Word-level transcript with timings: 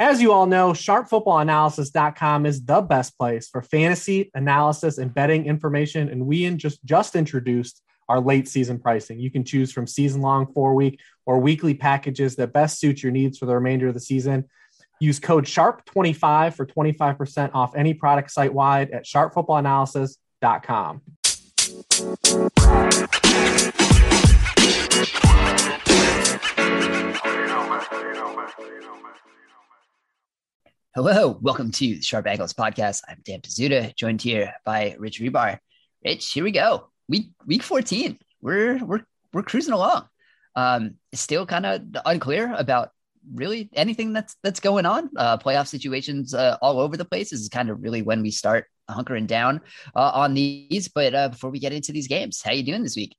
As 0.00 0.22
you 0.22 0.32
all 0.32 0.46
know, 0.46 0.70
sharpfootballanalysis.com 0.70 2.46
is 2.46 2.64
the 2.64 2.80
best 2.82 3.18
place 3.18 3.48
for 3.48 3.62
fantasy 3.62 4.30
analysis 4.32 4.98
and 4.98 5.12
betting 5.12 5.46
information. 5.46 6.08
And 6.08 6.24
we 6.24 6.48
just, 6.50 6.84
just 6.84 7.16
introduced 7.16 7.82
our 8.08 8.20
late 8.20 8.46
season 8.46 8.78
pricing. 8.78 9.18
You 9.18 9.32
can 9.32 9.42
choose 9.44 9.72
from 9.72 9.88
season 9.88 10.22
long, 10.22 10.52
four 10.52 10.74
week, 10.74 11.00
or 11.26 11.40
weekly 11.40 11.74
packages 11.74 12.36
that 12.36 12.52
best 12.52 12.78
suit 12.78 13.02
your 13.02 13.10
needs 13.10 13.38
for 13.38 13.46
the 13.46 13.56
remainder 13.56 13.88
of 13.88 13.94
the 13.94 14.00
season. 14.00 14.44
Use 15.00 15.18
code 15.18 15.46
SHARP25 15.46 16.54
for 16.54 16.64
25% 16.64 17.50
off 17.52 17.74
any 17.74 17.92
product 17.92 18.30
site 18.30 18.54
wide 18.54 18.92
at 18.92 19.04
sharpfootballanalysis.com. 19.04 21.02
Hello, 31.00 31.38
welcome 31.40 31.70
to 31.70 31.94
the 31.94 32.02
Sharp 32.02 32.26
Angles 32.26 32.52
podcast. 32.54 33.02
I'm 33.08 33.18
Dan 33.24 33.40
Pizzuta, 33.40 33.94
joined 33.94 34.20
here 34.20 34.52
by 34.64 34.96
Rich 34.98 35.20
Hribar. 35.20 35.60
Rich, 36.04 36.32
here 36.32 36.42
we 36.42 36.50
go. 36.50 36.90
Week 37.08 37.28
week 37.46 37.62
14. 37.62 38.18
We're 38.40 38.84
we're 38.84 39.04
we're 39.32 39.44
cruising 39.44 39.74
along. 39.74 40.08
Um, 40.56 40.96
still 41.14 41.46
kind 41.46 41.66
of 41.66 41.82
unclear 42.04 42.52
about 42.52 42.90
really 43.32 43.70
anything 43.74 44.12
that's 44.12 44.34
that's 44.42 44.58
going 44.58 44.86
on. 44.86 45.08
Uh, 45.16 45.38
playoff 45.38 45.68
situations 45.68 46.34
uh, 46.34 46.56
all 46.60 46.80
over 46.80 46.96
the 46.96 47.04
place 47.04 47.30
this 47.30 47.42
is 47.42 47.48
kind 47.48 47.70
of 47.70 47.80
really 47.80 48.02
when 48.02 48.20
we 48.20 48.32
start 48.32 48.66
hunkering 48.90 49.28
down 49.28 49.60
uh, 49.94 50.10
on 50.14 50.34
these. 50.34 50.88
But 50.88 51.14
uh, 51.14 51.28
before 51.28 51.50
we 51.50 51.60
get 51.60 51.72
into 51.72 51.92
these 51.92 52.08
games, 52.08 52.42
how 52.44 52.50
you 52.50 52.64
doing 52.64 52.82
this 52.82 52.96
week? 52.96 53.14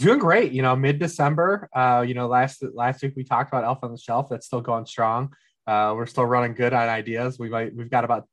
Doing 0.00 0.18
great. 0.18 0.50
You 0.50 0.62
know, 0.62 0.74
mid 0.74 0.98
December. 0.98 1.68
Uh, 1.72 2.04
you 2.04 2.14
know, 2.14 2.26
last 2.26 2.64
last 2.74 3.00
week 3.00 3.12
we 3.14 3.22
talked 3.22 3.48
about 3.48 3.62
Elf 3.62 3.78
on 3.84 3.92
the 3.92 3.96
Shelf. 3.96 4.26
That's 4.28 4.46
still 4.46 4.60
going 4.60 4.86
strong. 4.86 5.32
Uh, 5.70 5.94
we're 5.94 6.06
still 6.06 6.26
running 6.26 6.52
good 6.52 6.72
on 6.72 6.88
ideas. 6.88 7.38
We 7.38 7.48
might 7.48 7.72
we've 7.72 7.88
got 7.88 8.04
about 8.04 8.26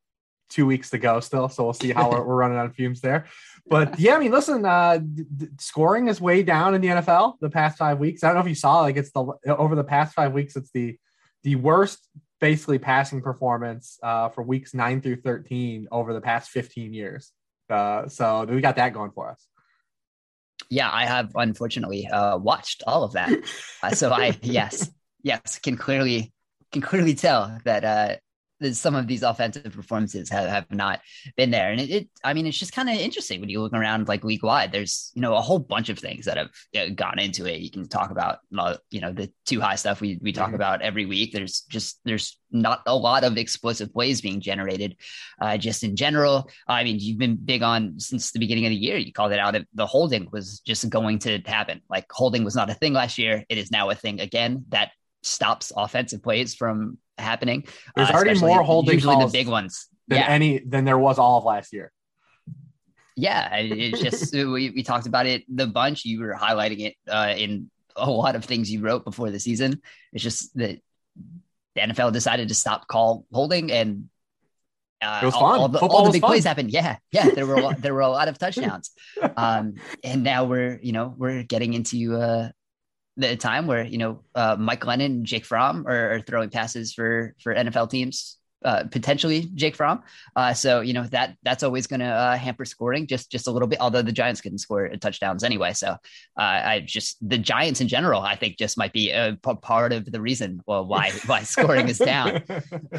two 0.49 0.65
weeks 0.65 0.89
to 0.89 0.97
go 0.97 1.19
still, 1.19 1.49
so 1.49 1.65
we'll 1.65 1.73
see 1.73 1.91
how 1.91 2.09
we're, 2.11 2.23
we're 2.25 2.35
running 2.35 2.57
on 2.57 2.71
fumes 2.71 2.99
there. 2.99 3.27
But 3.67 3.99
yeah, 3.99 4.15
I 4.15 4.19
mean, 4.19 4.31
listen, 4.31 4.65
uh, 4.65 4.97
d- 4.97 5.49
scoring 5.59 6.07
is 6.07 6.19
way 6.19 6.41
down 6.41 6.73
in 6.73 6.81
the 6.81 6.87
NFL 6.87 7.35
the 7.39 7.51
past 7.51 7.77
five 7.77 7.99
weeks. 7.99 8.23
I 8.23 8.29
don't 8.29 8.37
know 8.37 8.41
if 8.41 8.47
you 8.47 8.55
saw, 8.55 8.79
like 8.79 8.97
it's 8.97 9.11
the 9.11 9.33
over 9.45 9.75
the 9.75 9.83
past 9.83 10.15
five 10.15 10.33
weeks, 10.33 10.55
it's 10.55 10.71
the 10.71 10.97
the 11.43 11.57
worst 11.57 11.99
basically 12.41 12.79
passing 12.79 13.21
performance 13.21 13.99
uh, 14.01 14.29
for 14.29 14.41
weeks 14.41 14.73
nine 14.73 14.99
through 15.01 15.17
thirteen 15.17 15.87
over 15.91 16.15
the 16.15 16.21
past 16.21 16.49
fifteen 16.49 16.91
years. 16.91 17.31
Uh, 17.69 18.07
so 18.07 18.45
we 18.45 18.61
got 18.61 18.77
that 18.77 18.93
going 18.93 19.11
for 19.11 19.29
us. 19.29 19.45
Yeah, 20.71 20.89
I 20.91 21.05
have 21.05 21.33
unfortunately 21.35 22.07
uh, 22.07 22.37
watched 22.37 22.81
all 22.87 23.03
of 23.03 23.13
that. 23.13 23.29
Uh, 23.83 23.91
so 23.91 24.11
I 24.11 24.35
yes 24.41 24.89
yes 25.21 25.59
can 25.59 25.77
clearly 25.77 26.33
can 26.71 26.81
clearly 26.81 27.15
tell 27.15 27.57
that 27.63 27.83
uh, 27.83 28.15
some 28.71 28.95
of 28.95 29.05
these 29.05 29.21
offensive 29.21 29.71
performances 29.71 30.29
have, 30.29 30.49
have 30.49 30.71
not 30.71 30.99
been 31.35 31.51
there. 31.51 31.71
And 31.71 31.79
it, 31.79 31.89
it 31.91 32.09
I 32.23 32.33
mean, 32.33 32.47
it's 32.47 32.57
just 32.57 32.73
kind 32.73 32.89
of 32.89 32.95
interesting 32.95 33.39
when 33.39 33.49
you 33.49 33.61
look 33.61 33.73
around 33.73 34.07
like 34.07 34.23
league 34.23 34.43
wide, 34.43 34.71
there's, 34.71 35.11
you 35.13 35.21
know, 35.21 35.35
a 35.35 35.41
whole 35.41 35.59
bunch 35.59 35.89
of 35.89 35.99
things 35.99 36.25
that 36.25 36.37
have 36.37 36.49
uh, 36.75 36.89
gone 36.89 37.19
into 37.19 37.45
it. 37.45 37.61
You 37.61 37.69
can 37.69 37.87
talk 37.87 38.09
about, 38.09 38.39
uh, 38.57 38.77
you 38.89 38.99
know, 38.99 39.11
the 39.11 39.31
two 39.45 39.61
high 39.61 39.75
stuff 39.75 40.01
we, 40.01 40.17
we 40.21 40.33
talk 40.33 40.47
mm-hmm. 40.47 40.55
about 40.55 40.81
every 40.81 41.05
week. 41.05 41.33
There's 41.33 41.61
just, 41.69 41.99
there's 42.03 42.39
not 42.49 42.81
a 42.87 42.95
lot 42.95 43.23
of 43.23 43.37
explosive 43.37 43.93
plays 43.93 44.21
being 44.21 44.41
generated 44.41 44.95
uh, 45.39 45.57
just 45.57 45.83
in 45.83 45.95
general. 45.95 46.49
I 46.67 46.83
mean, 46.83 46.97
you've 46.99 47.19
been 47.19 47.35
big 47.35 47.61
on 47.61 47.99
since 47.99 48.31
the 48.31 48.39
beginning 48.39 48.65
of 48.65 48.71
the 48.71 48.75
year. 48.75 48.97
You 48.97 49.13
called 49.13 49.33
it 49.33 49.39
out. 49.39 49.55
Of 49.55 49.65
the 49.75 49.85
holding 49.85 50.29
was 50.31 50.61
just 50.61 50.89
going 50.89 51.19
to 51.19 51.39
happen. 51.45 51.81
Like 51.89 52.05
holding 52.09 52.43
was 52.43 52.55
not 52.55 52.71
a 52.71 52.73
thing 52.73 52.93
last 52.93 53.19
year. 53.19 53.43
It 53.49 53.59
is 53.59 53.69
now 53.69 53.91
a 53.91 53.95
thing 53.95 54.19
again. 54.19 54.65
That 54.69 54.91
stops 55.27 55.71
offensive 55.75 56.23
plays 56.23 56.55
from 56.55 56.97
happening. 57.17 57.65
There's 57.95 58.09
uh, 58.09 58.13
already 58.13 58.39
more 58.39 58.63
holding 58.63 58.95
usually 58.95 59.23
the 59.23 59.31
big 59.31 59.47
ones 59.47 59.87
than 60.07 60.19
yeah. 60.19 60.27
any 60.27 60.59
than 60.59 60.85
there 60.85 60.97
was 60.97 61.19
all 61.19 61.37
of 61.37 61.43
last 61.43 61.73
year. 61.73 61.91
Yeah, 63.15 63.55
it's 63.55 63.99
just 63.99 64.33
we, 64.33 64.69
we 64.69 64.83
talked 64.83 65.07
about 65.07 65.25
it 65.25 65.43
the 65.53 65.67
bunch. 65.67 66.05
You 66.05 66.21
were 66.21 66.35
highlighting 66.35 66.79
it 66.81 66.95
uh, 67.09 67.33
in 67.35 67.69
a 67.95 68.09
lot 68.09 68.35
of 68.35 68.45
things 68.45 68.71
you 68.71 68.81
wrote 68.81 69.03
before 69.03 69.31
the 69.31 69.39
season. 69.39 69.81
It's 70.13 70.23
just 70.23 70.55
that 70.57 70.79
the 71.75 71.81
NFL 71.81 72.13
decided 72.13 72.47
to 72.49 72.55
stop 72.55 72.87
call 72.87 73.25
holding 73.31 73.71
and 73.71 74.09
uh, 75.01 75.19
it 75.21 75.25
was 75.25 75.35
all, 75.35 75.41
fun. 75.41 75.59
All 75.59 75.67
the, 75.67 75.79
all 75.79 76.05
the 76.05 76.11
big 76.11 76.21
fun. 76.21 76.31
plays 76.31 76.43
happened. 76.43 76.71
Yeah, 76.71 76.97
yeah. 77.11 77.29
There 77.29 77.45
were 77.45 77.55
a 77.55 77.61
lot, 77.61 77.81
there 77.81 77.93
were 77.93 78.01
a 78.01 78.09
lot 78.09 78.27
of 78.27 78.37
touchdowns, 78.39 78.91
um, 79.35 79.75
and 80.03 80.23
now 80.23 80.45
we're 80.45 80.79
you 80.81 80.91
know 80.91 81.13
we're 81.15 81.43
getting 81.43 81.75
into 81.75 82.15
uh, 82.15 82.49
the 83.17 83.35
time 83.35 83.67
where 83.67 83.83
you 83.83 83.97
know 83.97 84.23
uh, 84.35 84.55
Mike 84.57 84.81
Glennon 84.81 85.05
and 85.05 85.25
Jake 85.25 85.45
Fromm 85.45 85.85
are, 85.87 86.13
are, 86.13 86.21
throwing 86.21 86.49
passes 86.49 86.93
for 86.93 87.35
for 87.41 87.53
NFL 87.53 87.89
teams. 87.89 88.37
Uh, 88.65 88.83
potentially 88.85 89.51
Jake 89.53 89.75
Fromm. 89.75 90.01
Uh, 90.35 90.51
so 90.51 90.81
you 90.81 90.91
know 90.91 91.03
that 91.03 91.35
that's 91.43 91.61
always 91.61 91.85
going 91.85 91.99
to 91.99 92.07
uh, 92.07 92.35
hamper 92.35 92.65
scoring 92.65 93.05
just 93.05 93.31
just 93.31 93.47
a 93.47 93.51
little 93.51 93.67
bit. 93.67 93.79
Although 93.79 94.01
the 94.01 94.11
Giants 94.11 94.41
couldn't 94.41 94.57
score 94.57 94.89
touchdowns 94.99 95.43
anyway, 95.43 95.73
so 95.73 95.89
uh, 95.89 95.97
I 96.37 96.83
just 96.83 97.17
the 97.27 97.37
Giants 97.37 97.81
in 97.81 97.87
general, 97.87 98.21
I 98.21 98.35
think 98.35 98.57
just 98.57 98.75
might 98.75 98.93
be 98.93 99.11
a 99.11 99.37
p- 99.43 99.53
part 99.61 99.93
of 99.93 100.11
the 100.11 100.19
reason 100.19 100.61
well 100.65 100.87
why 100.87 101.11
why 101.27 101.43
scoring 101.43 101.87
is 101.87 101.99
down. 101.99 102.43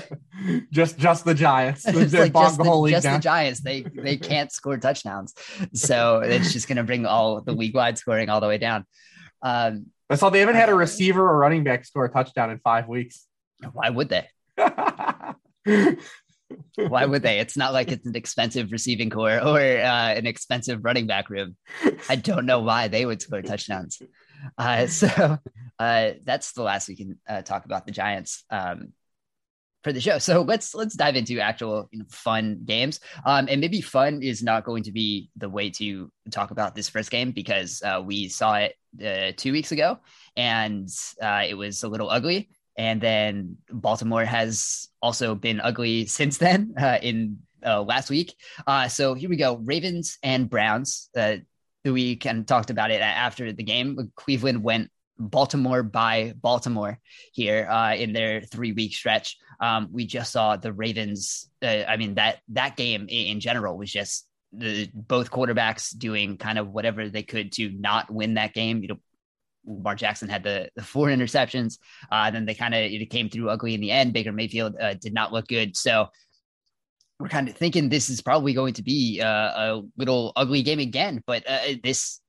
just 0.71 0.97
just 0.97 1.25
the 1.25 1.35
Giants, 1.35 1.85
like 1.87 1.95
just, 1.95 2.13
the, 2.13 2.89
just 2.91 3.07
the, 3.07 3.19
Giants. 3.19 3.61
They 3.61 3.83
they 3.83 4.17
can't 4.17 4.53
score 4.53 4.79
touchdowns, 4.79 5.35
so 5.75 6.21
it's 6.21 6.53
just 6.53 6.69
going 6.69 6.77
to 6.77 6.85
bring 6.85 7.05
all 7.05 7.41
the 7.41 7.53
league 7.53 7.75
wide 7.75 7.99
scoring 7.99 8.31
all 8.31 8.41
the 8.41 8.49
way 8.49 8.59
down. 8.59 8.87
Um, 9.43 9.87
I 10.11 10.17
saw 10.17 10.31
they 10.31 10.41
haven't 10.41 10.57
had 10.57 10.69
a 10.69 10.75
receiver 10.75 11.23
or 11.23 11.39
running 11.39 11.65
back 11.65 11.85
score 11.85 12.07
a 12.07 12.11
touchdown 12.11 12.51
in 12.51 12.59
five 12.61 12.89
weeks. 12.89 13.27
Why 13.73 13.91
would 13.91 14.09
they? 14.09 14.29
Why 16.77 17.05
would 17.05 17.23
they? 17.23 17.41
It's 17.41 17.57
not 17.57 17.73
like 17.73 17.93
it's 17.93 18.07
an 18.07 18.17
expensive 18.17 18.73
receiving 18.73 19.11
core 19.11 19.39
or 19.39 19.59
uh, 19.59 20.15
an 20.15 20.27
expensive 20.27 20.85
running 20.85 21.07
back 21.07 21.29
room. 21.29 21.57
I 22.09 22.17
don't 22.17 22.47
know 22.47 22.61
why 22.61 22.89
they 22.89 23.05
would 23.05 23.21
score 23.21 23.43
touchdowns. 23.43 24.01
Uh, 24.57 24.87
so 24.87 25.39
uh, 25.79 26.11
that's 26.25 26.53
the 26.53 26.63
last 26.63 26.89
we 26.89 26.97
can 26.97 27.19
uh, 27.29 27.43
talk 27.43 27.67
about 27.67 27.85
the 27.85 27.93
Giants. 27.93 28.45
Um, 28.51 28.93
for 29.89 29.93
the 29.95 30.01
show. 30.03 30.19
So 30.19 30.43
let's 30.43 30.75
let's 30.75 30.95
dive 30.95 31.17
into 31.17 31.41
actual 31.41 31.89
you 31.91 32.01
know, 32.01 32.05
fun 32.11 32.61
games. 32.67 33.01
Um, 33.25 33.49
and 33.49 33.59
maybe 33.61 33.81
fun 33.81 34.23
is 34.23 34.43
not 34.43 34.65
going 34.65 34.83
to 34.83 34.93
be 34.93 35.31
the 35.37 35.49
way 35.49 35.71
to 35.71 36.11
talk 36.31 36.51
about 36.51 36.75
this 36.75 36.91
first 36.91 37.11
game 37.11 37.31
because 37.33 37.83
uh, 37.83 38.03
we 38.05 38.29
saw 38.29 38.57
it 38.57 38.75
uh, 39.03 39.33
two 39.35 39.53
weeks 39.53 39.73
ago 39.73 39.99
and 40.37 40.89
uh, 41.23 41.45
it 41.49 41.55
was 41.55 41.85
a 41.85 41.89
little 41.89 42.11
ugly. 42.11 42.51
And 42.77 43.01
then 43.01 43.57
Baltimore 43.71 44.27
has 44.27 44.89
also 45.01 45.35
been 45.35 45.59
ugly 45.61 46.05
since 46.05 46.37
then 46.37 46.75
uh, 46.81 46.99
in 47.01 47.39
uh, 47.65 47.81
last 47.81 48.11
week. 48.11 48.35
Uh, 48.67 48.89
so 48.89 49.15
here 49.15 49.31
we 49.31 49.37
go: 49.37 49.57
Ravens 49.57 50.19
and 50.23 50.51
Browns. 50.51 51.09
we 51.83 52.17
kind 52.17 52.41
of 52.41 52.47
talked 52.47 52.69
about 52.69 52.91
it 52.91 53.01
after 53.01 53.53
the 53.53 53.65
game. 53.65 54.13
Cleveland 54.17 54.63
went 54.63 54.91
Baltimore 55.19 55.83
by 55.83 56.35
Baltimore 56.41 56.99
here 57.33 57.67
uh, 57.69 57.95
in 57.95 58.13
their 58.13 58.41
three 58.41 58.73
week 58.73 58.95
stretch. 58.95 59.37
Um, 59.61 59.89
we 59.93 60.07
just 60.07 60.33
saw 60.33 60.57
the 60.57 60.73
Ravens. 60.73 61.49
Uh, 61.63 61.85
I 61.89 61.97
mean 61.97 62.15
that 62.15 62.39
that 62.49 62.77
game 62.77 63.07
in, 63.09 63.41
general 63.41 63.77
was 63.77 63.91
just 63.91 64.27
the 64.53 64.89
both 64.95 65.31
quarterbacks 65.31 65.97
doing 65.97 66.39
kind 66.39 66.59
of 66.59 66.69
whatever 66.69 67.09
they 67.09 67.23
could 67.23 67.53
to 67.53 67.71
not 67.71 68.11
win 68.11 68.35
that 68.35 68.55
game. 68.55 68.83
You 68.83 68.89
know, 68.89 68.99
Lamar 69.67 69.95
Jackson 69.95 70.29
had 70.29 70.43
the, 70.43 70.71
the 70.77 70.83
four 70.83 71.09
interceptions. 71.09 71.79
Uh, 72.11 72.31
then 72.31 72.47
they 72.47 72.55
kind 72.55 72.75
of 72.75 72.81
it 72.81 73.11
came 73.11 73.29
through 73.29 73.51
ugly 73.51 73.75
in 73.75 73.81
the 73.81 73.91
end. 73.91 74.13
Baker 74.13 74.33
Mayfield 74.33 74.77
uh, 74.81 74.95
did 74.95 75.13
not 75.13 75.33
look 75.33 75.49
good. 75.49 75.77
So 75.77 76.09
we're 77.19 77.29
kind 77.29 77.49
of 77.49 77.57
thinking 77.57 77.89
this 77.89 78.11
is 78.11 78.21
probably 78.21 78.53
going 78.53 78.75
to 78.75 78.83
be 78.83 79.21
uh, 79.21 79.27
a 79.27 79.83
little 79.97 80.33
ugly 80.37 80.63
game 80.63 80.79
again. 80.79 81.23
But 81.27 81.45
uh, 81.49 81.75
this 81.83 82.21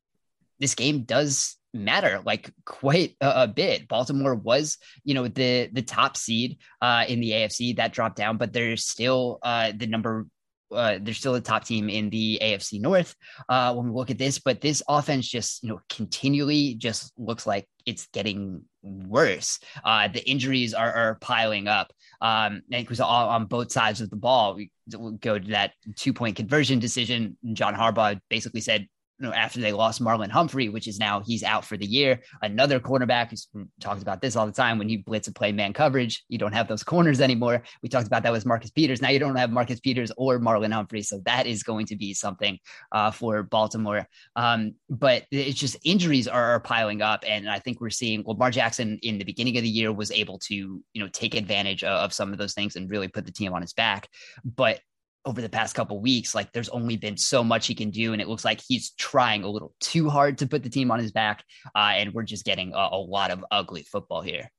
this 0.60 0.76
game 0.76 1.04
does 1.04 1.59
matter 1.74 2.22
like 2.26 2.52
quite 2.66 3.16
a, 3.22 3.44
a, 3.44 3.48
bit. 3.48 3.88
Baltimore 3.88 4.36
was, 4.36 4.78
you 5.04 5.14
know, 5.14 5.28
the 5.28 5.70
the 5.72 5.82
top 5.82 6.18
seed 6.18 6.58
uh, 6.82 7.06
in 7.08 7.20
the 7.20 7.32
AFC 7.32 7.76
that 7.78 7.94
dropped 7.94 8.16
down, 8.16 8.38
but 8.38 8.54
they're 8.54 8.78
still 8.78 9.40
uh, 9.44 9.72
the 9.76 9.88
number. 9.88 10.28
Uh, 10.72 11.00
they're 11.02 11.16
still 11.16 11.34
the 11.34 11.42
top 11.42 11.66
team 11.66 11.90
in 11.90 12.12
the 12.12 12.38
AFC 12.44 12.80
North 12.80 13.16
uh, 13.50 13.74
when 13.74 13.88
we 13.88 13.92
look 13.92 14.12
at 14.12 14.20
this, 14.20 14.38
but 14.38 14.62
this 14.62 14.84
offense 14.88 15.28
just 15.28 15.64
you 15.64 15.70
know 15.70 15.80
continually 15.90 16.76
just 16.76 17.12
looks 17.18 17.48
like 17.48 17.68
it's 17.88 18.08
getting 18.14 18.64
worse. 18.84 19.60
Uh, 19.84 20.08
the 20.08 20.28
injuries 20.30 20.74
are, 20.74 20.92
are 20.94 21.16
piling 21.16 21.68
up. 21.68 21.92
Um, 22.22 22.62
and 22.72 22.84
it 22.84 22.90
was 22.90 23.00
all 23.00 23.30
on 23.30 23.46
both 23.46 23.72
sides 23.72 24.02
of 24.02 24.10
the 24.10 24.16
ball. 24.16 24.56
We 24.56 24.72
go 25.20 25.40
to 25.40 25.48
that 25.50 25.74
two 25.96 26.14
point 26.14 26.36
conversion 26.36 26.80
decision. 26.80 27.38
John 27.54 27.74
Harbaugh 27.74 28.20
basically 28.30 28.62
said 28.62 28.88
you 29.20 29.28
know, 29.28 29.34
after 29.34 29.60
they 29.60 29.74
lost 29.74 30.02
Marlon 30.02 30.30
Humphrey, 30.30 30.70
which 30.70 30.88
is 30.88 30.98
now 30.98 31.20
he's 31.20 31.44
out 31.44 31.66
for 31.66 31.76
the 31.76 31.86
year. 31.86 32.22
Another 32.42 32.80
cornerback 32.80 33.30
who's 33.30 33.48
talked 33.82 34.02
about 34.02 34.22
this 34.22 34.36
all 34.36 34.46
the 34.46 34.52
time. 34.52 34.78
When 34.78 34.88
you 34.88 35.04
blitz 35.04 35.28
and 35.28 35.36
play 35.36 35.52
man 35.52 35.74
coverage, 35.74 36.24
you 36.30 36.38
don't 36.38 36.54
have 36.54 36.68
those 36.68 36.84
corners 36.84 37.20
anymore. 37.20 37.64
We 37.84 37.90
talked 37.90 38.08
about 38.08 38.24
that 38.24 38.32
with 38.32 38.46
Marcus 38.46 38.72
Peters. 38.72 39.02
Now 39.02 39.10
you 39.10 39.20
don't 39.20 39.36
have 39.36 39.52
Marcus 39.52 39.80
Peters 39.80 40.12
or 40.16 40.40
Marlon 40.40 40.72
Humphrey, 40.72 41.02
so 41.02 41.20
that 41.26 41.48
is 41.48 41.64
going 41.64 41.86
to 41.88 41.98
be 41.98 42.14
something 42.14 42.58
uh, 42.92 43.12
for 43.12 43.44
Baltimore. 43.44 44.08
Um, 44.36 44.76
but 44.90 45.26
it's 45.32 45.60
just 45.60 45.78
injuries 45.84 46.28
are, 46.28 46.52
are 46.52 46.60
piling 46.62 47.02
up, 47.02 47.24
and 47.28 47.50
I 47.50 47.60
think 47.60 47.82
we're 47.82 47.90
seeing 47.90 48.24
Lamar 48.26 48.52
Jackson 48.52 49.00
in 49.02 49.18
the 49.18 49.26
beginning 49.26 49.58
of 49.58 49.64
the 49.64 49.70
year 49.70 49.92
was 49.92 50.12
able 50.12 50.40
to 50.40 50.56
you 50.56 51.02
know 51.02 51.10
take 51.10 51.36
advantage 51.36 51.84
of, 51.84 51.90
of 51.90 52.14
some 52.14 52.32
of 52.32 52.38
those 52.38 52.54
things 52.54 52.78
and 52.78 52.90
really 52.90 53.10
put 53.10 53.26
the 53.26 53.32
team 53.32 53.54
on 53.54 53.62
his 53.62 53.74
back, 53.74 54.08
but 54.46 54.80
over 55.26 55.42
the 55.42 55.50
past 55.50 55.76
couple 55.76 56.00
weeks, 56.02 56.34
like 56.34 56.52
there's 56.52 56.70
only 56.70 56.98
been 56.98 57.18
so 57.18 57.44
much 57.44 57.68
he 57.68 57.76
can 57.76 57.90
do, 57.90 58.14
and 58.14 58.22
it 58.22 58.28
looks 58.28 58.46
like 58.46 58.62
he's 58.66 58.92
trying 58.92 59.44
a 59.44 59.50
little 59.50 59.74
too 59.80 60.10
hard 60.10 60.38
to 60.40 60.48
put 60.48 60.64
the 60.64 60.70
team 60.70 60.92
on 60.92 61.00
his 61.00 61.12
back, 61.12 61.44
uh, 61.76 61.94
and 61.96 62.14
we're 62.14 62.24
just 62.24 62.46
getting 62.46 62.74
a, 62.74 62.90
a, 62.92 62.98
lot 62.98 63.32
of 63.32 63.44
ugly 63.52 63.84
football 63.84 64.22
here. 64.22 64.50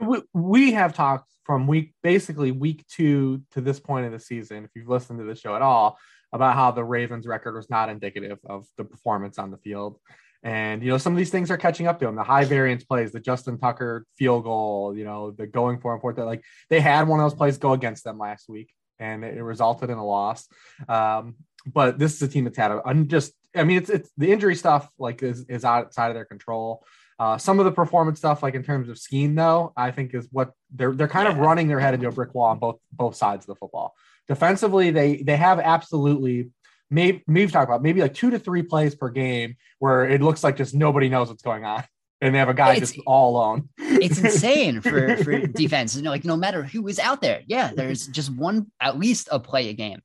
We, 0.00 0.22
we 0.32 0.72
have 0.72 0.94
talked 0.94 1.30
from 1.44 1.66
week 1.66 1.94
basically 2.02 2.52
week 2.52 2.86
two 2.88 3.42
to 3.52 3.60
this 3.60 3.80
point 3.80 4.06
of 4.06 4.12
the 4.12 4.20
season. 4.20 4.64
If 4.64 4.70
you've 4.74 4.88
listened 4.88 5.18
to 5.18 5.24
the 5.24 5.34
show 5.34 5.54
at 5.56 5.62
all, 5.62 5.98
about 6.32 6.54
how 6.54 6.70
the 6.70 6.84
Ravens' 6.84 7.26
record 7.26 7.54
was 7.54 7.68
not 7.70 7.88
indicative 7.88 8.38
of 8.46 8.66
the 8.76 8.84
performance 8.84 9.38
on 9.38 9.50
the 9.50 9.56
field. 9.58 9.98
And 10.42 10.82
you 10.82 10.88
know, 10.88 10.98
some 10.98 11.12
of 11.12 11.18
these 11.18 11.30
things 11.30 11.50
are 11.50 11.58
catching 11.58 11.86
up 11.86 11.98
to 11.98 12.06
them. 12.06 12.16
The 12.16 12.22
high 12.22 12.44
variance 12.44 12.84
plays, 12.84 13.12
the 13.12 13.20
Justin 13.20 13.58
Tucker 13.58 14.06
field 14.16 14.44
goal, 14.44 14.96
you 14.96 15.04
know, 15.04 15.32
the 15.32 15.46
going 15.46 15.80
for 15.80 15.92
and 15.92 16.00
forth. 16.00 16.16
That 16.16 16.24
like 16.24 16.42
they 16.70 16.80
had 16.80 17.08
one 17.08 17.20
of 17.20 17.24
those 17.24 17.36
plays 17.36 17.58
go 17.58 17.72
against 17.72 18.04
them 18.04 18.18
last 18.18 18.48
week 18.48 18.70
and 19.00 19.24
it 19.24 19.42
resulted 19.42 19.90
in 19.90 19.98
a 19.98 20.04
loss. 20.04 20.46
Um, 20.88 21.36
but 21.66 21.98
this 21.98 22.14
is 22.14 22.22
a 22.22 22.28
team 22.28 22.44
that's 22.44 22.56
had 22.56 22.70
a 22.70 22.82
I'm 22.84 23.08
just 23.08 23.32
I 23.54 23.64
mean 23.64 23.78
it's 23.78 23.90
it's 23.90 24.10
the 24.16 24.30
injury 24.30 24.54
stuff 24.54 24.88
like 24.98 25.22
is, 25.22 25.44
is 25.48 25.64
outside 25.64 26.08
of 26.08 26.14
their 26.14 26.24
control. 26.24 26.84
Uh, 27.18 27.36
some 27.36 27.58
of 27.58 27.66
the 27.66 27.72
performance 27.72 28.18
stuff, 28.18 28.42
like 28.42 28.54
in 28.54 28.62
terms 28.62 28.88
of 28.88 28.98
scheme, 28.98 29.34
though, 29.34 29.74
I 29.76 29.90
think 29.90 30.14
is 30.14 30.26
what 30.32 30.52
they're 30.74 30.92
they're 30.92 31.08
kind 31.08 31.26
yeah. 31.26 31.32
of 31.32 31.38
running 31.38 31.68
their 31.68 31.80
head 31.80 31.92
into 31.92 32.08
a 32.08 32.12
brick 32.12 32.34
wall 32.34 32.46
on 32.46 32.58
both 32.58 32.78
both 32.92 33.14
sides 33.14 33.44
of 33.44 33.48
the 33.48 33.56
football. 33.56 33.94
Defensively, 34.26 34.90
they 34.90 35.22
they 35.22 35.36
have 35.36 35.58
absolutely 35.60 36.50
maybe 36.90 37.22
maybe 37.26 37.50
talk 37.52 37.68
about 37.68 37.82
maybe 37.82 38.00
like 38.00 38.14
two 38.14 38.30
to 38.30 38.38
three 38.38 38.62
plays 38.62 38.94
per 38.94 39.10
game 39.10 39.56
where 39.80 40.08
it 40.08 40.22
looks 40.22 40.42
like 40.42 40.56
just 40.56 40.74
nobody 40.74 41.08
knows 41.08 41.28
what's 41.28 41.42
going 41.42 41.64
on 41.64 41.84
and 42.20 42.34
they 42.34 42.38
have 42.38 42.48
a 42.48 42.54
guy 42.54 42.72
it's, 42.74 42.92
just 42.92 43.00
all 43.06 43.36
alone. 43.36 43.68
it's 43.78 44.18
insane 44.22 44.80
for 44.80 45.16
for 45.18 45.46
defense. 45.46 45.96
You 45.96 46.02
know, 46.02 46.10
like 46.10 46.24
no 46.24 46.36
matter 46.36 46.62
who 46.62 46.86
is 46.88 46.98
out 46.98 47.20
there, 47.20 47.42
yeah, 47.46 47.72
there's 47.74 48.06
just 48.08 48.32
one 48.34 48.70
at 48.80 48.98
least 48.98 49.28
a 49.30 49.40
play 49.40 49.68
a 49.68 49.72
game 49.72 50.00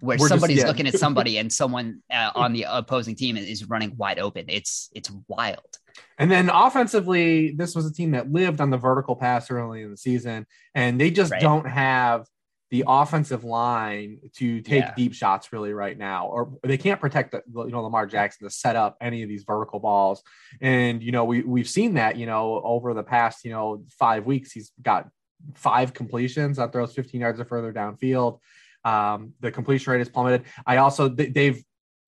where 0.00 0.16
We're 0.18 0.28
somebody's 0.28 0.56
just, 0.56 0.66
yeah. 0.66 0.70
looking 0.70 0.86
at 0.86 0.98
somebody 0.98 1.38
and 1.38 1.52
someone 1.62 2.02
uh, 2.10 2.30
on 2.34 2.52
the 2.52 2.66
opposing 2.68 3.16
team 3.16 3.36
is 3.36 3.68
running 3.68 3.96
wide 3.96 4.18
open. 4.18 4.46
It's 4.48 4.90
it's 4.94 5.10
wild. 5.28 5.78
And 6.18 6.30
then 6.30 6.48
offensively, 6.48 7.52
this 7.52 7.74
was 7.74 7.86
a 7.86 7.92
team 7.92 8.12
that 8.12 8.30
lived 8.30 8.60
on 8.60 8.70
the 8.70 8.76
vertical 8.76 9.16
pass 9.16 9.50
early 9.50 9.82
in 9.82 9.90
the 9.90 9.96
season, 9.96 10.46
and 10.74 11.00
they 11.00 11.10
just 11.10 11.32
right. 11.32 11.40
don't 11.40 11.66
have 11.66 12.26
the 12.70 12.84
offensive 12.86 13.44
line 13.44 14.18
to 14.34 14.60
take 14.60 14.82
yeah. 14.82 14.94
deep 14.94 15.14
shots 15.14 15.52
really 15.52 15.72
right 15.72 15.96
now, 15.96 16.26
or 16.26 16.52
they 16.62 16.76
can't 16.76 17.00
protect 17.00 17.32
the, 17.32 17.42
you 17.46 17.70
know 17.70 17.82
Lamar 17.82 18.06
Jackson 18.06 18.46
to 18.46 18.50
set 18.50 18.76
up 18.76 18.96
any 19.00 19.22
of 19.22 19.28
these 19.28 19.44
vertical 19.44 19.80
balls. 19.80 20.22
And 20.60 21.02
you 21.02 21.12
know 21.12 21.24
we 21.24 21.42
we've 21.42 21.68
seen 21.68 21.94
that 21.94 22.16
you 22.16 22.26
know 22.26 22.60
over 22.62 22.92
the 22.94 23.02
past 23.02 23.44
you 23.44 23.50
know 23.50 23.84
five 23.98 24.26
weeks 24.26 24.52
he's 24.52 24.72
got 24.82 25.08
five 25.54 25.94
completions 25.94 26.56
that 26.56 26.72
throws 26.72 26.94
15 26.94 27.20
yards 27.20 27.40
or 27.40 27.44
further 27.44 27.72
downfield. 27.72 28.40
Um, 28.84 29.34
the 29.40 29.50
completion 29.50 29.92
rate 29.92 30.00
is 30.00 30.08
plummeted. 30.08 30.44
I 30.66 30.76
also 30.76 31.08
they've 31.08 31.62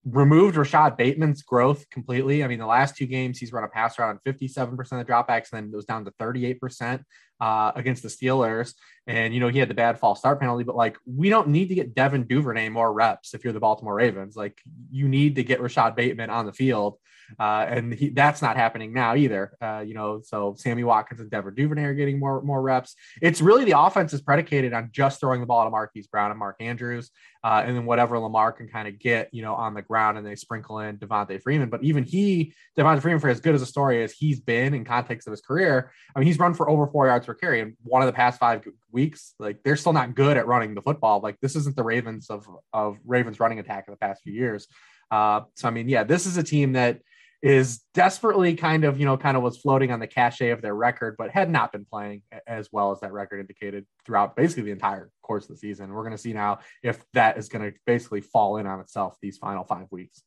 removed 0.05 0.57
Rashod 0.57 0.97
Bateman's 0.97 1.43
growth 1.43 1.89
completely. 1.91 2.43
I 2.43 2.49
mean, 2.49 2.59
the 2.59 2.67
last 2.67 2.97
two 2.97 3.07
games 3.07 3.39
he's 3.39 3.53
run 3.53 3.65
a 3.65 3.69
pass 3.69 3.99
route 3.99 4.09
on 4.09 4.33
57% 4.33 4.79
of 5.01 5.07
dropbacks, 5.07 5.53
and 5.53 5.65
then 5.65 5.71
it 5.73 5.77
was 5.77 5.85
down 5.85 6.05
to 6.05 6.11
38% 6.13 7.03
uh, 7.41 7.73
against 7.75 8.03
the 8.03 8.09
Steelers. 8.09 8.75
And, 9.07 9.35
you 9.35 9.41
know, 9.41 9.49
he 9.49 9.59
had 9.59 9.69
the 9.69 9.75
bad 9.75 9.99
false 9.99 10.21
start 10.21 10.41
penalty, 10.41 10.63
but 10.63 10.77
like, 10.77 10.97
we 11.07 11.31
don't 11.31 11.49
need 11.49 11.69
to 11.69 11.75
get 11.75 11.95
Devin 11.95 12.27
Duvernay 12.27 12.69
more 12.69 12.93
reps 12.93 13.35
if 13.35 13.43
you're 13.43 13.53
the 13.53 13.61
Baltimore 13.61 13.95
Ravens. 13.95 14.37
Like, 14.37 14.61
you 14.91 15.09
need 15.09 15.37
to 15.37 15.43
get 15.43 15.61
Rashod 15.61 15.97
Bateman 15.97 16.31
on 16.31 16.47
the 16.47 16.53
field. 16.53 16.99
Uh, 17.39 17.65
and 17.69 17.95
he, 17.95 18.09
that's 18.09 18.43
not 18.43 18.57
happening 18.57 18.93
now 18.93 19.15
either. 19.15 19.57
Uh, 19.61 19.85
you 19.87 19.95
know, 19.95 20.21
so 20.23 20.55
Sammy 20.59 20.85
Watkins 20.85 21.21
and 21.21 21.31
Devin 21.31 21.55
Duvernay 21.55 21.85
are 21.85 21.95
getting 21.95 22.19
more 22.19 22.43
more 22.43 22.61
reps. 22.61 22.97
It's 23.23 23.41
really 23.41 23.65
the 23.65 23.79
offense 23.79 24.13
is 24.13 24.21
predicated 24.21 24.73
on 24.73 24.91
just 24.93 25.21
throwing 25.21 25.41
the 25.41 25.47
ball 25.47 25.65
to 25.65 25.71
Marquise 25.71 26.09
Brown 26.09 26.31
and 26.31 26.39
Mark 26.39 26.57
Andrews, 26.61 27.11
uh, 27.45 27.63
and 27.65 27.77
then 27.77 27.87
whatever 27.87 28.19
Lamar 28.19 28.53
can 28.53 28.69
kind 28.69 28.89
of 28.89 28.99
get, 28.99 29.29
you 29.33 29.43
know, 29.43 29.55
on 29.55 29.75
the 29.75 29.83
ground, 29.83 30.19
and 30.19 30.27
they 30.27 30.35
sprinkle 30.35 30.81
in 30.81 30.99
Devonta 30.99 31.41
Freeman. 31.41 31.71
But 31.71 31.85
even 31.85 32.05
he, 32.05 32.53
Devonta 32.77 33.01
Freeman, 33.01 33.21
for 33.21 33.29
as 33.29 33.41
good 33.41 33.55
as 33.55 33.63
a 33.63 33.67
story 33.67 34.03
as 34.03 34.13
he's 34.13 34.41
been 34.41 34.75
in 34.75 34.85
context 34.85 35.29
of 35.29 35.31
his 35.31 35.41
career, 35.41 35.93
I 36.15 36.19
mean, 36.19 36.27
he's 36.27 36.39
run 36.39 36.55
for 36.55 36.69
over 36.69 36.87
four 36.89 37.07
yards 37.07 37.27
per 37.27 37.35
carry 37.35 37.61
in 37.61 37.77
one 37.83 38.03
of 38.03 38.07
the 38.07 38.13
past 38.13 38.41
five 38.41 38.63
weeks. 38.93 39.35
Like 39.39 39.63
they're 39.63 39.77
still 39.77 39.93
not 39.93 40.15
good 40.15 40.37
at 40.37 40.47
running 40.47 40.75
the 40.75 40.83
football. 40.83 41.21
Like 41.21 41.39
this 41.41 41.57
isn't 41.57 41.77
the 41.77 41.85
Ravens 41.85 42.31
of 42.31 42.47
of 42.73 42.99
Ravens 43.05 43.41
running 43.41 43.59
attack 43.59 43.85
in 43.87 43.93
the 43.93 43.99
past 43.99 44.23
few 44.23 44.33
years. 44.33 44.67
Uh, 45.11 45.43
so 45.57 45.69
I 45.69 45.71
mean, 45.71 45.89
yeah, 45.89 46.05
this 46.05 46.27
is 46.27 46.37
a 46.37 46.43
team 46.43 46.73
that 46.73 47.01
is 47.43 47.81
desperately 47.95 48.55
kind 48.55 48.85
of, 48.85 49.01
you 49.01 49.07
know, 49.07 49.17
kind 49.17 49.35
of 49.37 49.43
was 49.43 49.57
floating 49.57 49.91
on 49.91 49.99
the 49.99 50.07
cachet 50.07 50.51
of 50.51 50.61
their 50.61 50.75
record, 50.75 51.15
but 51.17 51.31
had 51.31 51.51
not 51.51 51.73
been 51.73 51.87
playing 51.87 52.23
as 52.47 52.69
well 52.71 52.93
as 52.93 53.01
that 53.01 53.13
record 53.13 53.41
indicated 53.41 53.87
throughout 54.05 54.37
basically 54.37 54.65
the 54.65 54.71
entire 54.71 55.11
course 55.23 55.45
of 55.45 55.51
the 55.51 55.57
season. 55.57 55.91
We're 55.91 56.03
going 56.03 56.13
to 56.13 56.19
see 56.19 56.35
now 56.35 56.59
if 56.83 57.03
that 57.15 57.39
is 57.39 57.49
going 57.49 57.73
to 57.73 57.79
basically 57.87 58.21
fall 58.21 58.59
in 58.59 58.67
on 58.67 58.81
itself 58.81 59.17
these 59.23 59.39
final 59.39 59.65
five 59.65 59.87
weeks. 59.91 60.23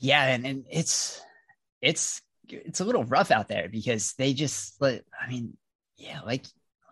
Yeah. 0.00 0.24
And, 0.24 0.44
and 0.44 0.64
it's, 0.68 1.22
it's, 1.80 2.20
it's 2.48 2.80
a 2.80 2.84
little 2.84 3.04
rough 3.04 3.30
out 3.30 3.46
there 3.46 3.68
because 3.68 4.14
they 4.18 4.34
just, 4.34 4.82
I 4.82 5.00
mean, 5.28 5.56
yeah, 5.96 6.20
like, 6.22 6.44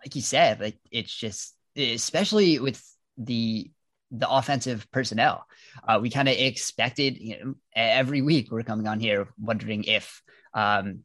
like 0.04 0.14
you 0.14 0.22
said, 0.22 0.60
like 0.60 0.78
it's 0.90 1.14
just, 1.14 1.54
especially 1.76 2.58
with 2.58 2.82
the 3.16 3.70
the 4.14 4.28
offensive 4.30 4.86
personnel. 4.92 5.46
Uh, 5.88 5.98
we 6.00 6.10
kind 6.10 6.28
of 6.28 6.36
expected 6.36 7.16
you 7.18 7.36
know, 7.42 7.54
every 7.74 8.20
week 8.20 8.50
we're 8.50 8.62
coming 8.62 8.86
on 8.86 9.00
here 9.00 9.28
wondering 9.40 9.84
if 9.84 10.22
um, 10.52 11.00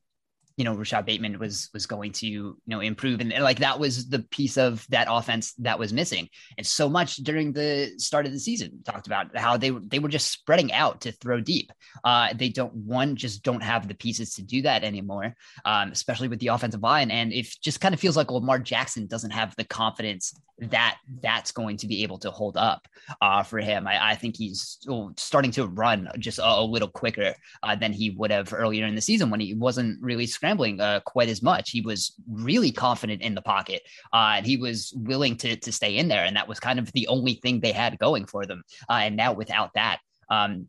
you 0.58 0.64
know 0.64 0.74
Rashod 0.74 1.06
Bateman 1.06 1.40
was 1.40 1.70
was 1.74 1.86
going 1.86 2.12
to 2.14 2.28
you 2.28 2.58
know 2.66 2.80
improve. 2.80 3.22
And, 3.22 3.32
like 3.40 3.60
that 3.60 3.80
was 3.80 4.10
the 4.10 4.20
piece 4.20 4.58
of 4.58 4.86
that 4.90 5.08
offense 5.10 5.54
that 5.60 5.80
was 5.80 5.94
missing. 5.94 6.28
And 6.58 6.66
so 6.66 6.90
much 6.90 7.18
during 7.18 7.54
the 7.54 7.94
start 7.98 8.26
of 8.26 8.32
the 8.32 8.40
season 8.40 8.84
talked 8.84 9.08
about 9.08 9.38
how 9.38 9.58
they 9.58 9.70
they 9.70 10.00
were 10.00 10.10
just 10.10 10.32
spreading 10.32 10.74
out 10.74 11.02
to 11.02 11.12
throw 11.12 11.40
deep. 11.40 11.72
Uh, 12.04 12.34
they 12.34 12.50
don't 12.50 12.74
one 12.74 13.16
just 13.16 13.44
don't 13.44 13.64
have 13.64 13.88
the 13.88 13.96
pieces 13.96 14.34
to 14.36 14.42
do 14.42 14.62
that 14.64 14.84
anymore 14.84 15.36
um, 15.66 15.92
especially 15.92 16.28
with 16.28 16.40
the 16.40 16.48
offensive 16.48 16.82
line. 16.82 17.12
And 17.12 17.34
it 17.34 17.48
just 17.62 17.82
kind 17.82 17.94
of 17.94 18.00
feels 18.00 18.18
like 18.18 18.32
Lamar 18.32 18.60
Jackson 18.60 19.08
doesn't 19.08 19.32
have 19.32 19.56
the 19.56 19.64
confidence 19.64 20.34
that 20.60 20.98
that's 21.22 21.52
going 21.52 21.78
to 21.78 21.88
be 21.88 22.02
able 22.02 22.18
to 22.18 22.32
hold 22.32 22.58
up 22.58 22.88
uh, 23.22 23.44
for 23.44 23.60
him. 23.60 23.88
I, 23.88 24.12
I, 24.12 24.16
think 24.16 24.36
he's 24.36 24.80
starting 25.16 25.52
to 25.52 25.68
run 25.68 26.10
just 26.18 26.40
a, 26.40 26.48
a 26.48 26.64
little 26.64 26.88
quicker 26.88 27.36
uh, 27.62 27.76
than 27.76 27.94
he 27.94 28.10
would 28.10 28.32
have 28.32 28.52
earlier 28.54 28.88
in 28.88 28.96
the 28.96 29.02
season 29.02 29.30
when 29.30 29.40
he 29.40 29.54
wasn't 29.54 30.02
really 30.02 30.26
scrambling 30.26 30.47
uh, 30.80 31.00
quite 31.02 31.30
as 31.30 31.42
much. 31.42 31.72
He 31.72 31.82
was 31.82 32.14
really 32.30 32.72
confident 32.72 33.22
in 33.22 33.36
the 33.36 33.42
pocket 33.42 33.82
uh, 34.14 34.36
and 34.38 34.46
he 34.46 34.58
was 34.58 34.94
willing 34.96 35.38
to, 35.38 35.56
to 35.56 35.72
stay 35.72 35.98
in 35.98 36.08
there. 36.08 36.24
And 36.24 36.36
that 36.36 36.48
was 36.48 36.60
kind 36.60 36.80
of 36.80 36.92
the 36.94 37.08
only 37.08 37.36
thing 37.36 37.60
they 37.60 37.72
had 37.72 38.00
going 38.00 38.26
for 38.26 38.46
them. 38.46 38.64
Uh, 38.90 39.00
and 39.04 39.16
now 39.16 39.34
without 39.34 39.74
that, 39.76 40.00
um, 40.30 40.68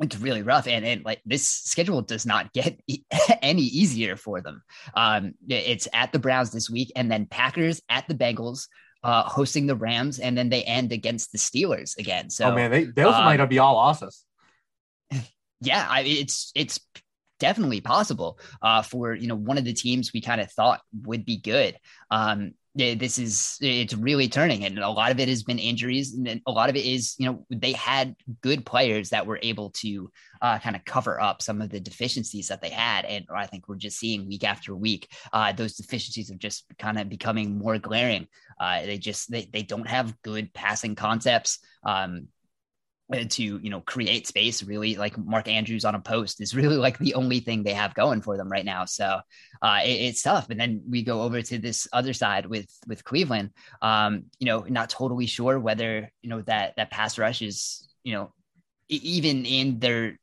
it's 0.00 0.18
really 0.18 0.42
rough 0.42 0.66
and, 0.66 0.82
and 0.86 1.04
like 1.04 1.20
this 1.26 1.46
schedule 1.46 2.00
does 2.00 2.24
not 2.24 2.52
get 2.54 2.80
e- 2.86 3.04
any 3.42 3.60
easier 3.60 4.16
for 4.16 4.40
them 4.40 4.62
um 4.94 5.34
it's 5.46 5.86
at 5.92 6.10
the 6.10 6.18
browns 6.18 6.50
this 6.52 6.70
week 6.70 6.90
and 6.96 7.12
then 7.12 7.26
packers 7.26 7.82
at 7.90 8.08
the 8.08 8.14
bengals 8.14 8.66
uh, 9.02 9.22
hosting 9.22 9.66
the 9.66 9.76
Rams, 9.76 10.18
and 10.18 10.36
then 10.36 10.48
they 10.48 10.62
end 10.62 10.92
against 10.92 11.32
the 11.32 11.38
Steelers 11.38 11.96
again. 11.98 12.30
So, 12.30 12.46
oh 12.46 12.54
man, 12.54 12.70
they 12.70 12.84
those 12.84 13.14
um, 13.14 13.24
might 13.24 13.44
be 13.46 13.58
all 13.58 13.74
losses. 13.74 14.24
Yeah, 15.62 15.86
I, 15.86 16.00
it's 16.00 16.52
it's 16.54 16.80
definitely 17.40 17.80
possible 17.80 18.38
uh, 18.62 18.82
for 18.82 19.14
you 19.14 19.26
know 19.26 19.34
one 19.34 19.58
of 19.58 19.64
the 19.64 19.72
teams 19.72 20.12
we 20.12 20.20
kind 20.20 20.40
of 20.40 20.52
thought 20.52 20.80
would 21.04 21.24
be 21.24 21.38
good. 21.38 21.76
Um, 22.10 22.52
this 22.76 23.18
is 23.18 23.58
it's 23.60 23.94
really 23.94 24.28
turning 24.28 24.64
and 24.64 24.78
a 24.78 24.88
lot 24.88 25.10
of 25.10 25.18
it 25.18 25.28
has 25.28 25.42
been 25.42 25.58
injuries 25.58 26.14
and 26.14 26.40
a 26.46 26.52
lot 26.52 26.70
of 26.70 26.76
it 26.76 26.84
is 26.84 27.16
you 27.18 27.26
know 27.26 27.44
they 27.50 27.72
had 27.72 28.14
good 28.42 28.64
players 28.64 29.10
that 29.10 29.26
were 29.26 29.40
able 29.42 29.70
to 29.70 30.08
uh, 30.40 30.56
kind 30.60 30.76
of 30.76 30.84
cover 30.84 31.20
up 31.20 31.42
some 31.42 31.60
of 31.60 31.68
the 31.68 31.80
deficiencies 31.80 32.46
that 32.46 32.62
they 32.62 32.70
had 32.70 33.04
and 33.06 33.26
i 33.34 33.44
think 33.44 33.66
we're 33.66 33.74
just 33.74 33.98
seeing 33.98 34.28
week 34.28 34.44
after 34.44 34.74
week 34.76 35.08
uh, 35.32 35.52
those 35.52 35.74
deficiencies 35.74 36.30
are 36.30 36.36
just 36.36 36.64
kind 36.78 36.98
of 36.98 37.08
becoming 37.08 37.58
more 37.58 37.76
glaring 37.76 38.26
uh, 38.60 38.82
they 38.82 38.98
just 38.98 39.30
they, 39.32 39.48
they 39.52 39.62
don't 39.62 39.88
have 39.88 40.14
good 40.22 40.52
passing 40.54 40.94
concepts 40.94 41.58
um, 41.84 42.28
to 43.10 43.42
you 43.42 43.70
know 43.70 43.80
create 43.80 44.26
space 44.26 44.62
really 44.62 44.94
like 44.96 45.18
mark 45.18 45.48
andrews 45.48 45.84
on 45.84 45.94
a 45.94 46.00
post 46.00 46.40
is 46.40 46.54
really 46.54 46.76
like 46.76 46.98
the 46.98 47.14
only 47.14 47.40
thing 47.40 47.62
they 47.62 47.72
have 47.72 47.94
going 47.94 48.22
for 48.22 48.36
them 48.36 48.50
right 48.50 48.64
now. 48.64 48.84
So 48.84 49.20
uh, 49.62 49.80
it, 49.84 49.90
it's 49.90 50.22
tough. 50.22 50.48
And 50.50 50.60
then 50.60 50.82
we 50.88 51.02
go 51.02 51.22
over 51.22 51.42
to 51.42 51.58
this 51.58 51.88
other 51.92 52.12
side 52.12 52.46
with 52.46 52.68
with 52.86 53.04
cleveland. 53.04 53.50
Um, 53.82 54.24
you 54.38 54.46
know 54.46 54.60
not 54.68 54.90
totally 54.90 55.26
sure 55.26 55.58
whether 55.58 56.10
you 56.22 56.30
know 56.30 56.42
that 56.42 56.76
that 56.76 56.90
pass 56.90 57.18
rush 57.18 57.42
is 57.42 57.88
you 58.04 58.14
know 58.14 58.32
even 58.88 59.44
in 59.44 59.78
their 59.78 60.18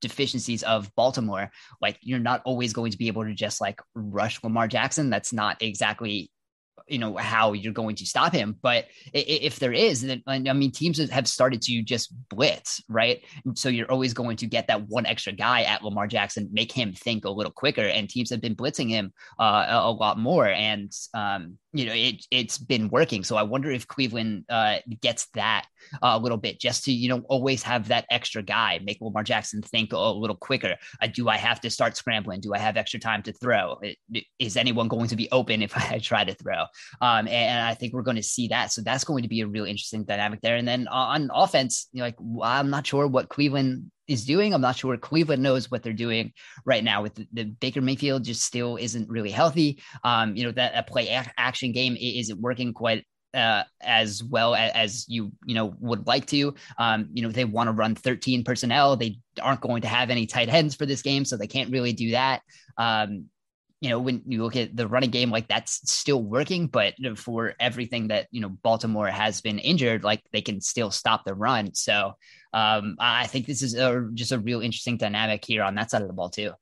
deficiencies 0.00 0.62
of 0.62 0.94
Baltimore, 0.94 1.50
like 1.80 1.98
you're 2.02 2.18
not 2.18 2.42
always 2.44 2.74
going 2.74 2.92
to 2.92 2.98
be 2.98 3.08
able 3.08 3.24
to 3.24 3.34
just 3.34 3.60
like 3.60 3.80
rush 3.94 4.42
Lamar 4.44 4.68
Jackson. 4.68 5.08
That's 5.08 5.32
not 5.32 5.62
exactly 5.62 6.30
you 6.86 6.98
know 6.98 7.16
how 7.16 7.52
you're 7.52 7.72
going 7.72 7.96
to 7.96 8.06
stop 8.06 8.32
him 8.32 8.56
but 8.62 8.86
if 9.12 9.58
there 9.58 9.72
is 9.72 10.02
then 10.02 10.22
i 10.26 10.38
mean 10.38 10.70
teams 10.70 10.98
have 11.10 11.26
started 11.26 11.62
to 11.62 11.82
just 11.82 12.12
blitz 12.28 12.82
right? 12.88 13.24
So 13.54 13.68
you're 13.68 13.90
always 13.90 14.14
going 14.14 14.36
to 14.38 14.46
get 14.46 14.66
that 14.68 14.88
one 14.88 15.06
extra 15.06 15.32
guy 15.32 15.62
at 15.62 15.82
lamar 15.82 16.06
jackson 16.06 16.48
make 16.52 16.72
him 16.72 16.92
think 16.92 17.24
a 17.24 17.30
little 17.30 17.52
quicker 17.52 17.82
and 17.82 18.08
teams 18.08 18.30
have 18.30 18.40
been 18.40 18.54
blitzing 18.54 18.88
him 18.88 19.12
uh, 19.38 19.66
a, 19.68 19.88
a, 19.88 19.90
lot 19.90 20.18
more. 20.18 20.46
And 20.46 20.92
um, 21.14 21.58
you 21.74 21.86
know 21.86 21.92
it, 21.92 22.24
it's 22.30 22.56
been 22.56 22.88
working. 22.88 23.24
So 23.24 23.36
i 23.36 23.42
wonder 23.42 23.70
if 23.70 23.86
cleveland 23.86 24.44
uh, 24.48 24.78
gets 25.00 25.26
that 25.34 25.66
uh, 26.02 26.14
a 26.14 26.18
little 26.18 26.38
bit 26.38 26.60
just 26.60 26.84
to 26.84 26.92
you 26.92 27.08
know 27.08 27.22
always 27.28 27.62
have 27.64 27.88
that 27.88 28.06
extra 28.10 28.42
guy 28.42 28.80
make 28.84 28.98
lamar 29.00 29.24
jackson 29.24 29.60
think 29.60 29.92
a, 29.92 29.98
little 29.98 30.36
quicker. 30.36 30.76
Uh, 31.02 31.08
do 31.08 31.28
i 31.28 31.36
have 31.36 31.60
to 31.60 31.70
start 31.70 31.96
scrambling? 31.96 32.40
Do 32.40 32.54
i 32.54 32.58
have 32.58 32.76
extra 32.76 33.00
time 33.00 33.22
to 33.24 33.32
throw? 33.32 33.80
Is 34.38 34.56
anyone 34.56 34.88
going 34.88 35.08
to 35.08 35.16
be 35.16 35.28
open 35.32 35.62
if 35.62 35.76
i 35.92 35.98
try 35.98 36.24
to 36.24 36.34
throw? 36.34 36.62
Um, 37.00 37.26
and, 37.26 37.28
and, 37.28 37.64
I 37.64 37.74
think 37.74 37.92
we're 37.92 38.02
going 38.02 38.16
to 38.16 38.22
see 38.22 38.48
that. 38.48 38.72
So 38.72 38.82
that's 38.82 39.04
going 39.04 39.22
to 39.22 39.28
be 39.28 39.40
a 39.40 39.46
real 39.46 39.64
interesting 39.64 40.04
dynamic 40.04 40.40
there. 40.42 40.56
And 40.56 40.68
then 40.68 40.86
on 40.88 41.30
offense, 41.34 41.88
you 41.92 41.98
know, 41.98 42.04
like 42.04 42.16
I'm 42.42 42.70
not 42.70 42.86
sure 42.86 43.06
what 43.06 43.28
Cleveland 43.28 43.90
is 44.06 44.24
doing. 44.24 44.52
I'm 44.52 44.60
not 44.60 44.76
sure 44.76 44.96
Cleveland 44.96 45.42
knows 45.42 45.70
what 45.70 45.82
they're 45.82 45.92
doing 45.92 46.32
right 46.64 46.84
now 46.84 47.02
with 47.02 47.14
the, 47.14 47.26
the 47.32 47.44
Baker 47.44 47.80
Mayfield 47.80 48.24
just 48.24 48.42
still 48.42 48.76
isn't 48.76 49.08
really 49.08 49.30
healthy. 49.30 49.82
Um, 50.02 50.36
you 50.36 50.44
know, 50.44 50.52
that 50.52 50.72
a 50.74 50.82
play 50.82 51.08
action 51.36 51.72
game 51.72 51.96
isn't 51.98 52.40
working 52.40 52.72
quite 52.72 53.04
uh, 53.34 53.64
as 53.80 54.22
well 54.22 54.54
as, 54.54 54.70
as, 54.74 55.08
you 55.08 55.32
you 55.44 55.54
know 55.54 55.74
would 55.80 56.06
like 56.06 56.26
to. 56.26 56.54
Um, 56.78 57.08
you 57.12 57.22
know 57.22 57.30
they 57.30 57.44
want 57.44 57.66
to 57.66 57.72
run 57.72 57.94
13 57.94 58.44
personnel. 58.44 58.96
They 58.96 59.18
aren't 59.42 59.60
going 59.60 59.82
to 59.82 59.88
have 59.88 60.10
any 60.10 60.26
tight 60.26 60.48
ends 60.48 60.74
for 60.74 60.86
this 60.86 61.02
game, 61.02 61.24
so 61.24 61.36
they 61.36 61.48
can't 61.48 61.72
really 61.72 61.92
do 61.92 62.12
that. 62.12 62.42
Um, 62.78 63.26
you 63.84 63.90
know, 63.90 63.98
when 63.98 64.22
you 64.26 64.42
look 64.42 64.56
at 64.56 64.74
the 64.74 64.88
running 64.88 65.10
game, 65.10 65.30
like 65.30 65.46
that's 65.46 65.92
still 65.92 66.22
working, 66.22 66.68
but 66.68 66.94
for 67.16 67.52
everything 67.60 68.08
that, 68.08 68.28
you 68.30 68.40
know, 68.40 68.48
Baltimore 68.48 69.08
has 69.08 69.42
been 69.42 69.58
injured, 69.58 70.02
like 70.02 70.22
they 70.32 70.40
can 70.40 70.62
still 70.62 70.90
stop 70.90 71.26
the 71.26 71.34
run. 71.34 71.74
So 71.74 72.14
um, 72.54 72.96
I 72.98 73.26
think 73.26 73.44
this 73.44 73.60
is 73.60 73.74
a, 73.74 74.08
just 74.14 74.32
a 74.32 74.38
real 74.38 74.62
interesting 74.62 74.96
dynamic 74.96 75.44
here 75.44 75.62
on 75.62 75.74
that 75.74 75.90
side 75.90 76.00
of 76.00 76.08
the 76.08 76.14
ball, 76.14 76.30
too. 76.30 76.52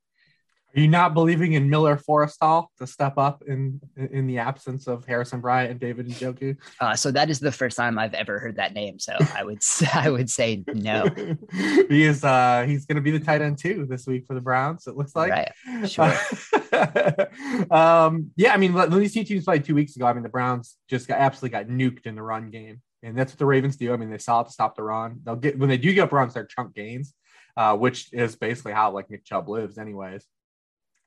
Are 0.75 0.81
you 0.81 0.89
not 0.89 1.13
believing 1.13 1.53
in 1.53 1.69
Miller 1.69 1.97
Forristall 1.97 2.69
to 2.79 2.87
step 2.87 3.19
up 3.19 3.43
in 3.47 3.79
in 3.97 4.27
the 4.27 4.39
absence 4.39 4.87
of 4.87 5.05
Harrison 5.05 5.41
Bryant 5.41 5.71
and 5.71 5.81
David 5.81 6.09
Njoku? 6.09 6.57
Uh, 6.81 6.97
so 6.97 7.11
that 7.11 7.29
is 7.29 7.41
the 7.41 7.53
first 7.53 7.77
time 7.77 7.99
I've 7.99 8.15
ever 8.15 8.39
heard 8.39 8.57
that 8.57 8.73
name. 8.73 8.99
So 8.99 9.15
I 9.35 9.45
would 9.45 9.63
I 9.95 10.09
would 10.09 10.31
say 10.31 10.65
no. 10.69 11.09
he 11.89 12.05
is 12.05 12.25
uh, 12.25 12.65
he's 12.67 12.87
going 12.87 12.97
to 12.97 13.03
be 13.03 13.11
the 13.11 13.21
tight 13.21 13.43
end 13.43 13.59
too 13.59 13.87
this 13.89 14.07
week 14.07 14.27
for 14.27 14.33
the 14.33 14.41
Browns. 14.41 14.87
It 14.87 14.97
looks 14.97 15.15
like. 15.15 15.31
Right. 15.31 15.89
Sure. 15.89 16.15
um, 17.71 18.31
yeah, 18.37 18.55
I 18.55 18.57
mean, 18.57 18.73
when 18.73 18.91
these 18.99 19.13
two 19.13 19.25
teams 19.25 19.45
played 19.45 19.65
two 19.65 19.75
weeks 19.75 19.97
ago, 19.97 20.07
I 20.07 20.15
mean, 20.15 20.23
the 20.23 20.31
Browns 20.31 20.77
just 20.89 21.07
got 21.07 21.19
absolutely 21.19 21.51
got 21.51 21.67
nuked 21.67 22.07
in 22.07 22.15
the 22.15 22.23
run 22.23 22.51
game, 22.51 22.81
and 23.03 23.17
that's 23.17 23.33
what 23.33 23.39
the 23.39 23.47
Ravens 23.47 23.77
do. 23.77 23.93
I 23.93 23.99
mean, 23.99 24.11
they 24.11 24.19
saw 24.19 24.41
it 24.41 24.45
to 24.45 24.51
stop 24.51 24.75
the 24.75 24.83
run. 24.83 25.21
They'll 25.23 25.37
get 25.37 25.59
when 25.59 25.69
they 25.69 25.77
do 25.77 25.93
get 25.93 26.05
up 26.05 26.13
runs, 26.13 26.33
they're 26.33 26.47
chunk 26.47 26.75
gains, 26.75 27.13
uh, 27.59 27.77
which 27.77 28.11
is 28.15 28.37
basically 28.37 28.73
how 28.73 28.93
like 28.93 29.11
Nick 29.11 29.27
Chubb 29.27 29.51
lives, 29.51 29.77
anyways. 29.77 30.25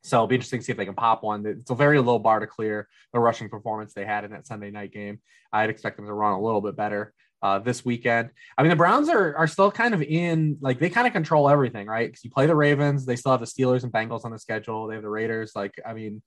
So 0.05 0.17
it'll 0.17 0.27
be 0.27 0.35
interesting 0.35 0.59
to 0.59 0.65
see 0.65 0.71
if 0.71 0.77
they 0.77 0.85
can 0.85 0.93
pop 0.93 1.24
one. 1.24 1.45
It's 1.45 1.71
a 1.71 1.75
very 1.75 2.00
low 2.00 2.19
bar 2.19 2.39
to 2.39 2.47
clear 2.47 2.88
the 3.12 3.19
rushing 3.19 3.50
performance 3.50 3.93
they 3.93 4.05
had 4.05 4.24
in 4.24 4.31
that 4.31 4.45
Sunday 4.45 4.69
night 4.69 4.91
game. 4.91 5.19
I'd 5.51 5.69
expect 5.69 5.97
them 5.97 6.05
to 6.05 6.13
run 6.13 6.33
a 6.33 6.41
little 6.41 6.62
bit 6.62 6.75
better 6.75 7.13
uh, 7.41 7.59
this 7.59 7.83
weekend. 7.83 8.29
I 8.57 8.62
mean, 8.62 8.69
the 8.69 8.75
Browns 8.75 9.09
are 9.09 9.35
are 9.35 9.47
still 9.47 9.71
kind 9.71 9.93
of 9.93 10.01
in 10.01 10.57
like 10.62 10.79
they 10.79 10.89
kind 10.89 11.07
of 11.07 11.13
control 11.13 11.50
everything, 11.50 11.88
right? 11.88 12.07
Because 12.07 12.24
you 12.24 12.29
play 12.29 12.45
the 12.45 12.55
Ravens, 12.55 13.05
they 13.05 13.15
still 13.15 13.31
have 13.31 13.39
the 13.41 13.47
Steelers 13.47 13.83
and 13.83 13.91
Bengals 13.91 14.25
on 14.25 14.31
the 14.31 14.39
schedule. 14.39 14.88
They 14.88 14.95
have 14.95 15.03
the 15.03 15.09
Raiders. 15.09 15.53
Like, 15.55 15.74
I 15.85 15.93
mean, 15.93 16.21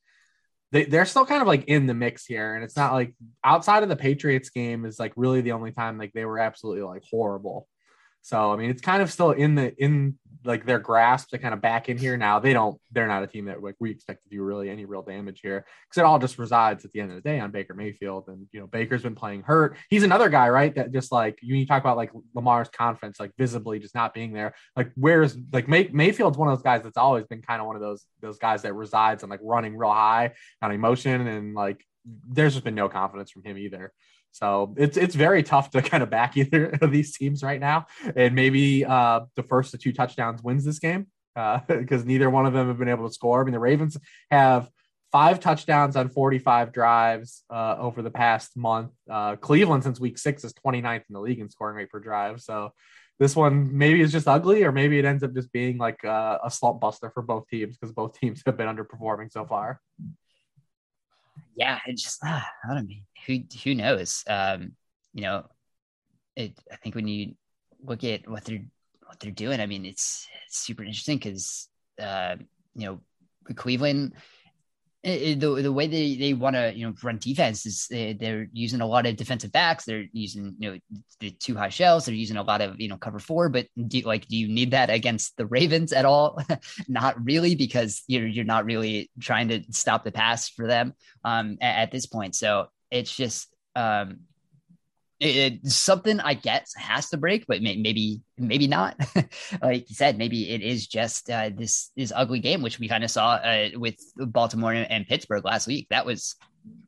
they 0.72 0.84
they're 0.84 1.06
still 1.06 1.24
kind 1.24 1.40
of 1.40 1.48
like 1.48 1.64
in 1.66 1.86
the 1.86 1.94
mix 1.94 2.26
here, 2.26 2.56
and 2.56 2.64
it's 2.64 2.76
not 2.76 2.92
like 2.92 3.14
outside 3.44 3.84
of 3.84 3.88
the 3.88 3.96
Patriots 3.96 4.50
game 4.50 4.84
is 4.84 4.98
like 4.98 5.12
really 5.16 5.40
the 5.40 5.52
only 5.52 5.70
time 5.70 5.98
like 5.98 6.12
they 6.12 6.24
were 6.24 6.40
absolutely 6.40 6.82
like 6.82 7.02
horrible. 7.08 7.68
So 8.28 8.52
I 8.52 8.56
mean, 8.56 8.68
it's 8.68 8.82
kind 8.82 9.00
of 9.00 9.10
still 9.10 9.30
in 9.30 9.54
the 9.54 9.74
in 9.82 10.18
like 10.44 10.66
their 10.66 10.78
grasp 10.78 11.30
to 11.30 11.38
kind 11.38 11.54
of 11.54 11.62
back 11.62 11.88
in 11.88 11.96
here 11.96 12.18
now. 12.18 12.38
They 12.38 12.52
don't, 12.52 12.78
they're 12.92 13.08
not 13.08 13.22
a 13.22 13.26
team 13.26 13.46
that 13.46 13.62
like 13.62 13.74
we 13.80 13.90
expect 13.90 14.22
to 14.24 14.28
do 14.28 14.42
really 14.42 14.68
any 14.68 14.84
real 14.84 15.00
damage 15.00 15.40
here 15.42 15.64
because 15.88 15.98
it 15.98 16.04
all 16.04 16.18
just 16.18 16.38
resides 16.38 16.84
at 16.84 16.92
the 16.92 17.00
end 17.00 17.10
of 17.10 17.16
the 17.16 17.22
day 17.22 17.40
on 17.40 17.50
Baker 17.50 17.72
Mayfield. 17.72 18.28
And 18.28 18.46
you 18.52 18.60
know, 18.60 18.66
Baker's 18.66 19.02
been 19.02 19.14
playing 19.14 19.44
hurt. 19.44 19.76
He's 19.88 20.02
another 20.02 20.28
guy, 20.28 20.50
right? 20.50 20.74
That 20.74 20.92
just 20.92 21.10
like 21.10 21.38
you, 21.40 21.56
you 21.56 21.66
talk 21.66 21.82
about 21.82 21.96
like 21.96 22.12
Lamar's 22.34 22.68
confidence, 22.68 23.18
like 23.18 23.32
visibly 23.38 23.78
just 23.78 23.94
not 23.94 24.12
being 24.12 24.34
there. 24.34 24.54
Like 24.76 24.92
where's 24.94 25.34
like 25.50 25.66
May, 25.66 25.88
Mayfield's 25.90 26.36
one 26.36 26.48
of 26.48 26.58
those 26.58 26.64
guys 26.64 26.82
that's 26.82 26.98
always 26.98 27.24
been 27.24 27.40
kind 27.40 27.62
of 27.62 27.66
one 27.66 27.76
of 27.76 27.82
those 27.82 28.04
those 28.20 28.36
guys 28.36 28.60
that 28.60 28.74
resides 28.74 29.22
on 29.22 29.30
like 29.30 29.40
running 29.42 29.74
real 29.74 29.90
high 29.90 30.32
on 30.60 30.70
emotion 30.70 31.26
and 31.26 31.54
like 31.54 31.82
there's 32.28 32.52
just 32.52 32.64
been 32.64 32.74
no 32.74 32.90
confidence 32.90 33.30
from 33.30 33.42
him 33.42 33.56
either. 33.56 33.92
So 34.32 34.74
it's 34.76 34.96
it's 34.96 35.14
very 35.14 35.42
tough 35.42 35.70
to 35.70 35.82
kind 35.82 36.02
of 36.02 36.10
back 36.10 36.36
either 36.36 36.76
of 36.80 36.90
these 36.90 37.16
teams 37.16 37.42
right 37.42 37.60
now. 37.60 37.86
And 38.16 38.34
maybe 38.34 38.84
uh, 38.84 39.20
the 39.36 39.42
first 39.42 39.74
of 39.74 39.80
two 39.80 39.92
touchdowns 39.92 40.42
wins 40.42 40.64
this 40.64 40.78
game 40.78 41.06
because 41.34 42.02
uh, 42.02 42.04
neither 42.06 42.30
one 42.30 42.46
of 42.46 42.52
them 42.52 42.68
have 42.68 42.78
been 42.78 42.88
able 42.88 43.08
to 43.08 43.14
score. 43.14 43.40
I 43.40 43.44
mean, 43.44 43.52
the 43.52 43.60
Ravens 43.60 43.96
have 44.30 44.68
five 45.10 45.40
touchdowns 45.40 45.96
on 45.96 46.08
45 46.08 46.72
drives 46.72 47.44
uh, 47.50 47.76
over 47.78 48.02
the 48.02 48.10
past 48.10 48.56
month. 48.56 48.92
Uh, 49.10 49.36
Cleveland, 49.36 49.84
since 49.84 49.98
week 49.98 50.18
six, 50.18 50.44
is 50.44 50.52
29th 50.52 51.04
in 51.08 51.12
the 51.12 51.20
league 51.20 51.38
in 51.38 51.48
scoring 51.48 51.76
rate 51.76 51.90
per 51.90 51.98
drive. 51.98 52.40
So 52.40 52.72
this 53.18 53.34
one 53.34 53.76
maybe 53.76 54.00
is 54.00 54.12
just 54.12 54.28
ugly, 54.28 54.62
or 54.62 54.72
maybe 54.72 54.98
it 54.98 55.04
ends 55.04 55.22
up 55.22 55.34
just 55.34 55.50
being 55.50 55.78
like 55.78 56.04
a, 56.04 56.40
a 56.44 56.50
slump 56.50 56.80
buster 56.80 57.10
for 57.10 57.22
both 57.22 57.48
teams 57.48 57.76
because 57.76 57.92
both 57.92 58.18
teams 58.20 58.42
have 58.46 58.56
been 58.56 58.68
underperforming 58.68 59.32
so 59.32 59.44
far 59.44 59.80
yeah, 61.56 61.78
it 61.86 61.96
just 61.96 62.24
uh, 62.24 62.40
I 62.64 62.74
don't 62.74 62.88
know. 62.88 62.94
Who 63.26 63.40
who 63.64 63.74
knows? 63.74 64.24
Um, 64.28 64.72
you 65.12 65.22
know, 65.22 65.46
it. 66.36 66.58
I 66.72 66.76
think 66.76 66.94
when 66.94 67.08
you 67.08 67.34
look 67.82 68.04
at 68.04 68.28
what 68.28 68.44
they're 68.44 68.64
what 69.06 69.20
they're 69.20 69.30
doing, 69.32 69.60
I 69.60 69.66
mean, 69.66 69.84
it's, 69.84 70.26
it's 70.46 70.58
super 70.58 70.82
interesting 70.82 71.18
because 71.18 71.68
uh, 72.00 72.36
you 72.74 72.86
know 72.86 73.00
Cleveland 73.54 74.14
it, 75.04 75.38
the, 75.38 75.62
the 75.62 75.72
way 75.72 75.86
they, 75.86 76.16
they 76.16 76.34
want 76.34 76.56
to 76.56 76.72
you 76.74 76.86
know 76.86 76.94
run 77.02 77.18
defense 77.18 77.64
is 77.66 77.86
they, 77.88 78.14
they're 78.14 78.48
using 78.52 78.80
a 78.80 78.86
lot 78.86 79.06
of 79.06 79.16
defensive 79.16 79.52
backs. 79.52 79.84
They're 79.84 80.06
using 80.12 80.56
you 80.58 80.72
know 80.72 80.78
the 81.20 81.30
two 81.30 81.56
high 81.56 81.68
shells. 81.68 82.06
They're 82.06 82.14
using 82.14 82.36
a 82.36 82.42
lot 82.42 82.60
of 82.60 82.80
you 82.80 82.88
know 82.88 82.96
cover 82.96 83.20
four. 83.20 83.48
But 83.48 83.68
do 83.76 84.00
like 84.00 84.26
do 84.26 84.36
you 84.36 84.48
need 84.48 84.72
that 84.72 84.90
against 84.90 85.36
the 85.36 85.46
ravens 85.46 85.92
at 85.92 86.04
all? 86.04 86.40
Not 86.88 87.24
really 87.24 87.54
because 87.54 88.02
you're 88.08 88.26
you're 88.26 88.44
not 88.44 88.64
really 88.64 89.10
trying 89.20 89.48
to 89.48 89.62
stop 89.70 90.04
the 90.04 90.12
pass 90.12 90.48
for 90.48 90.66
them 90.66 90.94
um 91.24 91.58
at, 91.60 91.82
at 91.82 91.90
this 91.92 92.06
point. 92.06 92.34
So 92.34 92.66
it's 92.90 93.14
just 93.14 93.54
um 93.76 94.20
it, 95.20 95.66
something 95.66 96.20
I 96.20 96.34
guess 96.34 96.72
has 96.76 97.08
to 97.10 97.16
break, 97.16 97.46
but 97.46 97.60
maybe 97.60 98.20
maybe 98.36 98.68
not. 98.68 98.96
like 99.62 99.88
you 99.88 99.94
said, 99.94 100.18
maybe 100.18 100.50
it 100.50 100.62
is 100.62 100.86
just 100.86 101.28
uh, 101.30 101.50
this 101.54 101.90
this 101.96 102.12
ugly 102.14 102.38
game, 102.38 102.62
which 102.62 102.78
we 102.78 102.88
kind 102.88 103.04
of 103.04 103.10
saw 103.10 103.34
uh, 103.34 103.70
with 103.74 103.96
Baltimore 104.16 104.72
and 104.72 105.06
Pittsburgh 105.06 105.44
last 105.44 105.66
week. 105.66 105.88
That 105.90 106.06
was 106.06 106.36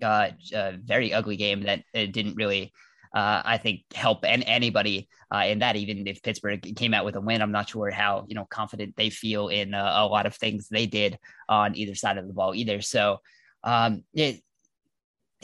uh, 0.02 0.30
a 0.52 0.76
very 0.76 1.12
ugly 1.12 1.36
game 1.36 1.62
that 1.62 1.82
didn't 1.92 2.36
really, 2.36 2.72
uh, 3.14 3.42
I 3.44 3.58
think, 3.58 3.82
help 3.94 4.24
and 4.24 4.44
anybody 4.46 5.08
uh, 5.34 5.44
in 5.46 5.58
that. 5.60 5.74
Even 5.74 6.06
if 6.06 6.22
Pittsburgh 6.22 6.76
came 6.76 6.94
out 6.94 7.04
with 7.04 7.16
a 7.16 7.20
win, 7.20 7.42
I'm 7.42 7.52
not 7.52 7.70
sure 7.70 7.90
how 7.90 8.26
you 8.28 8.36
know 8.36 8.46
confident 8.48 8.94
they 8.96 9.10
feel 9.10 9.48
in 9.48 9.74
uh, 9.74 9.92
a 9.96 10.06
lot 10.06 10.26
of 10.26 10.36
things 10.36 10.68
they 10.68 10.86
did 10.86 11.18
on 11.48 11.76
either 11.76 11.96
side 11.96 12.16
of 12.16 12.28
the 12.28 12.32
ball 12.32 12.54
either. 12.54 12.80
So 12.80 13.18
um, 13.64 14.04
it, 14.14 14.40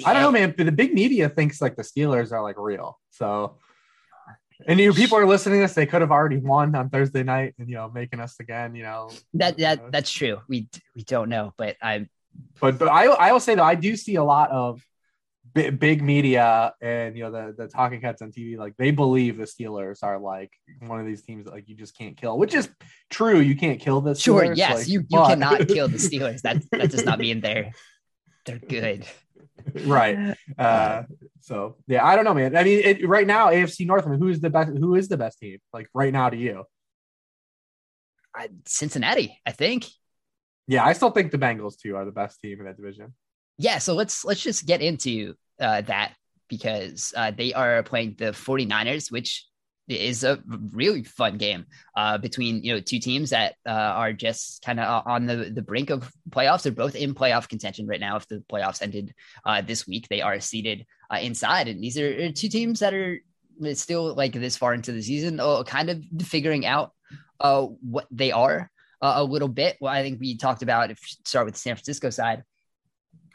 I 0.05 0.13
don't 0.13 0.23
know, 0.23 0.31
man. 0.31 0.55
But 0.57 0.67
the 0.67 0.73
big 0.73 0.93
media 0.93 1.29
thinks 1.29 1.61
like 1.61 1.77
the 1.77 1.83
Steelers 1.83 2.33
are 2.33 2.43
like 2.43 2.57
real. 2.59 2.99
So, 3.11 3.57
and 4.67 4.79
you 4.79 4.93
people 4.93 5.19
are 5.19 5.27
listening 5.27 5.61
to 5.61 5.65
this. 5.65 5.75
They 5.75 5.87
could 5.87 6.03
have 6.03 6.11
already 6.11 6.39
won 6.39 6.75
on 6.75 6.91
Thursday 6.91 7.23
night, 7.23 7.55
and 7.59 7.69
you 7.69 7.77
know, 7.77 7.91
making 7.93 8.21
us 8.21 8.39
again. 8.41 8.75
You 8.75 8.83
know, 8.83 9.11
that 9.35 9.57
that 9.59 9.93
that's 9.93 10.11
true. 10.11 10.41
We 10.49 10.69
we 10.95 11.03
don't 11.03 11.29
know, 11.29 11.53
but 11.57 11.77
I. 11.83 12.09
But 12.61 12.79
but 12.79 12.89
I 12.89 13.05
I 13.07 13.33
will 13.33 13.41
say 13.41 13.55
though 13.55 13.65
I 13.65 13.75
do 13.75 13.97
see 13.97 14.17
a 14.17 14.25
lot 14.25 14.51
of 14.51 14.83
big, 15.57 15.79
big 15.79 16.03
media 16.03 16.75
and 16.83 17.17
you 17.17 17.25
know 17.25 17.31
the 17.31 17.55
the 17.57 17.67
talking 17.67 18.01
heads 18.01 18.21
on 18.21 18.31
TV 18.31 18.59
like 18.59 18.77
they 18.77 18.91
believe 18.91 19.39
the 19.39 19.45
Steelers 19.45 20.03
are 20.03 20.19
like 20.19 20.53
one 20.81 21.01
of 21.01 21.07
these 21.07 21.23
teams 21.23 21.47
that 21.47 21.55
like 21.55 21.69
you 21.69 21.75
just 21.75 21.97
can't 21.97 22.17
kill, 22.17 22.39
which 22.39 22.55
is 22.55 22.69
true. 23.11 23.41
You 23.41 23.57
can't 23.57 23.81
kill 23.81 24.01
the 24.01 24.13
Steelers. 24.13 24.23
Sure, 24.23 24.53
yes, 24.53 24.79
like, 24.81 24.89
you 24.89 25.01
you 25.01 25.07
but... 25.11 25.29
cannot 25.29 25.69
kill 25.69 25.89
the 25.89 25.97
Steelers. 25.97 26.43
That 26.43 26.63
that 26.71 26.91
does 26.91 27.05
not 27.05 27.19
mean 27.19 27.41
they're 27.41 27.73
they're 28.45 28.59
good. 28.59 29.07
Right. 29.85 30.37
Uh, 30.59 31.03
so 31.41 31.77
yeah, 31.87 32.05
I 32.05 32.17
don't 32.17 32.25
know, 32.25 32.35
man. 32.35 32.57
I 32.57 32.65
mean, 32.65 32.81
it, 32.85 33.09
right 33.09 33.27
now, 33.27 33.49
AFC 33.49 33.87
North. 33.87 34.07
I 34.07 34.11
mean, 34.11 34.21
who 34.21 34.29
is 34.29 34.41
the 34.41 34.51
best? 34.51 34.71
Who 34.71 34.95
is 34.95 35.09
the 35.09 35.17
best 35.17 35.39
team? 35.39 35.59
Like 35.73 35.89
right 35.95 36.13
now, 36.13 36.31
to 36.31 36.37
you? 36.37 36.65
I, 38.35 38.49
Cincinnati, 38.67 39.41
I 39.47 39.53
think. 39.53 39.87
Yeah, 40.69 40.85
I 40.85 40.93
still 40.93 41.11
think 41.11 41.31
the 41.31 41.39
Bengals 41.39 41.79
too 41.79 41.97
are 41.97 42.05
the 42.05 42.13
best 42.13 42.41
team 42.41 42.59
in 42.61 42.67
that 42.67 42.77
division. 42.77 43.15
Yeah, 43.59 43.79
so 43.79 43.95
let's 43.95 44.25
let's 44.25 44.43
just 44.43 44.67
get 44.67 44.83
into 44.83 45.35
uh, 45.61 45.81
that 45.83 46.15
because 46.49 47.13
uh, 47.17 47.31
they 47.31 47.53
are 47.55 47.83
playing 47.83 48.17
the 48.19 48.27
49ers, 48.27 49.11
which 49.11 49.47
is 49.89 50.25
a 50.25 50.43
really 50.73 51.03
fun 51.03 51.39
game 51.39 51.67
uh, 51.97 52.19
between 52.19 52.63
you 52.63 52.75
know 52.75 52.81
two 52.81 52.99
teams 52.99 53.31
that 53.31 53.55
uh, 53.67 53.71
are 53.71 54.13
just 54.13 54.63
kind 54.63 54.81
of 54.81 55.03
on 55.07 55.27
the 55.27 55.51
the 55.55 55.63
brink 55.63 55.91
of 55.91 56.11
playoffs. 56.31 56.63
They're 56.63 56.73
both 56.73 56.97
in 56.97 57.15
playoff 57.15 57.49
contention 57.49 57.87
right 57.87 58.01
now. 58.01 58.17
If 58.17 58.27
the 58.29 58.43
playoffs 58.51 58.83
ended 58.83 59.15
uh, 59.45 59.63
this 59.63 59.87
week, 59.87 60.09
they 60.09 60.23
are 60.23 60.41
seated 60.41 60.87
uh, 61.13 61.19
inside, 61.19 61.69
and 61.69 61.83
these 61.83 61.99
are 61.99 62.33
two 62.33 62.49
teams 62.49 62.81
that 62.81 62.95
are 62.95 63.19
still 63.75 64.15
like 64.15 64.33
this 64.33 64.57
far 64.57 64.75
into 64.75 64.93
the 64.93 65.03
season, 65.03 65.41
uh, 65.41 65.63
kind 65.63 65.91
of 65.91 66.03
figuring 66.23 66.67
out 66.67 66.93
uh, 67.41 67.63
what 67.63 68.07
they 68.11 68.33
are 68.33 68.71
a 69.03 69.23
little 69.23 69.49
bit. 69.49 69.77
Well, 69.81 69.93
I 69.93 70.03
think 70.03 70.21
we 70.21 70.37
talked 70.37 70.63
about 70.63 70.91
if 70.91 70.99
start 71.25 71.45
with 71.45 71.55
the 71.55 71.61
San 71.61 71.77
Francisco 71.77 72.11
side 72.11 72.43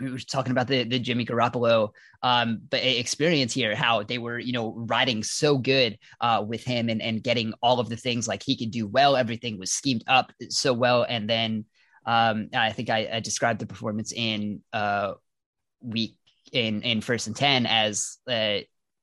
we 0.01 0.11
were 0.11 0.19
talking 0.19 0.51
about 0.51 0.67
the 0.67 0.83
the 0.83 0.99
Jimmy 0.99 1.25
Garoppolo 1.25 1.89
um, 2.23 2.61
experience 2.71 3.53
here, 3.53 3.75
how 3.75 4.03
they 4.03 4.17
were 4.17 4.39
you 4.39 4.53
know 4.53 4.73
riding 4.75 5.23
so 5.23 5.57
good 5.57 5.97
uh, 6.19 6.43
with 6.45 6.63
him 6.63 6.89
and 6.89 7.01
and 7.01 7.23
getting 7.23 7.53
all 7.61 7.79
of 7.79 7.89
the 7.89 7.97
things 7.97 8.27
like 8.27 8.43
he 8.43 8.57
could 8.57 8.71
do 8.71 8.87
well. 8.87 9.15
Everything 9.15 9.59
was 9.59 9.71
schemed 9.71 10.03
up 10.07 10.31
so 10.49 10.73
well, 10.73 11.05
and 11.07 11.29
then 11.29 11.65
um, 12.05 12.49
I 12.53 12.71
think 12.71 12.89
I, 12.89 13.09
I, 13.13 13.19
described 13.19 13.59
the 13.59 13.67
performance 13.67 14.11
in 14.11 14.61
uh, 14.73 15.13
week 15.81 16.17
in 16.51 16.81
in 16.81 17.01
first 17.01 17.27
and 17.27 17.35
ten 17.35 17.65
as 17.65 18.17
uh, 18.27 18.59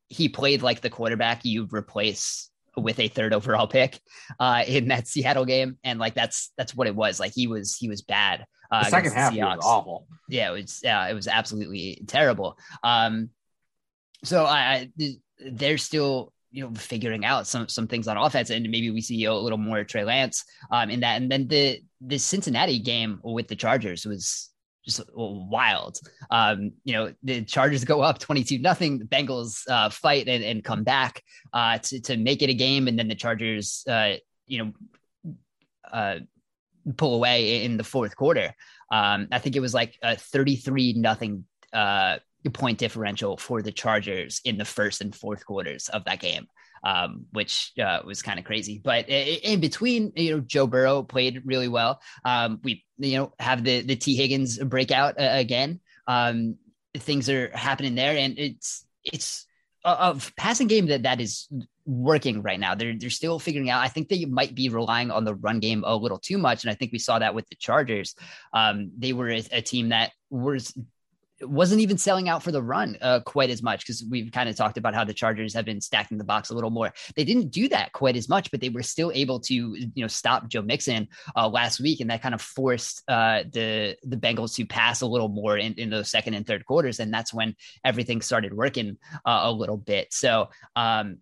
he 0.08 0.28
played 0.28 0.62
like 0.62 0.80
the 0.80 0.90
quarterback 0.90 1.44
you 1.44 1.68
replace 1.70 2.50
with 2.76 2.98
a 2.98 3.08
third 3.08 3.34
overall 3.34 3.66
pick 3.66 4.00
uh, 4.38 4.64
in 4.66 4.88
that 4.88 5.08
Seattle 5.08 5.44
game, 5.44 5.78
and 5.84 5.98
like 5.98 6.14
that's 6.14 6.52
that's 6.56 6.74
what 6.74 6.86
it 6.86 6.94
was. 6.96 7.20
Like 7.20 7.32
he 7.34 7.46
was 7.46 7.76
he 7.76 7.88
was 7.88 8.02
bad. 8.02 8.44
Uh, 8.70 8.84
the 8.84 8.90
second 8.90 9.12
half 9.12 9.32
the 9.32 9.40
was 9.40 9.64
awful. 9.64 10.06
Yeah, 10.28 10.50
it 10.50 10.52
was 10.52 10.80
yeah, 10.82 11.08
it 11.08 11.14
was 11.14 11.26
absolutely 11.26 12.02
terrible. 12.06 12.58
Um, 12.82 13.30
so 14.24 14.44
I, 14.44 14.88
I 14.98 15.14
they're 15.52 15.78
still 15.78 16.32
you 16.50 16.64
know 16.64 16.74
figuring 16.74 17.24
out 17.24 17.46
some 17.46 17.68
some 17.68 17.86
things 17.86 18.08
on 18.08 18.16
offense, 18.16 18.50
and 18.50 18.68
maybe 18.70 18.90
we 18.90 19.00
see 19.00 19.24
a 19.24 19.34
little 19.34 19.58
more 19.58 19.84
Trey 19.84 20.04
Lance 20.04 20.44
um, 20.70 20.90
in 20.90 21.00
that. 21.00 21.20
And 21.20 21.30
then 21.30 21.48
the 21.48 21.80
the 22.00 22.18
Cincinnati 22.18 22.78
game 22.78 23.20
with 23.22 23.48
the 23.48 23.56
Chargers 23.56 24.04
was 24.04 24.50
just 24.88 25.02
wild. 25.14 25.98
Um, 26.30 26.72
you 26.84 26.94
know, 26.94 27.12
the 27.22 27.44
Chargers 27.44 27.84
go 27.84 28.00
up 28.00 28.18
22 28.18 28.58
nothing. 28.58 28.98
The 28.98 29.04
Bengals 29.04 29.62
uh, 29.68 29.90
fight 29.90 30.28
and, 30.28 30.42
and 30.42 30.64
come 30.64 30.82
back 30.82 31.22
uh, 31.52 31.78
to, 31.78 32.00
to 32.00 32.16
make 32.16 32.42
it 32.42 32.50
a 32.50 32.54
game. 32.54 32.88
And 32.88 32.98
then 32.98 33.08
the 33.08 33.14
Chargers, 33.14 33.84
uh, 33.88 34.14
you 34.46 34.64
know, 34.64 35.34
uh, 35.92 36.18
pull 36.96 37.14
away 37.14 37.64
in 37.64 37.76
the 37.76 37.84
fourth 37.84 38.16
quarter. 38.16 38.54
Um, 38.90 39.28
I 39.32 39.38
think 39.38 39.56
it 39.56 39.60
was 39.60 39.74
like 39.74 39.98
a 40.02 40.16
33 40.16 40.94
nothing 40.94 41.44
uh, 41.72 42.18
point 42.52 42.78
differential 42.78 43.36
for 43.36 43.60
the 43.62 43.72
Chargers 43.72 44.40
in 44.44 44.56
the 44.56 44.64
first 44.64 45.00
and 45.00 45.14
fourth 45.14 45.44
quarters 45.44 45.88
of 45.88 46.04
that 46.04 46.20
game 46.20 46.46
um, 46.84 47.26
which 47.32 47.72
uh, 47.82 48.00
was 48.04 48.22
kind 48.22 48.38
of 48.38 48.44
crazy. 48.44 48.80
But 48.82 49.08
in 49.08 49.60
between, 49.60 50.12
you 50.16 50.36
know, 50.36 50.40
Joe 50.40 50.66
Burrow 50.66 51.02
played 51.02 51.42
really 51.44 51.68
well. 51.68 52.00
Um, 52.24 52.60
we, 52.62 52.84
you 52.98 53.16
know, 53.16 53.32
have 53.38 53.64
the 53.64 53.82
the 53.82 53.96
Tee 53.96 54.16
Higgins 54.16 54.58
breakout 54.58 55.20
uh, 55.20 55.30
again. 55.32 55.80
Um, 56.06 56.56
things 56.94 57.28
are 57.28 57.50
happening 57.54 57.94
there, 57.94 58.16
and 58.16 58.38
it's 58.38 58.86
it's 59.04 59.46
a, 59.84 59.90
a, 59.90 60.20
passing 60.36 60.66
game 60.66 60.86
that 60.86 61.02
that 61.04 61.20
is 61.20 61.48
working 61.88 62.42
right 62.42 62.60
now. 62.60 62.74
They're 62.74 62.96
they're 62.96 63.10
still 63.10 63.38
figuring 63.38 63.70
out. 63.70 63.82
I 63.82 63.88
think 63.88 64.08
they 64.08 64.24
might 64.26 64.54
be 64.54 64.68
relying 64.68 65.10
on 65.10 65.24
the 65.24 65.34
run 65.34 65.58
game 65.58 65.82
a 65.86 65.96
little 65.96 66.18
too 66.18 66.38
much, 66.38 66.62
and 66.62 66.70
I 66.70 66.74
think 66.74 66.92
we 66.92 66.98
saw 66.98 67.18
that 67.18 67.34
with 67.34 67.48
the 67.48 67.56
Chargers. 67.56 68.14
Um, 68.52 68.92
they 68.96 69.12
were 69.12 69.30
a, 69.30 69.42
a 69.50 69.62
team 69.62 69.88
that 69.88 70.12
was 70.30 70.76
wasn't 71.40 71.80
even 71.80 71.96
selling 71.96 72.28
out 72.28 72.42
for 72.42 72.50
the 72.50 72.62
run 72.62 72.98
uh, 73.00 73.20
quite 73.20 73.48
as 73.48 73.62
much 73.62 73.80
because 73.80 74.04
we've 74.10 74.32
kind 74.32 74.48
of 74.48 74.56
talked 74.56 74.76
about 74.76 74.94
how 74.94 75.04
the 75.04 75.14
Chargers 75.14 75.54
have 75.54 75.64
been 75.64 75.80
stacking 75.80 76.18
the 76.18 76.24
box 76.24 76.50
a 76.50 76.54
little 76.54 76.70
more. 76.70 76.92
They 77.14 77.24
didn't 77.24 77.50
do 77.50 77.68
that 77.68 77.92
quite 77.92 78.16
as 78.16 78.28
much, 78.28 78.50
but 78.50 78.60
they 78.60 78.68
were 78.68 78.82
still 78.82 79.12
able 79.14 79.40
to 79.40 79.54
you 79.54 79.90
know 79.96 80.08
stop 80.08 80.48
Joe 80.48 80.62
Mixon 80.62 81.08
uh, 81.36 81.48
last 81.48 81.80
week, 81.80 82.00
and 82.00 82.10
that 82.10 82.22
kind 82.22 82.34
of 82.34 82.42
forced 82.42 83.02
uh, 83.08 83.44
the 83.50 83.96
the 84.02 84.16
Bengals 84.16 84.54
to 84.56 84.66
pass 84.66 85.00
a 85.00 85.06
little 85.06 85.28
more 85.28 85.56
in, 85.56 85.74
in 85.74 85.88
those 85.88 86.10
second 86.10 86.34
and 86.34 86.46
third 86.46 86.66
quarters, 86.66 87.00
and 87.00 87.12
that's 87.14 87.32
when 87.32 87.56
everything 87.82 88.20
started 88.20 88.52
working 88.52 88.98
uh, 89.24 89.40
a 89.44 89.52
little 89.52 89.78
bit. 89.78 90.12
So 90.12 90.50
um, 90.76 91.18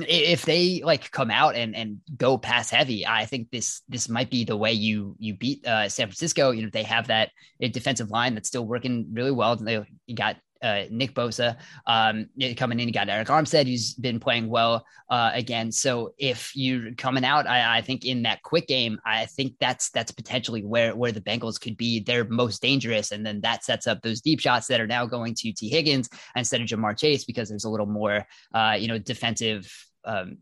if 0.00 0.44
they 0.44 0.82
like 0.84 1.10
come 1.10 1.30
out 1.30 1.54
and 1.54 1.74
and 1.74 1.98
go 2.16 2.38
pass 2.38 2.70
heavy, 2.70 3.06
I 3.06 3.26
think 3.26 3.50
this 3.50 3.82
this 3.88 4.08
might 4.08 4.30
be 4.30 4.44
the 4.44 4.56
way 4.56 4.72
you 4.72 5.16
you 5.18 5.34
beat 5.34 5.66
uh, 5.66 5.88
San 5.88 6.06
Francisco. 6.08 6.50
You 6.50 6.62
know, 6.62 6.70
they 6.70 6.82
have 6.82 7.08
that 7.08 7.30
defensive 7.60 8.10
line 8.10 8.34
that's 8.34 8.48
still 8.48 8.66
working 8.66 9.08
really 9.12 9.30
well. 9.30 9.56
They 9.56 9.84
got 10.14 10.36
uh, 10.62 10.84
Nick 10.90 11.14
Bosa 11.14 11.56
um, 11.86 12.28
coming 12.56 12.80
in. 12.80 12.88
You 12.88 12.94
got 12.94 13.08
Arik 13.08 13.26
Armstead, 13.26 13.66
who's 13.66 13.94
been 13.94 14.20
playing 14.20 14.48
well 14.48 14.84
uh, 15.10 15.30
again. 15.34 15.72
So 15.72 16.14
if 16.18 16.52
you're 16.54 16.92
coming 16.94 17.24
out, 17.24 17.46
I, 17.46 17.78
I, 17.78 17.80
think 17.82 18.04
in 18.04 18.22
that 18.22 18.42
quick 18.42 18.66
game, 18.66 18.98
I 19.04 19.26
think 19.26 19.54
that's 19.60 19.90
that's 19.90 20.12
potentially 20.12 20.64
where 20.64 20.94
where 20.94 21.12
the 21.12 21.20
Bengals 21.20 21.60
could 21.60 21.76
be 21.76 22.00
their 22.00 22.24
most 22.24 22.62
dangerous, 22.62 23.12
and 23.12 23.24
then 23.24 23.40
that 23.42 23.64
sets 23.64 23.86
up 23.86 24.02
those 24.02 24.20
deep 24.20 24.40
shots 24.40 24.66
that 24.68 24.80
are 24.80 24.86
now 24.86 25.06
going 25.06 25.34
to 25.34 25.52
T 25.52 25.68
Higgins 25.68 26.08
instead 26.34 26.60
of 26.60 26.66
Ja'Marr 26.66 26.98
Chase 26.98 27.24
because 27.24 27.48
there's 27.48 27.64
a 27.64 27.70
little 27.70 27.86
more 27.86 28.26
uh, 28.54 28.76
you 28.78 28.88
know 28.88 28.98
defensive 28.98 29.72
um, 30.04 30.38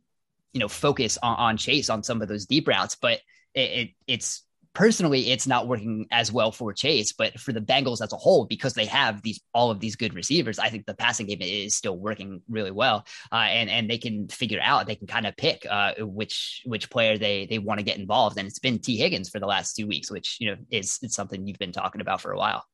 you 0.53 0.61
know 0.61 0.69
focus 0.69 1.19
on, 1.23 1.37
on, 1.37 1.57
Chase 1.57 1.91
on 1.91 2.03
some 2.03 2.23
of 2.23 2.29
those 2.29 2.47
deep 2.47 2.69
routes, 2.69 2.97
but 3.01 3.21
it, 3.55 3.61
it, 3.61 3.91
it's 4.07 4.43
personally 4.75 5.31
it's 5.31 5.47
not 5.47 5.69
working 5.69 6.07
as 6.11 6.33
well 6.33 6.53
for 6.53 6.73
Chase, 6.73 7.13
but 7.13 7.39
for 7.39 7.53
the 7.53 7.61
Bengals 7.61 8.03
as 8.03 8.13
a 8.13 8.17
whole, 8.17 8.45
because 8.45 8.75
they 8.75 8.85
have 8.87 9.23
these 9.23 9.41
all 9.55 9.71
of 9.71 9.81
these 9.81 9.97
good 9.97 10.15
receivers, 10.15 10.59
I 10.59 10.69
think 10.69 10.85
the 10.85 10.95
passing 10.95 11.27
game 11.27 11.41
is 11.41 11.75
still 11.75 11.97
working 11.97 12.43
really 12.49 12.73
well, 12.73 13.07
uh, 13.33 13.37
and 13.37 13.71
and 13.71 13.89
they 13.89 13.99
can 13.99 14.29
figure 14.29 14.61
out 14.63 14.87
they 14.87 14.97
can 14.97 15.07
kind 15.07 15.27
of 15.27 15.37
pick 15.37 15.65
uh, 15.71 15.95
which 16.01 16.63
which 16.67 16.91
player 16.91 17.17
they 17.17 17.47
they 17.47 17.59
want 17.59 17.79
to 17.79 17.85
get 17.85 17.99
involved, 17.99 18.37
and 18.37 18.47
it's 18.47 18.59
been 18.59 18.79
T 18.79 18.97
Higgins 18.97 19.31
for 19.31 19.39
the 19.39 19.47
last 19.47 19.75
two 19.77 19.87
weeks, 19.87 20.11
which 20.11 20.39
you 20.41 20.51
know 20.51 20.57
is, 20.71 20.99
something 21.09 21.47
you've 21.47 21.59
been 21.59 21.73
talking 21.73 22.01
about 22.01 22.21
for 22.21 22.33
a 22.33 22.37
while. 22.37 22.65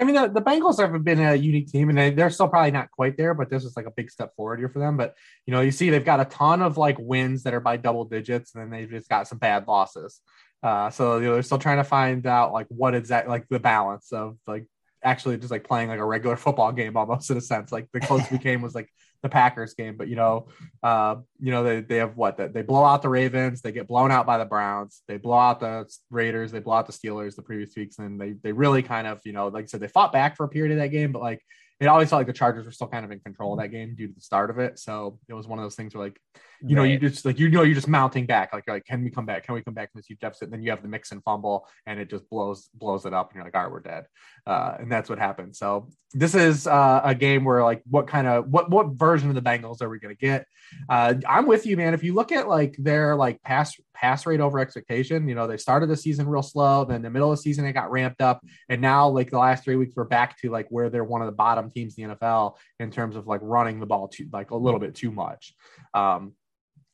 I 0.00 0.04
mean, 0.04 0.16
the, 0.16 0.28
the 0.28 0.42
Bengals 0.42 0.80
have 0.80 1.04
been 1.04 1.20
a 1.20 1.36
unique 1.36 1.68
team, 1.68 1.88
and 1.88 1.96
they, 1.96 2.10
they're 2.10 2.30
still 2.30 2.48
probably 2.48 2.72
not 2.72 2.90
quite 2.90 3.16
there, 3.16 3.32
but 3.32 3.48
this 3.48 3.64
is 3.64 3.76
like 3.76 3.86
a 3.86 3.92
big 3.92 4.10
step 4.10 4.34
forward 4.34 4.58
here 4.58 4.68
for 4.68 4.80
them. 4.80 4.96
But 4.96 5.14
you 5.46 5.52
know, 5.52 5.60
you 5.60 5.70
see 5.70 5.90
they've 5.90 6.04
got 6.04 6.20
a 6.20 6.24
ton 6.24 6.62
of 6.62 6.78
like 6.78 6.96
wins 6.98 7.44
that 7.44 7.54
are 7.54 7.60
by 7.60 7.76
double 7.76 8.04
digits, 8.04 8.54
and 8.54 8.62
then 8.62 8.70
they've 8.70 8.90
just 8.90 9.08
got 9.08 9.28
some 9.28 9.38
bad 9.38 9.68
losses. 9.68 10.20
Uh, 10.64 10.88
so 10.88 11.18
you 11.18 11.26
know, 11.26 11.34
they're 11.34 11.42
still 11.42 11.58
trying 11.58 11.76
to 11.76 11.84
find 11.84 12.26
out 12.26 12.52
like 12.54 12.66
what 12.70 12.92
that 13.08 13.28
like 13.28 13.46
the 13.50 13.60
balance 13.60 14.10
of 14.12 14.38
like 14.46 14.66
actually 15.02 15.36
just 15.36 15.50
like 15.50 15.62
playing 15.62 15.90
like 15.90 15.98
a 15.98 16.04
regular 16.04 16.36
football 16.44 16.72
game 16.72 16.96
almost 16.96 17.30
in 17.30 17.36
a 17.36 17.40
sense. 17.40 17.70
Like 17.70 17.88
the 17.92 18.00
closest 18.00 18.32
we 18.32 18.38
came 18.38 18.62
was 18.62 18.74
like 18.74 18.88
the 19.22 19.28
Packers 19.28 19.74
game, 19.74 19.98
but 19.98 20.08
you 20.08 20.16
know, 20.16 20.48
uh, 20.82 21.16
you 21.38 21.52
know 21.52 21.64
they, 21.64 21.80
they 21.82 21.96
have 21.96 22.16
what 22.16 22.38
they 22.38 22.62
blow 22.62 22.82
out 22.82 23.02
the 23.02 23.10
Ravens, 23.10 23.60
they 23.60 23.72
get 23.72 23.86
blown 23.86 24.10
out 24.10 24.24
by 24.24 24.38
the 24.38 24.46
Browns, 24.46 25.02
they 25.06 25.18
blow 25.18 25.36
out 25.36 25.60
the 25.60 25.86
Raiders, 26.10 26.50
they 26.50 26.60
blow 26.60 26.76
out 26.76 26.86
the 26.86 26.94
Steelers 26.94 27.36
the 27.36 27.42
previous 27.42 27.76
weeks, 27.76 27.98
and 27.98 28.18
they 28.18 28.32
they 28.32 28.52
really 28.52 28.82
kind 28.82 29.06
of 29.06 29.20
you 29.26 29.34
know 29.34 29.48
like 29.48 29.64
I 29.64 29.66
said 29.66 29.80
they 29.80 29.88
fought 29.88 30.12
back 30.12 30.34
for 30.34 30.44
a 30.44 30.48
period 30.48 30.72
of 30.72 30.78
that 30.78 30.88
game, 30.88 31.12
but 31.12 31.20
like 31.20 31.42
it 31.80 31.86
always 31.86 32.08
felt 32.08 32.20
like 32.20 32.26
the 32.26 32.32
Chargers 32.32 32.64
were 32.64 32.72
still 32.72 32.86
kind 32.86 33.04
of 33.04 33.10
in 33.10 33.20
control 33.20 33.52
of 33.52 33.58
that 33.60 33.68
game 33.68 33.94
due 33.94 34.06
to 34.06 34.14
the 34.14 34.20
start 34.20 34.48
of 34.48 34.58
it. 34.58 34.78
So 34.78 35.18
it 35.28 35.34
was 35.34 35.46
one 35.46 35.58
of 35.58 35.64
those 35.64 35.74
things 35.74 35.94
where 35.94 36.04
like, 36.04 36.20
you 36.66 36.76
right. 36.76 36.82
know, 36.82 36.88
you 36.88 36.98
just 36.98 37.24
like 37.24 37.38
you 37.38 37.50
know 37.50 37.62
you're 37.62 37.74
just 37.74 37.88
mounting 37.88 38.24
back. 38.24 38.52
Like, 38.52 38.66
like, 38.66 38.84
can 38.86 39.04
we 39.04 39.10
come 39.10 39.26
back? 39.26 39.44
Can 39.44 39.54
we 39.54 39.62
come 39.62 39.74
back 39.74 39.92
from 39.92 39.98
this 39.98 40.06
huge 40.06 40.20
deficit? 40.20 40.44
And 40.44 40.52
then 40.52 40.62
you 40.62 40.70
have 40.70 40.82
the 40.82 40.88
Mixon 40.88 41.20
fumble 41.20 41.68
and 41.86 42.00
it 42.00 42.08
just 42.08 42.28
blows 42.30 42.70
blows 42.74 43.04
it 43.04 43.12
up 43.12 43.30
and 43.30 43.36
you're 43.36 43.44
like, 43.44 43.54
all 43.54 43.64
right, 43.64 43.70
we're 43.70 43.80
dead. 43.80 44.06
Uh, 44.46 44.76
and 44.78 44.90
that's 44.90 45.10
what 45.10 45.18
happened. 45.18 45.54
So 45.54 45.88
this 46.14 46.34
is 46.34 46.66
uh, 46.66 47.02
a 47.04 47.14
game 47.14 47.44
where 47.44 47.62
like 47.62 47.82
what 47.90 48.06
kind 48.06 48.26
of 48.26 48.48
what 48.48 48.70
what 48.70 48.88
version 48.92 49.28
of 49.28 49.34
the 49.34 49.42
Bengals 49.42 49.82
are 49.82 49.90
we 49.90 49.98
gonna 49.98 50.14
get? 50.14 50.46
Uh, 50.88 51.14
I'm 51.28 51.46
with 51.46 51.66
you, 51.66 51.76
man. 51.76 51.92
If 51.92 52.02
you 52.02 52.14
look 52.14 52.32
at 52.32 52.48
like 52.48 52.76
their 52.78 53.14
like 53.14 53.42
pass 53.42 53.74
pass 53.92 54.24
rate 54.24 54.40
over 54.40 54.58
expectation, 54.58 55.28
you 55.28 55.34
know, 55.34 55.46
they 55.46 55.56
started 55.56 55.88
the 55.88 55.96
season 55.96 56.26
real 56.26 56.42
slow, 56.42 56.84
then 56.84 57.02
the 57.02 57.10
middle 57.10 57.30
of 57.30 57.38
the 57.38 57.42
season 57.42 57.66
it 57.66 57.72
got 57.72 57.90
ramped 57.90 58.22
up, 58.22 58.40
and 58.68 58.80
now 58.80 59.08
like 59.08 59.30
the 59.30 59.38
last 59.38 59.64
three 59.64 59.76
weeks 59.76 59.94
we're 59.96 60.04
back 60.04 60.38
to 60.40 60.50
like 60.50 60.66
where 60.70 60.88
they're 60.88 61.04
one 61.04 61.20
of 61.20 61.26
the 61.26 61.32
bottom 61.32 61.70
teams 61.70 61.98
in 61.98 62.08
the 62.08 62.14
NFL 62.14 62.54
in 62.80 62.90
terms 62.90 63.16
of 63.16 63.26
like 63.26 63.40
running 63.42 63.80
the 63.80 63.86
ball 63.86 64.08
too 64.08 64.28
like 64.32 64.50
a 64.50 64.56
little 64.56 64.80
bit 64.80 64.94
too 64.94 65.10
much. 65.10 65.54
Um, 65.92 66.32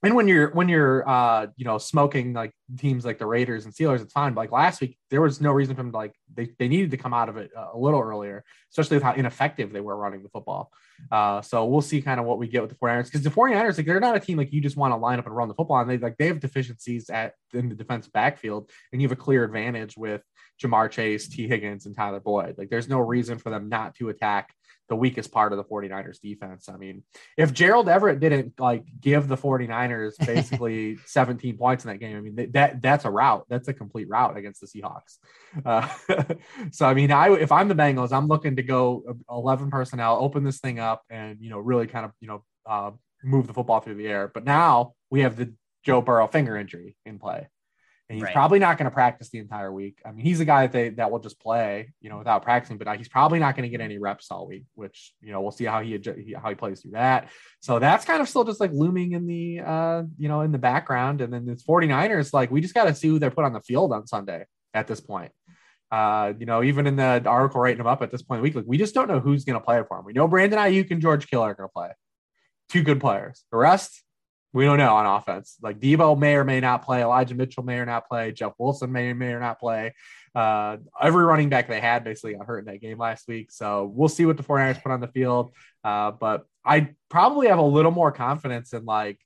and 0.02 0.14
when 0.14 0.28
you're 0.28 0.50
when 0.52 0.68
you're 0.68 1.06
uh 1.08 1.48
you 1.56 1.64
know 1.64 1.76
smoking 1.78 2.32
like 2.32 2.52
teams 2.78 3.04
like 3.04 3.18
the 3.18 3.26
Raiders 3.26 3.64
and 3.64 3.74
Steelers, 3.74 4.00
it's 4.00 4.12
fine. 4.12 4.32
But 4.32 4.42
like 4.42 4.52
last 4.52 4.80
week, 4.80 4.98
there 5.10 5.20
was 5.20 5.40
no 5.40 5.52
reason 5.52 5.74
for 5.74 5.82
them 5.82 5.92
to 5.92 5.96
like 5.96 6.14
they, 6.32 6.50
they 6.58 6.68
needed 6.68 6.90
to 6.92 6.96
come 6.96 7.12
out 7.12 7.28
of 7.28 7.36
it 7.36 7.50
a 7.54 7.76
little 7.76 8.00
earlier, 8.00 8.44
especially 8.70 8.96
with 8.96 9.04
how 9.04 9.12
ineffective 9.12 9.72
they 9.72 9.80
were 9.80 9.96
running 9.96 10.22
the 10.22 10.28
football. 10.28 10.72
Uh, 11.10 11.42
so 11.42 11.64
we'll 11.66 11.80
see 11.80 12.00
kind 12.00 12.20
of 12.20 12.26
what 12.26 12.38
we 12.38 12.48
get 12.48 12.62
with 12.62 12.70
the 12.70 12.76
49ers 12.76 13.06
because 13.06 13.22
the 13.22 13.30
49ers, 13.30 13.76
like 13.76 13.86
they're 13.86 14.00
not 14.00 14.16
a 14.16 14.20
team 14.20 14.38
like 14.38 14.52
you 14.52 14.60
just 14.60 14.76
want 14.76 14.92
to 14.92 14.96
line 14.96 15.18
up 15.18 15.26
and 15.26 15.36
run 15.36 15.48
the 15.48 15.54
football. 15.54 15.80
And 15.80 15.90
they 15.90 15.98
like 15.98 16.16
they 16.16 16.28
have 16.28 16.40
deficiencies 16.40 17.10
at 17.10 17.34
in 17.52 17.68
the 17.68 17.74
defensive 17.74 18.12
backfield, 18.12 18.70
and 18.92 19.02
you 19.02 19.08
have 19.08 19.16
a 19.16 19.20
clear 19.20 19.44
advantage 19.44 19.96
with 19.96 20.22
Ja'Marr 20.62 20.90
Chase, 20.90 21.28
T 21.28 21.46
Higgins, 21.46 21.86
and 21.86 21.94
Tyler 21.94 22.20
Boyd. 22.20 22.56
Like 22.56 22.70
there's 22.70 22.88
no 22.88 23.00
reason 23.00 23.38
for 23.38 23.50
them 23.50 23.68
not 23.68 23.94
to 23.96 24.08
attack 24.08 24.54
the 24.90 24.96
weakest 24.96 25.30
part 25.30 25.52
of 25.52 25.56
the 25.56 25.64
49ers 25.64 26.20
defense. 26.20 26.68
I 26.68 26.76
mean, 26.76 27.04
if 27.38 27.54
Gerald 27.54 27.88
Everett 27.88 28.18
didn't 28.18 28.58
like 28.58 28.84
give 29.00 29.28
the 29.28 29.36
49ers 29.36 30.14
basically 30.26 30.98
17 31.06 31.56
points 31.56 31.84
in 31.84 31.90
that 31.90 31.98
game, 31.98 32.16
I 32.16 32.20
mean, 32.20 32.50
that 32.52 32.82
that's 32.82 33.04
a 33.06 33.10
route. 33.10 33.46
That's 33.48 33.68
a 33.68 33.72
complete 33.72 34.08
route 34.08 34.36
against 34.36 34.60
the 34.60 34.66
Seahawks. 34.66 35.18
Uh, 35.64 35.88
so, 36.72 36.86
I 36.86 36.92
mean, 36.92 37.12
I 37.12 37.32
if 37.32 37.52
I'm 37.52 37.68
the 37.68 37.74
Bengals, 37.74 38.12
I'm 38.12 38.26
looking 38.26 38.56
to 38.56 38.62
go 38.62 39.16
11 39.30 39.70
personnel, 39.70 40.18
open 40.20 40.42
this 40.42 40.58
thing 40.58 40.80
up 40.80 41.04
and, 41.08 41.38
you 41.40 41.50
know, 41.50 41.60
really 41.60 41.86
kind 41.86 42.04
of, 42.04 42.10
you 42.20 42.28
know, 42.28 42.44
uh, 42.66 42.90
move 43.22 43.46
the 43.46 43.54
football 43.54 43.80
through 43.80 43.94
the 43.94 44.08
air. 44.08 44.28
But 44.32 44.44
now 44.44 44.94
we 45.08 45.20
have 45.20 45.36
the 45.36 45.54
Joe 45.84 46.02
Burrow 46.02 46.26
finger 46.26 46.56
injury 46.56 46.96
in 47.06 47.20
play. 47.20 47.48
And 48.10 48.16
he's 48.16 48.24
right. 48.24 48.34
probably 48.34 48.58
not 48.58 48.76
going 48.76 48.86
to 48.86 48.90
practice 48.90 49.28
the 49.30 49.38
entire 49.38 49.72
week. 49.72 50.00
I 50.04 50.10
mean, 50.10 50.26
he's 50.26 50.40
a 50.40 50.44
guy 50.44 50.62
that 50.62 50.72
they 50.72 50.88
that 50.88 51.12
will 51.12 51.20
just 51.20 51.38
play, 51.38 51.92
you 52.00 52.10
know, 52.10 52.18
without 52.18 52.42
practicing. 52.42 52.76
But 52.76 52.98
he's 52.98 53.08
probably 53.08 53.38
not 53.38 53.54
going 53.54 53.62
to 53.62 53.68
get 53.68 53.80
any 53.80 53.98
reps 53.98 54.32
all 54.32 54.48
week, 54.48 54.64
which 54.74 55.14
you 55.20 55.30
know 55.30 55.40
we'll 55.40 55.52
see 55.52 55.64
how 55.64 55.80
he 55.80 55.92
how 56.36 56.48
he 56.48 56.56
plays 56.56 56.80
through 56.80 56.90
that. 56.90 57.28
So 57.60 57.78
that's 57.78 58.04
kind 58.04 58.20
of 58.20 58.28
still 58.28 58.42
just 58.42 58.58
like 58.58 58.72
looming 58.72 59.12
in 59.12 59.28
the 59.28 59.60
uh 59.60 60.02
you 60.18 60.28
know 60.28 60.40
in 60.40 60.50
the 60.50 60.58
background. 60.58 61.20
And 61.20 61.32
then 61.32 61.48
it's 61.48 61.62
49ers 61.62 62.32
like 62.32 62.50
we 62.50 62.60
just 62.60 62.74
got 62.74 62.84
to 62.84 62.96
see 62.96 63.06
who 63.06 63.20
they're 63.20 63.30
put 63.30 63.44
on 63.44 63.52
the 63.52 63.60
field 63.60 63.92
on 63.92 64.08
Sunday 64.08 64.44
at 64.74 64.88
this 64.88 65.00
point. 65.00 65.30
Uh, 65.92 66.32
you 66.36 66.46
know, 66.46 66.64
even 66.64 66.88
in 66.88 66.96
the 66.96 67.22
article 67.26 67.60
writing 67.60 67.78
them 67.78 67.86
up 67.86 68.02
at 68.02 68.10
this 68.10 68.22
point 68.22 68.38
in 68.38 68.42
the 68.42 68.48
week, 68.48 68.56
like 68.56 68.64
we 68.66 68.76
just 68.76 68.92
don't 68.92 69.06
know 69.06 69.20
who's 69.20 69.44
going 69.44 69.58
to 69.58 69.64
play 69.64 69.80
for 69.86 70.00
him. 70.00 70.04
We 70.04 70.14
know 70.14 70.26
Brandon 70.26 70.58
Aiyuk 70.58 70.90
and 70.90 71.00
George 71.00 71.28
Kittle 71.28 71.44
are 71.44 71.54
going 71.54 71.68
to 71.68 71.72
play, 71.72 71.90
two 72.70 72.82
good 72.82 73.00
players. 73.00 73.44
The 73.52 73.58
rest, 73.58 74.02
we 74.52 74.64
don't 74.64 74.78
know 74.78 74.94
on 74.94 75.06
offense. 75.06 75.56
Like 75.62 75.78
Deebo 75.78 76.18
may 76.18 76.34
or 76.34 76.44
may 76.44 76.60
not 76.60 76.84
play. 76.84 77.02
Elijah 77.02 77.34
Mitchell 77.34 77.62
may 77.62 77.78
or 77.78 77.86
not 77.86 78.08
play. 78.08 78.32
Jeff 78.32 78.52
Wilson 78.58 78.90
may 78.90 79.10
or 79.10 79.14
may 79.14 79.32
or 79.32 79.40
not 79.40 79.60
play. 79.60 79.94
Uh, 80.34 80.78
every 81.00 81.24
running 81.24 81.48
back 81.48 81.68
they 81.68 81.80
had 81.80 82.04
basically 82.04 82.34
got 82.34 82.46
hurt 82.46 82.58
in 82.60 82.64
that 82.66 82.80
game 82.80 82.98
last 82.98 83.28
week. 83.28 83.50
So 83.52 83.90
we'll 83.94 84.08
see 84.08 84.26
what 84.26 84.36
the 84.36 84.42
49ers 84.42 84.82
put 84.82 84.92
on 84.92 85.00
the 85.00 85.08
field. 85.08 85.52
Uh, 85.84 86.10
but 86.10 86.46
I 86.64 86.94
probably 87.08 87.48
have 87.48 87.58
a 87.58 87.62
little 87.62 87.92
more 87.92 88.12
confidence 88.12 88.72
in 88.72 88.84
like 88.84 89.18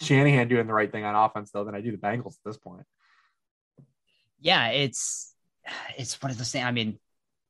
Shanahan 0.00 0.48
doing 0.48 0.66
the 0.66 0.72
right 0.72 0.90
thing 0.90 1.04
on 1.04 1.14
offense 1.14 1.50
though 1.50 1.64
than 1.64 1.74
I 1.74 1.80
do 1.80 1.92
the 1.92 1.98
Bengals 1.98 2.34
at 2.34 2.44
this 2.44 2.56
point. 2.56 2.84
Yeah, 4.40 4.68
it's 4.68 5.34
it's 5.96 6.20
one 6.22 6.30
of 6.30 6.38
those 6.38 6.52
things. 6.52 6.64
I 6.64 6.70
mean, 6.70 6.98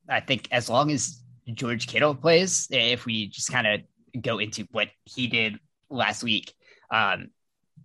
I 0.09 0.21
think 0.21 0.49
as 0.51 0.71
long 0.71 0.91
as 0.91 1.23
George 1.53 1.87
Kittle 1.87 2.15
plays, 2.15 2.69
if 2.71 3.05
we 3.05 3.29
just 3.29 3.51
kind 3.51 3.67
of 3.67 4.23
go 4.23 4.39
into 4.39 4.67
what 4.71 4.89
he 5.05 5.27
did 5.27 5.59
last 5.91 6.23
week, 6.23 6.53
um, 6.91 7.31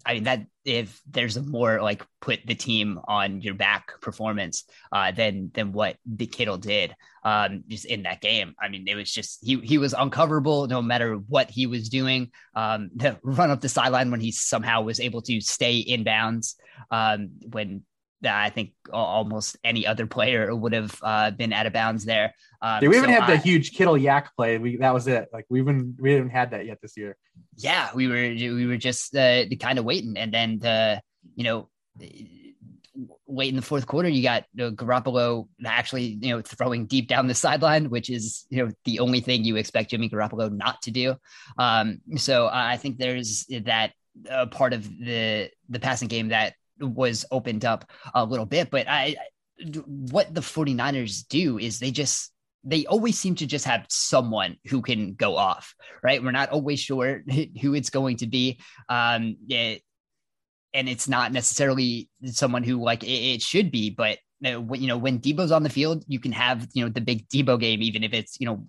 I 0.05 0.15
mean 0.15 0.23
that 0.23 0.47
if 0.65 1.01
there's 1.09 1.37
a 1.37 1.41
more 1.41 1.81
like 1.81 2.05
put 2.21 2.39
the 2.45 2.55
team 2.55 2.99
on 3.07 3.41
your 3.41 3.53
back 3.53 4.01
performance 4.01 4.63
uh, 4.91 5.11
than 5.11 5.51
than 5.53 5.71
what 5.71 5.97
the 6.05 6.25
Kittle 6.25 6.57
did 6.57 6.95
um, 7.23 7.63
just 7.67 7.85
in 7.85 8.03
that 8.03 8.21
game. 8.21 8.55
I 8.59 8.69
mean, 8.69 8.87
it 8.87 8.95
was 8.95 9.11
just 9.11 9.39
he 9.43 9.59
he 9.59 9.77
was 9.77 9.93
uncoverable 9.93 10.67
no 10.67 10.81
matter 10.81 11.15
what 11.15 11.49
he 11.49 11.67
was 11.67 11.89
doing. 11.89 12.31
Um, 12.55 12.89
the 12.95 13.17
run 13.23 13.51
up 13.51 13.61
the 13.61 13.69
sideline 13.69 14.11
when 14.11 14.21
he 14.21 14.31
somehow 14.31 14.81
was 14.81 14.99
able 14.99 15.21
to 15.23 15.41
stay 15.41 15.77
in 15.77 16.03
bounds 16.03 16.55
um, 16.91 17.29
when 17.51 17.83
I 18.25 18.49
think 18.49 18.73
almost 18.91 19.57
any 19.63 19.85
other 19.85 20.07
player 20.07 20.55
would 20.55 20.73
have 20.73 20.97
uh, 21.01 21.31
been 21.31 21.53
out 21.53 21.65
of 21.65 21.73
bounds 21.73 22.05
there. 22.05 22.33
Um, 22.61 22.79
yeah, 22.81 22.89
we 22.89 22.95
haven't 22.95 23.13
so 23.13 23.21
had 23.21 23.29
the 23.29 23.37
huge 23.37 23.73
Kittle 23.73 23.95
YAC 23.95 24.27
play. 24.35 24.57
We 24.57 24.77
that 24.77 24.93
was 24.93 25.07
it. 25.07 25.29
Like 25.33 25.45
we 25.49 25.59
haven't 25.59 25.97
we 25.99 26.13
haven't 26.13 26.29
had 26.29 26.51
that 26.51 26.65
yet 26.65 26.79
this 26.81 26.95
year. 26.97 27.17
Yeah, 27.57 27.89
we 27.93 28.07
were 28.07 28.13
we 28.13 28.65
were 28.65 28.77
just 28.77 29.15
uh, 29.15 29.45
kind 29.59 29.79
of 29.79 29.85
waiting, 29.85 30.17
and 30.17 30.33
then 30.33 30.59
the 30.59 31.01
you 31.35 31.43
know 31.43 31.69
late 33.27 33.49
in 33.49 33.55
the 33.55 33.61
fourth 33.61 33.87
quarter, 33.87 34.07
you 34.07 34.21
got 34.21 34.45
you 34.53 34.65
know, 34.65 34.71
Garoppolo 34.71 35.47
actually 35.65 36.17
you 36.21 36.29
know 36.29 36.41
throwing 36.41 36.85
deep 36.85 37.07
down 37.07 37.27
the 37.27 37.35
sideline, 37.35 37.89
which 37.89 38.09
is 38.09 38.45
you 38.49 38.65
know 38.65 38.71
the 38.85 38.99
only 38.99 39.19
thing 39.19 39.43
you 39.43 39.55
expect 39.55 39.91
Jimmy 39.91 40.09
Garoppolo 40.09 40.51
not 40.51 40.81
to 40.83 40.91
do. 40.91 41.15
Um, 41.57 42.01
so 42.17 42.49
I 42.51 42.77
think 42.77 42.97
there's 42.97 43.45
that 43.63 43.93
uh, 44.29 44.45
part 44.47 44.73
of 44.73 44.83
the 44.83 45.49
the 45.69 45.79
passing 45.79 46.07
game 46.07 46.29
that 46.29 46.53
was 46.79 47.25
opened 47.31 47.65
up 47.65 47.89
a 48.13 48.23
little 48.23 48.45
bit. 48.45 48.69
But 48.69 48.87
I, 48.87 49.15
what 49.85 50.33
the 50.33 50.41
49ers 50.41 51.27
do 51.27 51.57
is 51.57 51.79
they 51.79 51.91
just, 51.91 52.31
they 52.63 52.85
always 52.85 53.19
seem 53.19 53.35
to 53.35 53.45
just 53.45 53.65
have 53.65 53.85
someone 53.89 54.57
who 54.67 54.81
can 54.81 55.15
go 55.15 55.35
off, 55.35 55.75
right? 56.01 56.23
We're 56.23 56.31
not 56.31 56.49
always 56.49 56.79
sure 56.79 57.23
who 57.61 57.73
it's 57.73 57.89
going 57.89 58.17
to 58.17 58.27
be. 58.27 58.59
Um, 58.89 59.37
it, 59.49 59.81
and 60.73 60.89
it's 60.89 61.07
not 61.07 61.31
necessarily 61.31 62.09
someone 62.25 62.63
who 62.63 62.83
like 62.83 63.03
it, 63.03 63.35
it 63.35 63.41
should 63.41 63.69
be, 63.69 63.91
but 63.91 64.17
you 64.43 64.87
know, 64.87 64.97
when 64.97 65.19
Deebo's 65.19 65.51
on 65.51 65.63
the 65.63 65.69
field, 65.69 66.03
you 66.07 66.19
can 66.19 66.33
have, 66.33 66.67
you 66.73 66.83
know, 66.83 66.89
the 66.89 66.99
big 66.99 67.27
Debo 67.29 67.59
game, 67.59 67.81
even 67.81 68.03
if 68.03 68.13
it's, 68.13 68.37
you 68.39 68.45
know, 68.45 68.67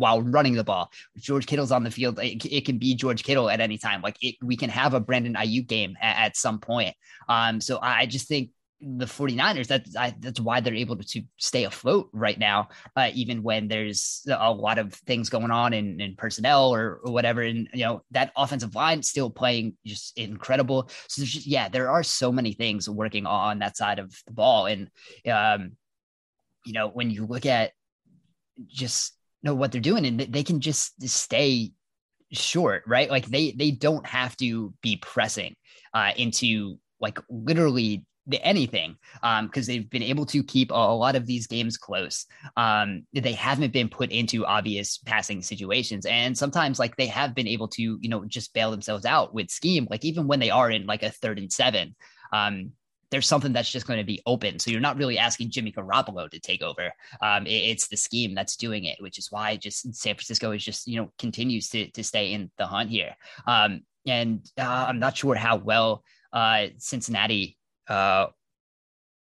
while 0.00 0.22
running 0.22 0.54
the 0.54 0.64
ball. 0.64 0.90
George 1.18 1.46
Kittle's 1.46 1.70
on 1.70 1.84
the 1.84 1.90
field. 1.90 2.18
It, 2.18 2.44
it 2.46 2.64
can 2.64 2.78
be 2.78 2.94
George 2.94 3.22
Kittle 3.22 3.50
at 3.50 3.60
any 3.60 3.76
time. 3.76 4.00
Like 4.00 4.16
it, 4.22 4.36
we 4.42 4.56
can 4.56 4.70
have 4.70 4.94
a 4.94 5.00
Brandon 5.00 5.34
Aiyuk 5.34 5.66
game 5.66 5.96
at, 6.00 6.26
at 6.26 6.36
some 6.36 6.58
point. 6.58 6.96
Um, 7.28 7.60
so 7.60 7.78
I 7.80 8.06
just 8.06 8.26
think 8.26 8.50
the 8.80 9.04
49ers 9.04 9.66
that's 9.66 9.94
I, 9.94 10.14
that's 10.20 10.40
why 10.40 10.60
they're 10.60 10.74
able 10.74 10.96
to, 10.96 11.04
to 11.04 11.22
stay 11.36 11.64
afloat 11.64 12.08
right 12.14 12.38
now 12.38 12.70
uh, 12.96 13.10
even 13.12 13.42
when 13.42 13.68
there's 13.68 14.26
a 14.30 14.50
lot 14.50 14.78
of 14.78 14.94
things 14.94 15.28
going 15.28 15.50
on 15.50 15.74
in, 15.74 16.00
in 16.00 16.16
personnel 16.16 16.74
or, 16.74 17.00
or, 17.04 17.12
whatever 17.12 17.42
and 17.42 17.68
you 17.74 17.84
know 17.84 18.02
that 18.12 18.32
offensive 18.36 18.74
line 18.74 19.02
still 19.02 19.28
playing 19.28 19.76
just 19.84 20.16
incredible 20.16 20.88
so 21.08 21.22
just, 21.24 21.46
yeah 21.46 21.68
there 21.68 21.90
are 21.90 22.02
so 22.02 22.32
many 22.32 22.54
things 22.54 22.88
working 22.88 23.26
on 23.26 23.58
that 23.58 23.76
side 23.76 23.98
of 23.98 24.14
the 24.26 24.32
ball 24.32 24.64
and 24.64 24.90
um 25.30 25.72
you 26.64 26.72
know 26.72 26.88
when 26.88 27.10
you 27.10 27.26
look 27.26 27.44
at 27.44 27.72
just 28.66 29.12
know 29.42 29.54
what 29.54 29.72
they're 29.72 29.80
doing 29.80 30.06
and 30.06 30.20
they 30.20 30.42
can 30.42 30.60
just 30.60 31.00
stay 31.08 31.72
short 32.32 32.84
right? 32.86 33.10
Like 33.10 33.26
they 33.26 33.52
they 33.52 33.70
don't 33.70 34.06
have 34.06 34.36
to 34.36 34.72
be 34.82 34.96
pressing 34.96 35.54
uh 35.94 36.12
into 36.16 36.78
like 37.00 37.18
literally 37.28 38.04
anything 38.42 38.94
um 39.24 39.46
because 39.46 39.66
they've 39.66 39.90
been 39.90 40.04
able 40.04 40.24
to 40.24 40.44
keep 40.44 40.70
a, 40.70 40.74
a, 40.74 40.94
lot 40.94 41.16
of 41.16 41.26
these 41.26 41.48
games 41.48 41.76
close 41.76 42.26
um 42.56 43.04
they 43.12 43.32
haven't 43.32 43.72
been 43.72 43.88
put 43.88 44.12
into 44.12 44.46
obvious 44.46 44.98
passing 44.98 45.42
situations. 45.42 46.06
And 46.06 46.38
sometimes 46.38 46.78
like 46.78 46.94
they 46.96 47.06
have 47.06 47.34
been 47.34 47.48
able 47.48 47.66
to 47.68 47.82
you 47.82 48.08
know 48.08 48.24
just 48.24 48.54
bail 48.54 48.70
themselves 48.70 49.04
out 49.04 49.34
with 49.34 49.50
scheme 49.50 49.88
like 49.90 50.04
even 50.04 50.28
when 50.28 50.38
they 50.38 50.50
are 50.50 50.70
in 50.70 50.86
like 50.86 51.02
a 51.02 51.10
third 51.10 51.38
and 51.38 51.52
seven 51.52 51.96
um 52.32 52.72
there's 53.10 53.26
something 53.26 53.52
that's 53.52 53.70
just 53.70 53.86
going 53.86 53.98
to 53.98 54.04
be 54.04 54.20
open. 54.26 54.58
So 54.58 54.70
you're 54.70 54.80
not 54.80 54.96
really 54.96 55.18
asking 55.18 55.50
Jimmy 55.50 55.72
Garoppolo 55.72 56.30
to 56.30 56.38
take 56.38 56.62
over. 56.62 56.92
Um, 57.20 57.46
it, 57.46 57.50
it's 57.50 57.88
the 57.88 57.96
scheme 57.96 58.34
that's 58.34 58.56
doing 58.56 58.84
it, 58.84 59.00
which 59.00 59.18
is 59.18 59.30
why 59.30 59.56
just 59.56 59.94
San 59.94 60.14
Francisco 60.14 60.52
is 60.52 60.64
just 60.64 60.86
you 60.86 60.96
know 61.00 61.12
continues 61.18 61.68
to 61.70 61.90
to 61.90 62.04
stay 62.04 62.32
in 62.32 62.50
the 62.58 62.66
hunt 62.66 62.90
here. 62.90 63.14
Um, 63.46 63.82
and 64.06 64.46
uh, 64.58 64.86
I'm 64.88 64.98
not 64.98 65.16
sure 65.16 65.34
how 65.34 65.56
well 65.56 66.02
uh, 66.32 66.66
Cincinnati 66.78 67.58
uh, 67.88 68.26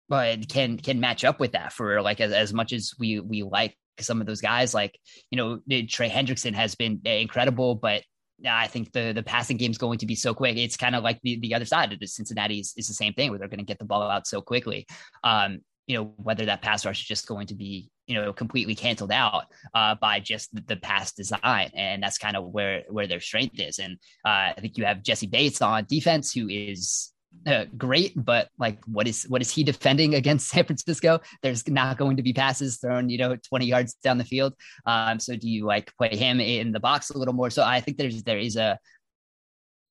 but 0.08 0.46
can 0.46 0.76
can 0.76 1.00
match 1.00 1.24
up 1.24 1.40
with 1.40 1.52
that 1.52 1.72
for 1.72 2.02
like 2.02 2.20
as, 2.20 2.32
as 2.32 2.52
much 2.52 2.74
as 2.74 2.92
we 2.98 3.18
we 3.18 3.42
like 3.42 3.74
some 3.98 4.20
of 4.20 4.26
those 4.26 4.42
guys 4.42 4.74
like 4.74 4.98
you 5.30 5.36
know 5.36 5.58
Trey 5.86 6.10
Hendrickson 6.10 6.54
has 6.54 6.74
been 6.74 7.00
incredible 7.04 7.74
but 7.74 8.02
I 8.46 8.66
think 8.66 8.92
the 8.92 9.12
the 9.12 9.22
passing 9.22 9.56
game 9.56 9.70
is 9.70 9.78
going 9.78 9.98
to 9.98 10.06
be 10.06 10.14
so 10.14 10.34
quick. 10.34 10.56
It's 10.56 10.76
kind 10.76 10.94
of 10.96 11.04
like 11.04 11.20
the, 11.22 11.38
the 11.40 11.54
other 11.54 11.64
side 11.64 11.92
of 11.92 12.00
the 12.00 12.06
Cincinnati 12.06 12.58
is, 12.60 12.74
is 12.76 12.88
the 12.88 12.94
same 12.94 13.12
thing 13.12 13.30
where 13.30 13.38
they're 13.38 13.48
going 13.48 13.58
to 13.58 13.64
get 13.64 13.78
the 13.78 13.84
ball 13.84 14.02
out 14.02 14.26
so 14.26 14.40
quickly. 14.40 14.86
Um, 15.22 15.60
you 15.86 15.96
know, 15.96 16.12
whether 16.16 16.46
that 16.46 16.62
pass 16.62 16.86
rush 16.86 17.00
is 17.00 17.06
just 17.06 17.26
going 17.26 17.48
to 17.48 17.54
be, 17.54 17.90
you 18.06 18.14
know, 18.14 18.32
completely 18.32 18.74
canceled 18.74 19.12
out 19.12 19.46
uh, 19.74 19.94
by 19.96 20.20
just 20.20 20.54
the, 20.54 20.62
the 20.66 20.76
pass 20.76 21.12
design. 21.12 21.70
And 21.74 22.02
that's 22.02 22.18
kind 22.18 22.36
of 22.36 22.46
where 22.46 22.82
where 22.88 23.06
their 23.06 23.20
strength 23.20 23.58
is. 23.58 23.78
And 23.78 23.94
uh, 24.24 24.54
I 24.56 24.60
think 24.60 24.78
you 24.78 24.84
have 24.84 25.02
Jessie 25.02 25.26
Bates 25.26 25.60
on 25.60 25.84
defense, 25.88 26.32
who 26.32 26.48
is 26.48 27.11
uh, 27.46 27.64
great, 27.76 28.12
but 28.16 28.48
like, 28.58 28.78
what 28.86 29.08
is 29.08 29.24
what 29.24 29.42
is 29.42 29.50
he 29.50 29.64
defending 29.64 30.14
against 30.20 30.48
San 30.48 30.64
Francisco? 30.64 31.20
There's 31.42 31.66
not 31.68 31.98
going 31.98 32.16
to 32.16 32.22
be 32.22 32.32
passes 32.32 32.78
thrown, 32.78 33.08
you 33.08 33.18
know, 33.18 33.36
20 33.36 33.66
yards 33.66 33.94
down 33.94 34.18
the 34.18 34.24
field. 34.24 34.54
Um, 34.86 35.18
so 35.18 35.36
do 35.36 35.48
you 35.48 35.64
like 35.64 35.94
play 35.96 36.16
him 36.16 36.40
in 36.40 36.72
the 36.72 36.80
box 36.80 37.10
a 37.10 37.18
little 37.18 37.34
more? 37.34 37.50
So 37.50 37.62
I 37.64 37.80
think 37.80 37.98
there's 37.98 38.22
there 38.22 38.38
is 38.38 38.56
a 38.56 38.78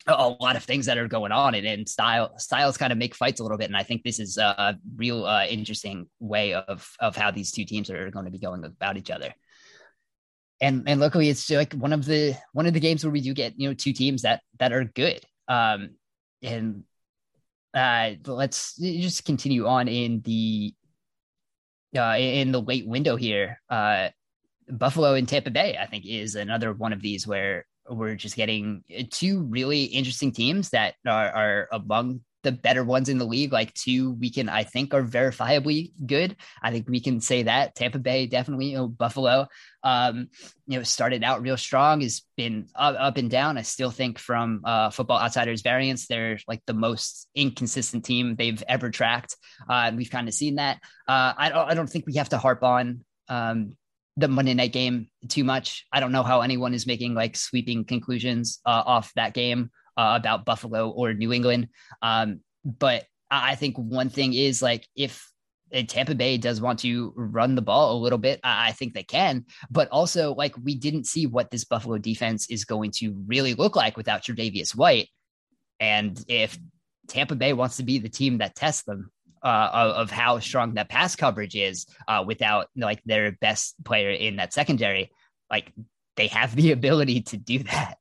a 0.08 0.30
lot 0.30 0.56
of 0.56 0.64
things 0.64 0.88
that 0.88 0.98
are 0.98 1.08
going 1.08 1.32
on 1.32 1.54
and, 1.54 1.66
and 1.66 1.88
style 1.88 2.38
styles 2.38 2.78
kind 2.78 2.92
of 2.92 2.98
make 2.98 3.14
fights 3.14 3.40
a 3.40 3.44
little 3.44 3.58
bit 3.58 3.68
and 3.68 3.78
i 3.78 3.84
think 3.84 4.02
this 4.02 4.20
is 4.20 4.38
a 4.38 4.76
real 4.96 5.26
uh, 5.26 5.46
interesting 5.46 6.08
way 6.20 6.54
of 6.54 6.90
of 7.00 7.16
how 7.16 7.30
these 7.30 7.52
two 7.52 7.66
teams 7.66 7.88
are 7.90 8.10
going 8.10 8.26
to 8.26 8.32
be 8.32 8.40
going 8.40 8.64
about 8.66 8.98
each 8.98 9.12
other 9.12 9.32
and 10.60 10.84
and 10.88 11.00
luckily 11.00 11.30
it's 11.30 11.50
like 11.52 11.74
one 11.74 11.94
of 11.94 12.06
the 12.06 12.36
one 12.54 12.66
of 12.66 12.74
the 12.74 12.80
games 12.80 13.04
where 13.04 13.12
we 13.12 13.22
do 13.22 13.34
get 13.34 13.54
you 13.60 13.68
know 13.68 13.76
two 13.76 13.94
teams 13.94 14.24
that 14.24 14.42
that 14.58 14.74
are 14.74 14.86
good 14.86 15.24
um 15.48 15.92
and 16.42 16.84
uh, 17.74 18.12
let's 18.26 18.76
just 18.76 19.26
continue 19.26 19.66
on 19.66 19.88
in 19.88 20.22
the 20.22 20.74
uh, 21.96 22.16
in 22.18 22.52
the 22.52 22.62
late 22.62 22.88
window 22.88 23.16
here. 23.16 23.60
Uh, 23.70 24.10
Buffalo 24.70 25.16
and 25.16 25.28
Tampa 25.28 25.52
Bay, 25.52 25.78
I 25.80 25.86
think, 25.86 26.06
is 26.06 26.36
another 26.36 26.74
one 26.74 26.94
of 26.94 27.02
these 27.02 27.28
where 27.28 27.66
we're 27.90 28.16
just 28.16 28.36
getting 28.36 28.84
two 29.10 29.42
really 29.44 29.84
interesting 29.86 30.32
teams 30.32 30.70
that 30.70 30.96
are, 31.06 31.30
are 31.30 31.68
among 31.74 32.22
the 32.44 32.52
better 32.52 32.84
ones 32.84 33.10
in 33.10 33.18
the 33.18 33.26
league. 33.26 33.54
Like 33.54 33.74
two, 33.74 34.12
we 34.14 34.30
can 34.30 34.50
I 34.50 34.64
think 34.64 34.94
are 34.94 35.04
verifiably 35.04 35.92
good. 36.06 36.36
I 36.62 36.72
think 36.72 36.90
we 36.90 37.00
can 37.00 37.22
say 37.22 37.44
that 37.44 37.76
Tampa 37.76 38.00
Bay 38.00 38.28
definitely. 38.28 38.68
You 38.68 38.78
know, 38.78 38.88
Buffalo, 38.88 39.48
um, 39.84 40.30
you 40.68 40.78
know, 40.78 40.84
started 40.84 41.24
out 41.24 41.42
real 41.42 41.58
strong, 41.58 42.02
has 42.02 42.24
been 42.38 42.68
up, 42.76 42.96
up 42.98 43.18
and 43.18 43.30
down. 43.30 43.58
I 43.58 43.62
still 43.62 43.92
think 43.92 44.20
from 44.20 44.62
uh, 44.64 44.90
Football 44.90 45.20
Outsiders 45.20 45.62
variance, 45.62 46.08
they're 46.08 46.40
like 46.48 46.62
the 46.66 46.74
most 46.74 47.28
inconsistent 47.36 48.06
team 48.06 48.36
they've 48.36 48.64
ever 48.68 48.90
tracked. 48.90 49.36
Uh, 49.70 49.92
we've 49.96 50.12
kind 50.12 50.28
of 50.28 50.34
seen 50.34 50.56
that. 50.56 50.78
Uh, 51.08 51.34
I 51.38 51.50
don't 51.50 51.70
I 51.70 51.74
don't 51.74 51.90
think 51.90 52.06
we 52.06 52.16
have 52.16 52.30
to 52.30 52.38
harp 52.38 52.64
on. 52.64 53.04
Um, 53.28 53.78
the 54.18 54.28
Monday 54.28 54.54
night 54.54 54.74
game 54.74 55.08
too 55.30 55.44
much. 55.46 55.86
I 55.92 56.02
don't 56.02 56.12
know 56.12 56.24
how 56.24 56.42
anyone 56.42 56.74
is 56.74 56.86
making 56.86 57.14
like 57.14 57.38
sweeping 57.38 57.86
conclusions 57.86 58.60
uh, 58.66 58.84
off 58.86 59.12
that 59.16 59.34
game 59.34 59.72
uh, 59.98 60.18
about 60.20 60.46
Buffalo 60.46 60.90
or 60.90 61.14
New 61.14 61.34
England. 61.34 61.70
Um, 62.02 62.42
but 62.64 63.06
I 63.30 63.56
think 63.56 63.78
one 63.78 64.10
thing 64.10 64.34
is 64.34 64.62
like 64.62 64.88
if 64.96 65.32
Tampa 65.88 66.16
Bay 66.16 66.38
does 66.38 66.60
want 66.60 66.80
to 66.80 67.14
run 67.16 67.56
the 67.56 67.62
ball 67.62 67.96
a 67.96 68.02
little 68.02 68.18
bit, 68.18 68.40
I 68.44 68.74
think 68.74 68.94
they 68.94 69.04
can. 69.04 69.46
But 69.70 69.88
also, 69.90 70.34
like 70.34 70.56
we 70.62 70.76
didn't 70.76 71.06
see 71.06 71.28
what 71.28 71.50
this 71.50 71.64
Buffalo 71.64 71.98
defense 71.98 72.50
is 72.50 72.66
going 72.66 72.92
to 72.98 73.16
really 73.26 73.54
look 73.54 73.76
like 73.76 73.96
without 73.96 74.24
Tre'Davious 74.24 74.76
White. 74.76 75.10
And 75.80 76.22
if 76.28 76.58
Tampa 77.08 77.36
Bay 77.36 77.54
wants 77.54 77.78
to 77.78 77.84
be 77.84 78.00
the 78.00 78.10
team 78.10 78.40
that 78.40 78.56
tests 78.56 78.84
them, 78.84 79.12
uh, 79.44 79.70
of, 79.74 79.92
of, 79.96 80.12
how 80.12 80.38
strong 80.38 80.76
that 80.76 80.88
pass 80.88 81.16
coverage 81.16 81.56
is 81.56 81.88
uh, 82.08 82.24
without 82.26 82.68
like 82.76 83.02
their 83.06 83.32
best 83.42 83.74
player 83.84 84.12
in 84.12 84.36
that 84.36 84.54
secondary. 84.54 85.10
Like 85.50 85.74
they 86.16 86.28
have 86.28 86.56
the 86.56 86.72
ability 86.78 87.22
to 87.24 87.38
do 87.38 87.60
that. 87.64 87.96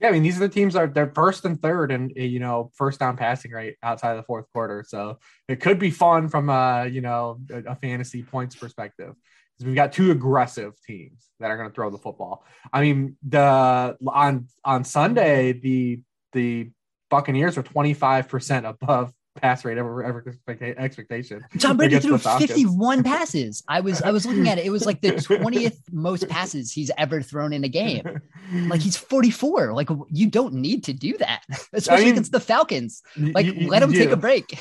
Yeah, 0.00 0.08
I 0.08 0.12
mean 0.12 0.22
these 0.22 0.36
are 0.36 0.46
the 0.46 0.48
teams 0.48 0.74
that 0.74 0.80
are 0.80 0.86
they're 0.86 1.12
first 1.12 1.44
and 1.44 1.60
third 1.60 1.90
and 1.90 2.12
you 2.14 2.38
know 2.38 2.70
first 2.74 3.00
down 3.00 3.16
passing 3.16 3.50
rate 3.50 3.76
outside 3.82 4.12
of 4.12 4.16
the 4.18 4.22
fourth 4.22 4.46
quarter. 4.52 4.84
So 4.86 5.18
it 5.48 5.60
could 5.60 5.78
be 5.78 5.90
fun 5.90 6.28
from 6.28 6.48
a 6.48 6.86
you 6.86 7.00
know 7.00 7.40
a, 7.50 7.72
a 7.72 7.76
fantasy 7.76 8.22
points 8.22 8.54
perspective 8.54 9.14
because 9.56 9.66
we've 9.66 9.74
got 9.74 9.92
two 9.92 10.12
aggressive 10.12 10.74
teams 10.86 11.26
that 11.40 11.50
are 11.50 11.56
going 11.56 11.68
to 11.68 11.74
throw 11.74 11.90
the 11.90 11.98
football. 11.98 12.44
I 12.72 12.80
mean 12.80 13.16
the 13.26 13.96
on 14.06 14.46
on 14.64 14.84
Sunday 14.84 15.52
the 15.52 16.00
the 16.32 16.70
Buccaneers 17.10 17.56
are 17.56 17.62
25% 17.62 18.68
above 18.68 19.12
pass 19.40 19.64
rate 19.64 19.78
ever 19.78 20.04
ever 20.04 20.24
expectation. 20.48 21.44
Tom 21.58 21.76
Brady 21.78 21.98
threw 21.98 22.18
51 22.18 23.02
passes. 23.02 23.62
I 23.68 23.80
was 23.80 24.02
I 24.02 24.10
was 24.10 24.26
looking 24.26 24.48
at 24.48 24.58
it. 24.58 24.66
It 24.66 24.70
was 24.70 24.86
like 24.86 25.00
the 25.00 25.12
20th 25.12 25.78
most 25.92 26.28
passes 26.28 26.72
he's 26.72 26.90
ever 26.96 27.22
thrown 27.22 27.52
in 27.52 27.64
a 27.64 27.68
game. 27.68 28.20
Like 28.50 28.80
he's 28.80 28.96
44. 28.96 29.74
Like 29.74 29.90
you 30.08 30.30
don't 30.30 30.54
need 30.54 30.82
to 30.84 30.94
do 30.94 31.18
that, 31.18 31.42
especially 31.74 31.92
I 31.92 31.98
mean, 31.98 32.08
against 32.12 32.32
the 32.32 32.40
Falcons. 32.40 33.02
Like 33.18 33.44
you, 33.44 33.68
let 33.68 33.82
him 33.82 33.92
take 33.92 34.10
a 34.10 34.16
break. 34.16 34.58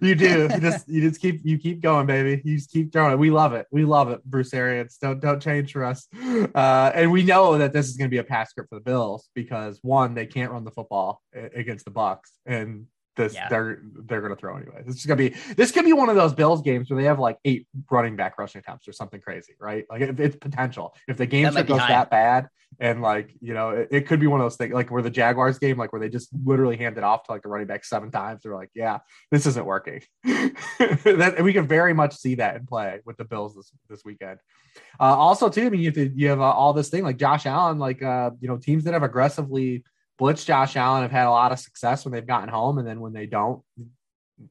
you 0.00 0.14
do. 0.14 0.48
You 0.54 0.60
just 0.60 0.88
you 0.88 1.00
just 1.00 1.20
keep 1.20 1.40
you 1.42 1.58
keep 1.58 1.80
going, 1.80 2.06
baby. 2.06 2.40
You 2.44 2.58
just 2.58 2.70
keep 2.70 2.92
throwing 2.92 3.12
it. 3.12 3.18
We 3.18 3.32
love 3.32 3.54
it. 3.54 3.66
We 3.72 3.84
love 3.84 4.10
it, 4.10 4.24
Bruce 4.24 4.54
Arians. 4.54 4.98
Don't 4.98 5.20
don't 5.20 5.42
change 5.42 5.72
for 5.72 5.82
us. 5.82 6.06
Uh, 6.54 6.92
and 6.94 7.10
we 7.10 7.24
know 7.24 7.58
that 7.58 7.72
this 7.72 7.88
is 7.88 7.96
going 7.96 8.08
to 8.08 8.14
be 8.14 8.18
a 8.18 8.24
pass 8.24 8.50
script 8.50 8.68
for 8.68 8.76
the 8.76 8.84
Bills 8.84 9.28
because 9.34 9.80
one, 9.82 10.14
they 10.14 10.26
can't 10.26 10.52
run 10.52 10.62
the 10.62 10.70
football 10.70 11.22
against 11.34 11.84
the 11.84 11.90
Bucs, 11.90 12.30
and 12.46 12.86
this 13.16 13.34
yeah. 13.34 13.48
they're 13.48 13.80
they're 13.82 14.22
gonna 14.22 14.36
throw 14.36 14.56
anyway. 14.56 14.82
This 14.86 14.96
is 14.96 15.06
gonna 15.06 15.16
be 15.16 15.34
this 15.56 15.70
could 15.70 15.84
be 15.84 15.92
one 15.92 16.08
of 16.08 16.16
those 16.16 16.32
Bills 16.32 16.62
games 16.62 16.90
where 16.90 17.00
they 17.00 17.06
have 17.06 17.18
like 17.18 17.38
eight 17.44 17.66
running 17.90 18.16
back 18.16 18.38
rushing 18.38 18.60
attempts 18.60 18.88
or 18.88 18.92
something 18.92 19.20
crazy, 19.20 19.54
right? 19.60 19.84
Like 19.90 20.00
it, 20.02 20.18
it's 20.18 20.36
potential. 20.36 20.94
If 21.08 21.16
the 21.16 21.26
game 21.26 21.52
goes 21.52 21.80
high. 21.80 21.88
that 21.88 22.10
bad, 22.10 22.48
and 22.80 23.02
like 23.02 23.34
you 23.40 23.54
know, 23.54 23.70
it, 23.70 23.88
it, 23.90 24.06
could 24.06 24.20
be 24.20 24.26
one 24.26 24.40
of 24.40 24.44
those 24.44 24.56
things 24.56 24.72
like 24.72 24.90
where 24.90 25.02
the 25.02 25.10
Jaguars 25.10 25.58
game, 25.58 25.76
like 25.76 25.92
where 25.92 26.00
they 26.00 26.08
just 26.08 26.30
literally 26.44 26.76
hand 26.76 26.96
it 26.96 27.04
off 27.04 27.24
to 27.24 27.32
like 27.32 27.42
the 27.42 27.48
running 27.48 27.66
back 27.66 27.84
seven 27.84 28.10
times. 28.10 28.42
They're 28.42 28.54
like, 28.54 28.70
yeah, 28.74 28.98
this 29.30 29.46
isn't 29.46 29.66
working. 29.66 30.02
that 30.24 31.40
we 31.42 31.52
can 31.52 31.66
very 31.66 31.92
much 31.92 32.16
see 32.16 32.36
that 32.36 32.56
in 32.56 32.66
play 32.66 33.00
with 33.04 33.16
the 33.16 33.24
Bills 33.24 33.54
this 33.54 33.72
this 33.88 34.04
weekend. 34.04 34.38
Uh, 34.98 35.14
also, 35.16 35.48
too, 35.48 35.66
I 35.66 35.68
mean, 35.68 35.80
you 35.80 35.86
have, 35.86 35.94
to, 35.94 36.08
you 36.14 36.28
have 36.28 36.40
uh, 36.40 36.44
all 36.44 36.72
this 36.72 36.88
thing 36.88 37.04
like 37.04 37.18
Josh 37.18 37.46
Allen, 37.46 37.78
like 37.78 38.02
uh, 38.02 38.30
you 38.40 38.48
know, 38.48 38.56
teams 38.56 38.84
that 38.84 38.94
have 38.94 39.02
aggressively 39.02 39.84
blitz 40.18 40.44
Josh 40.44 40.76
Allen 40.76 41.02
have 41.02 41.10
had 41.10 41.26
a 41.26 41.30
lot 41.30 41.52
of 41.52 41.58
success 41.58 42.04
when 42.04 42.12
they've 42.12 42.26
gotten 42.26 42.48
home, 42.48 42.78
and 42.78 42.86
then 42.86 43.00
when 43.00 43.12
they 43.12 43.26
don't, 43.26 43.62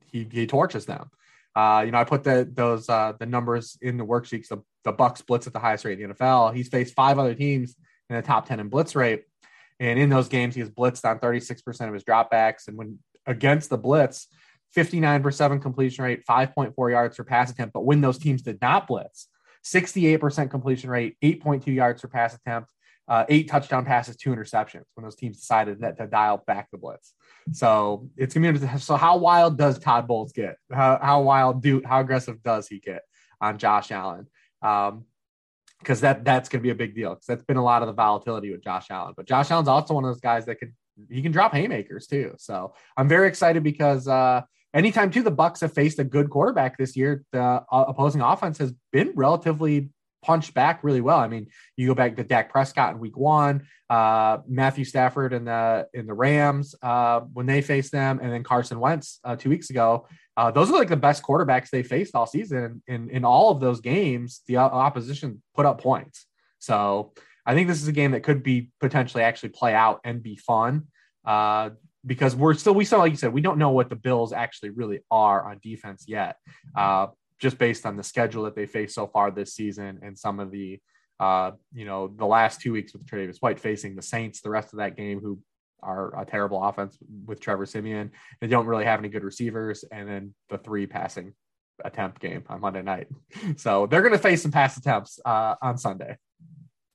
he, 0.07 0.27
he 0.31 0.47
torches 0.47 0.85
them. 0.85 1.09
Uh, 1.55 1.83
you 1.85 1.91
know, 1.91 1.97
I 1.97 2.03
put 2.03 2.23
the 2.23 2.49
those 2.51 2.87
uh, 2.89 3.13
the 3.19 3.25
numbers 3.25 3.77
in 3.81 3.97
the 3.97 4.05
worksheets. 4.05 4.47
The, 4.47 4.63
the 4.83 4.93
Bucs 4.93 5.25
blitz 5.25 5.47
at 5.47 5.53
the 5.53 5.59
highest 5.59 5.85
rate 5.85 5.99
in 5.99 6.09
the 6.09 6.15
NFL. 6.15 6.55
He's 6.55 6.69
faced 6.69 6.93
five 6.93 7.19
other 7.19 7.35
teams 7.35 7.75
in 8.09 8.15
the 8.15 8.21
top 8.21 8.47
ten 8.47 8.59
in 8.59 8.69
blitz 8.69 8.95
rate, 8.95 9.23
and 9.79 9.99
in 9.99 10.09
those 10.09 10.29
games, 10.29 10.55
he 10.55 10.61
has 10.61 10.69
blitzed 10.69 11.09
on 11.09 11.19
36 11.19 11.61
percent 11.61 11.89
of 11.89 11.93
his 11.93 12.03
dropbacks. 12.03 12.67
And 12.67 12.77
when 12.77 12.99
against 13.27 13.69
the 13.69 13.77
blitz, 13.77 14.27
59% 14.75 15.61
completion 15.61 16.03
rate, 16.03 16.23
5.4 16.27 16.91
yards 16.91 17.17
per 17.17 17.23
pass 17.23 17.51
attempt. 17.51 17.73
But 17.73 17.85
when 17.85 18.01
those 18.01 18.17
teams 18.17 18.41
did 18.41 18.61
not 18.61 18.87
blitz, 18.87 19.27
68% 19.65 20.49
completion 20.49 20.89
rate, 20.89 21.17
8.2 21.21 21.67
yards 21.67 22.01
per 22.01 22.07
pass 22.07 22.35
attempt, 22.35 22.69
uh, 23.11 23.25
eight 23.27 23.49
touchdown 23.49 23.83
passes, 23.83 24.15
two 24.15 24.29
interceptions 24.29 24.85
when 24.95 25.03
those 25.03 25.17
teams 25.17 25.37
decided 25.37 25.81
that 25.81 25.97
to 25.97 26.07
dial 26.07 26.41
back 26.47 26.71
the 26.71 26.77
blitz. 26.77 27.13
So 27.51 28.09
it's 28.15 28.33
gonna 28.33 28.53
be 28.53 28.65
so 28.77 28.95
how 28.95 29.17
wild 29.17 29.57
does 29.57 29.77
Todd 29.79 30.07
Bowles 30.07 30.31
get? 30.31 30.55
How, 30.71 30.97
how 31.01 31.21
wild 31.21 31.61
do 31.61 31.81
how 31.85 31.99
aggressive 31.99 32.41
does 32.41 32.69
he 32.69 32.79
get 32.79 33.01
on 33.41 33.57
Josh 33.57 33.91
Allen? 33.91 34.27
Um, 34.61 35.03
because 35.79 35.99
that 36.01 36.23
that's 36.23 36.47
gonna 36.47 36.61
be 36.61 36.69
a 36.69 36.75
big 36.75 36.95
deal 36.95 37.09
because 37.09 37.25
that's 37.25 37.43
been 37.43 37.57
a 37.57 37.63
lot 37.63 37.81
of 37.81 37.89
the 37.89 37.93
volatility 37.93 38.49
with 38.49 38.63
Josh 38.63 38.87
Allen. 38.89 39.13
But 39.17 39.27
Josh 39.27 39.51
Allen's 39.51 39.67
also 39.67 39.93
one 39.93 40.05
of 40.05 40.09
those 40.09 40.21
guys 40.21 40.45
that 40.45 40.55
could 40.55 40.71
he 41.09 41.21
can 41.21 41.33
drop 41.33 41.53
haymakers 41.53 42.07
too. 42.07 42.35
So 42.37 42.75
I'm 42.95 43.09
very 43.09 43.27
excited 43.27 43.61
because 43.61 44.07
uh, 44.07 44.43
anytime 44.73 45.11
too 45.11 45.23
the 45.23 45.33
Bucs 45.33 45.59
have 45.59 45.73
faced 45.73 45.99
a 45.99 46.05
good 46.05 46.29
quarterback 46.29 46.77
this 46.77 46.95
year, 46.95 47.25
the 47.33 47.41
uh, 47.41 47.65
opposing 47.69 48.21
offense 48.21 48.57
has 48.59 48.73
been 48.93 49.11
relatively 49.15 49.89
punched 50.21 50.53
back 50.53 50.83
really 50.83 51.01
well. 51.01 51.17
I 51.17 51.27
mean, 51.27 51.47
you 51.75 51.87
go 51.87 51.95
back 51.95 52.15
to 52.15 52.23
Dak 52.23 52.51
Prescott 52.51 52.93
in 52.93 52.99
Week 52.99 53.17
One, 53.17 53.67
uh, 53.89 54.39
Matthew 54.47 54.85
Stafford 54.85 55.33
in 55.33 55.45
the 55.45 55.87
in 55.93 56.05
the 56.07 56.13
Rams 56.13 56.75
uh, 56.81 57.21
when 57.33 57.45
they 57.45 57.61
faced 57.61 57.91
them, 57.91 58.19
and 58.21 58.31
then 58.31 58.43
Carson 58.43 58.79
Wentz 58.79 59.19
uh, 59.23 59.35
two 59.35 59.49
weeks 59.49 59.69
ago. 59.69 60.07
Uh, 60.37 60.49
those 60.51 60.69
are 60.69 60.73
like 60.73 60.89
the 60.89 60.95
best 60.95 61.23
quarterbacks 61.23 61.69
they 61.69 61.83
faced 61.83 62.15
all 62.15 62.25
season. 62.25 62.81
In 62.87 63.09
in 63.09 63.25
all 63.25 63.51
of 63.51 63.59
those 63.59 63.81
games, 63.81 64.41
the 64.47 64.57
opposition 64.57 65.41
put 65.55 65.65
up 65.65 65.81
points. 65.81 66.25
So 66.59 67.13
I 67.45 67.53
think 67.53 67.67
this 67.67 67.81
is 67.81 67.87
a 67.87 67.93
game 67.93 68.11
that 68.11 68.23
could 68.23 68.43
be 68.43 68.69
potentially 68.79 69.23
actually 69.23 69.49
play 69.49 69.73
out 69.73 70.01
and 70.03 70.21
be 70.21 70.35
fun. 70.35 70.87
Uh, 71.25 71.71
because 72.05 72.35
we're 72.35 72.53
still, 72.55 72.73
we 72.73 72.85
still, 72.85 72.99
like 72.99 73.11
you 73.11 73.17
said, 73.17 73.33
we 73.33 73.41
don't 73.41 73.59
know 73.59 73.69
what 73.69 73.89
the 73.89 73.95
Bills 73.95 74.33
actually 74.33 74.71
really 74.71 75.01
are 75.11 75.49
on 75.49 75.59
defense 75.61 76.05
yet. 76.07 76.37
Just 77.41 77.57
based 77.57 77.85
on 77.85 77.97
the 77.97 78.03
schedule 78.03 78.43
that 78.43 78.55
they 78.55 78.67
face 78.67 78.95
so 78.95 79.07
far 79.07 79.31
this 79.31 79.53
season 79.53 79.99
and 80.03 80.17
some 80.17 80.39
of 80.39 80.51
the 80.51 80.79
uh, 81.21 81.51
you 81.71 81.85
know, 81.85 82.07
the 82.07 82.25
last 82.25 82.61
two 82.61 82.71
weeks 82.71 82.93
with 82.93 83.05
Tre'Davious 83.05 83.37
White 83.41 83.59
facing 83.59 83.95
the 83.95 84.01
Saints, 84.01 84.41
the 84.41 84.49
rest 84.49 84.73
of 84.73 84.79
that 84.79 84.97
game, 84.97 85.19
who 85.19 85.39
are 85.83 86.19
a 86.19 86.25
terrible 86.25 86.63
offense 86.63 86.97
with 87.27 87.39
Trevor 87.39 87.67
Siemian. 87.67 88.11
They 88.39 88.47
don't 88.47 88.65
really 88.65 88.85
have 88.85 88.99
any 88.99 89.07
good 89.07 89.23
receivers, 89.23 89.85
and 89.91 90.09
then 90.09 90.33
the 90.49 90.57
three 90.57 90.87
passing 90.87 91.33
attempt 91.85 92.19
game 92.19 92.43
on 92.49 92.59
Monday 92.59 92.81
night. 92.81 93.07
So 93.57 93.85
they're 93.85 94.01
going 94.01 94.13
to 94.13 94.19
face 94.19 94.41
some 94.41 94.51
pass 94.51 94.77
attempts 94.77 95.19
uh, 95.23 95.55
on 95.61 95.77
Sunday. 95.77 96.17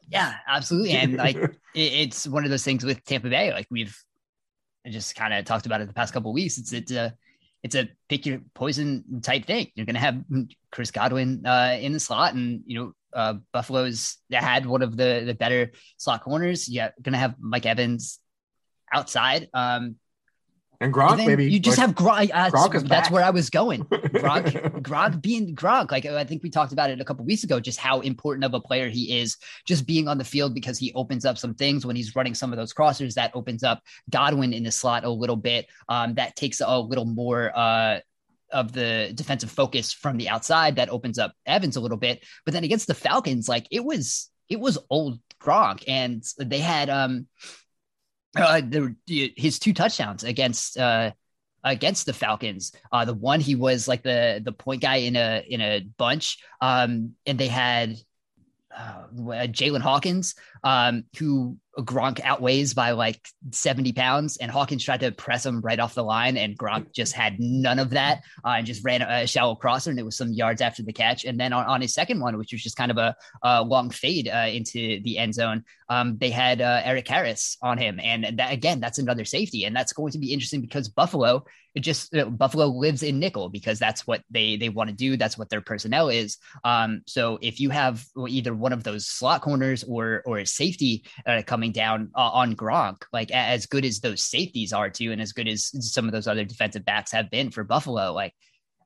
Yeah, 0.08 0.34
absolutely, 0.48 0.92
and 0.92 1.16
like 1.16 1.36
it's 1.74 2.26
one 2.26 2.42
of 2.42 2.50
those 2.50 2.64
things 2.64 2.84
with 2.84 3.04
Tampa 3.04 3.28
Bay. 3.28 3.52
Like 3.52 3.68
we've 3.70 3.96
just 4.88 5.14
kind 5.14 5.34
of 5.34 5.44
talked 5.44 5.66
about 5.66 5.80
it 5.80 5.86
the 5.86 5.94
past 5.94 6.12
couple 6.12 6.32
weeks. 6.32 6.58
It's 6.58 6.72
it's 6.72 6.92
a 6.92 7.14
it's 7.66 7.74
a 7.74 7.88
pick 8.08 8.26
your 8.26 8.40
poison 8.54 9.20
type 9.22 9.44
thing. 9.44 9.72
You're 9.74 9.86
going 9.86 9.94
to 9.94 10.00
have 10.00 10.22
Chris 10.70 10.92
Godwin 10.92 11.44
uh, 11.44 11.76
in 11.80 11.92
the 11.92 11.98
slot, 11.98 12.34
and 12.34 12.62
you 12.64 12.78
know 12.78 12.92
uh, 13.12 13.34
Buffalo's 13.52 14.18
had 14.30 14.66
one 14.66 14.82
of 14.82 14.96
the 14.96 15.24
the 15.26 15.34
better 15.34 15.72
slot 15.96 16.22
corners. 16.22 16.68
Yeah, 16.68 16.90
going 17.02 17.14
to 17.14 17.18
have 17.18 17.34
Mike 17.40 17.66
Evans 17.66 18.20
outside. 18.92 19.48
Um, 19.52 19.96
and 20.80 20.92
Gronk, 20.92 21.18
and 21.18 21.26
maybe 21.26 21.50
you 21.50 21.58
just 21.58 21.78
like, 21.78 21.86
have 21.86 21.96
Gronk. 21.96 22.30
Uh, 22.32 22.50
Gronk 22.50 22.88
that's 22.88 23.10
where 23.10 23.24
I 23.24 23.30
was 23.30 23.50
going. 23.50 23.84
Gronk, 23.84 24.82
Gronk 24.82 25.22
being 25.22 25.54
Gronk. 25.54 25.90
Like 25.90 26.06
I 26.06 26.24
think 26.24 26.42
we 26.42 26.50
talked 26.50 26.72
about 26.72 26.90
it 26.90 27.00
a 27.00 27.04
couple 27.04 27.24
weeks 27.24 27.44
ago, 27.44 27.60
just 27.60 27.78
how 27.78 28.00
important 28.00 28.44
of 28.44 28.54
a 28.54 28.60
player 28.60 28.88
he 28.88 29.18
is, 29.18 29.36
just 29.64 29.86
being 29.86 30.08
on 30.08 30.18
the 30.18 30.24
field 30.24 30.54
because 30.54 30.78
he 30.78 30.92
opens 30.94 31.24
up 31.24 31.38
some 31.38 31.54
things 31.54 31.86
when 31.86 31.96
he's 31.96 32.14
running 32.14 32.34
some 32.34 32.52
of 32.52 32.58
those 32.58 32.72
crossers. 32.72 33.14
That 33.14 33.30
opens 33.34 33.62
up 33.62 33.82
Godwin 34.10 34.52
in 34.52 34.62
the 34.62 34.72
slot 34.72 35.04
a 35.04 35.10
little 35.10 35.36
bit. 35.36 35.66
Um, 35.88 36.14
that 36.14 36.36
takes 36.36 36.60
a 36.60 36.78
little 36.78 37.06
more. 37.06 37.52
Uh, 37.54 38.00
of 38.52 38.72
the 38.72 39.10
defensive 39.16 39.50
focus 39.50 39.92
from 39.92 40.16
the 40.16 40.28
outside 40.28 40.76
that 40.76 40.88
opens 40.88 41.18
up 41.18 41.32
Evans 41.46 41.74
a 41.74 41.80
little 41.80 41.96
bit. 41.96 42.24
But 42.44 42.54
then 42.54 42.62
against 42.62 42.86
the 42.86 42.94
Falcons, 42.94 43.48
like 43.48 43.66
it 43.72 43.84
was 43.84 44.30
it 44.48 44.60
was 44.60 44.78
old 44.88 45.18
Gronk, 45.40 45.84
and 45.88 46.22
they 46.38 46.60
had 46.60 46.88
um 46.88 47.26
uh, 48.36 48.60
the, 48.60 49.32
his 49.36 49.58
two 49.58 49.72
touchdowns 49.72 50.24
against 50.24 50.78
uh, 50.78 51.12
against 51.64 52.06
the 52.06 52.12
Falcons. 52.12 52.72
Uh, 52.92 53.04
the 53.04 53.14
one 53.14 53.40
he 53.40 53.54
was 53.54 53.88
like 53.88 54.02
the 54.02 54.40
the 54.44 54.52
point 54.52 54.82
guy 54.82 54.96
in 54.96 55.16
a 55.16 55.44
in 55.48 55.60
a 55.60 55.80
bunch, 55.98 56.38
um, 56.60 57.14
and 57.26 57.38
they 57.38 57.48
had 57.48 57.96
uh, 58.76 59.04
Jaylinn 59.48 59.80
Hawkins, 59.80 60.34
um, 60.66 61.04
who 61.16 61.56
Gronk 61.78 62.20
outweighs 62.24 62.74
by 62.74 62.92
like 62.92 63.20
70 63.50 63.92
pounds, 63.92 64.36
and 64.38 64.50
Hawkins 64.50 64.82
tried 64.82 65.00
to 65.00 65.12
press 65.12 65.44
him 65.44 65.60
right 65.60 65.78
off 65.78 65.94
the 65.94 66.02
line, 66.02 66.36
and 66.36 66.58
Gronk 66.58 66.92
just 66.92 67.12
had 67.12 67.38
none 67.38 67.78
of 67.78 67.90
that 67.90 68.22
uh, 68.44 68.54
and 68.56 68.66
just 68.66 68.84
ran 68.84 69.02
a 69.02 69.26
shallow 69.26 69.54
crosser, 69.54 69.90
and 69.90 69.98
it 69.98 70.04
was 70.04 70.16
some 70.16 70.32
yards 70.32 70.60
after 70.60 70.82
the 70.82 70.92
catch. 70.92 71.24
And 71.24 71.38
then 71.38 71.52
on, 71.52 71.66
on 71.66 71.82
his 71.82 71.94
second 71.94 72.20
one, 72.20 72.36
which 72.38 72.52
was 72.52 72.62
just 72.62 72.76
kind 72.76 72.90
of 72.90 72.96
a, 72.96 73.14
a 73.42 73.62
long 73.62 73.90
fade 73.90 74.28
uh, 74.28 74.48
into 74.50 75.00
the 75.02 75.18
end 75.18 75.34
zone, 75.34 75.64
um, 75.88 76.16
they 76.18 76.30
had 76.30 76.60
uh, 76.60 76.80
Erik 76.82 77.06
Harris 77.06 77.58
on 77.62 77.78
him, 77.78 78.00
and 78.02 78.38
that 78.38 78.52
again, 78.52 78.80
that's 78.80 78.98
another 78.98 79.24
safety, 79.24 79.64
and 79.64 79.76
that's 79.76 79.92
going 79.92 80.12
to 80.12 80.18
be 80.18 80.32
interesting 80.32 80.62
because 80.62 80.88
Buffalo, 80.88 81.44
it 81.74 81.80
just 81.80 82.14
uh, 82.16 82.24
Buffalo 82.24 82.66
lives 82.66 83.02
in 83.02 83.20
nickel 83.20 83.50
because 83.50 83.78
that's 83.78 84.06
what 84.06 84.22
they 84.30 84.56
they 84.56 84.70
want 84.70 84.88
to 84.88 84.96
do, 84.96 85.16
that's 85.16 85.36
what 85.36 85.50
their 85.50 85.60
personnel 85.60 86.08
is. 86.08 86.38
Um, 86.64 87.02
so 87.06 87.38
if 87.42 87.60
you 87.60 87.70
have 87.70 88.04
either 88.28 88.54
one 88.54 88.72
of 88.72 88.82
those 88.82 89.06
slot 89.06 89.42
corners 89.42 89.84
or 89.84 90.22
or 90.24 90.44
safety 90.56 91.04
uh, 91.26 91.42
coming 91.46 91.72
down 91.72 92.10
uh, 92.14 92.30
on 92.30 92.56
Gronk, 92.56 93.02
like 93.12 93.30
as 93.30 93.66
good 93.66 93.84
as 93.84 94.00
those 94.00 94.22
safeties 94.22 94.72
are 94.72 94.90
too, 94.90 95.12
and 95.12 95.20
as 95.20 95.32
good 95.32 95.48
as 95.48 95.70
some 95.80 96.06
of 96.06 96.12
those 96.12 96.26
other 96.26 96.44
defensive 96.44 96.84
backs 96.84 97.12
have 97.12 97.30
been 97.30 97.50
for 97.50 97.64
Buffalo, 97.64 98.12
like 98.12 98.34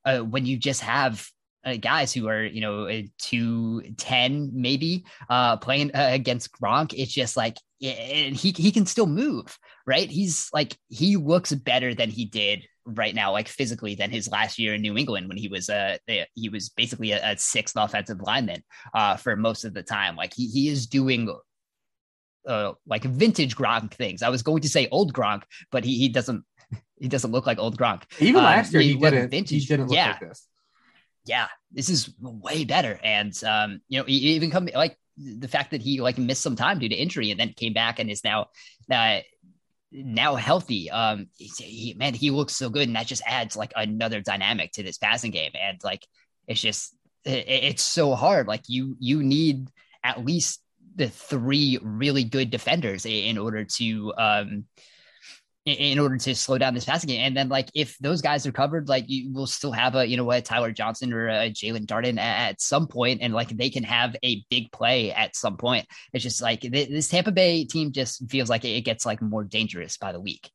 uh, 0.05 0.19
when 0.19 0.47
you 0.47 0.57
just 0.57 0.81
have 0.83 1.27
uh, 1.65 1.77
guys 1.77 2.13
who 2.13 2.29
are 2.29 2.45
you 2.45 2.61
know 2.61 2.87
uh, 2.87 3.03
two 3.19 3.83
ten 3.97 4.51
maybe 4.53 5.05
uh, 5.29 5.57
playing 5.57 5.91
uh, 5.95 6.09
against 6.11 6.53
Gronk. 6.53 6.95
It's 6.97 7.13
just 7.13 7.37
like 7.37 7.57
and 7.83 8.37
he 8.37 8.51
he 8.57 8.73
can 8.73 8.87
still 8.87 9.07
move, 9.07 9.59
right? 9.87 10.11
He's 10.11 10.49
like 10.53 10.77
he 10.89 11.17
looks 11.17 11.53
better 11.53 11.95
than 11.95 12.11
he 12.11 12.25
did 12.25 12.67
right 12.87 13.15
now, 13.15 13.33
like 13.33 13.49
physically, 13.49 13.95
than 13.95 14.11
his 14.11 14.31
last 14.31 14.59
year 14.59 14.75
in 14.75 14.83
New 14.83 14.97
England 14.97 15.29
when 15.29 15.37
he 15.37 15.49
was 15.49 15.69
a 15.69 15.99
uh, 16.09 16.25
he 16.35 16.49
was 16.49 16.71
basically 16.71 17.13
a, 17.13 17.33
a 17.33 17.39
sixth 17.39 17.77
offensive 17.77 18.21
lineman 18.21 18.63
uh, 18.95 19.17
for 19.17 19.37
most 19.37 19.65
of 19.65 19.75
the 19.75 19.83
time. 19.83 20.17
Like 20.17 20.35
he 20.35 20.47
he 20.47 20.69
is 20.69 20.87
doing 20.87 21.35
uh, 22.47 22.73
like 22.87 23.05
vintage 23.05 23.57
Gronk 23.57 23.93
things. 23.95 24.23
I 24.23 24.29
was 24.29 24.43
going 24.43 24.63
to 24.63 24.69
say 24.69 24.89
old 24.91 25.13
Gronk, 25.13 25.43
but 25.71 25.85
he 25.85 25.99
he 25.99 26.09
doesn't 26.09 26.45
he 26.99 27.09
doesn't 27.09 27.33
look 27.33 27.47
like 27.47 27.59
old 27.59 27.79
Gronk. 27.79 28.03
Even 28.19 28.37
um, 28.37 28.45
last 28.45 28.73
year, 28.73 28.83
he, 28.83 28.95
he 28.95 28.99
didn't. 28.99 29.31
Vintage. 29.31 29.63
He 29.63 29.67
didn't 29.67 29.87
look 29.87 29.97
yeah. 29.97 30.11
like 30.11 30.21
this 30.21 30.47
yeah, 31.25 31.47
this 31.71 31.89
is 31.89 32.13
way 32.21 32.65
better. 32.65 32.99
And 33.03 33.33
um, 33.45 33.81
you 33.89 33.99
know, 33.99 34.05
even 34.09 34.51
come 34.51 34.69
like 34.75 34.97
the 35.17 35.49
fact 35.49 35.73
that 35.73 35.83
he 35.83 36.01
like 36.01 36.19
missed 36.19 36.43
some 36.43 36.57
time 36.57 36.79
due 36.79 36.89
to 36.89 36.95
injury 36.95 37.31
and 37.31 37.39
then 37.39 37.53
came 37.53 37.73
back 37.73 37.99
and 37.99 38.11
is 38.11 38.25
now 38.25 38.49
uh, 38.91 39.21
now 39.93 40.35
healthy. 40.35 40.91
Um, 40.91 41.29
he, 41.37 41.95
man, 41.97 42.15
he 42.15 42.31
looks 42.31 42.55
so 42.57 42.71
good, 42.71 42.89
and 42.89 42.97
that 42.97 43.07
just 43.07 43.23
adds 43.27 43.57
like 43.57 43.73
another 43.77 44.21
dynamic 44.21 44.73
to 44.73 44.83
this 44.83 44.99
passing 44.99 45.31
game. 45.31 45.53
And 45.61 45.79
like, 45.85 46.07
it's 46.47 46.61
just 46.61 46.97
it, 47.25 47.45
it's 47.47 47.83
so 47.83 48.15
hard. 48.15 48.47
Like 48.47 48.63
you 48.69 48.97
you 48.99 49.23
need 49.23 49.69
at 50.03 50.25
least 50.25 50.63
the 50.97 51.09
three 51.09 51.79
really 51.83 52.25
good 52.25 52.51
defenders 52.51 53.07
in 53.07 53.39
order 53.39 53.65
to 53.65 54.13
um 54.17 54.65
in 55.67 55.99
order 55.99 56.17
to 56.17 56.35
slow 56.35 56.57
down 56.57 56.73
this 56.73 56.87
passing 56.87 57.09
game. 57.09 57.21
And 57.21 57.37
then 57.37 57.49
like 57.49 57.69
if 57.75 57.97
those 57.99 58.23
guys 58.23 58.47
are 58.47 58.53
covered, 58.53 58.89
like 58.89 59.05
you 59.09 59.33
will 59.33 59.47
still 59.47 59.73
have 59.73 59.95
a 59.95 60.07
you 60.07 60.17
know 60.17 60.31
a 60.31 60.41
Tyler 60.41 60.73
Johnson 60.73 61.13
or 61.13 61.29
a 61.29 61.51
Jaelon 61.51 61.87
Darden 61.87 62.19
at, 62.19 62.61
some 62.61 62.87
point, 62.89 63.21
and 63.23 63.35
like 63.35 63.49
they 63.49 63.71
can 63.71 63.85
have 63.85 64.17
a 64.25 64.45
big 64.51 64.73
play 64.73 65.13
at 65.13 65.37
some 65.37 65.57
point. 65.57 65.87
It's 66.13 66.23
just 66.25 66.43
like 66.43 66.63
this 66.63 67.09
Tampa 67.09 67.33
Bay 67.33 67.65
team 67.65 67.93
just 67.93 68.29
feels 68.31 68.49
like 68.49 68.65
it 68.65 68.85
gets 68.85 69.05
like 69.05 69.21
more 69.21 69.45
dangerous 69.45 69.97
by 69.99 70.13
the 70.13 70.21
week. 70.21 70.51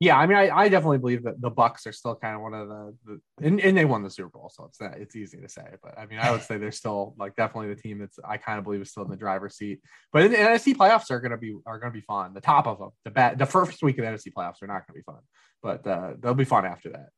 Yeah, 0.00 0.18
I 0.18 0.26
mean, 0.26 0.36
I, 0.36 0.50
I 0.50 0.68
definitely 0.68 0.98
believe 0.98 1.22
that 1.22 1.40
the 1.40 1.50
Bucs 1.50 1.86
are 1.86 1.92
still 1.92 2.16
kind 2.16 2.34
of 2.34 2.42
one 2.42 2.52
of 2.52 2.68
the, 2.68 2.94
the 3.06 3.46
and, 3.46 3.60
and 3.60 3.76
they 3.76 3.84
won 3.84 4.02
the 4.02 4.10
Super 4.10 4.28
Bowl, 4.28 4.50
so 4.52 4.64
it's 4.64 4.78
that 4.78 4.98
it's 4.98 5.14
easy 5.14 5.40
to 5.40 5.48
say. 5.48 5.62
But 5.82 5.96
I 5.98 6.06
mean, 6.06 6.18
I 6.18 6.30
would 6.32 6.42
say 6.48 6.58
they're 6.58 6.72
still 6.72 7.14
like 7.16 7.36
definitely 7.36 7.72
the 7.74 7.80
team 7.80 8.00
that's 8.00 8.18
I 8.24 8.36
kind 8.36 8.58
of 8.58 8.64
believe 8.64 8.80
is 8.80 8.90
still 8.90 9.04
in 9.04 9.10
the 9.10 9.16
driver's 9.16 9.56
seat. 9.56 9.80
But 10.12 10.30
the 10.30 10.36
NFC 10.36 10.74
playoffs 10.74 11.10
are 11.10 11.20
going 11.20 11.30
to 11.30 11.38
be 11.38 11.56
are 11.64 11.78
going 11.78 11.92
to 11.92 11.96
be 11.96 12.04
fun. 12.04 12.34
The 12.34 12.40
top 12.40 12.66
of 12.66 12.78
them, 12.78 12.90
the 13.04 13.12
bat, 13.12 13.38
the 13.38 13.46
first 13.46 13.82
week 13.82 13.98
of 13.98 14.04
the 14.04 14.10
NFC 14.10 14.32
playoffs 14.32 14.62
are 14.62 14.66
not 14.66 14.86
going 14.86 14.88
to 14.88 14.92
be 14.94 15.02
fun, 15.02 15.20
but 15.62 15.86
uh, 15.86 16.14
they'll 16.18 16.34
be 16.34 16.44
fun 16.44 16.66
after 16.66 16.90
that. 16.90 17.08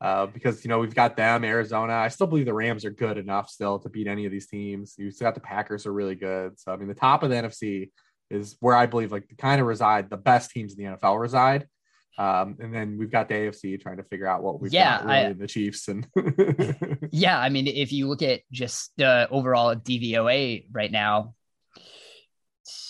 Uh, 0.00 0.26
because 0.26 0.64
you 0.64 0.68
know 0.68 0.80
we've 0.80 0.94
got 0.94 1.16
them, 1.16 1.44
Arizona. 1.44 1.94
I 1.94 2.08
still 2.08 2.26
believe 2.26 2.46
the 2.46 2.52
Rams 2.52 2.84
are 2.84 2.90
good 2.90 3.16
enough 3.16 3.48
still 3.48 3.78
to 3.78 3.88
beat 3.88 4.08
any 4.08 4.26
of 4.26 4.32
these 4.32 4.48
teams. 4.48 4.96
You 4.98 5.12
still 5.12 5.26
got 5.26 5.34
the 5.34 5.40
Packers 5.40 5.86
are 5.86 5.92
really 5.92 6.16
good. 6.16 6.58
So 6.58 6.72
I 6.72 6.76
mean, 6.76 6.88
the 6.88 6.94
top 6.94 7.22
of 7.22 7.30
the 7.30 7.36
NFC 7.36 7.90
is 8.28 8.56
where 8.60 8.74
I 8.74 8.86
believe 8.86 9.12
like 9.12 9.28
the 9.28 9.36
kind 9.36 9.60
of 9.60 9.66
reside 9.66 10.10
the 10.10 10.16
best 10.16 10.50
teams 10.50 10.74
in 10.74 10.84
the 10.84 10.96
NFL 10.96 11.20
reside. 11.20 11.68
Um, 12.16 12.56
and 12.60 12.72
then 12.72 12.96
we've 12.96 13.10
got 13.10 13.28
the 13.28 13.34
AFC 13.34 13.80
trying 13.80 13.96
to 13.96 14.04
figure 14.04 14.26
out 14.26 14.42
what 14.42 14.60
we've 14.60 14.72
yeah, 14.72 14.98
got 14.98 15.06
really 15.06 15.26
I, 15.26 15.32
the 15.32 15.46
Chiefs 15.48 15.88
and 15.88 16.06
yeah, 17.10 17.38
I 17.38 17.48
mean, 17.48 17.66
if 17.66 17.92
you 17.92 18.08
look 18.08 18.22
at 18.22 18.42
just 18.52 18.92
the 18.96 19.28
overall 19.30 19.74
DVOA 19.74 20.66
right 20.70 20.92
now, 20.92 21.34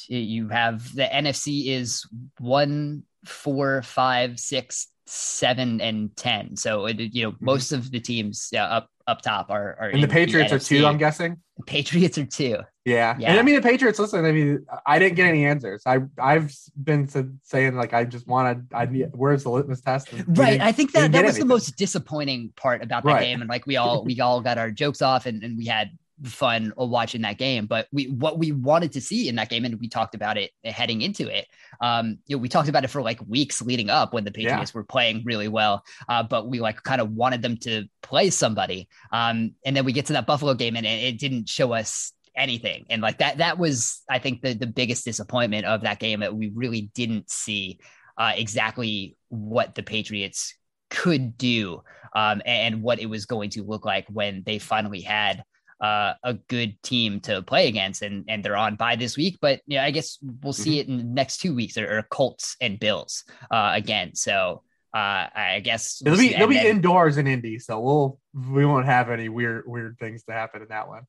you 0.08 0.48
have 0.48 0.94
the 0.94 1.04
NFC 1.04 1.68
is 1.68 2.06
one, 2.38 3.04
four, 3.24 3.82
five, 3.82 4.38
six, 4.38 4.88
seven, 5.06 5.80
and 5.80 6.14
ten. 6.16 6.56
So 6.56 6.86
it, 6.86 7.00
you 7.00 7.22
know, 7.22 7.32
mm-hmm. 7.32 7.44
most 7.44 7.72
of 7.72 7.90
the 7.90 8.00
teams 8.00 8.48
yeah, 8.52 8.66
up 8.66 8.90
up 9.06 9.22
top 9.22 9.50
are, 9.50 9.76
are 9.78 9.88
and 9.88 10.02
the 10.02 10.08
Patriots 10.08 10.50
the 10.50 10.56
are 10.56 10.58
two. 10.58 10.86
I'm 10.86 10.98
guessing. 10.98 11.38
The 11.56 11.64
Patriots 11.64 12.18
are 12.18 12.24
two. 12.24 12.58
Yeah. 12.84 13.16
yeah. 13.18 13.30
And 13.30 13.40
I 13.40 13.42
mean, 13.42 13.54
the 13.54 13.62
Patriots, 13.62 13.98
listen, 13.98 14.24
I 14.24 14.32
mean, 14.32 14.66
I 14.84 14.98
didn't 14.98 15.14
get 15.14 15.28
any 15.28 15.46
answers. 15.46 15.82
I, 15.86 16.00
I've 16.18 16.54
been 16.82 17.08
saying, 17.42 17.76
like, 17.76 17.94
I 17.94 18.04
just 18.04 18.26
wanted, 18.26 18.66
I 18.74 18.86
need, 18.86 19.10
where's 19.12 19.44
the 19.44 19.50
litmus 19.50 19.80
test? 19.80 20.08
Right. 20.26 20.60
I 20.60 20.72
think 20.72 20.92
that, 20.92 21.12
that 21.12 21.22
was 21.22 21.36
anything. 21.36 21.48
the 21.48 21.54
most 21.54 21.76
disappointing 21.76 22.52
part 22.56 22.82
about 22.82 23.04
the 23.04 23.10
right. 23.12 23.22
game. 23.22 23.40
And 23.40 23.48
like, 23.48 23.66
we 23.66 23.76
all, 23.76 24.04
we 24.04 24.20
all 24.20 24.40
got 24.40 24.58
our 24.58 24.70
jokes 24.70 25.00
off 25.00 25.26
and, 25.26 25.42
and 25.42 25.56
we 25.56 25.64
had 25.64 25.96
fun 26.22 26.72
watching 26.76 27.22
that 27.22 27.38
game. 27.38 27.66
But 27.66 27.88
we 27.92 28.06
what 28.06 28.38
we 28.38 28.52
wanted 28.52 28.92
to 28.92 29.00
see 29.00 29.28
in 29.28 29.36
that 29.36 29.48
game, 29.48 29.64
and 29.64 29.78
we 29.80 29.88
talked 29.88 30.14
about 30.14 30.36
it 30.36 30.50
heading 30.64 31.02
into 31.02 31.26
it. 31.28 31.46
Um, 31.80 32.18
you 32.26 32.36
know, 32.36 32.40
we 32.40 32.48
talked 32.48 32.68
about 32.68 32.84
it 32.84 32.88
for 32.88 33.02
like 33.02 33.20
weeks 33.26 33.60
leading 33.60 33.90
up 33.90 34.12
when 34.12 34.24
the 34.24 34.30
Patriots 34.30 34.72
yeah. 34.74 34.78
were 34.78 34.84
playing 34.84 35.22
really 35.24 35.48
well. 35.48 35.84
Uh, 36.08 36.22
but 36.22 36.48
we 36.48 36.60
like 36.60 36.82
kind 36.82 37.00
of 37.00 37.10
wanted 37.10 37.42
them 37.42 37.56
to 37.58 37.84
play 38.02 38.30
somebody. 38.30 38.88
Um, 39.12 39.54
and 39.64 39.76
then 39.76 39.84
we 39.84 39.92
get 39.92 40.06
to 40.06 40.12
that 40.14 40.26
Buffalo 40.26 40.54
game, 40.54 40.76
and 40.76 40.86
it, 40.86 41.02
it 41.02 41.18
didn't 41.18 41.48
show 41.48 41.72
us 41.72 42.12
anything. 42.36 42.86
And 42.90 43.02
like 43.02 43.18
that, 43.18 43.38
that 43.38 43.58
was 43.58 44.02
I 44.08 44.18
think 44.18 44.42
the 44.42 44.54
the 44.54 44.66
biggest 44.66 45.04
disappointment 45.04 45.66
of 45.66 45.82
that 45.82 45.98
game 45.98 46.20
that 46.20 46.34
we 46.34 46.52
really 46.54 46.90
didn't 46.94 47.30
see 47.30 47.78
uh, 48.16 48.32
exactly 48.36 49.16
what 49.28 49.74
the 49.74 49.82
Patriots 49.82 50.54
could 50.90 51.36
do 51.36 51.82
um, 52.14 52.40
and 52.46 52.82
what 52.82 53.00
it 53.00 53.06
was 53.06 53.26
going 53.26 53.50
to 53.50 53.64
look 53.64 53.84
like 53.84 54.06
when 54.08 54.42
they 54.46 54.58
finally 54.58 55.00
had 55.00 55.42
uh, 55.80 56.14
a 56.22 56.34
good 56.34 56.80
team 56.82 57.20
to 57.20 57.42
play 57.42 57.68
against, 57.68 58.02
and 58.02 58.24
and 58.28 58.44
they're 58.44 58.56
on 58.56 58.76
by 58.76 58.96
this 58.96 59.16
week. 59.16 59.38
But 59.40 59.60
yeah, 59.66 59.84
I 59.84 59.90
guess 59.90 60.18
we'll 60.42 60.52
see 60.52 60.80
mm-hmm. 60.80 60.80
it 60.80 60.88
in 60.88 60.96
the 60.98 61.04
next 61.04 61.38
two 61.38 61.54
weeks. 61.54 61.76
Or, 61.76 62.06
Colts 62.10 62.56
and 62.60 62.78
Bills 62.78 63.24
uh, 63.50 63.72
again. 63.74 64.14
So 64.14 64.62
uh, 64.94 65.26
I 65.34 65.60
guess 65.64 66.00
we'll 66.04 66.14
it'll 66.14 66.22
be 66.22 66.34
it'll 66.34 66.48
be 66.48 66.54
then, 66.54 66.66
indoors 66.66 67.16
in 67.16 67.26
Indy, 67.26 67.58
so 67.58 67.80
we'll 67.80 68.20
we 68.52 68.64
won't 68.64 68.86
have 68.86 69.10
any 69.10 69.28
weird 69.28 69.64
weird 69.66 69.98
things 69.98 70.22
to 70.24 70.32
happen 70.32 70.62
in 70.62 70.68
that 70.68 70.88
one. 70.88 71.02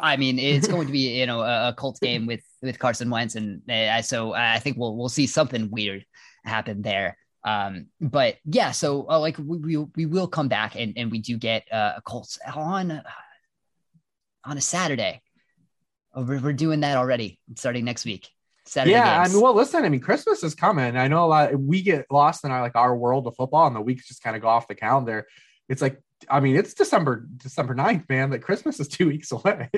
I 0.00 0.16
mean, 0.16 0.38
it's 0.38 0.68
going 0.68 0.86
to 0.86 0.92
be 0.92 1.18
you 1.20 1.26
know 1.26 1.40
a, 1.40 1.68
a 1.68 1.74
Colts 1.74 2.00
game 2.00 2.26
with 2.26 2.42
with 2.62 2.78
Carson 2.78 3.10
Wentz, 3.10 3.34
and 3.34 3.68
uh, 3.70 4.00
so 4.02 4.32
I 4.32 4.58
think 4.60 4.78
we'll 4.78 4.96
we'll 4.96 5.08
see 5.08 5.26
something 5.26 5.70
weird 5.70 6.04
happen 6.44 6.82
there. 6.82 7.18
Um, 7.44 7.86
but 8.00 8.36
yeah, 8.44 8.70
so 8.70 9.06
uh, 9.10 9.18
like 9.18 9.36
we, 9.38 9.58
we 9.58 9.76
we 9.96 10.06
will 10.06 10.28
come 10.28 10.48
back 10.48 10.76
and 10.76 10.94
and 10.96 11.10
we 11.10 11.18
do 11.18 11.36
get 11.36 11.70
uh, 11.72 12.00
Colts 12.04 12.38
on 12.54 13.02
on 14.44 14.56
a 14.56 14.60
Saturday. 14.60 15.22
Oh, 16.14 16.24
we're, 16.24 16.40
we're 16.40 16.52
doing 16.52 16.80
that 16.80 16.96
already 16.96 17.38
starting 17.56 17.84
next 17.84 18.04
week. 18.04 18.28
Saturday 18.64 18.92
yeah, 18.92 19.18
games. 19.18 19.30
I 19.30 19.34
mean, 19.34 19.42
well, 19.42 19.54
listen, 19.54 19.84
I 19.84 19.88
mean, 19.88 20.00
Christmas 20.00 20.42
is 20.42 20.54
coming. 20.54 20.96
I 20.96 21.08
know 21.08 21.24
a 21.24 21.26
lot. 21.26 21.58
We 21.58 21.82
get 21.82 22.06
lost 22.10 22.44
in 22.44 22.50
our 22.50 22.60
like 22.60 22.76
our 22.76 22.94
world 22.94 23.26
of 23.26 23.34
football, 23.36 23.66
and 23.66 23.74
the 23.74 23.80
weeks 23.80 24.06
just 24.06 24.22
kind 24.22 24.36
of 24.36 24.42
go 24.42 24.48
off 24.48 24.68
the 24.68 24.74
calendar. 24.74 25.26
It's 25.68 25.82
like, 25.82 26.00
I 26.30 26.40
mean, 26.40 26.56
it's 26.56 26.74
December 26.74 27.26
December 27.36 27.74
9th, 27.74 28.08
man. 28.08 28.30
That 28.30 28.40
Christmas 28.40 28.78
is 28.78 28.88
two 28.88 29.06
weeks 29.08 29.32
away. 29.32 29.68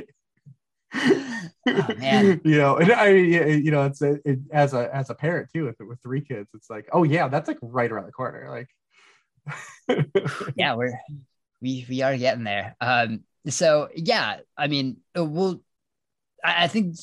oh, 0.94 1.94
man. 1.98 2.40
you 2.44 2.58
know, 2.58 2.76
and 2.76 2.92
I 2.92 3.08
you 3.08 3.70
know, 3.70 3.86
it's 3.86 4.02
it, 4.02 4.20
it, 4.24 4.38
as 4.52 4.74
a 4.74 4.94
as 4.94 5.08
a 5.08 5.14
parent 5.14 5.48
too, 5.52 5.68
If 5.68 5.80
it 5.80 5.88
with 5.88 6.02
three 6.02 6.20
kids, 6.20 6.50
it's 6.54 6.68
like, 6.68 6.88
oh 6.92 7.04
yeah, 7.04 7.28
that's 7.28 7.48
like 7.48 7.58
right 7.62 7.90
around 7.90 8.06
the 8.06 8.12
corner. 8.12 8.50
Like, 8.50 8.68
yeah, 10.56 10.74
we're 10.74 10.98
we 11.62 11.86
we 11.88 12.02
are 12.02 12.16
getting 12.18 12.44
there. 12.44 12.76
Um, 12.80 13.24
so 13.48 13.88
yeah, 13.94 14.38
I 14.56 14.68
mean, 14.68 14.98
uh, 15.16 15.24
we'll. 15.24 15.62
I, 16.42 16.64
I 16.64 16.68
think 16.68 16.96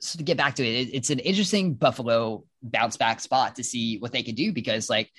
so 0.00 0.16
to 0.16 0.24
get 0.24 0.36
back 0.36 0.54
to 0.56 0.66
it, 0.66 0.88
it, 0.88 0.94
it's 0.94 1.10
an 1.10 1.18
interesting 1.18 1.74
Buffalo 1.74 2.44
bounce 2.62 2.96
back 2.96 3.20
spot 3.20 3.56
to 3.56 3.64
see 3.64 3.98
what 3.98 4.12
they 4.12 4.22
can 4.22 4.34
do 4.34 4.52
because 4.52 4.90
like 4.90 5.10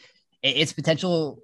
it, 0.41 0.57
it's 0.57 0.73
potential 0.73 1.39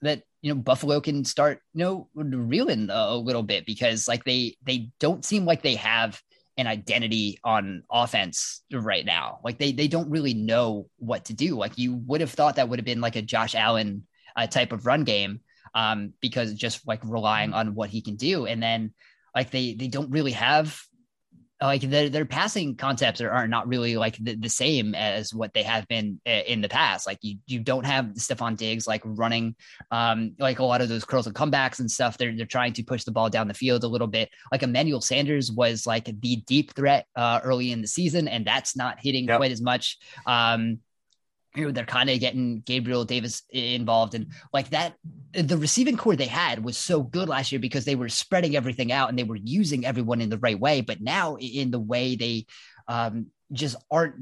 that 0.00 0.22
you 0.40 0.52
know 0.52 0.60
Buffalo 0.60 1.00
can 1.00 1.24
start 1.24 1.60
you 1.74 1.84
know 1.84 2.08
reeling 2.14 2.90
a, 2.90 2.94
a 2.94 3.16
little 3.16 3.42
bit 3.42 3.66
because 3.66 4.08
like 4.08 4.24
they 4.24 4.56
they 4.64 4.90
don't 4.98 5.24
seem 5.24 5.44
like 5.44 5.62
they 5.62 5.76
have 5.76 6.20
an 6.58 6.66
identity 6.66 7.38
on 7.44 7.82
offense 7.90 8.62
right 8.72 9.06
now. 9.06 9.38
Like 9.44 9.58
they 9.58 9.72
they 9.72 9.88
don't 9.88 10.10
really 10.10 10.34
know 10.34 10.88
what 10.98 11.26
to 11.26 11.34
do. 11.34 11.56
Like 11.56 11.78
you 11.78 11.94
would 12.06 12.20
have 12.20 12.30
thought 12.30 12.56
that 12.56 12.68
would 12.68 12.78
have 12.78 12.86
been 12.86 13.00
like 13.00 13.16
a 13.16 13.22
Josh 13.22 13.54
Allen 13.54 14.06
uh, 14.36 14.46
type 14.46 14.72
of 14.72 14.86
run 14.86 15.04
game 15.04 15.40
um, 15.74 16.12
because 16.20 16.54
just 16.54 16.86
like 16.86 17.00
relying 17.04 17.52
on 17.52 17.74
what 17.74 17.90
he 17.90 18.00
can 18.00 18.16
do. 18.16 18.46
And 18.46 18.62
then 18.62 18.92
like 19.34 19.50
they 19.50 19.74
they 19.74 19.88
don't 19.88 20.10
really 20.10 20.32
have 20.32 20.78
like 21.62 21.82
their, 21.82 22.08
their 22.08 22.24
passing 22.24 22.74
concepts 22.76 23.20
are, 23.20 23.30
are 23.30 23.46
not 23.46 23.68
really 23.68 23.96
like 23.96 24.16
the, 24.16 24.34
the 24.34 24.48
same 24.48 24.94
as 24.94 25.32
what 25.32 25.54
they 25.54 25.62
have 25.62 25.86
been 25.88 26.20
uh, 26.26 26.42
in 26.46 26.60
the 26.60 26.68
past. 26.68 27.06
Like 27.06 27.18
you, 27.22 27.36
you 27.46 27.60
don't 27.60 27.86
have 27.86 28.06
Stefon 28.14 28.56
Diggs 28.56 28.86
like 28.86 29.02
running 29.04 29.54
um, 29.90 30.34
like 30.38 30.58
a 30.58 30.64
lot 30.64 30.80
of 30.80 30.88
those 30.88 31.04
curls 31.04 31.26
and 31.26 31.36
comebacks 31.36 31.78
and 31.78 31.90
stuff. 31.90 32.18
They're, 32.18 32.36
they're 32.36 32.46
trying 32.46 32.72
to 32.74 32.82
push 32.82 33.04
the 33.04 33.12
ball 33.12 33.30
down 33.30 33.48
the 33.48 33.54
field 33.54 33.84
a 33.84 33.88
little 33.88 34.06
bit. 34.06 34.28
Like 34.50 34.62
Emmanuel 34.62 35.00
Sanders 35.00 35.52
was 35.52 35.86
like 35.86 36.06
the 36.06 36.36
deep 36.36 36.74
threat 36.74 37.06
uh, 37.16 37.40
early 37.44 37.72
in 37.72 37.80
the 37.80 37.88
season, 37.88 38.28
and 38.28 38.44
that's 38.44 38.76
not 38.76 38.98
hitting 39.00 39.28
yep. 39.28 39.38
quite 39.38 39.52
as 39.52 39.62
much. 39.62 39.98
Um, 40.26 40.78
you 41.54 41.66
know, 41.66 41.70
they're 41.70 41.84
kind 41.84 42.08
of 42.08 42.18
getting 42.20 42.60
Gabriel 42.60 43.04
Davis 43.04 43.42
involved 43.50 44.14
and 44.14 44.28
like 44.52 44.70
that. 44.70 44.94
The 45.32 45.58
receiving 45.58 45.96
corps 45.96 46.16
they 46.16 46.26
had 46.26 46.64
was 46.64 46.78
so 46.78 47.02
good 47.02 47.28
last 47.28 47.52
year 47.52 47.60
because 47.60 47.84
they 47.84 47.94
were 47.94 48.08
spreading 48.08 48.56
everything 48.56 48.90
out 48.92 49.08
and 49.08 49.18
they 49.18 49.24
were 49.24 49.36
using 49.36 49.84
everyone 49.84 50.20
in 50.20 50.30
the 50.30 50.38
right 50.38 50.58
way. 50.58 50.80
But 50.80 51.00
now, 51.00 51.36
in 51.36 51.70
the 51.70 51.80
way 51.80 52.16
they 52.16 52.46
um, 52.88 53.26
just 53.52 53.76
aren't, 53.90 54.14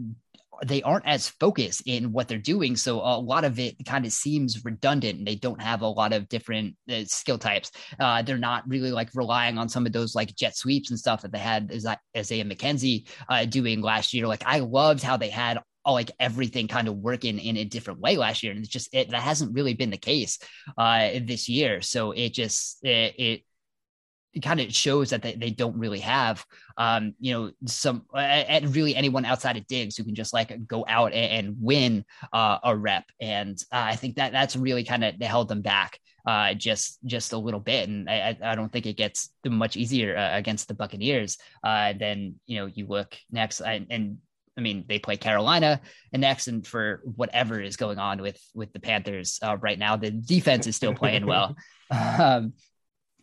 they 0.65 0.83
aren't 0.83 1.07
as 1.07 1.29
focused 1.29 1.83
in 1.87 2.13
what 2.13 2.29
they're 2.29 2.37
doing. 2.37 2.77
So 2.77 2.99
a 2.99 3.19
lot 3.19 3.45
of 3.45 3.59
it 3.59 3.77
kind 3.87 4.05
of 4.05 4.13
seems 4.13 4.65
redundant 4.65 5.19
and 5.19 5.27
they 5.27 5.37
don't 5.37 5.63
have 5.63 5.83
a 5.83 5.89
lot 5.89 6.13
of 6.13 6.29
different 6.29 6.77
uh, 6.91 7.05
skill 7.07 7.39
types. 7.39 7.71
Uh, 7.99 8.23
they're 8.23 8.37
not 8.39 8.69
really 8.69 8.91
like 8.91 9.09
relying 9.15 9.57
on 9.57 9.69
some 9.69 9.87
of 9.87 9.93
those 9.93 10.15
like 10.15 10.35
jet 10.37 10.57
sweeps 10.57 10.91
and 10.91 10.99
stuff 10.99 11.23
that 11.23 11.33
they 11.33 11.39
had 11.39 11.71
as 11.73 11.87
Isaiah 12.17 12.45
McKenzie 12.45 13.09
uh, 13.29 13.47
doing 13.47 13.81
last 13.81 14.13
year. 14.13 14.27
Like 14.27 14.43
I 14.45 14.59
loved 14.59 15.03
how 15.03 15.17
they 15.17 15.31
had 15.31 15.61
like 15.87 16.11
everything 16.21 16.69
kind 16.69 16.89
of 16.89 16.97
working 16.97 17.39
in 17.39 17.57
a 17.57 17.65
different 17.65 18.01
way 18.01 18.17
last 18.17 18.43
year. 18.43 18.53
And 18.53 18.61
it's 18.61 18.69
just, 18.69 18.95
it, 18.95 19.11
that 19.11 19.23
hasn't 19.23 19.55
really 19.55 19.75
been 19.75 19.91
the 19.91 19.97
case 19.97 20.39
uh, 20.77 21.11
this 21.23 21.49
year. 21.49 21.81
So 21.81 22.13
it 22.13 22.33
just, 22.33 22.85
it, 22.85 23.15
it 23.19 23.43
it 24.33 24.41
kind 24.41 24.61
of 24.61 24.73
shows 24.73 25.11
that 25.11 25.23
they, 25.23 25.35
they 25.35 25.51
don't 25.51 25.79
really 25.79 25.99
have 25.99 26.45
um 26.77 27.15
you 27.19 27.33
know 27.33 27.51
some 27.67 28.05
and 28.15 28.75
really 28.75 28.95
anyone 28.95 29.25
outside 29.25 29.57
of 29.57 29.67
Diggs 29.67 29.97
who 29.97 30.05
can 30.05 30.15
just 30.15 30.33
like 30.33 30.67
go 30.67 30.85
out 30.89 31.13
and, 31.13 31.47
and 31.47 31.57
win 31.61 32.05
uh, 32.33 32.59
a 32.63 32.77
rep 32.77 33.05
and 33.21 33.59
uh, 33.73 33.87
I 33.91 33.97
think 33.97 34.17
that 34.17 34.33
that's 34.33 34.57
really 34.57 34.85
kind 34.85 35.05
of 35.05 35.21
held 35.21 35.49
them 35.49 35.63
back 35.63 35.99
uh 36.27 36.55
just 36.55 36.99
just 37.05 37.33
a 37.33 37.39
little 37.39 37.61
bit 37.61 37.89
and 37.89 38.09
I 38.09 38.37
I 38.43 38.55
don't 38.55 38.71
think 38.71 38.87
it 38.87 38.97
gets 38.97 39.31
much 39.45 39.77
easier 39.77 40.17
uh, 40.17 40.37
against 40.37 40.69
the 40.69 40.75
Buccaneers 40.75 41.39
uh 41.65 41.95
then 41.99 42.37
you 42.47 42.59
know 42.59 42.67
you 42.67 42.87
look 42.87 43.17
next 43.31 43.61
and, 43.61 43.87
and 43.91 44.19
I 44.61 44.63
mean, 44.63 44.85
they 44.87 44.99
play 44.99 45.17
Carolina 45.17 45.81
and 46.13 46.21
next, 46.21 46.47
and 46.47 46.67
for 46.67 47.01
whatever 47.17 47.59
is 47.61 47.77
going 47.79 47.99
on 47.99 48.21
with 48.21 48.39
with 48.55 48.71
the 48.75 48.79
Panthers 48.79 49.39
uh, 49.43 49.57
right 49.59 49.79
now, 49.79 49.97
the 49.97 50.11
defense 50.11 50.67
is 50.67 50.77
still 50.77 50.95
playing 50.95 51.27
well. 51.27 51.57
Um, 51.93 52.53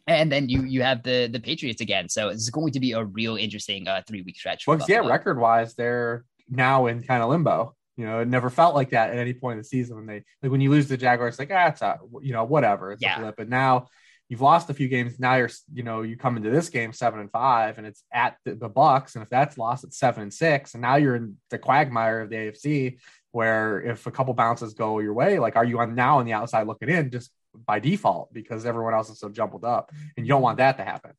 and 0.07 0.29
then 0.29 0.49
you 0.49 0.63
you 0.63 0.81
have 0.81 1.03
the 1.03 1.27
the 1.27 1.39
Patriots 1.39 1.79
again, 1.79 2.09
so 2.09 2.27
it's 2.27 2.49
going 2.49 2.73
to 2.73 2.81
be 2.81 2.91
a 2.91 3.01
real 3.01 3.37
interesting 3.37 3.87
uh, 3.87 4.01
three 4.05 4.21
week 4.23 4.35
stretch. 4.35 4.67
Well, 4.67 4.77
yeah, 4.89 5.07
record 5.07 5.39
wise, 5.39 5.73
they're 5.73 6.25
now 6.49 6.87
in 6.87 7.01
kind 7.01 7.23
of 7.23 7.29
limbo. 7.29 7.75
You 7.95 8.05
know, 8.05 8.19
it 8.19 8.27
never 8.27 8.49
felt 8.49 8.75
like 8.75 8.89
that 8.89 9.11
at 9.11 9.17
any 9.17 9.33
point 9.33 9.53
in 9.53 9.57
the 9.59 9.63
season 9.63 9.95
when 9.95 10.05
they 10.05 10.23
like 10.43 10.51
when 10.51 10.59
you 10.59 10.69
lose 10.69 10.89
the 10.89 10.97
Jaguars, 10.97 11.39
like 11.39 11.49
ah, 11.53 11.67
it's 11.67 11.81
a 11.81 11.97
you 12.21 12.33
know 12.33 12.43
whatever, 12.43 12.91
it's 12.91 13.01
yeah. 13.01 13.19
a 13.19 13.21
blip. 13.21 13.35
But 13.37 13.47
now 13.47 13.87
you've 14.29 14.41
lost 14.41 14.69
a 14.69 14.73
few 14.73 14.87
games. 14.87 15.19
Now 15.19 15.35
you're, 15.35 15.49
you 15.73 15.83
know, 15.83 16.01
you 16.01 16.17
come 16.17 16.37
into 16.37 16.49
this 16.49 16.69
game 16.69 16.93
seven 16.93 17.19
and 17.19 17.31
five, 17.31 17.77
and 17.77 17.87
it's 17.87 18.03
at 18.11 18.37
the, 18.45 18.55
the 18.55 18.69
Bucs, 18.69 19.15
and 19.15 19.23
if 19.23 19.29
that's 19.29 19.57
lost, 19.57 19.83
it's 19.83 19.97
seven 19.97 20.23
and 20.23 20.33
six, 20.33 20.73
and 20.73 20.81
now 20.81 20.95
you're 20.95 21.15
in 21.15 21.37
the 21.49 21.57
quagmire 21.57 22.21
of 22.21 22.29
the 22.29 22.35
AFC, 22.35 22.97
where 23.31 23.81
if 23.81 24.07
a 24.07 24.11
couple 24.11 24.33
bounces 24.33 24.73
go 24.73 24.99
your 24.99 25.13
way, 25.13 25.39
like 25.39 25.55
are 25.55 25.65
you 25.65 25.79
on 25.79 25.95
now 25.95 26.19
on 26.19 26.25
the 26.25 26.33
outside 26.33 26.67
looking 26.67 26.89
in 26.89 27.11
just 27.11 27.31
by 27.65 27.79
default 27.79 28.31
because 28.33 28.65
everyone 28.65 28.93
else 28.93 29.09
is 29.09 29.19
so 29.19 29.29
jumbled 29.29 29.65
up, 29.65 29.91
and 30.15 30.25
you 30.25 30.29
don't 30.29 30.41
want 30.41 30.57
that 30.57 30.77
to 30.77 30.83
happen. 30.83 31.11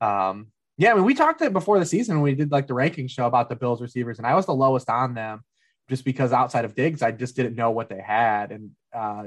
Um, 0.00 0.48
yeah, 0.76 0.92
I 0.92 0.94
mean, 0.94 1.04
we 1.04 1.14
talked 1.14 1.40
it 1.42 1.52
before 1.52 1.78
the 1.78 1.86
season. 1.86 2.20
We 2.20 2.34
did 2.34 2.50
like 2.50 2.66
the 2.66 2.74
ranking 2.74 3.06
show 3.06 3.26
about 3.26 3.48
the 3.48 3.56
Bills 3.56 3.80
receivers, 3.80 4.18
and 4.18 4.26
I 4.26 4.34
was 4.34 4.46
the 4.46 4.54
lowest 4.54 4.90
on 4.90 5.14
them 5.14 5.42
just 5.88 6.04
because 6.04 6.32
outside 6.32 6.64
of 6.64 6.74
Diggs, 6.74 7.02
I 7.02 7.12
just 7.12 7.36
didn't 7.36 7.56
know 7.56 7.70
what 7.70 7.88
they 7.88 8.00
had. 8.00 8.52
And 8.52 8.70
uh, 8.92 9.24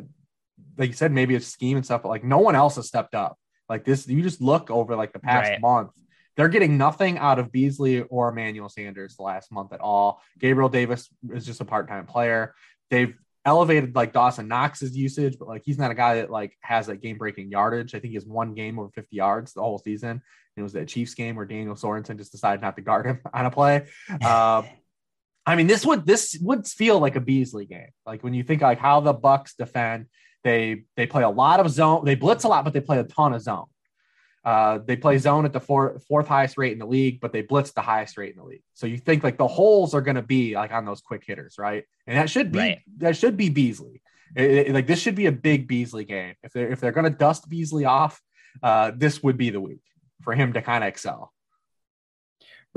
like 0.78 0.90
you 0.90 0.96
said, 0.96 1.12
maybe 1.12 1.36
it's 1.36 1.48
scheme 1.48 1.78
and 1.78 1.86
stuff, 1.86 2.04
but 2.04 2.10
like 2.10 2.24
no 2.24 2.40
one 2.40 2.56
else 2.56 2.76
has 2.76 2.88
stepped 2.88 3.16
up. 3.16 3.38
Like 3.70 3.84
this, 3.84 4.08
you 4.08 4.22
just 4.22 4.42
look 4.42 4.72
over 4.72 4.96
like 4.96 5.14
the 5.14 5.20
past 5.20 5.50
right. 5.50 5.62
month. 5.62 5.92
They're 6.36 6.50
getting 6.50 6.78
nothing 6.78 7.18
out 7.18 7.40
of 7.40 7.52
Beasley 7.52 8.02
or 8.02 8.30
Emmanuel 8.30 8.70
Sanders 8.70 9.16
the 9.16 9.24
last 9.24 9.52
month 9.52 9.74
at 9.74 9.82
all. 9.82 10.22
Gabriel 10.40 10.70
Davis 10.70 11.10
is 11.34 11.46
just 11.46 11.62
a 11.62 11.66
part-time 11.66 12.06
player. 12.06 12.54
They've 12.92 13.16
elevated 13.44 13.96
like 13.96 14.14
Dawson 14.14 14.48
Knox's 14.48 14.96
usage, 14.96 15.38
but 15.40 15.48
like 15.48 15.64
he's 15.66 15.80
not 15.80 15.90
a 15.90 15.96
guy 15.96 16.16
that 16.16 16.30
like 16.30 16.56
has 16.62 16.88
that 16.88 17.02
game-breaking 17.02 17.50
yardage. 17.50 17.96
I 17.96 18.00
think 18.00 18.12
he 18.12 18.16
has 18.16 18.26
one 18.26 18.54
game 18.54 18.78
over 18.78 18.90
50 18.90 19.16
yards 19.16 19.54
the 19.54 19.62
whole 19.62 19.80
season. 19.80 20.22
It 20.56 20.62
was 20.62 20.74
that 20.74 20.88
Chiefs 20.88 21.14
game 21.14 21.36
where 21.36 21.46
Daniel 21.46 21.76
Sorensen 21.76 22.18
just 22.18 22.32
decided 22.32 22.62
not 22.62 22.76
to 22.76 22.82
guard 22.82 23.06
him 23.06 23.20
on 23.34 23.46
a 23.46 23.52
play. 23.52 23.88
Um, 24.10 24.66
I 25.46 25.56
mean, 25.56 25.68
this 25.68 25.86
would 25.86 26.06
this 26.06 26.38
would 26.42 26.68
feel 26.68 27.00
like 27.00 27.16
a 27.16 27.22
Beasley 27.22 27.66
game. 27.66 27.90
Like 28.06 28.24
when 28.24 28.34
you 28.34 28.44
think 28.44 28.62
like 28.62 28.80
how 28.80 29.00
the 29.00 29.14
Bucs 29.14 29.56
defend, 29.56 30.08
they 30.48 30.84
they 30.96 31.06
play 31.06 31.24
a 31.24 31.30
lot 31.30 31.60
of 31.60 31.70
zone. 31.70 32.06
They 32.06 32.16
blitz 32.16 32.44
a 32.44 32.48
lot, 32.48 32.64
but 32.64 32.74
they 32.74 32.82
play 32.82 33.00
a 33.00 33.04
ton 33.04 33.34
of 33.34 33.42
zone. 33.42 33.66
Uh, 34.44 34.80
they 34.86 34.96
play 34.96 35.18
zone 35.18 35.44
at 35.44 35.52
the 35.52 35.60
four, 35.60 36.00
fourth 36.08 36.26
highest 36.26 36.58
rate 36.58 36.72
in 36.72 36.80
the 36.80 36.86
league, 36.86 37.20
but 37.20 37.34
they 37.34 37.42
blitz 37.42 37.72
the 37.74 37.82
highest 37.82 38.18
rate 38.18 38.32
in 38.32 38.38
the 38.38 38.46
league. 38.46 38.64
So 38.74 38.88
you 38.88 38.98
think 38.98 39.22
like 39.22 39.38
the 39.38 39.48
holes 39.48 39.94
are 39.94 40.00
going 40.00 40.16
to 40.16 40.22
be 40.22 40.56
like 40.56 40.72
on 40.72 40.86
those 40.86 41.02
quick 41.02 41.24
hitters, 41.28 41.58
right? 41.60 41.84
And 42.06 42.18
that 42.18 42.30
should 42.30 42.54
be 42.54 42.60
right. 42.60 42.80
that 43.00 43.18
should 43.18 43.36
be 43.36 43.50
Beasley. 43.50 44.02
It, 44.38 44.52
it, 44.52 44.74
like 44.74 44.88
this 44.88 45.02
should 45.02 45.16
be 45.16 45.26
a 45.26 45.34
big 45.34 45.68
Beasley 45.68 46.06
game. 46.06 46.36
If 46.44 46.54
they're 46.54 46.72
if 46.72 46.80
they're 46.80 46.94
going 46.94 47.12
to 47.12 47.18
dust 47.18 47.50
Beasley 47.50 47.84
off, 47.84 48.22
uh, 48.64 48.94
this 48.96 49.22
would 49.22 49.38
be 49.38 49.50
the 49.50 49.60
week 49.60 49.82
for 50.22 50.34
him 50.34 50.54
to 50.54 50.62
kind 50.62 50.82
of 50.82 50.88
excel. 50.88 51.34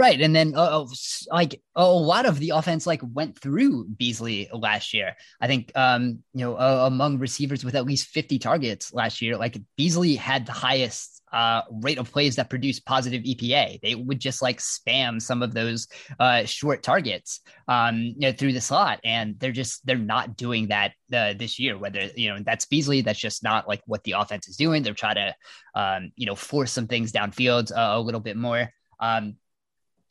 Right. 0.00 0.18
And 0.18 0.34
then 0.34 0.54
uh, 0.56 0.86
like 1.30 1.60
a 1.76 1.84
lot 1.84 2.24
of 2.24 2.38
the 2.38 2.52
offense 2.54 2.86
like 2.86 3.02
went 3.02 3.38
through 3.38 3.84
Beasley 3.84 4.48
last 4.50 4.94
year. 4.94 5.14
I 5.42 5.46
think 5.46 5.72
um 5.74 6.20
you 6.32 6.42
know 6.42 6.54
uh, 6.54 6.86
among 6.86 7.18
receivers 7.18 7.66
with 7.66 7.74
at 7.74 7.84
least 7.84 8.08
50 8.08 8.38
targets 8.38 8.94
last 8.94 9.20
year, 9.20 9.36
like 9.36 9.60
Beasley 9.76 10.14
had 10.14 10.46
the 10.46 10.52
highest 10.52 11.20
uh 11.34 11.60
rate 11.82 11.98
of 11.98 12.10
plays 12.10 12.36
that 12.36 12.48
produced 12.48 12.86
positive 12.86 13.24
EPA. 13.24 13.78
They 13.82 13.94
would 13.94 14.18
just 14.20 14.40
like 14.40 14.60
spam 14.60 15.20
some 15.20 15.42
of 15.42 15.52
those 15.52 15.86
uh 16.18 16.46
short 16.46 16.82
targets 16.82 17.40
um 17.68 17.96
you 17.98 18.20
know, 18.20 18.32
through 18.32 18.54
the 18.54 18.60
slot 18.62 19.00
and 19.04 19.38
they're 19.38 19.52
just 19.52 19.84
they're 19.86 19.98
not 19.98 20.34
doing 20.34 20.68
that 20.68 20.92
uh, 21.12 21.34
this 21.34 21.58
year 21.58 21.76
whether 21.76 22.08
you 22.16 22.30
know 22.30 22.38
that's 22.42 22.64
Beasley 22.64 23.02
that's 23.02 23.20
just 23.20 23.42
not 23.42 23.68
like 23.68 23.82
what 23.84 24.02
the 24.04 24.12
offense 24.12 24.48
is 24.48 24.56
doing. 24.56 24.82
They're 24.82 24.94
trying 24.94 25.16
to 25.16 25.34
um 25.74 26.10
you 26.16 26.24
know 26.24 26.36
force 26.36 26.72
some 26.72 26.86
things 26.86 27.12
downfield 27.12 27.70
uh, 27.70 27.98
a 27.98 28.00
little 28.00 28.20
bit 28.20 28.38
more. 28.38 28.72
Um, 28.98 29.36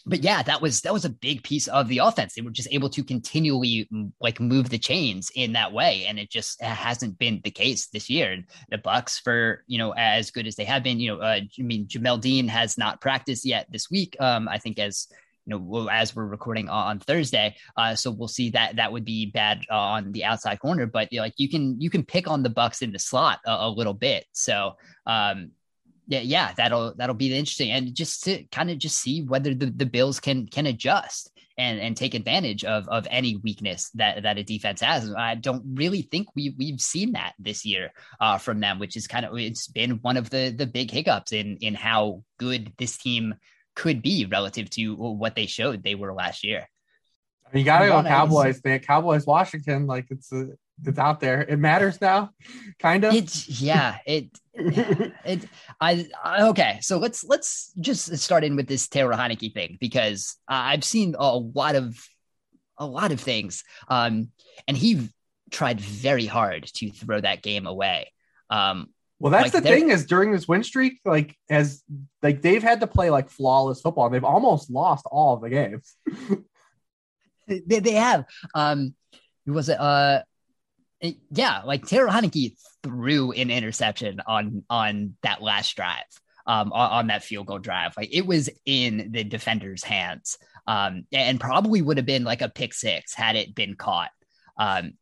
but 0.06 0.24
yeah, 0.24 0.42
that 0.44 0.62
was 0.62 0.82
that 0.82 0.94
was 0.94 1.06
a 1.06 1.10
big 1.10 1.44
piece 1.44 1.68
of 1.68 1.88
the 1.88 1.98
offense. 2.00 2.34
They 2.34 2.42
were 2.42 2.52
just 2.52 2.70
able 2.72 2.90
to 2.90 3.04
continually 3.04 3.90
like 4.22 4.40
move 4.40 4.70
the 4.70 4.78
chains 4.78 5.32
in 5.36 5.54
that 5.54 5.74
way, 5.74 6.06
and 6.08 6.18
it 6.18 6.30
just 6.30 6.62
hasn't 6.62 7.18
been 7.20 7.42
the 7.44 7.52
case 7.52 7.88
this 7.88 8.10
year. 8.10 8.32
And 8.32 8.46
the 8.70 8.78
Bucs, 8.78 9.22
for 9.22 9.64
you 9.68 9.78
know, 9.78 9.94
as 9.98 10.32
good 10.32 10.48
as 10.48 10.56
they 10.56 10.66
have 10.66 10.84
been, 10.84 11.00
you 11.00 11.16
know, 11.16 11.22
uh, 11.22 11.42
I 11.42 11.62
mean, 11.62 11.86
Jamel 11.88 12.20
Dean 12.20 12.48
has 12.48 12.78
not 12.78 13.02
practiced 13.02 13.46
yet 13.46 13.68
this 13.72 13.92
week. 13.92 14.16
Um, 14.20 14.48
I 14.48 14.58
think 14.58 14.80
as 14.80 15.08
you 15.46 15.58
know, 15.58 15.90
as 15.90 16.16
we're 16.16 16.26
recording 16.26 16.70
on 16.70 17.00
Thursday, 17.00 17.56
uh, 17.76 17.96
so 17.96 18.12
we'll 18.12 18.28
see 18.28 18.52
that 18.52 18.78
that 18.78 18.92
would 18.92 19.06
be 19.06 19.26
bad 19.26 19.62
uh, 19.70 19.78
on 19.78 20.12
the 20.14 20.24
outside 20.24 20.60
corner. 20.60 20.86
But 20.86 21.12
you 21.12 21.20
know, 21.20 21.24
like 21.24 21.34
you 21.38 21.50
can 21.50 21.80
you 21.82 21.90
can 21.90 22.06
pick 22.06 22.30
on 22.30 22.42
the 22.42 22.50
Bucs 22.50 22.82
in 22.82 22.94
the 22.94 23.00
slot 23.00 23.40
a, 23.46 23.52
a 23.52 23.70
little 23.70 23.94
bit. 23.94 24.26
So 24.32 24.76
um, 25.06 25.52
yeah, 26.10 26.22
yeah, 26.22 26.54
that'll 26.58 26.96
that'll 26.96 27.14
be 27.14 27.32
interesting, 27.34 27.70
and 27.70 27.94
just 27.94 28.24
to 28.24 28.44
kind 28.46 28.72
of 28.72 28.80
just 28.80 29.00
see 29.00 29.22
whether 29.22 29.54
the, 29.54 29.68
the 29.68 29.86
Bills 29.86 30.20
can 30.20 30.48
can 30.48 30.66
adjust 30.66 31.32
and 31.56 31.80
and 31.80 31.96
take 31.96 32.16
advantage 32.16 32.64
of 32.66 32.88
of 32.90 33.06
any 33.12 33.38
weakness 33.38 33.92
that 33.92 34.24
that 34.24 34.40
a 34.40 34.44
defense 34.44 34.82
has. 34.82 35.14
I 35.14 35.36
don't 35.36 35.64
really 35.76 36.02
think 36.02 36.30
we 36.36 36.56
we've 36.58 36.82
seen 36.82 37.12
that 37.12 37.34
this 37.38 37.64
year 37.64 37.92
uh, 38.20 38.40
from 38.40 38.60
them, 38.60 38.80
which 38.80 38.98
is 38.98 39.06
kind 39.06 39.24
of 39.24 39.38
it's 39.38 39.68
been 39.68 40.00
one 40.02 40.18
of 40.18 40.32
the 40.32 40.50
the 40.50 40.66
big 40.66 40.90
hiccups 40.90 41.32
in 41.32 41.58
in 41.58 41.76
how 41.76 42.24
good 42.40 42.74
this 42.80 42.98
team 42.98 43.36
could 43.76 44.02
be 44.02 44.26
relative 44.26 44.68
to 44.72 44.96
what 44.96 45.36
they 45.36 45.46
showed 45.46 45.84
they 45.84 45.94
were 45.94 46.12
last 46.12 46.44
year. 46.44 46.68
You 47.54 47.64
got 47.64 47.80
to 47.80 47.88
go 47.88 48.02
Cowboys, 48.02 48.62
man. 48.66 48.80
Cowboys, 48.80 49.28
Washington, 49.28 49.86
like 49.86 50.08
it's 50.10 50.32
a, 50.32 50.48
it's 50.86 51.00
out 51.00 51.20
there. 51.20 51.42
It 51.42 51.60
matters 51.60 52.00
now, 52.02 52.32
kind 52.80 53.04
of. 53.04 53.14
It's 53.14 53.62
yeah. 53.62 53.98
It 54.06 54.30
it 54.54 55.46
I, 55.80 56.08
I, 56.24 56.48
okay. 56.50 56.80
So 56.82 56.98
let's 56.98 57.24
let's 57.24 57.72
just 57.80 58.16
start 58.18 58.44
in 58.44 58.56
with 58.56 58.68
this 58.68 58.88
Taylor 58.88 59.14
Heinicke 59.14 59.54
thing 59.54 59.78
because 59.80 60.38
uh, 60.48 60.54
I've 60.56 60.84
seen 60.84 61.16
a 61.18 61.38
lot 61.38 61.76
of 61.76 61.98
a 62.78 62.86
lot 62.86 63.12
of 63.12 63.20
things, 63.20 63.64
um, 63.88 64.30
and 64.68 64.78
he 64.78 65.10
tried 65.52 65.82
very 65.82 66.26
hard 66.26 66.66
to 66.76 66.90
throw 66.92 67.20
that 67.20 67.42
game 67.42 67.68
away. 67.68 68.12
Um, 68.50 68.90
well, 69.20 69.32
that's 69.32 69.54
like 69.54 69.64
the 69.64 69.70
thing 69.70 69.90
is 69.90 70.06
during 70.06 70.32
this 70.32 70.48
win 70.48 70.64
streak, 70.64 71.02
like 71.04 71.36
as 71.50 71.84
like 72.24 72.42
they've 72.42 72.64
had 72.64 72.80
to 72.80 72.88
play 72.88 73.10
like 73.10 73.30
flawless 73.30 73.82
football. 73.82 74.10
They've 74.10 74.24
almost 74.24 74.70
lost 74.70 75.06
all 75.12 75.36
of 75.36 75.42
the 75.42 75.50
games. 75.50 75.96
they, 77.48 77.80
they 77.80 77.94
have. 77.94 78.26
Um, 78.56 78.96
it 79.46 79.52
was 79.52 79.68
it? 79.68 79.80
Uh, 79.80 80.22
yeah, 81.02 81.62
like 81.66 81.86
Taylor 81.86 82.08
Heinicke 82.08 82.56
threw 82.84 83.32
an 83.32 83.50
interception 83.50 84.22
on 84.26 84.64
on 84.70 85.16
that 85.24 85.42
last 85.42 85.76
drive. 85.76 86.04
um, 86.50 86.74
on, 86.74 86.92
on, 86.92 87.08
that 87.08 87.24
field 87.24 87.46
goal 87.46 87.60
drive. 87.60 87.94
Like 87.96 88.10
it 88.12 88.26
was 88.26 88.50
in 88.66 89.12
the 89.12 89.24
defender's 89.24 89.84
hands, 89.84 90.38
um, 90.66 91.06
and 91.14 91.40
probably 91.40 91.82
would 91.82 91.98
have 91.98 92.08
been 92.08 92.24
like 92.24 92.42
a 92.42 92.50
pick 92.50 92.74
six 92.74 93.14
had 93.14 93.36
it 93.36 93.54
been 93.54 93.76
caught. 93.76 94.10
Um, 94.58 94.94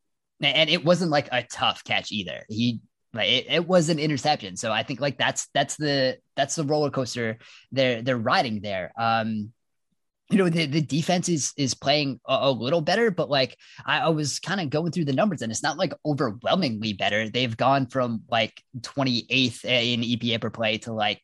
and 0.42 0.70
it 0.70 0.84
wasn't 0.84 1.10
like 1.10 1.30
a 1.32 1.44
tough 1.44 1.84
catch 1.86 2.12
either. 2.12 2.44
He 2.50 2.82
like 3.14 3.30
it, 3.30 3.46
it 3.50 3.68
was 3.68 3.90
an 3.90 3.98
interception. 3.98 4.58
So 4.58 4.72
I 4.72 4.84
think 4.84 5.00
like 5.00 5.18
that's 5.18 5.48
that's 5.54 5.78
the 5.78 6.18
that's 6.36 6.56
the 6.56 6.66
roller 6.66 6.92
coaster 6.92 7.38
they're 7.72 8.02
they're 8.02 8.18
riding 8.18 8.62
there. 8.62 8.92
Um, 9.00 9.54
you 10.30 10.38
know 10.38 10.50
the, 10.50 10.66
the 10.66 10.82
defense 10.82 11.30
is 11.30 11.54
is 11.58 11.74
playing 11.74 12.20
a, 12.28 12.38
a 12.42 12.52
little 12.52 12.82
better 12.82 13.12
but 13.12 13.30
like 13.30 13.58
i, 13.86 14.00
I 14.00 14.10
was 14.10 14.40
kind 14.40 14.60
of 14.60 14.70
going 14.70 14.92
through 14.92 15.06
the 15.06 15.14
numbers 15.14 15.42
and 15.42 15.52
it's 15.52 15.64
not 15.64 15.78
like 15.78 15.94
overwhelmingly 16.06 16.94
better. 16.94 17.30
They've 17.30 17.56
gone 17.56 17.88
from 17.88 18.24
like 18.30 18.62
28th 18.80 19.66
in 19.66 20.02
epa 20.02 20.42
per 20.42 20.50
play 20.50 20.80
to 20.80 20.94
like 20.94 21.22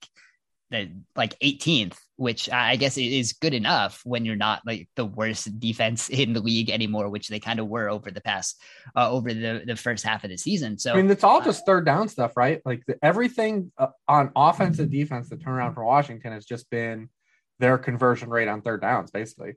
the 0.69 0.91
like 1.15 1.37
18th 1.39 1.97
which 2.15 2.49
i 2.49 2.75
guess 2.77 2.97
is 2.97 3.33
good 3.33 3.53
enough 3.53 4.01
when 4.05 4.25
you're 4.25 4.35
not 4.35 4.61
like 4.65 4.87
the 4.95 5.05
worst 5.05 5.59
defense 5.59 6.09
in 6.09 6.33
the 6.33 6.39
league 6.39 6.69
anymore 6.69 7.09
which 7.09 7.27
they 7.27 7.39
kind 7.39 7.59
of 7.59 7.67
were 7.67 7.89
over 7.89 8.09
the 8.09 8.21
past 8.21 8.61
uh, 8.95 9.09
over 9.11 9.33
the 9.33 9.63
the 9.65 9.75
first 9.75 10.03
half 10.03 10.23
of 10.23 10.29
the 10.29 10.37
season. 10.37 10.77
So 10.77 10.93
i 10.93 10.95
mean 10.95 11.11
it's 11.11 11.23
all 11.23 11.41
uh, 11.41 11.45
just 11.45 11.65
third 11.65 11.85
down 11.85 12.07
stuff 12.07 12.37
right? 12.37 12.61
Like 12.65 12.85
the, 12.87 12.97
everything 13.03 13.71
uh, 13.77 13.87
on 14.07 14.31
offense 14.35 14.79
and 14.79 14.89
defense 14.89 15.29
the 15.29 15.35
turnaround 15.37 15.73
for 15.73 15.83
washington 15.83 16.31
has 16.31 16.45
just 16.45 16.69
been 16.69 17.09
their 17.59 17.77
conversion 17.77 18.29
rate 18.29 18.47
on 18.47 18.61
third 18.61 18.81
downs, 18.81 19.11
basically. 19.11 19.55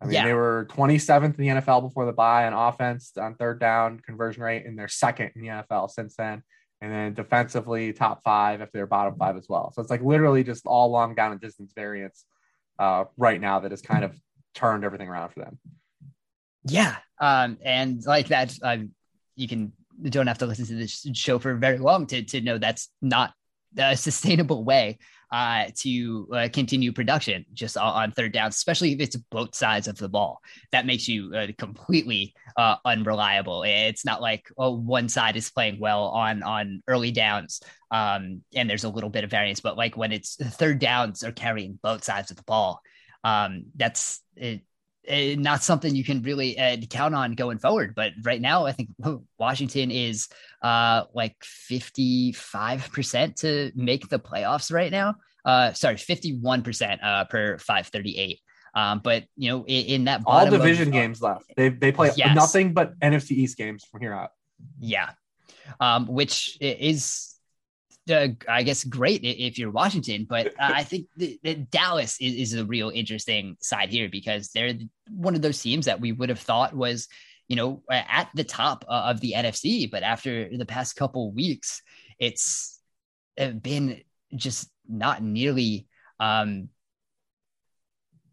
I 0.00 0.06
mean, 0.06 0.14
yeah. 0.14 0.24
they 0.24 0.34
were 0.34 0.66
27th 0.70 1.24
in 1.24 1.32
the 1.32 1.48
NFL 1.60 1.82
before 1.82 2.04
the 2.04 2.12
bye 2.12 2.46
on 2.46 2.52
offense 2.52 3.12
on 3.16 3.36
third 3.36 3.58
down 3.58 4.00
conversion 4.00 4.42
rate, 4.42 4.66
and 4.66 4.78
they're 4.78 4.88
second 4.88 5.32
in 5.34 5.42
the 5.42 5.48
NFL 5.48 5.90
since 5.90 6.16
then. 6.16 6.42
And 6.80 6.92
then 6.92 7.14
defensively, 7.14 7.92
top 7.92 8.22
five 8.22 8.60
if 8.60 8.70
they're 8.72 8.86
bottom 8.86 9.16
five 9.16 9.36
as 9.36 9.46
well. 9.48 9.72
So 9.72 9.80
it's 9.80 9.90
like 9.90 10.02
literally 10.02 10.44
just 10.44 10.66
all 10.66 10.90
long 10.90 11.14
down 11.14 11.32
and 11.32 11.40
distance 11.40 11.72
variance 11.74 12.24
uh, 12.78 13.04
right 13.16 13.40
now 13.40 13.60
that 13.60 13.70
has 13.70 13.80
kind 13.80 14.04
of 14.04 14.18
turned 14.54 14.84
everything 14.84 15.08
around 15.08 15.30
for 15.30 15.40
them. 15.40 15.58
Yeah, 16.66 16.96
um, 17.20 17.58
and 17.64 18.04
like 18.04 18.28
that, 18.28 18.54
um, 18.62 18.90
you 19.36 19.48
can 19.48 19.72
don't 20.02 20.26
have 20.26 20.38
to 20.38 20.46
listen 20.46 20.66
to 20.66 20.74
this 20.74 21.06
show 21.14 21.38
for 21.38 21.54
very 21.54 21.78
long 21.78 22.06
to 22.08 22.22
to 22.22 22.40
know 22.40 22.58
that's 22.58 22.90
not 23.00 23.32
a 23.78 23.96
sustainable 23.96 24.64
way 24.64 24.98
uh, 25.30 25.66
to 25.76 26.28
uh, 26.32 26.48
continue 26.52 26.92
production 26.92 27.44
just 27.52 27.76
on, 27.76 28.12
third 28.12 28.32
down, 28.32 28.48
especially 28.48 28.92
if 28.92 29.00
it's 29.00 29.16
both 29.16 29.54
sides 29.54 29.88
of 29.88 29.96
the 29.96 30.08
ball. 30.08 30.40
That 30.72 30.86
makes 30.86 31.08
you 31.08 31.34
uh, 31.34 31.46
completely 31.58 32.34
uh, 32.56 32.76
unreliable. 32.84 33.62
It's 33.64 34.04
not 34.04 34.22
like 34.22 34.48
oh, 34.58 34.76
one 34.76 35.08
side 35.08 35.36
is 35.36 35.50
playing 35.50 35.80
well 35.80 36.04
on 36.04 36.42
on 36.42 36.82
early 36.88 37.10
downs, 37.10 37.60
um, 37.90 38.42
and 38.54 38.68
there's 38.68 38.84
a 38.84 38.88
little 38.88 39.10
bit 39.10 39.24
of 39.24 39.30
variance, 39.30 39.60
but 39.60 39.76
like 39.76 39.96
when 39.96 40.12
it's 40.12 40.36
third 40.36 40.78
downs 40.78 41.24
are 41.24 41.32
carrying 41.32 41.78
both 41.82 42.04
sides 42.04 42.30
of 42.30 42.36
the 42.36 42.44
ball, 42.44 42.80
um, 43.22 43.66
that's 43.76 44.20
it, 44.36 44.62
it, 45.06 45.38
not 45.38 45.62
something 45.62 45.94
you 45.94 46.04
can 46.04 46.22
really 46.22 46.58
uh, 46.58 46.76
count 46.88 47.14
on 47.14 47.34
going 47.34 47.58
forward. 47.58 47.94
But 47.94 48.12
right 48.22 48.40
now, 48.40 48.66
I 48.66 48.72
think 48.72 48.90
Washington 49.38 49.90
is 49.90 50.28
uh, 50.62 51.04
like 51.14 51.36
55% 51.70 53.36
to 53.36 53.72
make 53.74 54.08
the 54.08 54.18
playoffs 54.18 54.72
right 54.72 54.90
now. 54.90 55.16
Uh, 55.44 55.72
sorry, 55.72 55.96
51% 55.96 56.98
uh, 57.02 57.24
per 57.24 57.58
538. 57.58 58.40
Um, 58.76 59.00
but 59.04 59.24
you 59.36 59.50
know, 59.50 59.64
in, 59.64 59.86
in 59.86 60.04
that 60.04 60.22
all 60.26 60.48
division 60.50 60.88
of, 60.88 60.92
games 60.92 61.22
left, 61.22 61.44
they 61.56 61.68
they 61.68 61.92
play 61.92 62.10
yes. 62.16 62.34
nothing 62.34 62.72
but 62.72 62.98
NFC 62.98 63.30
East 63.32 63.56
games 63.56 63.84
from 63.84 64.00
here 64.00 64.12
out. 64.12 64.30
Yeah, 64.80 65.10
um, 65.78 66.06
which 66.06 66.58
is 66.60 67.33
uh, 68.10 68.28
I 68.48 68.62
guess 68.62 68.84
great 68.84 69.22
if 69.24 69.58
you're 69.58 69.70
Washington, 69.70 70.26
but 70.28 70.52
I 70.58 70.84
think 70.84 71.06
the 71.16 71.38
Dallas 71.70 72.20
is, 72.20 72.52
is 72.52 72.54
a 72.54 72.64
real 72.64 72.90
interesting 72.90 73.56
side 73.60 73.90
here 73.90 74.08
because 74.08 74.50
they're 74.50 74.74
one 75.10 75.34
of 75.34 75.42
those 75.42 75.60
teams 75.60 75.86
that 75.86 76.00
we 76.00 76.12
would 76.12 76.28
have 76.28 76.40
thought 76.40 76.74
was 76.74 77.08
you 77.48 77.56
know, 77.56 77.82
at 77.90 78.30
the 78.34 78.44
top 78.44 78.84
uh, 78.88 79.04
of 79.06 79.20
the 79.20 79.34
NFC. 79.36 79.90
But 79.90 80.02
after 80.02 80.48
the 80.56 80.66
past 80.66 80.96
couple 80.96 81.32
weeks, 81.32 81.82
it's 82.18 82.80
been 83.36 84.02
just 84.34 84.70
not 84.88 85.22
nearly, 85.22 85.86
um, 86.20 86.68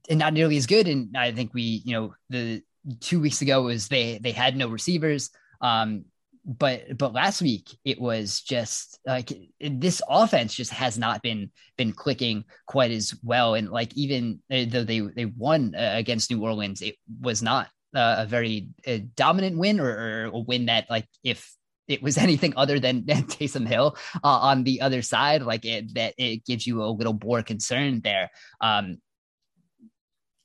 and 0.09 0.19
not 0.19 0.33
nearly 0.33 0.57
as 0.57 0.67
good. 0.67 0.87
And 0.87 1.15
I 1.15 1.31
think 1.31 1.53
we, 1.53 1.81
you 1.85 1.93
know, 1.93 2.13
the 2.29 2.63
two 2.99 3.19
weeks 3.19 3.41
ago 3.41 3.63
was 3.63 3.87
they 3.87 4.17
they 4.17 4.31
had 4.31 4.55
no 4.55 4.67
receivers. 4.67 5.29
Um, 5.59 6.05
but 6.43 6.97
but 6.97 7.13
last 7.13 7.41
week 7.41 7.69
it 7.85 8.01
was 8.01 8.41
just 8.41 8.99
like 9.05 9.31
this 9.59 10.01
offense 10.09 10.55
just 10.55 10.71
has 10.71 10.97
not 10.97 11.21
been 11.21 11.51
been 11.77 11.91
clicking 11.91 12.43
quite 12.65 12.91
as 12.91 13.13
well 13.23 13.53
and 13.53 13.69
like 13.69 13.95
even 13.95 14.39
uh, 14.51 14.65
though 14.67 14.83
they 14.83 15.01
they 15.01 15.25
won 15.25 15.75
uh, 15.75 15.93
against 15.95 16.31
New 16.31 16.41
Orleans 16.41 16.81
it 16.81 16.95
was 17.19 17.43
not 17.43 17.67
uh, 17.95 18.15
a 18.19 18.25
very 18.25 18.69
uh, 18.87 18.99
dominant 19.15 19.57
win 19.57 19.79
or, 19.79 19.89
or, 19.89 20.23
a 20.25 20.39
win 20.39 20.67
that 20.67 20.89
like 20.89 21.07
if 21.23 21.53
it 21.87 22.01
was 22.01 22.17
anything 22.17 22.53
other 22.55 22.79
than, 22.79 23.03
Taysom 23.03 23.67
Hill 23.67 23.97
uh, 24.23 24.27
on 24.27 24.63
the 24.63 24.81
other 24.81 25.01
side, 25.01 25.43
like 25.43 25.65
it, 25.65 25.93
that 25.95 26.13
it 26.17 26.45
gives 26.45 26.65
you 26.65 26.83
a 26.83 26.85
little 26.85 27.17
more 27.21 27.43
concern 27.43 28.01
there. 28.01 28.31
Um, 28.61 28.97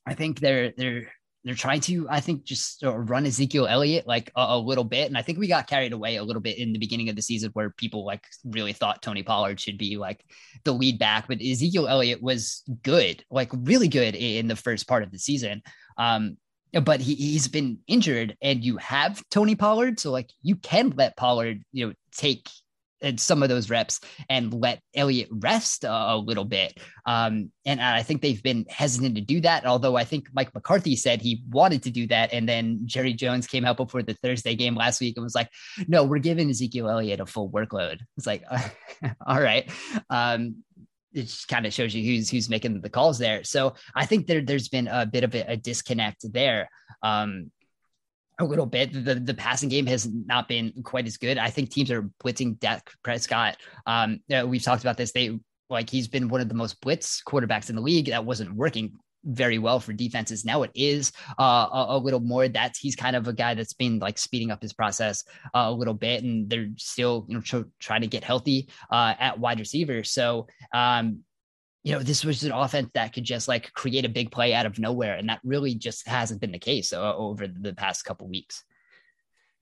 I 0.06 0.14
think 0.14 0.40
they're 0.40 0.72
they're 0.76 1.12
they're 1.46 1.54
trying 1.54 1.80
to 1.80 2.08
I 2.10 2.18
think 2.18 2.44
just 2.44 2.82
run 2.82 3.24
Ezekiel 3.24 3.68
Elliott 3.68 4.06
like 4.06 4.32
a, 4.34 4.40
a, 4.40 4.58
little 4.58 4.84
bit, 4.84 5.06
and 5.06 5.16
I 5.16 5.22
think 5.22 5.38
we 5.38 5.46
got 5.46 5.68
carried 5.68 5.92
away 5.92 6.16
a 6.16 6.24
little 6.24 6.42
bit 6.42 6.58
in 6.58 6.72
the 6.72 6.78
beginning 6.78 7.08
of 7.08 7.14
the 7.14 7.22
season 7.22 7.50
where 7.52 7.70
people 7.70 8.04
like 8.04 8.26
really 8.44 8.72
thought 8.72 9.00
Tony 9.00 9.22
Pollard 9.22 9.60
should 9.60 9.78
be 9.78 9.96
like 9.96 10.24
the 10.64 10.72
lead 10.72 10.98
back, 10.98 11.28
but 11.28 11.40
Ezekiel 11.40 11.86
Elliott 11.86 12.20
was 12.20 12.64
good, 12.82 13.24
like 13.30 13.50
really 13.52 13.86
good 13.86 14.16
in 14.16 14.48
the 14.48 14.56
first 14.56 14.88
part 14.88 15.04
of 15.04 15.12
the 15.12 15.18
season. 15.20 15.62
Um, 15.96 16.36
but 16.82 17.00
he, 17.00 17.14
he's 17.14 17.48
been 17.48 17.78
injured 17.86 18.36
and 18.42 18.64
you 18.64 18.76
have 18.78 19.22
Tony 19.30 19.54
Pollard. 19.54 20.00
So 20.00 20.10
like 20.10 20.30
you 20.42 20.56
can 20.56 20.92
let 20.96 21.16
Pollard, 21.16 21.62
you 21.72 21.86
know, 21.86 21.94
take 22.12 22.50
uh, 23.02 23.12
some 23.16 23.42
of 23.42 23.48
those 23.48 23.70
reps 23.70 24.00
and 24.28 24.52
let 24.52 24.80
Elliott 24.94 25.28
rest 25.30 25.84
a, 25.84 25.90
a 25.90 26.16
little 26.16 26.44
bit. 26.44 26.78
Um, 27.04 27.50
and 27.64 27.80
I 27.80 28.02
think 28.02 28.22
they've 28.22 28.42
been 28.42 28.64
hesitant 28.68 29.16
to 29.16 29.20
do 29.20 29.40
that. 29.42 29.66
Although 29.66 29.96
I 29.96 30.04
think 30.04 30.28
Mike 30.32 30.54
McCarthy 30.54 30.96
said 30.96 31.20
he 31.20 31.42
wanted 31.50 31.82
to 31.84 31.90
do 31.90 32.06
that. 32.08 32.32
And 32.32 32.48
then 32.48 32.80
Jerry 32.84 33.12
Jones 33.12 33.46
came 33.46 33.64
out 33.64 33.76
before 33.76 34.02
the 34.02 34.14
Thursday 34.14 34.54
game 34.54 34.74
last 34.74 35.00
week 35.00 35.16
and 35.16 35.24
was 35.24 35.34
like, 35.34 35.50
no, 35.88 36.04
we're 36.04 36.18
giving 36.18 36.50
Ezekiel 36.50 36.88
Elliott 36.88 37.20
a 37.20 37.26
full 37.26 37.50
workload. 37.50 38.00
It's 38.16 38.26
like, 38.26 38.44
all 39.26 39.40
right. 39.40 39.70
Um, 40.10 40.64
it 41.16 41.22
just 41.22 41.48
kind 41.48 41.64
of 41.64 41.72
shows 41.72 41.94
you 41.94 42.04
who's 42.04 42.28
who's 42.28 42.50
making 42.50 42.80
the 42.80 42.90
calls 42.90 43.18
there. 43.18 43.42
So 43.42 43.74
I 43.94 44.04
think 44.04 44.26
there 44.26 44.42
there's 44.42 44.68
been 44.68 44.86
a 44.86 45.06
bit 45.06 45.24
of 45.24 45.34
a, 45.34 45.52
a 45.52 45.56
disconnect 45.56 46.30
there. 46.30 46.68
Um, 47.02 47.50
a 48.38 48.44
little 48.44 48.66
bit. 48.66 48.92
The 48.92 49.14
the 49.14 49.34
passing 49.34 49.68
game 49.68 49.86
has 49.86 50.08
not 50.08 50.48
been 50.48 50.72
quite 50.82 51.06
as 51.06 51.16
good. 51.16 51.38
I 51.38 51.50
think 51.50 51.70
teams 51.70 51.90
are 51.90 52.10
blitzing 52.22 52.58
Dak 52.58 52.90
Prescott. 53.02 53.56
Um, 53.86 54.20
we've 54.46 54.62
talked 54.62 54.82
about 54.82 54.96
this. 54.96 55.12
They 55.12 55.38
like 55.68 55.90
he's 55.90 56.08
been 56.08 56.28
one 56.28 56.40
of 56.40 56.48
the 56.48 56.54
most 56.54 56.80
blitz 56.80 57.22
quarterbacks 57.26 57.70
in 57.70 57.76
the 57.76 57.82
league. 57.82 58.06
That 58.06 58.24
wasn't 58.24 58.54
working 58.54 58.92
very 59.26 59.58
well 59.58 59.80
for 59.80 59.92
defenses. 59.92 60.44
Now 60.44 60.62
it 60.62 60.70
is 60.74 61.12
uh, 61.38 61.68
a, 61.72 61.86
a, 61.90 61.98
little 61.98 62.20
more 62.20 62.46
that 62.46 62.76
he's 62.80 62.94
kind 62.94 63.16
of 63.16 63.26
a 63.26 63.32
guy 63.32 63.54
that's 63.54 63.72
been 63.72 63.98
like 63.98 64.18
speeding 64.18 64.52
up 64.52 64.62
his 64.62 64.72
process 64.72 65.24
uh, 65.54 65.66
a 65.66 65.72
little 65.72 65.94
bit, 65.94 66.22
and 66.22 66.48
they're 66.48 66.68
still 66.76 67.26
you 67.28 67.34
know 67.34 67.40
tr- 67.40 67.68
trying 67.80 68.02
to 68.02 68.06
get 68.06 68.22
healthy 68.22 68.68
uh, 68.90 69.14
at 69.18 69.38
wide 69.38 69.58
receiver. 69.58 70.04
So 70.04 70.46
um, 70.72 71.24
you 71.86 71.92
know 71.92 72.00
this 72.00 72.24
was 72.24 72.42
an 72.42 72.50
offense 72.50 72.90
that 72.94 73.12
could 73.12 73.22
just 73.22 73.46
like 73.46 73.72
create 73.72 74.04
a 74.04 74.08
big 74.08 74.32
play 74.32 74.52
out 74.52 74.66
of 74.66 74.76
nowhere, 74.76 75.14
and 75.14 75.28
that 75.28 75.38
really 75.44 75.72
just 75.72 76.08
hasn't 76.08 76.40
been 76.40 76.50
the 76.50 76.58
case 76.58 76.92
uh, 76.92 77.14
over 77.16 77.46
the 77.46 77.74
past 77.74 78.04
couple 78.04 78.26
weeks. 78.26 78.64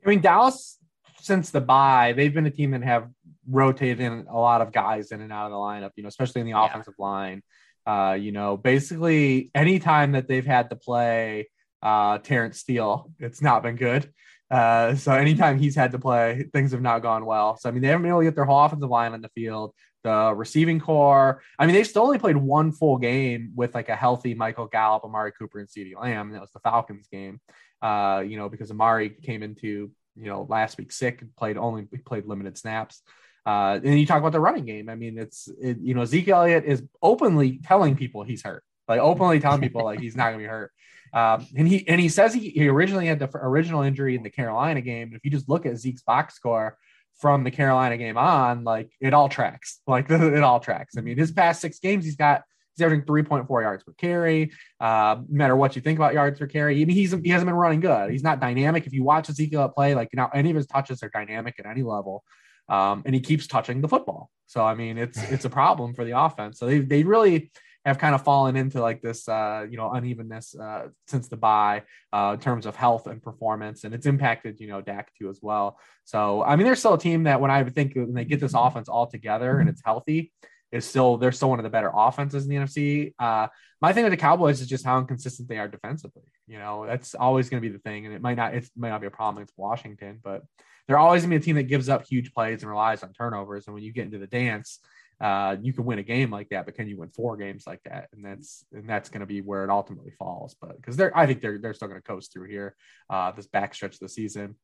I 0.02 0.08
mean, 0.08 0.22
Dallas 0.22 0.78
since 1.20 1.50
the 1.50 1.60
bye, 1.60 2.14
they've 2.16 2.32
been 2.32 2.46
a 2.46 2.50
team 2.50 2.70
that 2.70 2.82
have 2.82 3.10
rotated 3.46 4.00
in 4.00 4.26
a 4.30 4.38
lot 4.38 4.62
of 4.62 4.72
guys 4.72 5.12
in 5.12 5.20
and 5.20 5.30
out 5.30 5.46
of 5.46 5.52
the 5.52 5.58
lineup. 5.58 5.90
You 5.96 6.04
know, 6.04 6.08
especially 6.08 6.40
in 6.40 6.46
the 6.46 6.58
offensive 6.58 6.94
yeah. 6.98 7.04
line. 7.04 7.42
Uh, 7.86 8.16
you 8.18 8.32
know, 8.32 8.56
basically 8.56 9.50
anytime 9.54 10.12
that 10.12 10.26
they've 10.26 10.46
had 10.46 10.70
to 10.70 10.76
play 10.76 11.50
uh, 11.82 12.16
Terence 12.16 12.58
Steele, 12.58 13.10
it's 13.20 13.42
not 13.42 13.62
been 13.62 13.76
good. 13.76 14.10
Uh, 14.54 14.94
so 14.94 15.12
anytime 15.12 15.58
he's 15.58 15.74
had 15.74 15.90
to 15.90 15.98
play, 15.98 16.46
things 16.52 16.70
have 16.70 16.80
not 16.80 17.02
gone 17.02 17.26
well. 17.26 17.56
So 17.56 17.68
I 17.68 17.72
mean, 17.72 17.82
they 17.82 17.88
haven't 17.88 18.02
been 18.02 18.10
able 18.10 18.20
to 18.20 18.26
get 18.26 18.36
their 18.36 18.44
whole 18.44 18.64
offensive 18.64 18.88
line 18.88 19.12
on 19.12 19.20
the 19.20 19.28
field. 19.30 19.74
The 20.04 20.32
receiving 20.32 20.78
corps, 20.78 21.42
I 21.58 21.66
mean, 21.66 21.74
they've 21.74 21.86
still 21.86 22.02
only 22.02 22.18
played 22.18 22.36
one 22.36 22.70
full 22.70 22.98
game 22.98 23.50
with 23.56 23.74
like 23.74 23.88
a 23.88 23.96
healthy 23.96 24.34
Michael 24.34 24.66
Gallup, 24.66 25.02
Amari 25.02 25.32
Cooper, 25.32 25.58
and 25.58 25.68
CeeDee 25.68 26.00
Lamb. 26.00 26.28
And 26.28 26.36
that 26.36 26.40
was 26.40 26.52
the 26.52 26.60
Falcons 26.60 27.08
game. 27.08 27.40
Uh, 27.82 28.22
you 28.24 28.36
know, 28.36 28.48
because 28.48 28.70
Amari 28.70 29.10
came 29.10 29.42
into 29.42 29.90
you 30.14 30.26
know 30.26 30.46
last 30.48 30.78
week 30.78 30.92
sick 30.92 31.20
and 31.22 31.34
played 31.34 31.56
only 31.56 31.86
played 32.04 32.26
limited 32.26 32.56
snaps. 32.56 33.02
Uh, 33.44 33.80
and 33.82 33.98
you 33.98 34.06
talk 34.06 34.20
about 34.20 34.32
the 34.32 34.40
running 34.40 34.66
game. 34.66 34.88
I 34.88 34.94
mean, 34.94 35.18
it's 35.18 35.48
it, 35.60 35.78
you 35.80 35.94
know 35.94 36.02
Ezekiel 36.02 36.36
Elliott 36.36 36.64
is 36.64 36.84
openly 37.02 37.58
telling 37.64 37.96
people 37.96 38.22
he's 38.22 38.42
hurt, 38.42 38.62
like 38.86 39.00
openly 39.00 39.40
telling 39.40 39.62
people 39.62 39.84
like 39.84 39.98
he's 39.98 40.14
not 40.14 40.26
gonna 40.26 40.38
be 40.38 40.44
hurt. 40.44 40.70
Um, 41.14 41.46
and 41.56 41.68
he 41.68 41.86
and 41.86 42.00
he 42.00 42.08
says 42.08 42.34
he, 42.34 42.50
he 42.50 42.68
originally 42.68 43.06
had 43.06 43.20
the 43.20 43.30
original 43.34 43.82
injury 43.82 44.16
in 44.16 44.24
the 44.24 44.30
Carolina 44.30 44.80
game. 44.80 45.12
If 45.14 45.24
you 45.24 45.30
just 45.30 45.48
look 45.48 45.64
at 45.64 45.76
Zeke's 45.78 46.02
box 46.02 46.34
score 46.34 46.76
from 47.20 47.44
the 47.44 47.52
Carolina 47.52 47.96
game 47.96 48.18
on, 48.18 48.64
like 48.64 48.90
it 49.00 49.14
all 49.14 49.28
tracks. 49.28 49.80
Like 49.86 50.06
it 50.10 50.42
all 50.42 50.58
tracks. 50.58 50.96
I 50.98 51.02
mean, 51.02 51.16
his 51.16 51.30
past 51.30 51.60
six 51.60 51.78
games, 51.78 52.04
he's 52.04 52.16
got 52.16 52.42
he's 52.74 52.84
averaging 52.84 53.06
3.4 53.06 53.62
yards 53.62 53.84
per 53.84 53.92
carry. 53.92 54.50
Uh, 54.80 55.16
no 55.28 55.38
matter 55.38 55.54
what 55.54 55.76
you 55.76 55.82
think 55.82 56.00
about 56.00 56.14
yards 56.14 56.40
per 56.40 56.48
carry, 56.48 56.82
I 56.82 56.84
mean, 56.84 56.96
he's 56.96 57.12
he 57.12 57.28
hasn't 57.28 57.46
been 57.46 57.54
running 57.54 57.80
good. 57.80 58.10
He's 58.10 58.24
not 58.24 58.40
dynamic. 58.40 58.86
If 58.86 58.92
you 58.92 59.04
watch 59.04 59.30
Ezekiel 59.30 59.68
play, 59.68 59.94
like 59.94 60.12
know, 60.14 60.28
any 60.34 60.50
of 60.50 60.56
his 60.56 60.66
touches 60.66 61.02
are 61.04 61.10
dynamic 61.10 61.54
at 61.60 61.66
any 61.66 61.84
level. 61.84 62.24
Um, 62.68 63.02
and 63.04 63.14
he 63.14 63.20
keeps 63.20 63.46
touching 63.46 63.82
the 63.82 63.88
football. 63.88 64.30
So 64.46 64.64
I 64.64 64.74
mean, 64.74 64.98
it's 64.98 65.22
it's 65.30 65.44
a 65.44 65.50
problem 65.50 65.94
for 65.94 66.04
the 66.04 66.18
offense. 66.18 66.58
So 66.58 66.66
they 66.66 66.80
they 66.80 67.04
really 67.04 67.52
have 67.84 67.98
kind 67.98 68.14
of 68.14 68.22
fallen 68.22 68.56
into 68.56 68.80
like 68.80 69.02
this 69.02 69.28
uh, 69.28 69.66
you 69.68 69.76
know 69.76 69.90
unevenness 69.92 70.54
uh, 70.54 70.88
since 71.06 71.28
the 71.28 71.36
bye 71.36 71.82
uh, 72.12 72.32
in 72.34 72.40
terms 72.40 72.66
of 72.66 72.76
health 72.76 73.06
and 73.06 73.22
performance, 73.22 73.84
and 73.84 73.94
it's 73.94 74.06
impacted 74.06 74.60
you 74.60 74.68
know 74.68 74.80
Dak 74.80 75.12
too 75.18 75.28
as 75.28 75.40
well. 75.42 75.78
So 76.04 76.42
I 76.42 76.56
mean, 76.56 76.66
they're 76.66 76.76
still 76.76 76.94
a 76.94 76.98
team 76.98 77.24
that 77.24 77.40
when 77.40 77.50
I 77.50 77.62
think 77.64 77.94
when 77.94 78.14
they 78.14 78.24
get 78.24 78.40
this 78.40 78.54
offense 78.54 78.88
all 78.88 79.06
together 79.06 79.58
and 79.58 79.68
it's 79.68 79.82
healthy, 79.84 80.32
is 80.74 80.84
still 80.84 81.16
they're 81.16 81.32
still 81.32 81.50
one 81.50 81.58
of 81.58 81.62
the 81.62 81.70
better 81.70 81.90
offenses 81.94 82.44
in 82.44 82.50
the 82.50 82.56
NFC. 82.56 83.14
Uh, 83.18 83.46
my 83.80 83.92
thing 83.92 84.04
with 84.04 84.12
the 84.12 84.16
Cowboys 84.16 84.60
is 84.60 84.66
just 84.66 84.84
how 84.84 84.98
inconsistent 84.98 85.48
they 85.48 85.58
are 85.58 85.68
defensively. 85.68 86.24
You 86.46 86.58
know, 86.58 86.86
that's 86.86 87.14
always 87.14 87.48
going 87.48 87.62
to 87.62 87.68
be 87.68 87.72
the 87.72 87.80
thing, 87.80 88.06
and 88.06 88.14
it 88.14 88.20
might 88.20 88.36
not 88.36 88.54
it 88.54 88.68
might 88.76 88.90
not 88.90 89.00
be 89.00 89.06
a 89.06 89.10
problem 89.10 89.38
against 89.38 89.54
Washington, 89.56 90.20
but 90.22 90.42
they're 90.86 90.98
always 90.98 91.22
going 91.22 91.30
to 91.30 91.38
be 91.38 91.42
a 91.42 91.44
team 91.44 91.56
that 91.56 91.64
gives 91.64 91.88
up 91.88 92.06
huge 92.06 92.32
plays 92.34 92.62
and 92.62 92.70
relies 92.70 93.02
on 93.02 93.12
turnovers. 93.12 93.66
And 93.66 93.74
when 93.74 93.82
you 93.82 93.92
get 93.92 94.04
into 94.04 94.18
the 94.18 94.26
dance, 94.26 94.80
uh, 95.20 95.56
you 95.60 95.72
can 95.72 95.84
win 95.84 95.98
a 95.98 96.02
game 96.02 96.30
like 96.30 96.48
that, 96.50 96.64
but 96.66 96.74
can 96.74 96.88
you 96.88 96.98
win 96.98 97.08
four 97.10 97.36
games 97.36 97.64
like 97.66 97.82
that? 97.84 98.08
And 98.12 98.24
that's 98.24 98.64
and 98.72 98.88
that's 98.88 99.08
going 99.08 99.20
to 99.20 99.26
be 99.26 99.40
where 99.40 99.64
it 99.64 99.70
ultimately 99.70 100.12
falls. 100.18 100.56
But 100.60 100.76
because 100.76 100.96
they're, 100.96 101.16
I 101.16 101.26
think 101.26 101.40
they're 101.40 101.58
they're 101.58 101.74
still 101.74 101.88
going 101.88 102.00
to 102.00 102.06
coast 102.06 102.32
through 102.32 102.48
here 102.48 102.74
uh, 103.08 103.32
this 103.32 103.46
backstretch 103.46 103.94
of 103.94 104.00
the 104.00 104.08
season. 104.08 104.56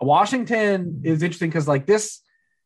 Washington 0.00 1.02
is 1.04 1.22
interesting 1.22 1.50
because 1.50 1.68
like 1.68 1.86
this 1.86 2.20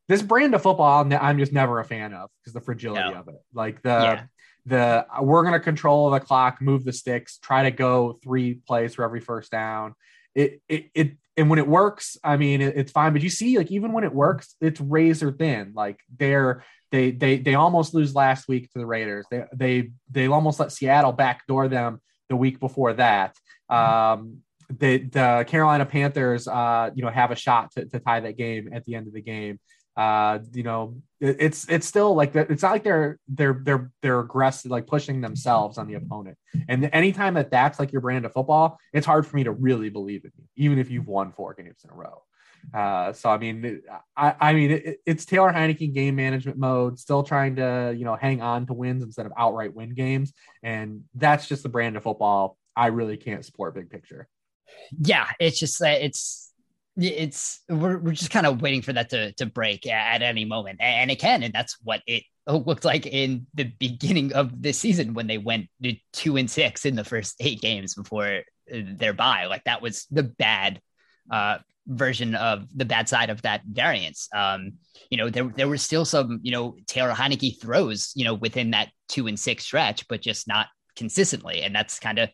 this 0.09 0.22
brand 0.22 0.55
of 0.55 0.62
football, 0.62 1.07
I'm 1.14 1.38
just 1.38 1.53
never 1.53 1.80
a 1.80 1.84
fan 1.84 2.12
of 2.12 2.30
because 2.40 2.53
the 2.53 2.61
fragility 2.61 3.11
no. 3.11 3.20
of 3.20 3.28
it. 3.28 3.42
Like 3.53 3.82
the 3.82 3.88
yeah. 3.88 4.22
the 4.66 5.07
we're 5.22 5.42
going 5.42 5.55
to 5.55 5.61
control 5.61 6.11
the 6.11 6.20
clock, 6.20 6.61
move 6.61 6.84
the 6.84 6.92
sticks, 6.92 7.38
try 7.38 7.64
to 7.64 7.70
go 7.70 8.12
three 8.22 8.55
plays 8.55 8.95
for 8.95 9.05
every 9.05 9.20
first 9.20 9.51
down. 9.51 9.95
It 10.34 10.61
it 10.68 10.90
it 10.95 11.12
and 11.36 11.51
when 11.51 11.59
it 11.59 11.66
works, 11.66 12.16
I 12.22 12.36
mean 12.36 12.61
it, 12.61 12.76
it's 12.76 12.92
fine. 12.92 13.12
But 13.12 13.22
you 13.22 13.30
see, 13.30 13.57
like 13.57 13.70
even 13.70 13.92
when 13.92 14.05
it 14.05 14.14
works, 14.14 14.55
it's 14.61 14.80
razor 14.80 15.32
thin. 15.32 15.72
Like 15.74 16.01
they're 16.16 16.64
they 16.95 17.11
they 17.11 17.38
they 17.38 17.55
almost 17.57 17.92
lose 17.92 18.14
last 18.14 18.47
week 18.47 18.70
to 18.72 18.78
the 18.78 18.86
Raiders. 18.86 19.26
They 19.28 19.45
they 19.53 19.90
they 20.12 20.28
almost 20.28 20.61
let 20.61 20.70
Seattle 20.70 21.11
backdoor 21.11 21.66
them 21.66 22.01
the 22.28 22.36
week 22.36 22.61
before 22.61 22.92
that. 22.92 23.34
Um, 23.68 24.42
the 24.70 24.99
the 24.99 25.45
Carolina 25.49 25.86
Panthers, 25.86 26.47
uh, 26.47 26.90
you 26.95 27.03
know, 27.03 27.11
have 27.11 27.32
a 27.32 27.36
shot 27.36 27.72
to, 27.72 27.84
to 27.86 27.99
tie 27.99 28.20
that 28.20 28.36
game 28.36 28.70
at 28.72 28.84
the 28.84 28.95
end 28.95 29.09
of 29.09 29.12
the 29.12 29.20
game. 29.20 29.59
Uh, 29.97 30.38
you 30.53 30.62
know, 30.62 31.03
it, 31.18 31.36
it's 31.40 31.68
it's 31.68 31.86
still 31.88 32.14
like 32.14 32.36
it's 32.36 32.62
not 32.62 32.70
like 32.70 32.84
they're 32.84 33.18
they're 33.26 33.61
they're 33.61 33.90
they're 34.01 34.20
aggressive, 34.20 34.70
like 34.70 34.86
pushing 34.86 35.20
themselves 35.20 35.78
on 35.78 35.88
the 35.88 35.95
opponent. 35.95 36.38
And 36.68 36.88
anytime 36.92 37.34
that 37.34 37.51
that's 37.51 37.80
like 37.80 37.90
your 37.90 38.03
brand 38.03 38.24
of 38.24 38.32
football, 38.32 38.78
it's 38.92 39.07
hard 39.07 39.26
for 39.26 39.34
me 39.34 39.42
to 39.45 39.51
really 39.51 39.88
believe 39.88 40.24
in 40.24 40.30
you, 40.36 40.45
even 40.55 40.78
if 40.78 40.92
you've 40.92 41.09
won 41.09 41.32
four 41.32 41.55
games 41.55 41.80
in 41.82 41.90
a 41.90 41.95
row. 41.95 42.22
Uh, 42.73 43.12
so 43.12 43.31
I 43.31 43.39
mean, 43.39 43.83
I, 44.17 44.35
I 44.41 44.53
mean, 44.53 44.71
it, 44.71 45.01
it's 45.05 45.25
Taylor 45.25 45.53
Heinicke 45.53 45.93
game 45.93 46.17
management 46.17 46.59
mode, 46.59 46.99
still 46.99 47.23
trying 47.23 47.57
to 47.57 47.95
you 47.97 48.05
know 48.05 48.17
hang 48.17 48.41
on 48.41 48.67
to 48.67 48.73
wins 48.73 49.03
instead 49.03 49.27
of 49.27 49.33
outright 49.37 49.75
win 49.75 49.95
games, 49.95 50.33
and 50.62 51.05
that's 51.15 51.47
just 51.47 51.62
the 51.62 51.69
brand 51.69 51.97
of 51.97 52.03
football 52.03 52.57
I 52.77 52.89
really 52.89 53.17
can't 53.17 53.45
support 53.45 53.75
big 53.75 53.91
picture. 53.91 54.29
Yeah, 54.99 55.27
it's 55.39 55.59
just 55.59 55.81
uh, 55.81 55.87
it's 55.89 56.53
it's 56.97 57.61
we're, 57.69 57.99
we're 57.99 58.12
just 58.12 58.31
kind 58.31 58.47
of 58.47 58.61
waiting 58.61 58.83
for 58.83 58.93
that 58.93 59.11
to 59.11 59.33
to 59.35 59.47
break 59.47 59.87
at 59.87 60.23
any 60.23 60.45
moment, 60.45 60.81
and 60.81 61.11
it 61.11 61.21
can, 61.21 61.43
and 61.43 61.53
that's 61.53 61.77
what 61.83 62.03
it 62.07 62.25
looked 62.47 62.85
like 62.85 63.07
in 63.07 63.47
the 63.55 63.65
beginning 63.65 64.33
of 64.35 64.61
this 64.61 64.79
season 64.79 65.15
when 65.15 65.27
they 65.27 65.39
went 65.39 65.69
to 65.83 65.95
two 66.12 66.37
and 66.37 66.51
six 66.51 66.85
in 66.85 66.95
the 66.95 67.05
first 67.05 67.37
eight 67.41 67.61
games 67.61 67.95
before 67.95 68.43
their 68.69 69.12
bye. 69.12 69.47
Like 69.47 69.65
that 69.65 69.83
was 69.83 70.07
the 70.11 70.25
bad 70.25 70.81
uh, 71.31 71.59
version 71.87 72.35
of 72.35 72.66
the 72.74 72.85
bad 72.85 73.09
side 73.09 73.30
of 73.30 73.43
that 73.43 73.62
variance. 73.70 74.28
Um, 74.35 74.74
you 75.11 75.18
know, 75.18 75.30
there 75.30 75.53
there 75.55 75.68
were 75.68 75.76
still 75.76 76.05
some, 76.05 76.41
you 76.43 76.53
know, 76.53 76.76
Taylor 76.87 77.12
Heinicke 77.12 77.61
throws, 77.61 78.12
you 78.14 78.24
know, 78.24 78.35
within 78.35 78.70
that 78.70 78.89
two 79.09 79.26
and 79.26 79.39
six 79.39 79.64
stretch, 79.64 80.09
but 80.09 80.22
just 80.22 80.49
not 80.49 80.68
consistently. 80.97 81.62
And 81.62 81.74
that's 81.74 81.99
kind 81.99 82.18
of 82.18 82.30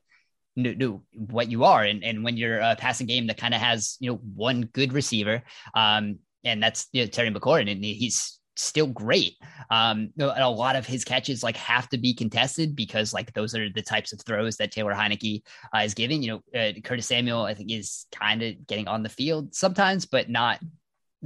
new, 0.57 1.03
what 1.12 1.51
you 1.51 1.64
are. 1.64 1.82
And, 1.82 2.05
and 2.05 2.24
when 2.24 2.36
you're 2.36 2.59
a 2.59 2.76
passing 2.76 3.07
game 3.07 3.26
that 3.28 3.38
kind 3.38 3.55
of 3.55 3.61
has, 3.61 3.96
you 4.01 4.11
know, 4.11 4.16
one 4.16 4.62
good 4.72 4.92
receiver, 4.92 5.42
um, 5.74 6.18
and 6.44 6.62
that's 6.62 6.88
you 6.92 7.03
know, 7.03 7.07
Terry 7.07 7.30
McLaurin, 7.30 7.70
and 7.70 7.84
he's 7.84 8.39
still 8.61 8.86
great. 8.86 9.36
Um, 9.70 10.11
a 10.18 10.50
lot 10.50 10.76
of 10.76 10.86
his 10.86 11.04
catches 11.04 11.42
like 11.42 11.56
have 11.56 11.88
to 11.90 11.98
be 11.98 12.14
contested 12.14 12.74
because 12.74 13.12
like 13.12 13.32
those 13.32 13.54
are 13.54 13.68
the 13.70 13.82
types 13.82 14.12
of 14.12 14.20
throws 14.20 14.56
that 14.56 14.72
Taylor 14.72 14.94
Heinicke 14.94 15.42
uh, 15.74 15.80
is 15.80 15.94
giving. 15.94 16.22
You 16.22 16.42
know, 16.54 16.61
uh, 16.61 16.72
Curtis 16.82 17.06
Samuel 17.06 17.42
I 17.42 17.54
think 17.54 17.70
is 17.70 18.06
kind 18.12 18.42
of 18.42 18.66
getting 18.66 18.88
on 18.88 19.02
the 19.02 19.08
field 19.08 19.54
sometimes, 19.54 20.06
but 20.06 20.28
not 20.28 20.61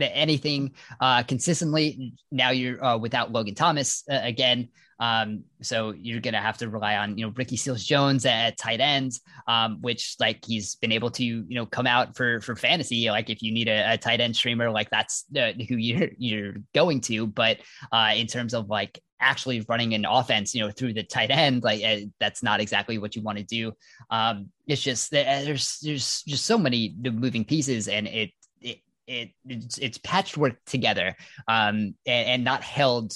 anything 0.00 0.72
uh, 1.00 1.22
consistently. 1.22 2.14
Now 2.30 2.50
you're 2.50 2.82
uh, 2.84 2.98
without 2.98 3.32
Logan 3.32 3.54
Thomas 3.54 4.04
uh, 4.10 4.20
again. 4.22 4.68
Um, 5.00 5.44
so 5.62 5.92
you're 5.92 6.20
gonna 6.20 6.40
have 6.40 6.58
to 6.58 6.68
rely 6.68 6.96
on 6.96 7.18
you 7.18 7.26
know 7.26 7.32
Ricky 7.36 7.56
Seals 7.56 7.84
Jones 7.84 8.26
at 8.26 8.58
tight 8.58 8.80
ends, 8.80 9.20
um, 9.46 9.78
which 9.80 10.16
like 10.20 10.44
he's 10.44 10.76
been 10.76 10.92
able 10.92 11.10
to 11.12 11.24
you 11.24 11.44
know 11.48 11.66
come 11.66 11.86
out 11.86 12.16
for 12.16 12.40
for 12.40 12.56
fantasy. 12.56 13.08
Like 13.10 13.30
if 13.30 13.42
you 13.42 13.52
need 13.52 13.68
a, 13.68 13.94
a 13.94 13.98
tight 13.98 14.20
end 14.20 14.36
streamer, 14.36 14.70
like 14.70 14.90
that's 14.90 15.24
uh, 15.36 15.52
who 15.68 15.76
you're 15.76 16.10
you're 16.18 16.54
going 16.74 17.00
to. 17.02 17.26
But 17.26 17.58
uh, 17.92 18.12
in 18.16 18.26
terms 18.26 18.54
of 18.54 18.68
like 18.68 19.00
actually 19.20 19.64
running 19.68 19.94
an 19.94 20.04
offense, 20.04 20.54
you 20.54 20.60
know, 20.60 20.70
through 20.70 20.92
the 20.92 21.02
tight 21.02 21.30
end, 21.30 21.62
like 21.62 21.82
uh, 21.82 22.06
that's 22.20 22.42
not 22.42 22.60
exactly 22.60 22.98
what 22.98 23.16
you 23.16 23.22
want 23.22 23.38
to 23.38 23.44
do. 23.44 23.72
Um, 24.10 24.50
it's 24.66 24.82
just 24.82 25.10
there's 25.10 25.78
there's 25.80 26.22
just 26.22 26.46
so 26.46 26.58
many 26.58 26.94
moving 27.02 27.44
pieces, 27.44 27.88
and 27.88 28.06
it 28.06 28.30
it 29.06 29.30
it's, 29.46 29.78
it's 29.78 29.98
patchwork 29.98 30.56
together 30.66 31.16
um, 31.48 31.94
and, 32.06 32.28
and, 32.28 32.44
not 32.44 32.62
held 32.62 33.12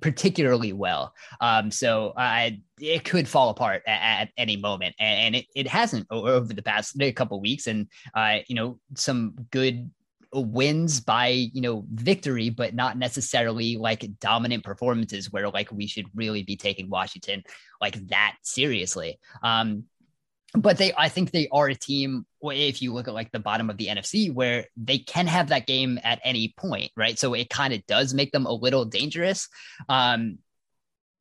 particularly 0.00 0.72
well. 0.72 1.14
Um, 1.40 1.70
so 1.70 2.12
I 2.16 2.60
it 2.80 3.04
could 3.04 3.28
fall 3.28 3.50
apart 3.50 3.82
at, 3.86 4.22
at 4.22 4.28
any 4.36 4.56
moment, 4.56 4.94
and, 4.98 5.20
and, 5.20 5.36
it, 5.36 5.46
it 5.54 5.66
hasn't 5.68 6.06
over 6.10 6.52
the 6.52 6.62
past 6.62 7.00
couple 7.14 7.40
weeks. 7.40 7.66
And 7.66 7.88
uh, 8.14 8.38
you 8.48 8.54
know, 8.54 8.78
some 8.94 9.34
good 9.50 9.90
wins 10.34 11.00
by 11.00 11.28
you 11.28 11.60
know 11.60 11.84
victory 11.92 12.48
but 12.48 12.74
not 12.74 12.96
necessarily 12.96 13.76
like 13.76 14.08
dominant 14.18 14.64
performances 14.64 15.30
where 15.30 15.50
like 15.50 15.70
we 15.70 15.86
should 15.86 16.06
really 16.14 16.42
be 16.42 16.56
taking 16.56 16.88
washington 16.88 17.42
like 17.82 17.94
that 18.08 18.36
seriously 18.42 19.18
um 19.42 19.84
but 20.54 20.76
they 20.78 20.92
i 20.96 21.08
think 21.08 21.30
they 21.30 21.48
are 21.50 21.68
a 21.68 21.74
team 21.74 22.26
if 22.42 22.82
you 22.82 22.92
look 22.92 23.08
at 23.08 23.14
like 23.14 23.30
the 23.32 23.38
bottom 23.38 23.70
of 23.70 23.76
the 23.76 23.86
nfc 23.86 24.32
where 24.32 24.66
they 24.76 24.98
can 24.98 25.26
have 25.26 25.48
that 25.48 25.66
game 25.66 25.98
at 26.02 26.20
any 26.24 26.54
point 26.56 26.90
right? 26.96 27.18
So 27.18 27.34
it 27.34 27.48
kind 27.48 27.72
of 27.72 27.86
does 27.86 28.14
make 28.14 28.32
them 28.32 28.46
a 28.46 28.52
little 28.52 28.84
dangerous 28.84 29.48
um 29.88 30.38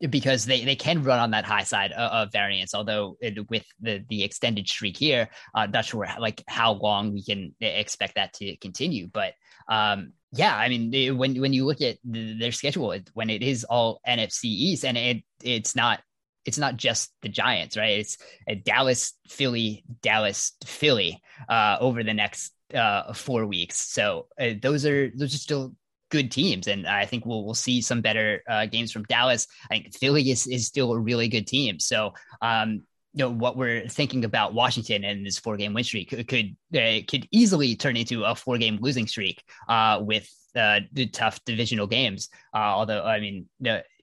because 0.09 0.45
they, 0.45 0.65
they 0.65 0.75
can 0.75 1.03
run 1.03 1.19
on 1.19 1.29
that 1.29 1.45
high 1.45 1.63
side 1.63 1.91
of, 1.91 2.11
of 2.11 2.31
variance 2.31 2.73
although 2.73 3.17
it, 3.21 3.49
with 3.49 3.65
the 3.79 4.03
the 4.09 4.23
extended 4.23 4.67
streak 4.67 4.97
here 4.97 5.29
uh 5.53 5.67
not 5.67 5.85
sure 5.85 6.07
like 6.19 6.43
how 6.47 6.73
long 6.73 7.13
we 7.13 7.23
can 7.23 7.53
expect 7.61 8.15
that 8.15 8.33
to 8.33 8.57
continue. 8.57 9.07
But 9.07 9.33
um 9.67 10.13
yeah 10.33 10.55
i 10.55 10.69
mean 10.69 11.17
when 11.17 11.39
when 11.39 11.53
you 11.53 11.65
look 11.65 11.81
at 11.81 11.97
the, 12.03 12.37
their 12.39 12.51
schedule 12.51 12.97
when 13.13 13.29
it 13.29 13.43
is 13.43 13.63
all 13.63 13.99
nfc 14.07 14.45
east 14.45 14.85
and 14.85 14.97
it 14.97 15.23
it's 15.43 15.75
not 15.75 16.01
it's 16.45 16.57
not 16.57 16.77
just 16.77 17.13
the 17.21 17.29
Giants, 17.29 17.77
right? 17.77 17.99
It's 17.99 18.17
a 18.47 18.55
Dallas, 18.55 19.13
Philly, 19.27 19.83
Dallas, 20.01 20.53
Philly 20.65 21.21
uh, 21.49 21.77
over 21.79 22.03
the 22.03 22.13
next 22.13 22.53
uh, 22.73 23.13
four 23.13 23.45
weeks. 23.45 23.77
So 23.77 24.27
uh, 24.39 24.51
those 24.61 24.85
are 24.85 25.11
those 25.15 25.33
are 25.33 25.39
still 25.39 25.75
good 26.09 26.31
teams, 26.31 26.67
and 26.67 26.87
I 26.87 27.05
think 27.05 27.25
we'll 27.25 27.45
we'll 27.45 27.53
see 27.53 27.81
some 27.81 28.01
better 28.01 28.43
uh, 28.49 28.65
games 28.65 28.91
from 28.91 29.03
Dallas. 29.03 29.47
I 29.69 29.75
think 29.75 29.95
Philly 29.95 30.29
is 30.29 30.47
is 30.47 30.67
still 30.67 30.93
a 30.93 30.99
really 30.99 31.27
good 31.27 31.47
team. 31.47 31.79
So 31.79 32.13
um, 32.41 32.83
you 33.13 33.25
know 33.25 33.29
what 33.29 33.57
we're 33.57 33.87
thinking 33.87 34.25
about 34.25 34.53
Washington 34.53 35.03
and 35.03 35.25
this 35.25 35.39
four 35.39 35.57
game 35.57 35.73
win 35.73 35.83
streak 35.83 36.09
could 36.09 36.27
could, 36.27 36.55
uh, 36.75 37.01
could 37.07 37.27
easily 37.31 37.75
turn 37.75 37.97
into 37.97 38.23
a 38.23 38.35
four 38.35 38.57
game 38.57 38.77
losing 38.81 39.07
streak 39.07 39.43
uh, 39.67 39.99
with 40.01 40.29
uh, 40.55 40.81
the 40.91 41.07
tough 41.07 41.43
divisional 41.45 41.87
games. 41.87 42.29
Uh, 42.53 42.57
although 42.57 43.03
I 43.03 43.19
mean, 43.19 43.47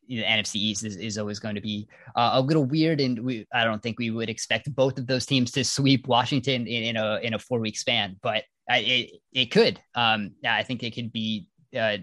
the 0.08 0.22
NFC 0.22 0.56
East 0.56 0.84
is, 0.84 0.96
is 0.96 1.18
always 1.18 1.38
going 1.38 1.54
to 1.54 1.60
be 1.60 1.86
uh, 2.16 2.30
a 2.34 2.40
little 2.40 2.64
weird, 2.64 3.00
and 3.00 3.24
we 3.24 3.46
I 3.52 3.64
don't 3.64 3.82
think 3.82 3.98
we 3.98 4.10
would 4.10 4.28
expect 4.28 4.74
both 4.74 4.98
of 4.98 5.06
those 5.06 5.26
teams 5.26 5.50
to 5.52 5.64
sweep 5.64 6.08
Washington 6.08 6.66
in, 6.66 6.82
in 6.82 6.96
a 6.96 7.18
in 7.22 7.34
a 7.34 7.38
four 7.38 7.60
week 7.60 7.76
span, 7.76 8.16
but 8.22 8.44
it 8.70 9.10
it 9.32 9.46
could. 9.46 9.80
Um, 9.94 10.32
I 10.46 10.62
think 10.62 10.82
it 10.82 10.94
could 10.94 11.12
be 11.12 11.46
uh, 11.78 11.98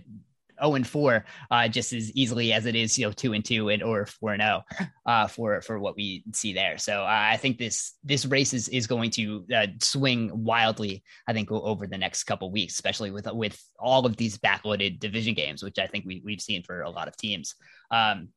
0 0.61 0.75
and 0.75 0.87
4 0.87 1.25
uh, 1.51 1.67
just 1.67 1.93
as 1.93 2.11
easily 2.11 2.53
as 2.53 2.65
it 2.65 2.75
is 2.75 2.97
you 2.97 3.05
know 3.05 3.11
2 3.11 3.33
and 3.33 3.45
2 3.45 3.69
and 3.69 3.83
or 3.83 4.05
4 4.05 4.33
and 4.33 4.41
0 4.41 4.61
uh, 5.05 5.27
for 5.27 5.61
for 5.61 5.79
what 5.79 5.95
we 5.95 6.23
see 6.33 6.53
there 6.53 6.77
so 6.77 7.01
uh, 7.01 7.27
I 7.33 7.37
think 7.37 7.57
this 7.57 7.93
this 8.03 8.25
race 8.25 8.53
is 8.53 8.67
is 8.69 8.87
going 8.87 9.11
to 9.11 9.45
uh, 9.55 9.67
swing 9.81 10.31
wildly 10.33 11.03
I 11.27 11.33
think 11.33 11.51
over 11.51 11.87
the 11.87 11.97
next 11.97 12.23
couple 12.23 12.51
weeks 12.51 12.73
especially 12.73 13.11
with 13.11 13.27
with 13.33 13.61
all 13.79 14.05
of 14.05 14.17
these 14.17 14.37
backloaded 14.37 14.99
division 14.99 15.33
games 15.33 15.63
which 15.63 15.79
I 15.79 15.87
think 15.87 16.05
we 16.05 16.21
we've 16.23 16.41
seen 16.41 16.63
for 16.63 16.81
a 16.81 16.89
lot 16.89 17.07
of 17.07 17.17
teams 17.17 17.55
um, 17.91 18.29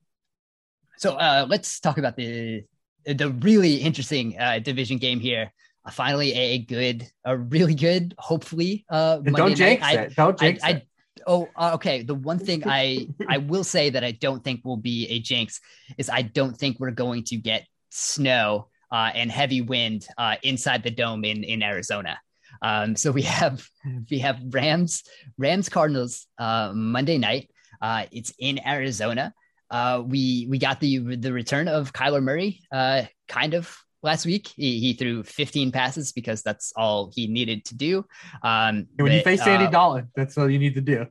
so 0.99 1.15
uh, 1.15 1.47
let's 1.49 1.81
talk 1.81 1.99
about 1.99 2.17
the 2.17 2.65
the 3.05 3.31
really 3.41 3.77
interesting 3.77 4.39
uh, 4.39 4.59
division 4.59 4.99
game 4.99 5.21
here 5.21 5.53
finally 5.91 6.33
a 6.33 6.59
good, 6.59 7.09
a 7.25 7.37
really 7.37 7.75
good, 7.75 8.15
hopefully. 8.19 8.85
Uh, 8.91 9.19
don't 9.19 9.55
jinx 9.55 9.81
night. 9.81 9.99
it. 9.99 10.17
Don't 10.17 10.39
jinx 10.39 10.63
I, 10.63 10.71
it. 10.71 10.88
Oh, 11.29 11.47
uh, 11.57 11.73
okay. 11.75 12.03
The 12.03 12.15
one 12.15 12.39
thing 12.39 12.63
I 12.67 13.07
I 13.29 13.37
will 13.51 13.63
say 13.63 13.91
that 13.91 14.03
I 14.03 14.13
don't 14.13 14.43
think 14.43 14.65
will 14.65 14.79
be 14.79 15.07
a 15.09 15.21
jinx 15.21 15.61
is 15.99 16.09
I 16.09 16.23
don't 16.23 16.57
think 16.57 16.81
we're 16.81 16.91
going 16.91 17.23
to 17.25 17.37
get 17.37 17.67
snow 17.91 18.69
uh, 18.91 19.11
and 19.15 19.31
heavy 19.31 19.61
wind 19.61 20.09
uh, 20.17 20.37
inside 20.43 20.83
the 20.83 20.91
dome 20.91 21.25
in 21.25 21.45
in 21.45 21.63
Arizona. 21.63 22.19
Um, 22.63 22.97
so 22.97 23.13
we 23.13 23.23
have 23.23 23.63
we 24.11 24.19
have 24.21 24.41
Rams 24.49 25.05
Rams 25.37 25.69
Cardinals 25.69 26.27
uh, 26.39 26.73
Monday 26.75 27.19
night. 27.19 27.51
Uh, 27.81 28.07
it's 28.11 28.33
in 28.39 28.67
Arizona. 28.67 29.35
Uh, 29.71 30.03
we 30.05 30.47
we 30.49 30.59
got 30.59 30.81
the 30.81 31.17
the 31.17 31.33
return 31.33 31.69
of 31.69 31.93
Kyler 31.93 32.23
Murray, 32.23 32.63
uh, 32.73 33.03
kind 33.29 33.53
of 33.53 33.77
last 34.03 34.27
week. 34.27 34.49
He, 34.49 34.81
he 34.81 34.93
threw 34.93 35.23
15 35.23 35.73
passes 35.73 36.13
because 36.13 36.43
that's 36.43 36.73
all 36.77 37.11
he 37.15 37.27
needed 37.27 37.65
to 37.67 37.75
do. 37.75 38.05
Um, 38.43 38.87
when 38.97 39.09
but, 39.09 39.13
you 39.13 39.23
face 39.23 39.47
Andy 39.47 39.67
uh, 39.67 39.71
Dalton, 39.71 40.11
that's 40.15 40.37
all 40.39 40.51
you 40.51 40.59
need 40.59 40.75
to 40.75 40.81
do. 40.81 41.07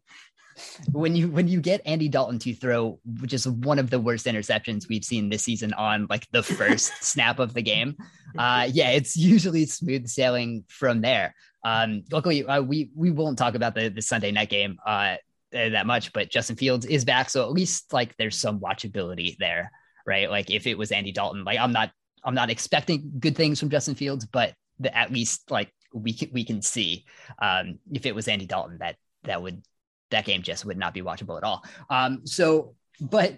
When 0.92 1.16
you 1.16 1.30
when 1.30 1.48
you 1.48 1.62
get 1.62 1.82
Andy 1.86 2.10
Dalton 2.10 2.40
to 2.40 2.56
throw, 2.56 3.00
which 3.20 3.32
is 3.32 3.48
one 3.48 3.78
of 3.78 3.92
the 3.92 4.00
worst 4.00 4.26
interceptions 4.26 4.90
we've 4.90 5.04
seen 5.04 5.30
this 5.30 5.44
season 5.44 5.72
on 5.74 6.08
like 6.10 6.26
the 6.32 6.42
first 6.42 6.92
snap 7.04 7.38
of 7.38 7.54
the 7.54 7.62
game, 7.62 7.96
uh, 8.40 8.68
yeah, 8.72 8.90
it's 8.90 9.16
usually 9.16 9.68
smooth 9.68 10.08
sailing 10.08 10.64
from 10.68 11.02
there. 11.02 11.36
Um, 11.64 12.06
luckily, 12.12 12.44
uh, 12.44 12.64
we 12.64 12.90
we 12.96 13.12
won't 13.12 13.38
talk 13.38 13.54
about 13.54 13.76
the 13.76 13.90
the 13.90 14.02
Sunday 14.02 14.32
night 14.32 14.50
game 14.50 14.80
uh, 14.84 15.18
that 15.52 15.86
much, 15.86 16.12
but 16.12 16.32
Justin 16.32 16.56
Fields 16.56 16.88
is 16.88 17.06
back, 17.06 17.30
so 17.30 17.44
at 17.44 17.52
least 17.52 17.94
like 17.94 18.18
there's 18.18 18.40
some 18.40 18.60
watchability 18.60 19.38
there 19.38 19.72
right? 20.08 20.32
Like 20.32 20.50
if 20.50 20.66
it 20.66 20.78
was 20.78 20.92
Andy 20.92 21.12
Dalton, 21.12 21.44
like 21.44 21.60
I'm 21.60 21.74
not 21.74 21.92
I'm 22.28 22.36
not 22.36 22.50
expecting 22.50 23.14
good 23.20 23.38
things 23.38 23.58
from 23.60 23.70
Justin 23.70 23.96
Fields, 23.96 24.26
but 24.26 24.54
the, 24.80 24.96
at 24.96 25.12
least 25.12 25.50
like 25.50 25.72
we 25.94 26.12
can, 26.12 26.30
we 26.34 26.44
can 26.44 26.62
see 26.62 27.06
um, 27.42 27.80
if 27.94 28.06
it 28.06 28.14
was 28.14 28.28
Andy 28.28 28.46
Dalton 28.46 28.80
that 28.80 28.98
that 29.24 29.42
would 29.42 29.64
that 30.12 30.26
game 30.26 30.42
just 30.42 30.66
would 30.66 30.78
not 30.78 30.94
be 30.94 31.02
watchable 31.02 31.38
at 31.38 31.44
all. 31.46 31.64
Um, 31.90 32.28
so, 32.28 32.76
but 33.00 33.38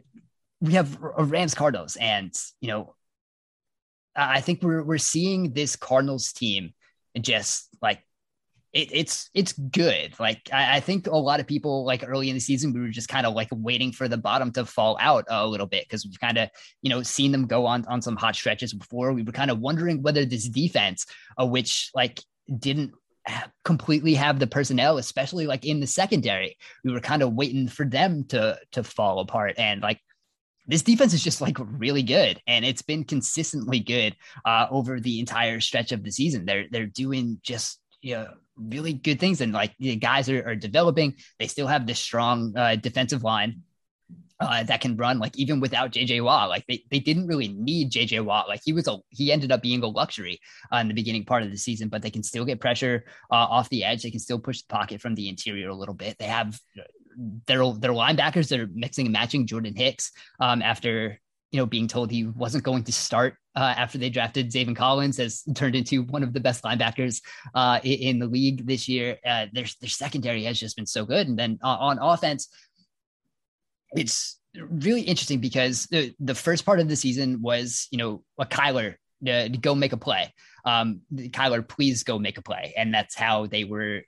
we 0.60 0.74
have 0.74 0.98
Rams 1.00 1.54
Cardinals, 1.54 1.98
and 1.98 2.34
you 2.62 2.68
know, 2.68 2.96
I 4.16 4.42
think 4.42 4.64
we're 4.64 4.84
we're 4.84 4.98
seeing 4.98 5.54
this 5.54 5.76
Cardinals 5.76 6.34
team 6.34 6.74
just 7.22 7.70
like 7.82 8.04
it, 8.72 8.90
it's 8.92 9.30
it's 9.34 9.54
good. 9.54 10.14
Like 10.20 10.50
I, 10.54 10.78
I, 10.78 10.80
think 10.80 11.08
a 11.08 11.16
lot 11.16 11.40
of 11.40 11.48
people 11.48 11.86
like 11.86 12.08
early 12.08 12.30
in 12.30 12.36
the 12.36 12.40
season 12.40 12.72
we 12.72 12.80
were 12.80 12.90
just 12.90 13.10
kind 13.10 13.26
of 13.26 13.34
like 13.34 13.50
waiting 13.52 13.92
for 13.92 14.08
the 14.08 14.18
bottom 14.18 14.52
to 14.54 14.66
fall 14.66 14.98
out 15.02 15.26
a 15.28 15.48
little 15.48 15.66
bit 15.66 15.86
because 15.86 16.06
we've 16.06 16.20
kind 16.20 16.38
of 16.38 16.50
you 16.82 16.90
know 16.90 17.02
seen 17.02 17.32
them 17.32 17.48
go 17.48 17.66
on 17.66 17.86
on 17.88 18.02
some 18.02 18.16
hot 18.16 18.36
stretches 18.36 18.74
before. 18.74 19.12
We 19.12 19.24
were 19.24 19.32
kind 19.32 19.50
of 19.50 19.60
wondering 19.60 20.04
whether 20.04 20.24
this 20.24 20.48
defense, 20.48 21.08
uh, 21.40 21.48
which 21.48 21.90
like 21.96 22.22
didn't 22.60 22.92
completely 23.64 24.14
have 24.16 24.40
the 24.40 24.48
personnel, 24.48 24.98
especially 24.98 25.48
like 25.48 25.66
in 25.66 25.80
the 25.80 25.88
secondary, 25.88 26.58
we 26.84 26.92
were 26.92 27.02
kind 27.02 27.24
of 27.24 27.34
waiting 27.34 27.68
for 27.68 27.86
them 27.86 28.26
to 28.26 28.60
to 28.74 28.84
fall 28.84 29.20
apart 29.20 29.56
and 29.58 29.82
like. 29.82 30.00
This 30.68 30.84
defense 30.84 31.16
is 31.16 31.24
just 31.24 31.42
like 31.42 31.58
really 31.60 32.04
good, 32.04 32.40
and 32.46 32.64
it's 32.64 32.84
been 32.84 33.04
consistently 33.04 33.80
good 33.80 34.16
uh, 34.46 34.68
over 34.70 35.00
the 35.00 35.20
entire 35.20 35.60
stretch 35.62 35.92
of 35.92 36.04
the 36.04 36.12
season. 36.12 36.46
They're 36.46 36.66
they're 36.70 36.86
doing 36.86 37.40
just 37.42 37.80
you 38.02 38.16
know, 38.16 38.28
really 38.58 38.94
good 38.94 39.20
things. 39.20 39.42
And 39.42 39.54
like 39.54 39.74
the 39.80 39.96
guys 39.96 40.30
are, 40.30 40.50
are 40.50 40.56
developing. 40.56 41.16
They 41.40 41.48
still 41.48 41.68
have 41.68 41.88
this 41.88 42.00
strong 42.00 42.56
uh, 42.56 42.76
defensive 42.76 43.24
line. 43.24 43.64
Uh, 44.42 44.64
that 44.64 44.80
can 44.80 44.96
run 44.96 45.20
like 45.20 45.38
even 45.38 45.60
without 45.60 45.92
JJ 45.92 46.24
Watt. 46.24 46.48
Like 46.48 46.66
they, 46.66 46.82
they 46.90 47.00
didn't 47.00 47.28
really 47.28 47.50
need 47.50 47.92
JJ 47.92 48.24
Watt. 48.24 48.48
Like 48.48 48.62
he 48.64 48.72
was 48.72 48.88
a 48.88 48.98
he 49.10 49.34
ended 49.34 49.52
up 49.52 49.62
being 49.62 49.84
a 49.84 49.88
luxury 49.88 50.40
uh, 50.74 50.78
in 50.78 50.88
the 50.88 50.94
beginning 50.94 51.26
part 51.26 51.44
of 51.44 51.52
the 51.52 51.58
season, 51.58 51.90
but 51.90 52.02
they 52.02 52.10
can 52.10 52.24
still 52.24 52.46
get 52.46 52.62
pressure 52.62 53.04
uh, 53.30 53.36
off 53.36 53.68
the 53.68 53.84
edge. 53.84 54.02
They 54.02 54.12
can 54.12 54.22
still 54.22 54.40
push 54.40 54.62
the 54.62 54.74
pocket 54.74 55.02
from 55.02 55.14
the 55.16 55.28
interior 55.28 55.68
a 55.68 55.76
little 55.76 55.94
bit. 55.94 56.18
They 56.20 56.28
have 56.28 56.58
their 57.48 57.60
their 57.74 57.92
linebackers 57.92 58.48
that 58.48 58.62
are 58.62 58.70
mixing 58.74 59.08
and 59.08 59.14
matching 59.14 59.46
Jordan 59.46 59.76
Hicks 59.76 60.14
um, 60.40 60.62
after 60.62 61.20
you 61.52 61.58
know, 61.58 61.66
being 61.66 61.88
told 61.88 62.12
he 62.12 62.26
wasn't 62.26 62.64
going 62.64 62.84
to 62.84 62.94
start 62.94 63.36
uh, 63.60 63.74
after 63.76 63.98
they 63.98 64.10
drafted 64.10 64.52
Zaven 64.52 64.76
Collins 64.76 65.18
has 65.18 65.44
turned 65.54 65.76
into 65.76 66.04
one 66.04 66.24
of 66.24 66.32
the 66.32 66.40
best 66.40 66.64
linebackers 66.64 67.22
uh, 67.54 67.80
in, 67.84 68.18
the 68.18 68.28
league 68.28 68.66
this 68.66 68.88
year. 68.88 69.18
Uh, 69.26 69.48
their, 69.52 69.66
their 69.82 69.90
secondary 69.90 70.44
has 70.46 70.58
just 70.58 70.78
been 70.78 70.86
so 70.86 71.06
good. 71.06 71.28
And 71.28 71.38
then 71.38 71.60
on 71.62 72.00
offense, 72.00 72.48
it's 73.92 74.40
really 74.56 75.02
interesting 75.02 75.40
because 75.40 75.88
the, 75.88 76.14
the 76.22 76.36
first 76.36 76.66
part 76.66 76.80
of 76.80 76.88
the 76.88 76.96
season 76.96 77.42
was, 77.42 77.88
you 77.92 77.98
know, 77.98 78.24
a 78.40 78.46
Kyler 78.46 78.96
to, 79.26 79.50
to 79.50 79.58
go 79.58 79.76
make 79.76 79.92
a 79.92 79.98
play. 79.98 80.34
Um, 80.64 81.02
Kyler, 81.14 81.68
please 81.68 82.04
go 82.04 82.18
make 82.18 82.38
a 82.38 82.42
play. 82.42 82.74
And 82.78 82.94
that's 82.94 83.16
how 83.16 83.48
they 83.48 83.66
were 83.66 84.04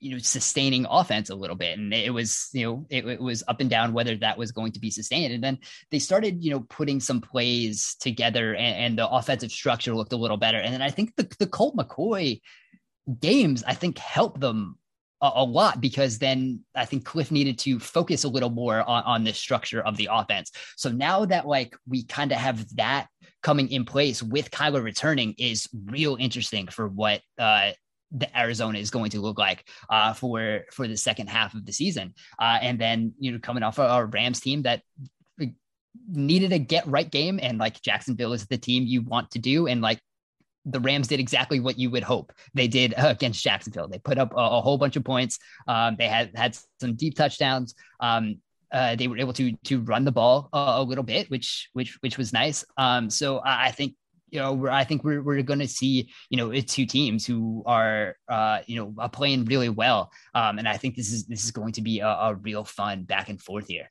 you 0.00 0.12
know 0.12 0.18
sustaining 0.18 0.86
offense 0.88 1.30
a 1.30 1.34
little 1.34 1.56
bit. 1.56 1.78
And 1.78 1.92
it 1.92 2.12
was 2.12 2.48
you 2.52 2.66
know 2.66 2.86
it, 2.90 3.06
it, 3.06 3.20
was 3.20 3.42
up 3.48 3.60
and 3.60 3.70
down 3.70 3.92
whether 3.92 4.16
that 4.16 4.38
was 4.38 4.52
going 4.52 4.72
to 4.72 4.80
be 4.80 4.90
sustained. 4.90 5.32
And 5.32 5.42
then 5.42 5.58
they 5.90 5.98
started 5.98 6.42
you 6.42 6.50
know 6.50 6.60
putting 6.60 7.00
some 7.00 7.20
plays 7.20 7.96
together 8.00 8.54
and, 8.54 8.76
and 8.76 8.98
the 8.98 9.08
offensive 9.08 9.50
structure 9.50 9.94
looked 9.94 10.12
a 10.12 10.16
little 10.16 10.36
better. 10.36 10.58
And 10.58 10.72
then 10.72 10.82
i 10.82 10.90
think 10.90 11.14
the, 11.16 11.28
the 11.38 11.46
colt 11.46 11.76
mccoy 11.76 12.40
games 13.20 13.62
i 13.66 13.74
think 13.74 13.98
helped 13.98 14.40
them 14.40 14.78
a, 15.20 15.30
a, 15.36 15.44
lot 15.44 15.80
because 15.80 16.18
then 16.18 16.60
i 16.74 16.84
think 16.84 17.04
cliff 17.04 17.30
needed 17.30 17.58
to 17.58 17.78
focus 17.78 18.24
a 18.24 18.28
little 18.28 18.50
more 18.50 18.82
on, 18.88 19.02
on 19.04 19.24
the 19.24 19.32
structure 19.32 19.80
of 19.80 19.96
the 19.96 20.08
offense. 20.10 20.50
So 20.76 20.90
now 20.90 21.24
that 21.26 21.46
like 21.46 21.76
we 21.86 22.04
kind 22.04 22.32
of 22.32 22.38
have 22.38 22.74
that 22.76 23.08
coming 23.42 23.70
in 23.70 23.84
place 23.84 24.22
with 24.22 24.50
kyler 24.50 24.82
returning 24.82 25.34
is 25.38 25.68
real 25.86 26.16
interesting 26.18 26.66
for 26.66 26.88
what 26.88 27.20
uh 27.38 27.72
the 28.14 28.38
Arizona 28.38 28.78
is 28.78 28.90
going 28.90 29.10
to 29.10 29.20
look 29.20 29.38
like 29.38 29.68
uh, 29.90 30.14
for 30.14 30.62
for 30.72 30.88
the 30.88 30.96
second 30.96 31.28
half 31.28 31.54
of 31.54 31.66
the 31.66 31.72
season. 31.72 32.14
Uh, 32.38 32.58
and 32.62 32.78
then 32.78 33.12
you 33.18 33.32
know 33.32 33.38
coming 33.38 33.62
off 33.62 33.78
of 33.78 33.90
our 33.90 34.06
Rams 34.06 34.40
team 34.40 34.62
that 34.62 34.82
needed 36.08 36.52
a 36.52 36.58
get 36.58 36.86
right 36.86 37.10
game, 37.10 37.38
and 37.42 37.58
like 37.58 37.80
Jacksonville 37.82 38.32
is 38.32 38.46
the 38.46 38.58
team 38.58 38.84
you 38.84 39.02
want 39.02 39.30
to 39.32 39.38
do, 39.38 39.66
and 39.66 39.80
like 39.80 40.00
the 40.64 40.80
Rams 40.80 41.08
did 41.08 41.20
exactly 41.20 41.60
what 41.60 41.78
you 41.78 41.90
would 41.90 42.02
hope 42.02 42.32
they 42.54 42.68
did 42.68 42.94
uh, 42.94 43.08
against 43.08 43.42
Jacksonville. 43.42 43.88
They 43.88 43.98
put 43.98 44.18
up 44.18 44.32
a, 44.32 44.36
a 44.36 44.60
whole 44.60 44.78
bunch 44.78 44.96
of 44.96 45.04
points. 45.04 45.38
Um, 45.68 45.96
they 45.98 46.08
had 46.08 46.30
had 46.34 46.56
some 46.80 46.94
deep 46.94 47.16
touchdowns. 47.16 47.74
Um, 48.00 48.38
uh, 48.72 48.96
they 48.96 49.06
were 49.06 49.18
able 49.18 49.32
to 49.34 49.52
to 49.64 49.80
run 49.82 50.04
the 50.04 50.12
ball 50.12 50.48
a, 50.52 50.74
a 50.78 50.82
little 50.82 51.04
bit, 51.04 51.30
which 51.30 51.68
which 51.74 51.96
which 52.00 52.18
was 52.18 52.32
nice. 52.32 52.64
Um, 52.76 53.10
so 53.10 53.40
I 53.44 53.70
think 53.70 53.94
you 54.30 54.40
know, 54.40 54.66
I 54.68 54.84
think 54.84 55.04
we're 55.04 55.22
we're 55.22 55.42
going 55.42 55.60
to 55.60 55.68
see, 55.68 56.10
you 56.28 56.36
know, 56.36 56.52
two 56.60 56.86
teams 56.86 57.26
who 57.26 57.62
are, 57.66 58.16
uh, 58.28 58.60
you 58.66 58.76
know, 58.76 59.08
playing 59.08 59.44
really 59.44 59.68
well, 59.68 60.10
um, 60.34 60.58
and 60.58 60.68
I 60.68 60.76
think 60.76 60.96
this 60.96 61.12
is 61.12 61.26
this 61.26 61.44
is 61.44 61.50
going 61.50 61.72
to 61.72 61.82
be 61.82 62.00
a, 62.00 62.08
a 62.08 62.34
real 62.34 62.64
fun 62.64 63.04
back 63.04 63.28
and 63.28 63.40
forth 63.40 63.68
here. 63.68 63.90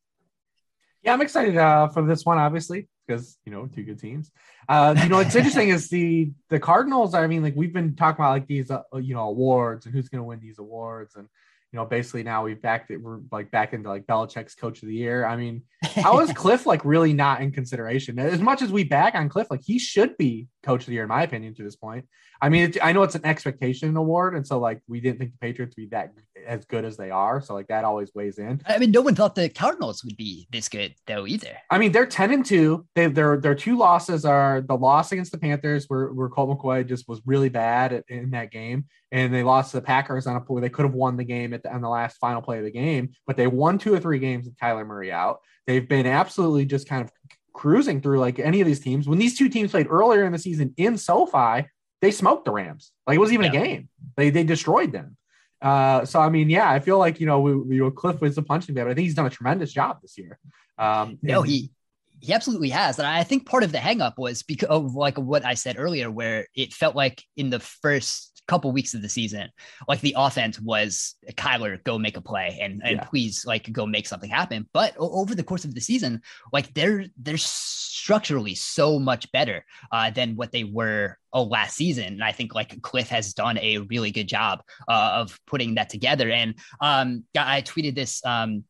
Yeah, 1.01 1.13
I'm 1.13 1.21
excited 1.21 1.57
uh, 1.57 1.89
for 1.89 2.05
this 2.05 2.25
one, 2.25 2.37
obviously, 2.37 2.87
because 3.05 3.37
you 3.45 3.51
know, 3.51 3.67
two 3.67 3.83
good 3.83 3.99
teams. 3.99 4.31
Uh, 4.67 4.95
you 5.01 5.09
know, 5.09 5.17
what's 5.17 5.35
interesting 5.35 5.69
is 5.69 5.89
the 5.89 6.31
the 6.49 6.59
Cardinals. 6.59 7.13
I 7.13 7.27
mean, 7.27 7.43
like 7.43 7.55
we've 7.55 7.73
been 7.73 7.95
talking 7.95 8.23
about 8.23 8.31
like 8.31 8.47
these, 8.47 8.71
uh, 8.71 8.83
you 8.95 9.13
know, 9.13 9.27
awards 9.27 9.85
and 9.85 9.93
who's 9.93 10.09
going 10.09 10.19
to 10.19 10.25
win 10.25 10.39
these 10.39 10.59
awards, 10.59 11.15
and 11.15 11.27
you 11.73 11.79
know, 11.79 11.85
basically 11.85 12.21
now 12.21 12.43
we've 12.43 12.61
backed 12.61 12.91
it. 12.91 12.97
We're 12.97 13.19
like 13.31 13.49
back 13.49 13.73
into 13.73 13.89
like 13.89 14.05
Belichick's 14.05 14.53
coach 14.53 14.83
of 14.83 14.87
the 14.87 14.93
year. 14.93 15.25
I 15.25 15.35
mean, 15.35 15.63
how 15.83 16.19
is 16.19 16.31
Cliff 16.31 16.67
like 16.67 16.85
really 16.85 17.13
not 17.13 17.41
in 17.41 17.51
consideration? 17.51 18.19
As 18.19 18.39
much 18.39 18.61
as 18.61 18.71
we 18.71 18.83
back 18.83 19.15
on 19.15 19.27
Cliff, 19.27 19.47
like 19.49 19.63
he 19.63 19.79
should 19.79 20.15
be 20.15 20.47
coach 20.61 20.81
of 20.81 20.85
the 20.85 20.93
year, 20.93 21.03
in 21.03 21.09
my 21.09 21.23
opinion, 21.23 21.55
to 21.55 21.63
this 21.63 21.75
point. 21.75 22.05
I 22.43 22.49
mean, 22.49 22.69
it, 22.69 22.77
I 22.83 22.91
know 22.91 23.01
it's 23.03 23.15
an 23.15 23.25
expectation 23.25 23.95
award, 23.97 24.35
and 24.35 24.45
so 24.45 24.59
like 24.59 24.81
we 24.87 24.99
didn't 24.99 25.17
think 25.17 25.31
the 25.31 25.37
Patriots 25.39 25.75
would 25.75 25.89
be 25.89 25.95
that 25.95 26.13
as 26.45 26.65
good 26.65 26.85
as 26.85 26.95
they 26.95 27.09
are, 27.09 27.41
so 27.41 27.53
like 27.55 27.67
that 27.69 27.85
always 27.85 28.13
weighs 28.13 28.37
in. 28.37 28.61
I 28.67 28.77
mean, 28.77 28.91
no 28.91 29.01
one 29.01 29.15
thought 29.15 29.33
the 29.33 29.49
Cardinals 29.49 30.03
would 30.03 30.17
be 30.17 30.47
this 30.51 30.69
good 30.69 30.93
though 31.07 31.25
either. 31.25 31.57
I 31.71 31.79
mean, 31.79 31.91
they're 31.91 32.05
ten 32.05 32.31
and 32.31 32.45
two. 32.45 32.85
They 32.95 33.07
their 33.07 33.37
their 33.37 33.55
two 33.55 33.77
losses 33.77 34.25
are 34.25 34.61
the 34.61 34.75
loss 34.75 35.11
against 35.11 35.31
the 35.31 35.39
Panthers, 35.39 35.85
where 35.87 36.09
where 36.09 36.29
Colt 36.29 36.49
McCoy 36.49 36.87
just 36.87 37.07
was 37.07 37.21
really 37.25 37.49
bad 37.49 37.93
at, 37.93 38.03
in 38.09 38.31
that 38.31 38.51
game, 38.51 38.85
and 39.13 39.31
they 39.31 39.43
lost 39.43 39.71
to 39.71 39.77
the 39.77 39.81
Packers 39.81 40.25
on 40.25 40.35
a 40.35 40.39
where 40.39 40.59
they 40.59 40.69
could 40.69 40.85
have 40.85 40.95
won 40.95 41.17
the 41.17 41.23
game 41.23 41.53
at 41.53 41.61
the, 41.61 41.71
on 41.71 41.81
the 41.81 41.87
last 41.87 42.17
final 42.17 42.41
play 42.41 42.57
of 42.57 42.63
the 42.63 42.71
game, 42.71 43.11
but 43.27 43.37
they 43.37 43.45
won 43.45 43.77
two 43.77 43.93
or 43.93 43.99
three 43.99 44.17
games 44.17 44.45
with 44.45 44.57
Kyler 44.57 44.85
Murray 44.85 45.11
out. 45.11 45.39
They've 45.67 45.87
been 45.87 46.07
absolutely 46.07 46.65
just 46.65 46.89
kind 46.89 47.03
of 47.03 47.11
cruising 47.53 48.01
through 48.01 48.19
like 48.19 48.39
any 48.39 48.59
of 48.59 48.65
these 48.65 48.79
teams. 48.79 49.07
When 49.07 49.19
these 49.19 49.37
two 49.37 49.49
teams 49.49 49.69
played 49.69 49.87
earlier 49.87 50.25
in 50.25 50.31
the 50.31 50.39
season 50.39 50.73
in 50.77 50.97
SoFi, 50.97 51.67
they 52.01 52.09
smoked 52.09 52.45
the 52.45 52.51
Rams. 52.51 52.91
Like 53.05 53.15
it 53.15 53.19
wasn't 53.19 53.35
even 53.35 53.53
yeah. 53.53 53.59
a 53.59 53.63
game. 53.63 53.89
They 54.17 54.31
they 54.31 54.43
destroyed 54.43 54.91
them. 54.91 55.15
Uh, 55.61 56.05
so 56.05 56.19
I 56.19 56.29
mean, 56.29 56.49
yeah, 56.49 56.69
I 56.69 56.79
feel 56.79 56.97
like 56.97 57.19
you 57.19 57.27
know 57.27 57.39
we, 57.39 57.55
we 57.55 57.91
Cliff 57.91 58.19
was 58.19 58.35
a 58.39 58.41
punching 58.41 58.73
bag, 58.73 58.85
but 58.85 58.91
I 58.91 58.93
think 58.95 59.05
he's 59.05 59.13
done 59.13 59.27
a 59.27 59.29
tremendous 59.29 59.71
job 59.71 59.99
this 60.01 60.17
year. 60.17 60.39
Um, 60.79 61.19
no, 61.21 61.41
and- 61.41 61.51
he 61.51 61.71
he 62.19 62.33
absolutely 62.33 62.69
has, 62.69 62.97
and 62.97 63.07
I 63.07 63.23
think 63.23 63.45
part 63.45 63.63
of 63.63 63.71
the 63.71 63.77
hangup 63.77 64.17
was 64.17 64.41
because 64.41 64.69
of 64.69 64.95
like 64.95 65.19
what 65.19 65.45
I 65.45 65.53
said 65.53 65.75
earlier, 65.77 66.09
where 66.09 66.47
it 66.55 66.73
felt 66.73 66.95
like 66.95 67.23
in 67.37 67.51
the 67.51 67.59
first 67.59 68.32
couple 68.47 68.71
weeks 68.71 68.93
of 68.93 69.01
the 69.01 69.09
season, 69.09 69.49
like 69.87 70.01
the 70.01 70.15
offense 70.17 70.59
was 70.59 71.15
Kyler 71.31 71.83
go 71.83 71.97
make 71.97 72.17
a 72.17 72.21
play 72.21 72.59
and 72.61 72.81
and 72.83 72.97
yeah. 72.97 73.03
please 73.05 73.45
like 73.45 73.71
go 73.71 73.85
make 73.85 74.07
something 74.07 74.29
happen. 74.29 74.67
But 74.73 74.95
over 74.97 75.35
the 75.35 75.43
course 75.43 75.65
of 75.65 75.73
the 75.73 75.81
season, 75.81 76.21
like 76.51 76.73
they're 76.73 77.05
they're 77.17 77.37
structurally 77.37 78.55
so 78.55 78.99
much 78.99 79.31
better 79.31 79.65
uh, 79.91 80.09
than 80.11 80.35
what 80.35 80.51
they 80.51 80.65
were 80.65 81.17
oh, 81.31 81.43
last 81.43 81.75
season. 81.75 82.05
And 82.05 82.23
I 82.23 82.31
think 82.31 82.53
like 82.53 82.81
Cliff 82.81 83.09
has 83.09 83.33
done 83.33 83.57
a 83.59 83.79
really 83.79 84.11
good 84.11 84.27
job 84.27 84.61
uh, 84.87 85.21
of 85.21 85.39
putting 85.47 85.75
that 85.75 85.89
together. 85.89 86.29
And 86.29 86.55
um, 86.81 87.23
I 87.37 87.61
tweeted 87.61 87.95
this 87.95 88.23
um, 88.25 88.65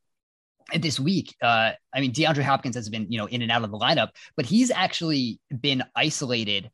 this 0.73 0.99
week, 0.99 1.35
uh, 1.41 1.71
I 1.93 1.99
mean, 1.99 2.13
DeAndre 2.13 2.43
Hopkins 2.43 2.75
has 2.75 2.89
been, 2.89 3.11
you 3.11 3.17
know, 3.17 3.27
in 3.27 3.41
and 3.41 3.51
out 3.51 3.63
of 3.63 3.71
the 3.71 3.77
lineup, 3.77 4.09
but 4.35 4.45
he's 4.45 4.71
actually 4.71 5.39
been 5.61 5.83
isolated 5.95 6.71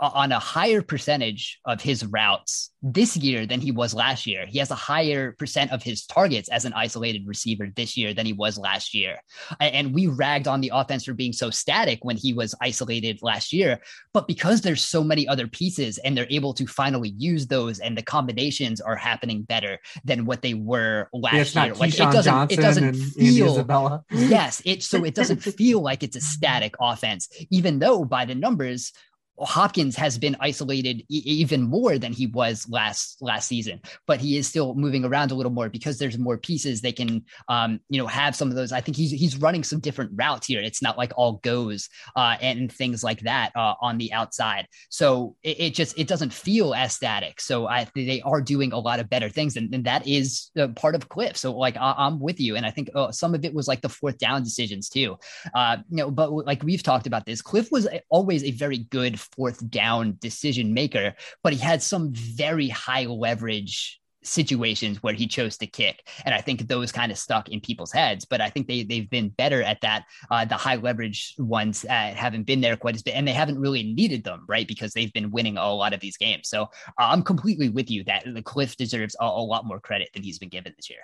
on 0.00 0.30
a 0.32 0.38
higher 0.38 0.82
percentage 0.82 1.58
of 1.64 1.80
his 1.80 2.04
routes 2.04 2.70
this 2.82 3.16
year 3.16 3.46
than 3.46 3.60
he 3.60 3.72
was 3.72 3.94
last 3.94 4.26
year. 4.26 4.46
He 4.46 4.58
has 4.58 4.70
a 4.70 4.76
higher 4.76 5.32
percent 5.32 5.72
of 5.72 5.82
his 5.82 6.04
targets 6.06 6.48
as 6.50 6.64
an 6.64 6.72
isolated 6.74 7.26
receiver 7.26 7.68
this 7.74 7.96
year 7.96 8.12
than 8.12 8.26
he 8.26 8.32
was 8.32 8.58
last 8.58 8.94
year. 8.94 9.18
And 9.58 9.94
we 9.94 10.06
ragged 10.06 10.48
on 10.48 10.60
the 10.60 10.70
offense 10.74 11.04
for 11.04 11.14
being 11.14 11.32
so 11.32 11.50
static 11.50 12.00
when 12.02 12.16
he 12.16 12.32
was 12.32 12.54
isolated 12.60 13.20
last 13.22 13.52
year. 13.52 13.80
But 14.12 14.28
because 14.28 14.60
there's 14.60 14.84
so 14.84 15.02
many 15.02 15.26
other 15.26 15.46
pieces 15.46 15.98
and 15.98 16.16
they're 16.16 16.26
able 16.30 16.52
to 16.54 16.66
finally 16.66 17.14
use 17.16 17.46
those 17.46 17.80
and 17.80 17.96
the 17.96 18.02
combinations 18.02 18.80
are 18.80 18.96
happening 18.96 19.42
better 19.42 19.78
than 20.04 20.26
what 20.26 20.42
they 20.42 20.54
were 20.54 21.08
last 21.12 21.54
yeah, 21.54 21.66
year. 21.66 21.74
Like 21.74 21.94
it 21.94 21.98
doesn't, 21.98 22.24
Johnson 22.24 22.58
it 22.58 22.62
doesn't 22.62 22.94
feel 22.94 24.04
yes, 24.10 24.62
it 24.64 24.82
so 24.82 25.04
it 25.04 25.14
doesn't 25.14 25.42
feel 25.42 25.80
like 25.80 26.02
it's 26.02 26.16
a 26.16 26.20
static 26.20 26.74
offense, 26.80 27.28
even 27.50 27.78
though 27.78 28.04
by 28.04 28.24
the 28.24 28.34
numbers, 28.34 28.92
Hopkins 29.38 29.96
has 29.96 30.18
been 30.18 30.36
isolated 30.40 31.02
e- 31.08 31.22
even 31.24 31.62
more 31.62 31.98
than 31.98 32.12
he 32.12 32.26
was 32.26 32.66
last 32.68 33.20
last 33.20 33.48
season, 33.48 33.80
but 34.06 34.20
he 34.20 34.36
is 34.36 34.46
still 34.46 34.74
moving 34.74 35.04
around 35.04 35.30
a 35.30 35.34
little 35.34 35.52
more 35.52 35.68
because 35.68 35.98
there's 35.98 36.18
more 36.18 36.38
pieces 36.38 36.80
they 36.80 36.92
can, 36.92 37.24
um, 37.48 37.80
you 37.88 38.00
know, 38.00 38.06
have 38.06 38.34
some 38.34 38.48
of 38.48 38.54
those. 38.54 38.72
I 38.72 38.80
think 38.80 38.96
he's 38.96 39.10
he's 39.10 39.36
running 39.36 39.64
some 39.64 39.80
different 39.80 40.12
routes 40.14 40.46
here. 40.46 40.60
It's 40.60 40.82
not 40.82 40.96
like 40.96 41.12
all 41.16 41.34
goes 41.42 41.88
uh, 42.14 42.36
and 42.40 42.72
things 42.72 43.04
like 43.04 43.20
that 43.20 43.52
uh, 43.54 43.74
on 43.80 43.98
the 43.98 44.12
outside. 44.12 44.66
So 44.88 45.36
it, 45.42 45.60
it, 45.60 45.74
just 45.74 45.98
it 45.98 46.08
doesn't 46.08 46.32
feel 46.32 46.74
as 46.74 46.94
static. 46.94 47.40
So 47.40 47.66
I 47.66 47.86
they 47.94 48.22
are 48.22 48.40
doing 48.40 48.72
a 48.72 48.78
lot 48.78 49.00
of 49.00 49.10
better 49.10 49.28
things, 49.28 49.56
and, 49.56 49.72
and 49.74 49.84
that 49.84 50.06
is 50.06 50.50
uh, 50.58 50.68
part 50.68 50.94
of 50.94 51.08
Cliff. 51.08 51.36
So 51.36 51.56
like 51.56 51.76
I, 51.76 52.06
am 52.06 52.20
with 52.20 52.40
you, 52.40 52.56
and 52.56 52.64
I 52.64 52.70
think 52.70 52.90
uh, 52.94 53.12
some 53.12 53.34
of 53.34 53.44
it 53.44 53.54
was 53.54 53.68
like 53.68 53.82
the 53.82 53.88
fourth 53.88 54.18
down 54.18 54.42
decisions 54.42 54.88
too. 54.88 55.18
Uh, 55.54 55.78
you 55.90 55.98
know, 55.98 56.10
but 56.10 56.32
like 56.32 56.62
we've 56.62 56.82
talked 56.82 57.06
about 57.06 57.26
this, 57.26 57.42
Cliff 57.42 57.70
was 57.70 57.86
always 58.08 58.44
a 58.44 58.50
very 58.52 58.78
good 58.78 59.20
fourth 59.34 59.68
down 59.70 60.16
decision 60.20 60.74
maker, 60.74 61.14
but 61.42 61.52
he 61.52 61.58
had 61.58 61.82
some 61.82 62.12
very 62.12 62.68
high 62.68 63.06
leverage 63.06 64.00
situations 64.26 65.02
where 65.02 65.14
he 65.14 65.26
chose 65.26 65.56
to 65.58 65.66
kick. 65.66 66.06
And 66.24 66.34
I 66.34 66.40
think 66.40 66.66
those 66.66 66.92
kind 66.92 67.12
of 67.12 67.18
stuck 67.18 67.48
in 67.48 67.60
people's 67.60 67.92
heads. 67.92 68.24
But 68.24 68.40
I 68.40 68.50
think 68.50 68.66
they 68.66 68.82
they've 68.82 69.08
been 69.08 69.28
better 69.30 69.62
at 69.62 69.80
that. 69.82 70.04
Uh, 70.30 70.44
the 70.44 70.56
high 70.56 70.76
leverage 70.76 71.34
ones 71.38 71.84
uh, 71.84 72.12
haven't 72.14 72.44
been 72.44 72.60
there 72.60 72.76
quite 72.76 72.96
as 72.96 73.02
bit, 73.02 73.14
and 73.14 73.26
they 73.26 73.32
haven't 73.32 73.58
really 73.58 73.82
needed 73.82 74.24
them, 74.24 74.44
right? 74.48 74.66
Because 74.66 74.92
they've 74.92 75.12
been 75.12 75.30
winning 75.30 75.56
a 75.56 75.72
lot 75.72 75.94
of 75.94 76.00
these 76.00 76.16
games. 76.16 76.48
So 76.48 76.62
uh, 76.62 76.66
I'm 76.98 77.22
completely 77.22 77.68
with 77.68 77.90
you 77.90 78.04
that 78.04 78.24
the 78.26 78.42
Cliff 78.42 78.76
deserves 78.76 79.16
a, 79.20 79.24
a, 79.24 79.46
lot 79.46 79.64
more 79.64 79.80
credit 79.80 80.08
than 80.12 80.22
he's 80.22 80.38
been 80.38 80.48
given 80.48 80.74
this 80.76 80.90
year. 80.90 81.00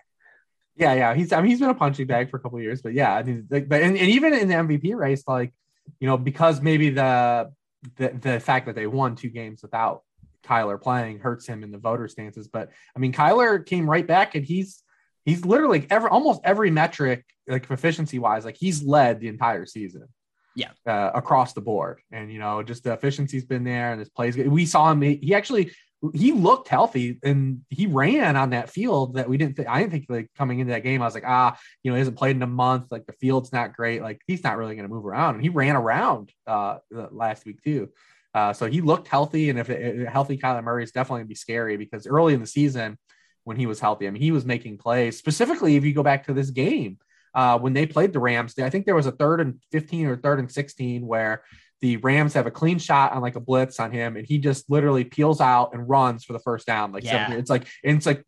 Yeah, 0.76 0.94
yeah, 0.94 1.14
he's 1.14 1.32
I 1.32 1.40
mean 1.40 1.50
he's 1.50 1.60
been 1.60 1.70
a 1.70 1.74
punching 1.74 2.06
bag 2.06 2.30
for 2.30 2.38
a 2.38 2.40
couple 2.40 2.60
years, 2.60 2.82
but 2.82 2.94
yeah, 2.94 3.14
I 3.14 3.22
mean, 3.22 3.46
like, 3.50 3.68
but 3.68 3.82
and, 3.82 3.96
and 3.96 4.08
even 4.08 4.32
in 4.32 4.48
the 4.48 4.54
MVP 4.54 4.96
race, 4.96 5.22
like 5.28 5.52
you 6.00 6.06
know, 6.06 6.16
because 6.16 6.60
maybe 6.60 6.90
the 6.90 7.52
the 7.96 8.08
the 8.10 8.40
fact 8.40 8.66
that 8.66 8.74
they 8.74 8.86
won 8.86 9.16
two 9.16 9.28
games 9.28 9.62
without 9.62 10.02
Kyler 10.44 10.80
playing 10.80 11.20
hurts 11.20 11.46
him 11.46 11.62
in 11.62 11.70
the 11.70 11.78
voter 11.78 12.08
stances. 12.08 12.48
But 12.48 12.70
I 12.96 12.98
mean, 12.98 13.12
Kyler 13.12 13.64
came 13.64 13.88
right 13.88 14.06
back 14.06 14.34
and 14.34 14.44
he's 14.44 14.82
he's 15.24 15.44
literally 15.44 15.86
every 15.90 16.10
almost 16.10 16.40
every 16.44 16.70
metric 16.70 17.24
like 17.46 17.70
efficiency 17.70 18.18
wise, 18.18 18.44
like 18.44 18.56
he's 18.56 18.82
led 18.82 19.20
the 19.20 19.28
entire 19.28 19.66
season. 19.66 20.06
Yeah, 20.54 20.68
uh, 20.86 21.10
across 21.14 21.54
the 21.54 21.62
board, 21.62 22.00
and 22.10 22.30
you 22.30 22.38
know, 22.38 22.62
just 22.62 22.84
the 22.84 22.92
efficiency's 22.92 23.46
been 23.46 23.64
there, 23.64 23.92
and 23.92 23.98
his 23.98 24.10
plays. 24.10 24.36
We 24.36 24.66
saw 24.66 24.90
him. 24.90 25.00
He 25.00 25.34
actually 25.34 25.72
he 26.14 26.32
looked 26.32 26.68
healthy 26.68 27.18
and 27.22 27.60
he 27.68 27.86
ran 27.86 28.36
on 28.36 28.50
that 28.50 28.70
field 28.70 29.14
that 29.14 29.28
we 29.28 29.36
didn't 29.36 29.56
think 29.56 29.68
I 29.68 29.80
didn't 29.80 29.92
think 29.92 30.06
like 30.08 30.28
coming 30.36 30.58
into 30.58 30.72
that 30.72 30.82
game. 30.82 31.00
I 31.00 31.04
was 31.04 31.14
like, 31.14 31.24
ah, 31.26 31.56
you 31.82 31.90
know, 31.90 31.94
he 31.94 32.00
hasn't 32.00 32.16
played 32.16 32.34
in 32.34 32.42
a 32.42 32.46
month. 32.46 32.86
Like 32.90 33.06
the 33.06 33.12
field's 33.14 33.52
not 33.52 33.74
great. 33.74 34.02
Like 34.02 34.20
he's 34.26 34.42
not 34.42 34.56
really 34.56 34.74
going 34.74 34.88
to 34.88 34.92
move 34.92 35.06
around. 35.06 35.36
And 35.36 35.42
he 35.42 35.48
ran 35.48 35.76
around 35.76 36.32
uh 36.46 36.78
last 36.90 37.46
week 37.46 37.62
too. 37.62 37.90
Uh, 38.34 38.52
so 38.52 38.66
he 38.66 38.80
looked 38.80 39.08
healthy. 39.08 39.50
And 39.50 39.58
if 39.58 39.70
it, 39.70 40.08
healthy 40.08 40.38
Kyler 40.38 40.64
Murray 40.64 40.82
is 40.82 40.92
definitely 40.92 41.20
gonna 41.20 41.28
be 41.28 41.34
scary 41.34 41.76
because 41.76 42.06
early 42.06 42.34
in 42.34 42.40
the 42.40 42.46
season 42.46 42.98
when 43.44 43.56
he 43.56 43.66
was 43.66 43.80
healthy, 43.80 44.06
I 44.06 44.10
mean, 44.10 44.22
he 44.22 44.32
was 44.32 44.44
making 44.44 44.78
plays. 44.78 45.18
Specifically, 45.18 45.76
if 45.76 45.84
you 45.84 45.92
go 45.92 46.02
back 46.02 46.26
to 46.26 46.32
this 46.32 46.50
game, 46.50 46.98
uh, 47.34 47.58
when 47.58 47.72
they 47.72 47.86
played 47.86 48.12
the 48.12 48.20
Rams, 48.20 48.58
I 48.58 48.70
think 48.70 48.86
there 48.86 48.94
was 48.94 49.06
a 49.06 49.12
third 49.12 49.40
and 49.40 49.60
15 49.72 50.06
or 50.06 50.16
third 50.16 50.38
and 50.38 50.50
16 50.50 51.06
where 51.06 51.42
the 51.82 51.96
Rams 51.96 52.34
have 52.34 52.46
a 52.46 52.50
clean 52.50 52.78
shot 52.78 53.12
on 53.12 53.20
like 53.20 53.34
a 53.34 53.40
blitz 53.40 53.80
on 53.80 53.90
him, 53.90 54.16
and 54.16 54.24
he 54.24 54.38
just 54.38 54.70
literally 54.70 55.02
peels 55.02 55.40
out 55.40 55.74
and 55.74 55.88
runs 55.88 56.24
for 56.24 56.32
the 56.32 56.38
first 56.38 56.64
down. 56.64 56.92
Like 56.92 57.02
yeah. 57.02 57.32
it's 57.32 57.50
like 57.50 57.66
it's 57.82 58.06
like 58.06 58.24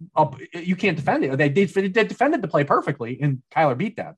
you 0.53 0.75
can't 0.75 0.97
defend 0.97 1.25
it. 1.25 1.39
They 1.39 1.49
did 1.49 1.71
they 1.71 2.05
defended 2.05 2.43
the 2.43 2.49
play 2.49 2.65
perfectly, 2.65 3.19
and 3.23 3.43
Kyler 3.53 3.79
beat 3.79 3.97
them. 3.97 4.17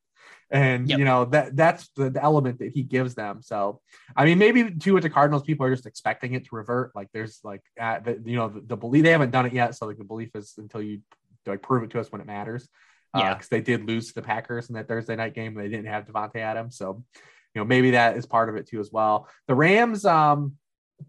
And 0.51 0.89
yep. 0.89 0.99
you 0.99 1.05
know 1.05 1.26
that 1.26 1.55
that's 1.55 1.89
the, 1.97 2.09
the, 2.09 2.22
element 2.22 2.61
that 2.61 2.72
he 2.72 2.82
gives 2.82 3.14
them. 3.14 3.43
So 3.43 3.80
I 4.16 4.24
mean, 4.24 4.39
maybe 4.39 4.74
too 4.74 4.95
with 4.95 5.03
the 5.03 5.11
Cardinals, 5.11 5.43
people 5.43 5.66
are 5.66 5.74
just 5.74 5.87
expecting 5.87 6.32
it 6.32 6.45
to 6.47 6.57
revert. 6.57 6.93
Like 6.95 7.09
there's 7.12 7.41
like 7.45 7.62
uh, 7.78 7.99
the, 8.01 8.22
you 8.24 8.37
know 8.37 8.49
the, 8.49 8.61
the, 8.61 8.76
belief 8.76 9.03
they 9.03 9.11
haven't 9.11 9.32
done 9.32 9.45
it 9.45 9.53
yet, 9.53 9.74
so 9.74 9.87
like 9.87 9.99
the 9.99 10.05
belief 10.05 10.30
is 10.34 10.55
until 10.57 10.80
you 10.80 11.03
like 11.45 11.61
prove 11.61 11.82
it 11.82 11.91
to 11.91 12.01
us 12.01 12.11
when 12.11 12.22
it 12.22 12.26
matters. 12.26 12.68
Uh, 13.12 13.18
yeah, 13.18 13.34
because 13.34 13.49
they 13.49 13.61
did 13.61 13.87
lose 13.87 14.09
to 14.09 14.14
the 14.14 14.22
Packers 14.22 14.70
in 14.70 14.76
that 14.76 14.89
Thursday 14.89 15.16
night 15.16 15.34
game. 15.34 15.55
They 15.55 15.68
didn't 15.68 15.89
have 15.89 16.07
Davante 16.07 16.37
Adams, 16.37 16.78
so 16.78 17.05
you 17.57 17.62
know, 17.62 17.64
maybe 17.64 17.92
that 17.92 18.18
is 18.18 18.26
part 18.26 18.50
of 18.50 18.57
it 18.57 18.68
too 18.68 18.80
as 18.80 18.92
well. 18.92 19.28
The 19.48 19.54
Rams, 19.54 20.04
um, 20.04 20.59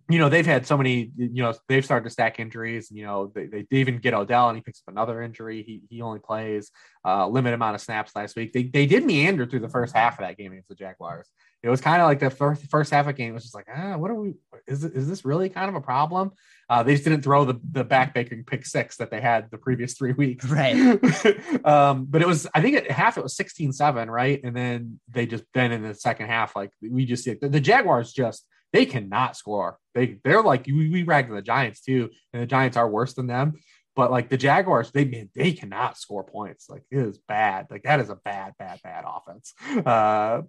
you 0.09 0.19
know, 0.19 0.29
they've 0.29 0.45
had 0.45 0.65
so 0.65 0.77
many, 0.77 1.11
you 1.17 1.43
know, 1.43 1.53
they've 1.67 1.83
started 1.83 2.03
to 2.05 2.09
stack 2.09 2.39
injuries. 2.39 2.89
You 2.91 3.05
know, 3.05 3.31
they, 3.33 3.47
they, 3.47 3.65
even 3.71 3.99
get 3.99 4.13
Odell 4.13 4.49
and 4.49 4.57
he 4.57 4.61
picks 4.61 4.81
up 4.81 4.91
another 4.91 5.21
injury. 5.21 5.63
He, 5.63 5.81
he 5.89 6.01
only 6.01 6.19
plays 6.19 6.71
a 7.05 7.09
uh, 7.09 7.27
limited 7.27 7.55
amount 7.55 7.75
of 7.75 7.81
snaps 7.81 8.15
last 8.15 8.35
week. 8.35 8.53
They, 8.53 8.63
they 8.63 8.85
did 8.85 9.05
meander 9.05 9.45
through 9.45 9.61
the 9.61 9.69
first 9.69 9.95
half 9.95 10.13
of 10.13 10.25
that 10.25 10.37
game 10.37 10.51
against 10.51 10.69
the 10.69 10.75
Jaguars. 10.75 11.27
It 11.63 11.69
was 11.69 11.81
kind 11.81 12.01
of 12.01 12.07
like 12.07 12.19
the 12.19 12.29
first 12.29 12.69
first 12.69 12.91
half 12.91 13.07
of 13.07 13.07
the 13.07 13.13
game 13.13 13.33
was 13.33 13.43
just 13.43 13.55
like, 13.55 13.65
ah, 13.73 13.97
what 13.97 14.11
are 14.11 14.15
we? 14.15 14.35
Is 14.67 14.83
is 14.83 15.09
this 15.09 15.25
really 15.25 15.49
kind 15.49 15.69
of 15.69 15.75
a 15.75 15.81
problem? 15.81 16.31
Uh, 16.69 16.83
they 16.83 16.93
just 16.93 17.03
didn't 17.03 17.23
throw 17.23 17.45
the 17.45 17.59
the 17.71 17.83
backbreaking 17.83 18.45
pick 18.45 18.65
six 18.65 18.97
that 18.97 19.09
they 19.09 19.19
had 19.19 19.49
the 19.49 19.57
previous 19.57 19.95
three 19.95 20.13
weeks, 20.13 20.45
right? 20.45 20.75
um, 21.65 22.05
but 22.07 22.21
it 22.21 22.27
was 22.27 22.47
I 22.53 22.61
think 22.61 22.77
at 22.77 22.91
half 22.91 23.17
it 23.17 23.23
was 23.23 23.35
16-7, 23.35 24.07
right? 24.07 24.39
And 24.43 24.55
then 24.55 24.99
they 25.09 25.25
just 25.25 25.45
then 25.53 25.71
in 25.71 25.81
the 25.81 25.95
second 25.95 26.27
half, 26.27 26.55
like 26.55 26.69
we 26.79 27.05
just 27.05 27.23
see 27.23 27.33
the, 27.33 27.49
the 27.49 27.59
Jaguars 27.59 28.13
just 28.13 28.45
they 28.73 28.85
cannot 28.85 29.35
score. 29.37 29.77
They 29.93 30.19
they're 30.23 30.43
like 30.43 30.65
we, 30.67 30.89
we 30.89 31.03
ragged 31.03 31.35
the 31.35 31.41
Giants 31.41 31.81
too, 31.81 32.09
and 32.33 32.41
the 32.41 32.47
Giants 32.47 32.77
are 32.77 32.89
worse 32.89 33.13
than 33.13 33.27
them. 33.27 33.53
But 33.95 34.11
like 34.11 34.29
the 34.29 34.37
Jaguars, 34.37 34.91
they 34.91 35.05
man, 35.05 35.29
they 35.35 35.53
cannot 35.53 35.97
score 35.97 36.23
points. 36.23 36.69
Like 36.69 36.83
it 36.91 36.99
is 36.99 37.17
bad. 37.17 37.67
Like 37.71 37.83
that 37.83 37.99
is 37.99 38.09
a 38.09 38.15
bad, 38.15 38.53
bad, 38.59 38.79
bad 38.83 39.05
offense. 39.07 39.53
Uh, 39.85 40.43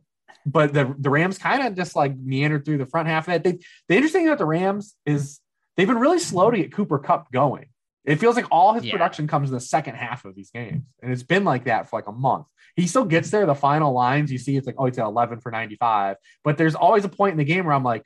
but 0.45 0.73
the 0.73 0.95
the 0.99 1.11
Rams 1.11 1.39
kind 1.39 1.67
of 1.67 1.75
just 1.75 1.97
like 1.97 2.17
meandered 2.17 2.65
through 2.65 2.79
the 2.79 2.87
front 2.87 3.09
half 3.09 3.29
of 3.29 3.33
that. 3.33 3.45
They, 3.45 3.59
the 3.89 3.95
interesting 3.95 4.23
thing 4.23 4.29
about 4.29 4.39
the 4.39 4.47
Rams 4.47 4.95
is 5.07 5.41
they've 5.77 5.87
been 5.87 5.99
really 5.99 6.19
slow 6.19 6.51
to 6.51 6.57
get 6.57 6.73
Cooper 6.73 6.99
Kupp 6.99 7.33
going. 7.33 7.67
It 8.09 8.19
feels 8.19 8.37
like 8.37 8.47
all 8.51 8.73
his 8.73 8.87
yeah. 8.87 8.93
production 8.93 9.27
comes 9.27 9.51
in 9.51 9.55
the 9.55 9.61
second 9.61 9.97
half 9.97 10.25
of 10.25 10.35
these 10.35 10.51
games, 10.51 10.83
and 11.03 11.13
it's 11.13 11.23
been 11.23 11.45
like 11.45 11.65
that 11.65 11.91
for 11.91 11.99
like 11.99 12.07
a 12.07 12.13
month. 12.13 12.47
He 12.75 12.87
still 12.87 13.05
gets 13.05 13.31
there. 13.31 13.45
The 13.45 13.55
final 13.55 13.93
lines 13.93 14.33
you 14.33 14.39
see, 14.39 14.57
it's 14.57 14.67
like 14.67 14.77
oh, 14.79 14.87
it's 14.87 14.97
at 14.97 15.05
eleven 15.05 15.41
for 15.41 15.53
ninety 15.53 15.77
five. 15.77 16.17
But 16.43 16.57
there's 16.57 16.75
always 16.75 17.05
a 17.05 17.11
point 17.11 17.33
in 17.33 17.37
the 17.39 17.45
game 17.45 17.67
where 17.67 17.75
I'm 17.75 17.85
like, 17.85 18.03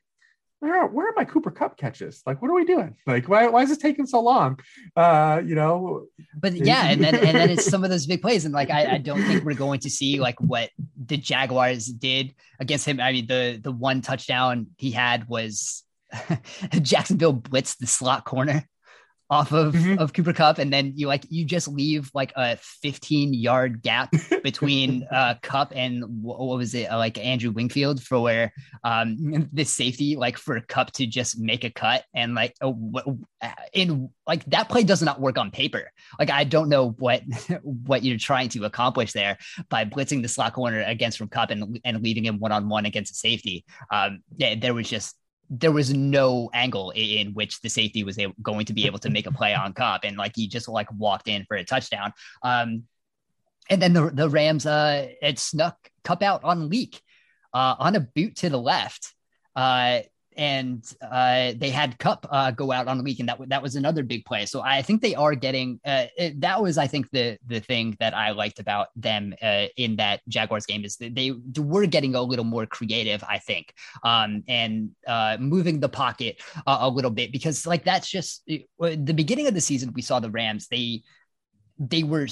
where 0.59 0.83
are, 0.83 0.89
where 0.89 1.09
are 1.09 1.15
my 1.17 1.25
Cooper 1.25 1.53
Kupp 1.53 1.77
catches? 1.77 2.21
Like, 2.27 2.43
what 2.43 2.51
are 2.51 2.55
we 2.55 2.65
doing? 2.65 2.97
Like, 3.07 3.29
why, 3.29 3.47
why 3.47 3.63
is 3.63 3.69
this 3.69 3.79
taking 3.79 4.07
so 4.07 4.21
long? 4.21 4.59
Uh, 4.97 5.41
you 5.45 5.55
know, 5.55 6.07
but 6.37 6.53
yeah, 6.53 6.89
and 6.89 7.01
then 7.03 7.15
and 7.15 7.37
then 7.37 7.51
it's 7.51 7.67
some 7.71 7.85
of 7.85 7.91
those 7.91 8.07
big 8.07 8.23
plays, 8.23 8.45
and 8.45 8.53
like 8.53 8.71
I, 8.71 8.95
I 8.95 8.99
don't 8.99 9.23
think 9.23 9.45
we're 9.45 9.55
going 9.55 9.79
to 9.81 9.91
see 9.91 10.19
like 10.19 10.41
what 10.41 10.71
the 10.97 11.17
Jaguars 11.17 11.87
did 11.87 12.35
against 12.59 12.89
him. 12.89 12.99
I 12.99 13.13
mean, 13.13 13.27
the 13.29 13.61
the 13.63 13.71
one 13.71 14.01
touchdown 14.01 14.67
he 14.79 14.91
had 14.91 15.29
was 15.29 15.85
Jacksonville 16.83 17.35
blitzed 17.35 17.79
the 17.79 17.87
slot 17.87 18.25
corner 18.25 18.69
off 19.33 19.51
of, 19.53 19.73
mm-hmm. 19.73 19.99
of 19.99 20.13
Cooper 20.13 20.35
Kupp, 20.35 20.59
and 20.59 20.71
then 20.71 20.93
you 20.95 21.07
like 21.07 21.25
you 21.31 21.47
just 21.47 21.67
leave 21.67 22.11
like 22.13 22.35
a 22.37 22.57
15 22.57 23.33
yard 23.33 23.81
gap 23.81 24.13
between 24.43 25.09
uh 25.11 25.37
Kupp 25.41 25.73
and 25.75 26.05
what 26.23 26.59
was 26.59 26.75
it 26.75 26.93
uh, 26.93 26.99
like 26.99 27.17
Andrew 27.19 27.51
Wingard 27.51 28.03
for 28.03 28.21
where 28.21 28.53
um 28.85 29.49
the 29.53 29.65
safety 29.65 30.17
like 30.17 30.37
for 30.37 30.61
Kupp 30.61 30.93
to 30.93 31.07
just 31.07 31.39
make 31.39 31.65
a 31.65 31.71
cut 31.71 32.05
and 32.15 32.35
like 32.35 32.55
uh, 32.61 32.73
in 33.73 34.11
like 34.27 34.45
that 34.45 34.69
play 34.69 34.85
does 34.85 35.03
not 35.03 35.19
work 35.19 35.39
on 35.39 35.51
paper. 35.51 35.91
Like 36.19 36.31
I 36.31 36.45
don't 36.45 36.69
know 36.69 36.91
what 36.91 37.23
what 37.63 38.03
you're 38.03 38.19
trying 38.19 38.51
to 38.51 38.65
accomplish 38.65 39.15
there 39.15 39.39
by 39.71 39.87
blitzing 39.87 40.21
the 40.21 40.29
slot 40.29 40.53
corner 40.53 40.83
against 40.83 41.17
from 41.17 41.29
Kupp 41.29 41.51
and 41.51 41.81
and 41.87 42.03
leaving 42.03 42.27
him 42.27 42.39
one 42.39 42.53
on 42.53 42.69
one 42.69 42.85
against 42.85 43.13
a 43.13 43.15
safety. 43.15 43.65
Um, 43.91 44.23
yeah, 44.37 44.57
there 44.57 44.75
was 44.75 44.91
just 44.91 45.17
there 45.59 45.73
was 45.73 45.93
no 45.93 46.51
angle 46.55 46.93
in 46.97 47.35
which 47.35 47.61
the 47.61 47.69
safety 47.69 48.05
was 48.05 48.19
able, 48.19 48.35
going 48.43 48.65
to 48.65 48.73
be 48.73 48.87
able 48.87 48.99
to 49.01 49.11
make 49.11 49.27
a 49.27 49.33
play 49.33 49.55
on 49.55 49.73
Kupp, 49.75 50.05
and 50.05 50.17
like 50.17 50.33
he 50.35 50.49
just 50.49 50.67
like 50.67 50.89
walked 50.97 51.29
in 51.29 51.45
for 51.45 51.57
a 51.57 51.65
touchdown. 51.65 52.13
Um, 52.43 52.85
and 53.69 53.81
then 53.81 53.93
the 53.93 54.11
the 54.11 54.29
Rams 54.29 54.67
uh 54.67 55.09
it 55.21 55.39
snuck 55.39 55.77
Kupp 56.05 56.23
out 56.23 56.43
on 56.43 56.69
leak, 56.69 57.01
uh, 57.53 57.77
on 57.79 57.95
a 57.95 58.01
boot 58.01 58.37
to 58.37 58.49
the 58.49 58.59
left. 58.59 59.15
Uh, 59.55 60.01
and 60.37 60.85
uh, 61.03 61.53
they 61.57 61.71
had 61.71 61.99
Kupp 61.99 62.27
uh, 62.31 62.51
go 62.51 62.73
out 62.73 62.89
on 62.89 62.99
the 62.99 63.05
week, 63.05 63.21
and 63.21 63.29
that 63.29 63.39
that 63.49 63.63
was 63.63 63.77
another 63.77 64.03
big 64.03 64.25
play. 64.25 64.47
So 64.47 64.61
I 64.61 64.83
think 64.83 65.03
they 65.03 65.15
are 65.15 65.35
getting 65.35 65.81
uh, 65.85 66.07
it, 66.17 66.41
that 66.41 66.63
was 66.63 66.79
I 66.79 66.87
think 66.87 67.11
the 67.11 67.39
the 67.47 67.61
thing 67.61 67.97
that 68.01 68.15
I 68.15 68.31
liked 68.31 68.59
about 68.59 68.89
them 68.97 69.35
uh, 69.43 69.67
in 69.77 69.97
that 69.97 70.21
Jaguars 70.29 70.67
game 70.67 70.85
is 70.85 70.97
that 70.97 71.15
they 71.15 71.33
were 71.59 71.87
getting 71.87 72.15
a 72.15 72.23
little 72.23 72.45
more 72.45 72.67
creative, 72.67 73.23
I 73.29 73.39
think, 73.39 73.75
um, 74.05 74.43
and 74.49 74.91
uh, 75.07 75.37
moving 75.39 75.81
the 75.81 75.89
pocket 75.89 76.41
a 76.67 76.89
little 76.89 77.11
bit 77.11 77.33
because 77.33 77.67
like 77.67 77.85
that's 77.85 78.09
just 78.09 78.45
the 78.47 79.15
beginning 79.15 79.47
of 79.47 79.55
the 79.55 79.61
season 79.61 79.93
we 79.95 80.03
saw 80.03 80.21
the 80.21 80.31
Rams 80.31 80.69
they 80.69 81.03
they 81.79 82.03
were 82.03 82.27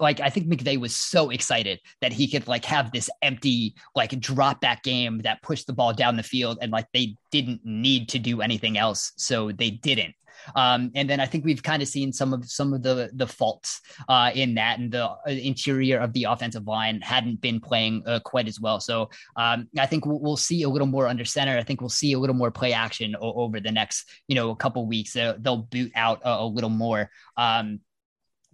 like 0.00 0.20
I 0.20 0.30
think 0.30 0.46
McVay 0.46 0.78
was 0.78 0.94
so 0.94 1.30
excited 1.30 1.80
that 2.00 2.12
he 2.12 2.28
could 2.28 2.46
like 2.46 2.64
have 2.64 2.92
this 2.92 3.10
empty 3.22 3.74
like 3.94 4.18
drop 4.20 4.60
back 4.60 4.82
game 4.82 5.18
that 5.24 5.42
pushed 5.42 5.66
the 5.66 5.72
ball 5.72 5.92
down 5.92 6.16
the 6.16 6.22
field 6.22 6.58
and 6.60 6.72
like 6.72 6.86
they 6.92 7.16
didn't 7.30 7.60
need 7.64 8.08
to 8.10 8.18
do 8.18 8.40
anything 8.40 8.78
else 8.78 9.12
so 9.16 9.52
they 9.52 9.70
didn't 9.70 10.14
um, 10.54 10.90
and 10.94 11.08
then 11.08 11.20
I 11.20 11.26
think 11.26 11.44
we've 11.44 11.62
kind 11.62 11.82
of 11.82 11.88
seen 11.88 12.12
some 12.12 12.32
of 12.32 12.48
some 12.48 12.72
of 12.72 12.82
the 12.82 13.10
the 13.14 13.26
faults 13.26 13.80
uh, 14.08 14.30
in 14.34 14.54
that, 14.54 14.78
and 14.78 14.92
the 14.92 15.04
uh, 15.06 15.18
interior 15.26 15.98
of 15.98 16.12
the 16.12 16.24
offensive 16.24 16.66
line 16.66 17.00
hadn't 17.00 17.40
been 17.40 17.60
playing 17.60 18.02
uh, 18.06 18.20
quite 18.24 18.48
as 18.48 18.60
well. 18.60 18.80
So 18.80 19.10
um, 19.36 19.68
I 19.78 19.86
think 19.86 20.06
we'll, 20.06 20.20
we'll, 20.20 20.36
see 20.36 20.64
a 20.64 20.68
little 20.68 20.86
more 20.86 21.06
under 21.06 21.24
center. 21.24 21.56
I 21.56 21.62
think 21.62 21.80
we'll 21.80 21.88
see 21.88 22.12
a 22.12 22.18
little 22.18 22.36
more 22.36 22.50
play 22.50 22.72
action 22.72 23.16
o- 23.20 23.34
over 23.34 23.60
the 23.60 23.72
next 23.72 24.08
you 24.28 24.34
know 24.34 24.50
a 24.50 24.56
couple 24.56 24.86
weeks. 24.86 25.16
Uh, 25.16 25.36
they'll 25.38 25.62
boot 25.62 25.92
out 25.94 26.20
a, 26.24 26.40
a 26.40 26.46
little 26.46 26.70
more. 26.70 27.10
Um, 27.36 27.80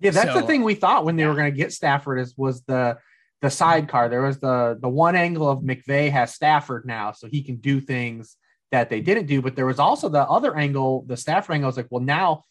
yeah, 0.01 0.11
that's 0.11 0.33
so, 0.33 0.41
the 0.41 0.47
thing 0.47 0.63
we 0.63 0.75
thought 0.75 1.05
when 1.05 1.17
they 1.17 1.23
yeah. 1.23 1.29
were 1.29 1.35
going 1.35 1.53
to 1.53 1.57
get 1.57 1.73
Stafford 1.73 2.21
is 2.21 2.37
was 2.37 2.63
the 2.63 2.99
the 3.43 3.51
sidecar. 3.51 4.09
There 4.09 4.23
was 4.23 4.39
the 4.39 4.79
the 4.81 4.89
one 4.89 5.17
angle 5.17 5.49
of 5.49 5.61
McVay 5.61 6.11
has 6.11 6.35
Stafford 6.35 6.87
now, 6.87 7.13
so 7.13 7.29
he 7.29 7.43
can 7.43 7.57
do 7.57 7.81
things 7.81 8.37
that 8.71 8.89
they 8.89 9.01
didn't 9.01 9.27
do. 9.27 9.43
But 9.43 9.57
there 9.57 9.67
was 9.67 9.79
also 9.79 10.09
the 10.09 10.23
other 10.23 10.57
angle, 10.57 11.05
the 11.07 11.17
Stafford 11.17 11.55
angle. 11.55 11.69
was 11.69 11.77
like, 11.77 11.89
well, 11.91 12.03
now 12.03 12.45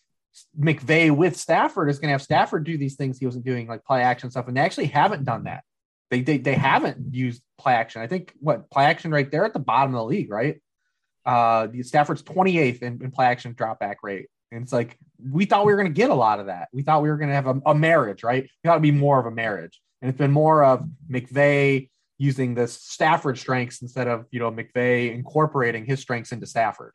McVay 0.59 1.15
with 1.15 1.37
Stafford 1.37 1.89
is 1.89 1.99
going 1.99 2.09
to 2.09 2.13
have 2.13 2.21
Stafford 2.21 2.63
do 2.63 2.77
these 2.77 2.95
things 2.95 3.17
he 3.17 3.25
wasn't 3.25 3.45
doing, 3.45 3.67
like 3.67 3.83
play 3.85 4.01
action 4.01 4.29
stuff, 4.29 4.47
and 4.47 4.55
they 4.55 4.61
actually 4.61 4.87
haven't 4.87 5.23
done 5.23 5.45
that. 5.45 5.63
They 6.09 6.21
they 6.21 6.37
they 6.37 6.55
haven't 6.55 7.13
used 7.13 7.41
play 7.57 7.73
action. 7.73 8.01
I 8.01 8.07
think 8.07 8.33
what 8.39 8.69
play 8.69 8.85
action 8.85 9.11
right 9.11 9.29
there 9.29 9.45
at 9.45 9.53
the 9.53 9.59
bottom 9.59 9.93
of 9.93 9.99
the 9.99 10.05
league, 10.05 10.31
right? 10.31 10.61
Uh, 11.25 11.67
the 11.67 11.83
Stafford's 11.83 12.23
28th 12.23 12.81
in, 12.81 13.03
in 13.03 13.11
play 13.11 13.27
action 13.27 13.53
drop 13.53 13.79
back 13.79 13.99
rate. 14.01 14.27
And 14.51 14.63
it's 14.63 14.73
like 14.73 14.97
we 15.31 15.45
thought 15.45 15.65
we 15.65 15.71
were 15.71 15.77
going 15.77 15.93
to 15.93 15.97
get 15.97 16.09
a 16.09 16.15
lot 16.15 16.39
of 16.39 16.47
that. 16.47 16.69
We 16.73 16.81
thought 16.81 17.01
we 17.01 17.09
were 17.09 17.17
going 17.17 17.29
to 17.29 17.35
have 17.35 17.47
a, 17.47 17.61
a, 17.67 17.75
marriage, 17.75 18.23
right? 18.23 18.43
We 18.43 18.49
thought 18.67 18.73
it'd 18.73 18.81
be 18.81 18.91
more 18.91 19.19
of 19.19 19.25
a 19.25 19.31
marriage, 19.31 19.79
and 20.01 20.09
it's 20.09 20.17
been 20.17 20.31
more 20.31 20.63
of 20.63 20.83
McVay 21.09 21.89
using 22.17 22.55
the 22.55 22.67
Stafford 22.67 23.37
strengths 23.37 23.81
instead 23.81 24.07
of 24.07 24.25
you 24.31 24.39
know 24.39 24.51
McVay 24.51 25.13
incorporating 25.13 25.85
his 25.85 25.99
strengths 25.99 26.31
into 26.31 26.45
Stafford. 26.45 26.93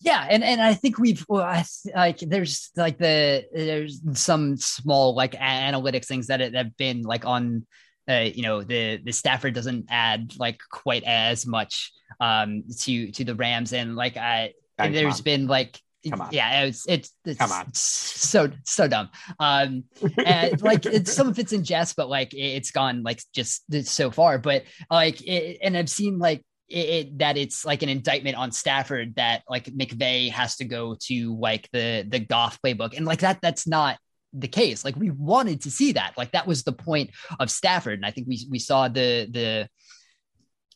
Yeah, 0.00 0.26
and 0.28 0.44
and 0.44 0.60
I 0.60 0.74
think 0.74 0.98
we've 0.98 1.24
well, 1.28 1.42
I, 1.42 1.64
like 1.94 2.18
there's 2.18 2.70
like 2.76 2.98
the 2.98 3.44
there's 3.52 4.00
some 4.18 4.56
small 4.56 5.14
like 5.14 5.32
analytics 5.32 6.06
things 6.06 6.26
that 6.26 6.40
have 6.40 6.76
been 6.76 7.02
like 7.02 7.24
on 7.24 7.66
uh, 8.08 8.28
you 8.34 8.42
know 8.42 8.62
the 8.62 9.00
the 9.02 9.12
Stafford 9.12 9.54
doesn't 9.54 9.86
add 9.88 10.34
like 10.38 10.60
quite 10.70 11.04
as 11.04 11.46
much 11.46 11.92
um 12.20 12.64
to 12.80 13.10
to 13.12 13.24
the 13.24 13.34
Rams 13.34 13.72
and 13.72 13.96
like 13.96 14.16
I 14.16 14.52
there's 14.78 15.20
been 15.20 15.46
like 15.46 15.80
Come 16.10 16.20
on. 16.20 16.28
Yeah, 16.32 16.64
it's 16.64 16.86
it's, 16.86 17.12
it's 17.24 17.38
Come 17.38 17.52
on. 17.52 17.66
so 17.74 18.50
so 18.64 18.88
dumb. 18.88 19.10
Um, 19.38 19.84
and 20.24 20.60
like 20.62 20.86
it's, 20.86 21.12
some 21.12 21.28
of 21.28 21.38
it's 21.38 21.52
in 21.52 21.64
jest, 21.64 21.96
but 21.96 22.08
like 22.08 22.34
it's 22.34 22.70
gone 22.70 23.02
like 23.02 23.22
just 23.32 23.64
so 23.84 24.10
far. 24.10 24.38
But 24.38 24.64
like, 24.90 25.22
it, 25.22 25.58
and 25.62 25.76
I've 25.76 25.88
seen 25.88 26.18
like 26.18 26.44
it, 26.68 26.76
it, 26.76 27.18
that 27.18 27.36
it's 27.36 27.64
like 27.64 27.82
an 27.82 27.88
indictment 27.88 28.36
on 28.36 28.52
Stafford 28.52 29.16
that 29.16 29.42
like 29.48 29.66
McVay 29.66 30.30
has 30.30 30.56
to 30.56 30.64
go 30.64 30.96
to 31.06 31.38
like 31.38 31.68
the 31.72 32.04
the 32.08 32.20
Goff 32.20 32.58
playbook, 32.64 32.96
and 32.96 33.06
like 33.06 33.20
that 33.20 33.40
that's 33.40 33.66
not 33.66 33.98
the 34.32 34.48
case. 34.48 34.84
Like 34.84 34.96
we 34.96 35.10
wanted 35.10 35.62
to 35.62 35.70
see 35.70 35.92
that. 35.92 36.14
Like 36.18 36.32
that 36.32 36.46
was 36.46 36.64
the 36.64 36.72
point 36.72 37.10
of 37.38 37.50
Stafford, 37.50 37.94
and 37.94 38.06
I 38.06 38.10
think 38.10 38.28
we 38.28 38.46
we 38.50 38.58
saw 38.58 38.88
the 38.88 39.28
the 39.30 39.68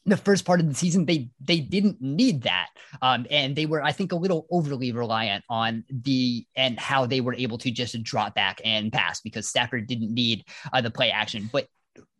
the 0.09 0.17
first 0.17 0.45
part 0.45 0.61
of 0.61 0.69
the 0.69 0.75
season 0.75 1.05
they 1.05 1.31
they 1.41 1.61
didn't 1.61 2.01
need 2.01 2.43
that 2.43 2.69
um, 3.03 3.27
and 3.31 3.55
they 3.55 3.67
were 3.67 3.83
i 3.83 3.93
think 3.93 4.13
a 4.13 4.17
little 4.17 4.47
overly 4.51 4.93
reliant 4.93 5.45
on 5.49 5.85
the 5.91 6.47
and 6.57 6.79
how 6.79 7.07
they 7.07 7.21
were 7.21 7.35
able 7.35 7.59
to 7.59 7.71
just 7.71 8.01
drop 8.03 8.35
back 8.35 8.61
and 8.65 8.93
pass 8.93 9.21
because 9.21 9.49
stafford 9.49 9.87
didn't 9.87 10.13
need 10.13 10.45
uh, 10.73 10.81
the 10.81 10.91
play 10.91 11.11
action 11.11 11.49
but 11.53 11.69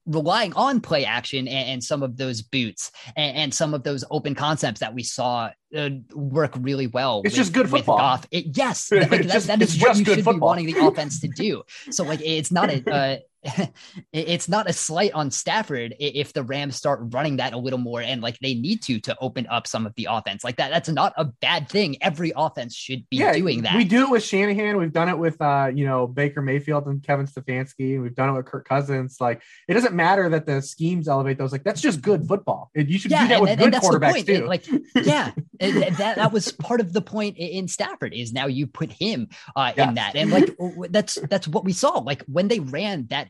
relying 0.09 0.55
on 0.55 0.81
play 0.81 1.05
action 1.05 1.47
and, 1.47 1.69
and 1.69 1.85
some 1.85 2.03
of 2.03 2.17
those 2.17 2.43
boots 2.43 2.91
and, 3.17 3.37
and, 3.37 3.55
some 3.55 3.75
of 3.75 3.83
those 3.83 4.05
open 4.11 4.35
concepts 4.35 4.81
that 4.81 4.95
we 4.95 5.03
saw 5.03 5.51
uh, 5.77 5.91
work 6.15 6.55
really 6.59 6.87
well. 6.87 7.21
It's 7.25 7.33
with, 7.33 7.35
just 7.35 7.53
good 7.53 7.69
football. 7.69 8.21
It, 8.31 8.57
yes, 8.57 8.91
like, 8.91 9.11
that, 9.11 9.23
just, 9.23 9.47
that 9.49 9.61
is 9.61 9.79
what 9.79 9.99
you 9.99 10.05
should 10.05 10.25
football. 10.25 10.33
be 10.33 10.39
wanting 10.39 10.67
the 10.67 10.87
offense 10.87 11.21
to 11.21 11.29
do. 11.29 11.63
So 11.91 12.05
like, 12.05 12.21
it's 12.23 12.51
not 12.51 12.71
a, 12.71 12.91
uh, 12.91 13.17
it's 14.13 14.49
not 14.49 14.69
a 14.69 14.73
slight 14.73 15.13
on 15.13 15.31
Stafford 15.31 15.95
if 16.01 16.33
the 16.33 16.43
Rams 16.43 16.77
start 16.77 17.01
running 17.11 17.37
that 17.37 17.53
a 17.53 17.59
little 17.59 17.79
more 17.79 18.01
and 18.01 18.21
like 18.21 18.39
they 18.41 18.55
need 18.55 18.83
to 18.83 18.99
to 19.01 19.17
open 19.21 19.47
up 19.49 19.67
some 19.67 19.87
of 19.87 19.95
the 19.97 20.09
offense 20.11 20.43
like 20.43 20.57
that. 20.57 20.71
That's 20.71 20.89
not 20.89 21.13
a 21.17 21.25
bad 21.25 21.69
thing. 21.69 21.97
Every 22.01 22.33
offense 22.35 22.75
should 22.75 23.09
be 23.11 23.19
yeah, 23.19 23.33
doing 23.33 23.63
that. 23.63 23.77
We 23.77 23.85
do 23.85 24.03
it 24.03 24.11
with 24.11 24.25
Shanahan. 24.25 24.77
We've 24.77 24.93
done 24.93 25.09
it 25.09 25.17
with 25.17 25.41
uh, 25.41 25.71
you 25.73 25.87
know 25.87 26.07
Baker 26.07 26.43
Mayfield 26.43 26.87
and 26.87 27.03
Kevin 27.03 27.27
Stefanski. 27.27 28.03
We've 28.03 28.15
done 28.15 28.31
it 28.31 28.33
with 28.33 28.47
Kirk 28.47 28.69
Cousins. 28.69 29.19
Like 29.21 29.43
it 29.69 29.75
doesn't 29.75 29.95
matter 29.95 30.29
that 30.31 30.47
the 30.47 30.61
schemes 30.61 31.07
elevate 31.07 31.39
those. 31.39 31.53
Like 31.53 31.65
that's 31.65 31.81
just 31.81 32.03
good 32.03 32.27
football. 32.27 32.71
You 32.75 32.99
should 32.99 33.13
yeah, 33.13 33.23
do 33.23 33.29
that 33.29 33.41
with 33.41 33.51
and, 33.51 33.61
good 33.61 33.75
and 33.75 33.83
quarterbacks 33.83 34.27
too. 34.27 34.47
Like 34.47 34.67
yeah, 34.95 35.31
that 35.61 36.17
that 36.17 36.33
was 36.33 36.51
part 36.51 36.81
of 36.81 36.93
the 36.93 37.03
point 37.03 37.37
in 37.39 37.69
Stafford 37.69 38.15
is 38.15 38.33
now 38.33 38.47
you 38.47 38.67
put 38.67 38.93
him 38.93 39.29
uh, 39.55 39.73
in 39.77 39.95
that 39.95 40.17
and 40.17 40.31
like 40.31 40.57
that's 40.91 41.15
that's 41.31 41.47
what 41.47 41.65
we 41.65 41.73
saw. 41.73 41.99
Like 41.99 42.25
when 42.27 42.49
they 42.49 42.59
ran 42.59 43.07
that 43.11 43.29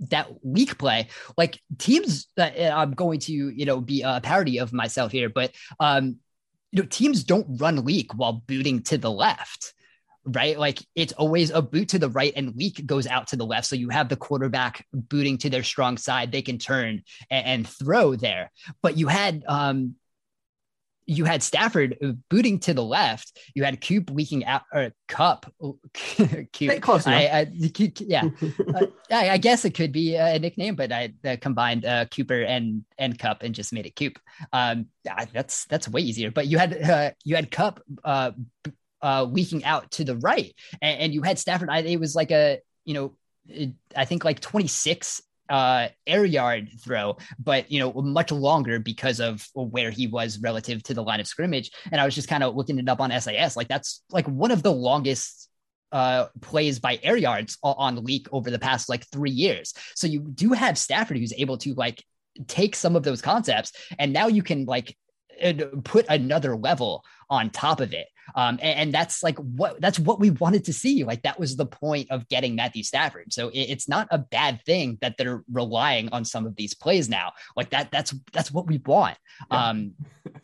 that 0.00 0.28
weak 0.44 0.78
play 0.78 1.08
like 1.36 1.60
teams 1.78 2.28
that 2.36 2.58
uh, 2.58 2.74
i'm 2.76 2.92
going 2.92 3.18
to 3.18 3.32
you 3.32 3.64
know 3.64 3.80
be 3.80 4.02
a 4.02 4.20
parody 4.22 4.58
of 4.58 4.72
myself 4.72 5.10
here 5.12 5.28
but 5.28 5.52
um 5.80 6.16
you 6.72 6.82
know 6.82 6.88
teams 6.88 7.24
don't 7.24 7.60
run 7.60 7.84
leak 7.84 8.12
while 8.14 8.44
booting 8.46 8.82
to 8.82 8.98
the 8.98 9.10
left 9.10 9.74
right? 10.34 10.58
Like 10.58 10.80
it's 10.94 11.12
always 11.14 11.50
a 11.50 11.62
boot 11.62 11.88
to 11.90 11.98
the 11.98 12.10
right 12.10 12.32
and 12.36 12.54
leak 12.54 12.84
goes 12.86 13.06
out 13.06 13.28
to 13.28 13.36
the 13.36 13.46
left. 13.46 13.66
So 13.66 13.76
you 13.76 13.88
have 13.88 14.08
the 14.08 14.16
quarterback 14.16 14.86
booting 14.92 15.38
to 15.38 15.50
their 15.50 15.62
strong 15.62 15.96
side. 15.96 16.32
They 16.32 16.42
can 16.42 16.58
turn 16.58 17.02
and, 17.30 17.46
and 17.46 17.68
throw 17.68 18.14
there. 18.14 18.50
But 18.82 18.96
you 18.96 19.08
had 19.08 19.44
um 19.48 19.94
you 21.08 21.24
had 21.24 21.42
Stafford 21.42 21.96
booting 22.28 22.60
to 22.60 22.74
the 22.74 22.84
left. 22.84 23.38
You 23.54 23.64
had 23.64 23.80
Coop 23.80 24.10
leaking 24.10 24.44
out 24.44 24.62
or 24.70 24.92
Kupp. 25.08 25.50
Coop. 25.94 26.82
Close 26.82 27.06
enough. 27.06 27.18
I, 27.18 27.40
I, 27.40 27.46
yeah, 28.00 28.24
uh, 28.74 28.86
I, 29.10 29.30
I, 29.30 29.38
guess 29.38 29.64
it 29.64 29.70
could 29.70 29.90
be 29.90 30.16
a 30.16 30.38
nickname, 30.38 30.74
but 30.74 30.92
I 30.92 31.14
uh, 31.24 31.36
combined 31.40 31.86
uh, 31.86 32.04
Cooper 32.04 32.42
and 32.42 32.84
and 32.98 33.18
Kupp 33.18 33.42
and 33.42 33.54
just 33.54 33.72
made 33.72 33.86
it 33.86 33.96
Coop. 33.96 34.18
Um, 34.52 34.88
that's 35.32 35.64
that's 35.64 35.88
way 35.88 36.02
easier. 36.02 36.30
But 36.30 36.46
you 36.46 36.58
had 36.58 36.82
uh, 36.82 37.10
you 37.24 37.36
had 37.36 37.50
Kupp 37.50 37.80
uh, 38.04 38.32
uh, 39.02 39.24
leaking 39.24 39.64
out 39.64 39.90
to 39.92 40.04
the 40.04 40.16
right, 40.16 40.54
and, 40.82 41.00
and 41.00 41.14
you 41.14 41.22
had 41.22 41.38
Stafford. 41.38 41.70
I, 41.70 41.78
it 41.78 41.98
was 41.98 42.14
like 42.14 42.30
a 42.30 42.60
you 42.84 42.92
know 42.92 43.14
I 43.96 44.04
think 44.04 44.24
like 44.24 44.40
26 44.40 45.22
uh, 45.48 45.88
air 46.06 46.24
yard 46.24 46.68
throw, 46.82 47.16
but 47.38 47.70
you 47.70 47.80
know, 47.80 47.92
much 47.92 48.30
longer 48.30 48.78
because 48.78 49.20
of 49.20 49.46
where 49.54 49.90
he 49.90 50.06
was 50.06 50.38
relative 50.38 50.82
to 50.84 50.94
the 50.94 51.02
line 51.02 51.20
of 51.20 51.26
scrimmage. 51.26 51.70
And 51.90 52.00
I 52.00 52.04
was 52.04 52.14
just 52.14 52.28
kind 52.28 52.42
of 52.42 52.54
looking 52.54 52.78
it 52.78 52.88
up 52.88 53.00
on 53.00 53.10
SIS. 53.10 53.56
Like 53.56 53.68
that's 53.68 54.02
like 54.10 54.26
one 54.26 54.50
of 54.50 54.62
the 54.62 54.72
longest 54.72 55.48
uh, 55.92 56.26
plays 56.40 56.78
by 56.78 57.00
air 57.02 57.16
yards 57.16 57.58
on 57.62 58.04
leak 58.04 58.26
over 58.32 58.50
the 58.50 58.58
past 58.58 58.88
like 58.88 59.06
three 59.06 59.30
years. 59.30 59.72
So 59.94 60.06
you 60.06 60.20
do 60.20 60.52
have 60.52 60.76
Stafford 60.76 61.16
who's 61.18 61.32
able 61.32 61.58
to 61.58 61.74
like 61.74 62.02
take 62.46 62.76
some 62.76 62.94
of 62.94 63.02
those 63.02 63.22
concepts, 63.22 63.72
and 63.98 64.12
now 64.12 64.28
you 64.28 64.42
can 64.42 64.64
like 64.66 64.96
put 65.84 66.06
another 66.08 66.56
level 66.56 67.04
on 67.30 67.50
top 67.50 67.80
of 67.80 67.92
it. 67.92 68.08
Um, 68.34 68.58
and, 68.62 68.78
and, 68.78 68.94
that's 68.94 69.22
like 69.22 69.38
what 69.38 69.80
that's 69.80 69.98
what 69.98 70.20
we 70.20 70.30
wanted 70.30 70.64
to 70.66 70.72
see. 70.72 71.04
Like 71.04 71.22
that 71.22 71.38
was 71.38 71.56
the 71.56 71.66
point 71.66 72.10
of 72.10 72.28
getting 72.28 72.54
Matthew 72.54 72.82
Stafford. 72.82 73.32
So 73.32 73.48
it, 73.48 73.60
it's 73.60 73.88
not 73.88 74.06
a 74.10 74.18
bad 74.18 74.60
thing 74.66 74.98
that 75.00 75.16
they're 75.16 75.42
relying 75.50 76.10
on 76.10 76.24
some 76.24 76.46
of 76.46 76.54
these 76.56 76.74
plays 76.74 77.08
now. 77.08 77.32
Like 77.56 77.70
that 77.70 77.90
that's 77.90 78.14
that's 78.32 78.52
what 78.52 78.66
we 78.66 78.78
want. 78.84 79.16
Yeah. 79.50 79.68
Um, 79.68 79.94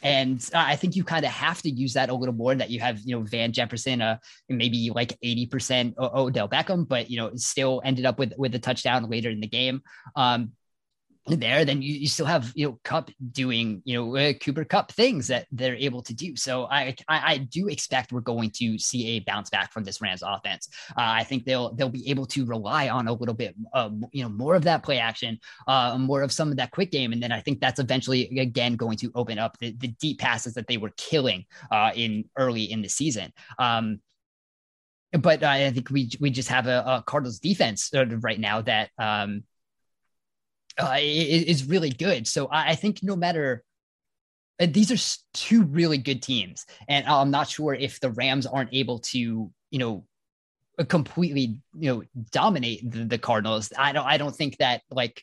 and 0.02 0.48
I 0.54 0.76
think 0.76 0.96
you 0.96 1.04
kind 1.04 1.26
of 1.26 1.30
have 1.30 1.60
to 1.62 1.70
use 1.70 1.92
that 1.94 2.08
a 2.08 2.14
little 2.14 2.34
more. 2.34 2.54
That 2.54 2.70
you 2.70 2.80
have 2.80 3.00
you 3.04 3.16
know 3.16 3.22
Van 3.22 3.52
Jefferson, 3.52 4.00
uh, 4.00 4.18
maybe 4.48 4.90
like 4.94 5.18
eighty 5.22 5.46
percent 5.46 5.94
Odell 5.98 6.48
Beckham, 6.48 6.88
but 6.88 7.10
you 7.10 7.18
know 7.18 7.32
still 7.34 7.82
ended 7.84 8.06
up 8.06 8.18
with 8.18 8.32
with 8.38 8.54
a 8.54 8.58
touchdown 8.58 9.10
later 9.10 9.30
in 9.30 9.40
the 9.40 9.46
game. 9.46 9.82
Um, 10.16 10.52
there, 11.26 11.64
then 11.64 11.80
you, 11.80 11.94
you 11.94 12.08
still 12.08 12.26
have 12.26 12.52
you 12.54 12.66
know 12.66 12.78
Kupp 12.84 13.10
doing 13.32 13.80
you 13.84 13.96
know 13.96 14.16
uh, 14.16 14.32
Cooper 14.34 14.64
Kupp 14.64 14.92
things 14.92 15.26
that 15.28 15.46
they're 15.50 15.76
able 15.76 16.02
to 16.02 16.14
do. 16.14 16.36
So 16.36 16.66
I, 16.66 16.94
I, 17.08 17.32
I 17.32 17.38
do 17.38 17.68
expect 17.68 18.12
we're 18.12 18.20
going 18.20 18.50
to 18.56 18.78
see 18.78 19.16
a 19.16 19.20
bounce 19.20 19.50
back 19.50 19.72
from 19.72 19.84
this 19.84 20.00
Rams 20.00 20.22
offense. 20.24 20.68
Uh, 20.90 21.00
I 21.00 21.24
think 21.24 21.44
they'll 21.44 21.72
they'll 21.74 21.88
be 21.88 22.08
able 22.10 22.26
to 22.26 22.44
rely 22.44 22.88
on 22.88 23.08
a 23.08 23.12
little 23.12 23.34
bit 23.34 23.54
uh, 23.72 23.90
you 24.12 24.22
know 24.22 24.28
more 24.28 24.54
of 24.54 24.64
that 24.64 24.82
play 24.82 24.98
action, 24.98 25.38
uh, 25.66 25.96
more 25.98 26.22
of 26.22 26.30
some 26.30 26.50
of 26.50 26.56
that 26.58 26.72
quick 26.72 26.90
game, 26.90 27.12
and 27.12 27.22
then 27.22 27.32
I 27.32 27.40
think 27.40 27.60
that's 27.60 27.80
eventually 27.80 28.38
again 28.38 28.76
going 28.76 28.98
to 28.98 29.10
open 29.14 29.38
up 29.38 29.58
the, 29.58 29.74
the 29.78 29.88
deep 29.88 30.18
passes 30.18 30.54
that 30.54 30.66
they 30.66 30.76
were 30.76 30.92
killing 30.96 31.46
uh, 31.70 31.92
in 31.94 32.24
early 32.36 32.64
in 32.64 32.82
the 32.82 32.88
season. 32.88 33.32
Um, 33.58 34.00
but 35.20 35.42
I 35.42 35.70
think 35.70 35.90
we 35.90 36.10
we 36.20 36.30
just 36.30 36.48
have 36.48 36.66
a, 36.66 36.82
a 36.86 37.04
Cardinals 37.06 37.38
defense 37.38 37.90
right 37.94 38.40
now 38.40 38.60
that 38.62 38.90
um, 38.98 39.44
uh, 40.78 40.96
is 41.00 41.66
really 41.66 41.90
good. 41.90 42.26
So 42.26 42.48
I 42.50 42.74
think 42.74 43.02
no 43.02 43.16
matter 43.16 43.62
these 44.58 44.90
are 44.92 45.20
two 45.34 45.64
really 45.64 45.98
good 45.98 46.22
teams, 46.22 46.64
and 46.88 47.06
I'm 47.06 47.30
not 47.30 47.48
sure 47.48 47.74
if 47.74 48.00
the 48.00 48.10
Rams 48.10 48.46
aren't 48.46 48.72
able 48.72 49.00
to, 49.00 49.18
you 49.18 49.78
know, 49.78 50.04
completely, 50.88 51.60
you 51.78 51.92
know, 51.92 52.02
dominate 52.30 52.90
the, 52.90 53.04
the 53.04 53.18
Cardinals. 53.18 53.72
I 53.78 53.92
don't. 53.92 54.06
I 54.06 54.16
don't 54.16 54.34
think 54.34 54.58
that 54.58 54.82
like. 54.90 55.22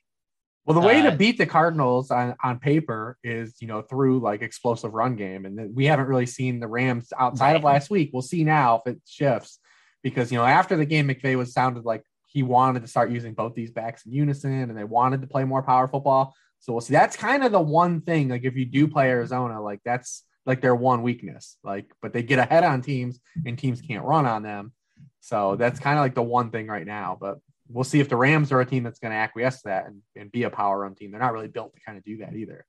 Well, 0.65 0.79
the 0.79 0.85
way 0.85 0.99
uh, 0.99 1.09
to 1.09 1.17
beat 1.17 1.37
the 1.37 1.45
Cardinals 1.47 2.11
on, 2.11 2.35
on 2.43 2.59
paper 2.59 3.17
is, 3.23 3.55
you 3.61 3.67
know, 3.67 3.81
through 3.81 4.19
like 4.19 4.43
explosive 4.43 4.93
run 4.93 5.15
game, 5.15 5.45
and 5.45 5.75
we 5.75 5.85
haven't 5.85 6.05
really 6.05 6.27
seen 6.27 6.59
the 6.59 6.67
Rams 6.67 7.11
outside 7.17 7.47
right. 7.47 7.55
of 7.55 7.63
last 7.63 7.89
week. 7.89 8.11
We'll 8.13 8.21
see 8.21 8.43
now 8.43 8.81
if 8.85 8.93
it 8.93 9.01
shifts, 9.05 9.59
because 10.03 10.31
you 10.31 10.37
know 10.37 10.45
after 10.45 10.77
the 10.77 10.85
game, 10.85 11.07
McVay 11.07 11.35
was 11.35 11.51
sounded 11.53 11.83
like 11.83 12.03
he 12.31 12.43
wanted 12.43 12.81
to 12.81 12.87
start 12.87 13.11
using 13.11 13.33
both 13.33 13.53
these 13.55 13.71
backs 13.71 14.05
in 14.05 14.13
unison 14.13 14.53
and 14.53 14.77
they 14.77 14.85
wanted 14.85 15.21
to 15.21 15.27
play 15.27 15.43
more 15.43 15.61
power 15.61 15.87
football. 15.87 16.33
So 16.59 16.71
we'll 16.71 16.81
see. 16.81 16.93
That's 16.93 17.17
kind 17.17 17.43
of 17.43 17.51
the 17.51 17.59
one 17.59 18.01
thing. 18.01 18.29
Like 18.29 18.45
if 18.45 18.55
you 18.55 18.65
do 18.65 18.87
play 18.87 19.09
Arizona, 19.09 19.61
like 19.61 19.81
that's 19.83 20.23
like 20.45 20.61
their 20.61 20.75
one 20.75 21.01
weakness. 21.01 21.57
Like, 21.63 21.91
but 22.01 22.13
they 22.13 22.23
get 22.23 22.39
ahead 22.39 22.63
on 22.63 22.81
teams 22.81 23.19
and 23.45 23.57
teams 23.57 23.81
can't 23.81 24.05
run 24.05 24.25
on 24.25 24.43
them. 24.43 24.71
So 25.19 25.57
that's 25.57 25.79
kind 25.79 25.97
of 25.97 26.03
like 26.03 26.15
the 26.15 26.23
one 26.23 26.51
thing 26.51 26.67
right 26.67 26.85
now. 26.85 27.17
But 27.19 27.39
we'll 27.67 27.83
see 27.83 27.99
if 27.99 28.07
the 28.07 28.15
Rams 28.15 28.51
are 28.51 28.61
a 28.61 28.65
team 28.65 28.83
that's 28.83 28.99
going 28.99 29.11
to 29.11 29.17
acquiesce 29.17 29.63
to 29.63 29.69
that 29.69 29.87
and, 29.87 30.01
and 30.15 30.31
be 30.31 30.43
a 30.43 30.49
power 30.49 30.79
run 30.79 30.95
team. 30.95 31.11
They're 31.11 31.19
not 31.19 31.33
really 31.33 31.49
built 31.49 31.75
to 31.75 31.81
kind 31.81 31.97
of 31.97 32.05
do 32.05 32.17
that 32.17 32.33
either. 32.33 32.65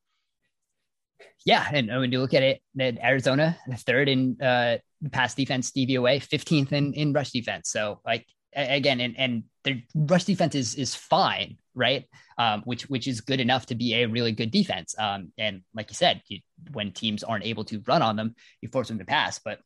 Yeah, 1.45 1.65
and 1.73 1.89
when 1.89 2.11
you 2.11 2.19
look 2.19 2.35
at 2.35 2.43
it, 2.43 2.61
then 2.75 2.99
Arizona, 3.01 3.57
third 3.79 4.09
in 4.09 4.41
uh, 4.43 4.79
pass 5.13 5.35
defense 5.35 5.71
DVOA, 5.71 6.27
15th 6.27 6.73
in, 6.73 6.95
in 6.95 7.13
rush 7.13 7.31
defense. 7.31 7.71
So 7.71 8.01
like 8.05 8.27
again, 8.55 9.01
and 9.01 9.19
and 9.19 9.45
their 9.65 9.83
rush 9.95 10.25
defense 10.25 10.55
is 10.55 10.75
is 10.75 10.95
fine, 10.95 11.57
right? 11.75 12.05
Um, 12.39 12.63
which 12.65 12.89
which 12.89 13.07
is 13.07 13.21
good 13.21 13.41
enough 13.41 13.67
to 13.67 13.75
be 13.75 13.95
a 13.95 14.07
really 14.07 14.33
good 14.33 14.51
defense. 14.51 14.95
Um, 14.99 15.33
and 15.39 15.63
like 15.75 15.91
you 15.91 15.95
said, 15.95 16.23
you, 16.29 16.41
when 16.73 16.93
teams 16.93 17.23
aren't 17.23 17.45
able 17.45 17.65
to 17.67 17.83
run 17.87 18.03
on 18.03 18.17
them, 18.17 18.35
you 18.61 18.69
force 18.69 18.89
them 18.89 18.99
to 18.99 19.05
pass. 19.05 19.39
But 19.39 19.61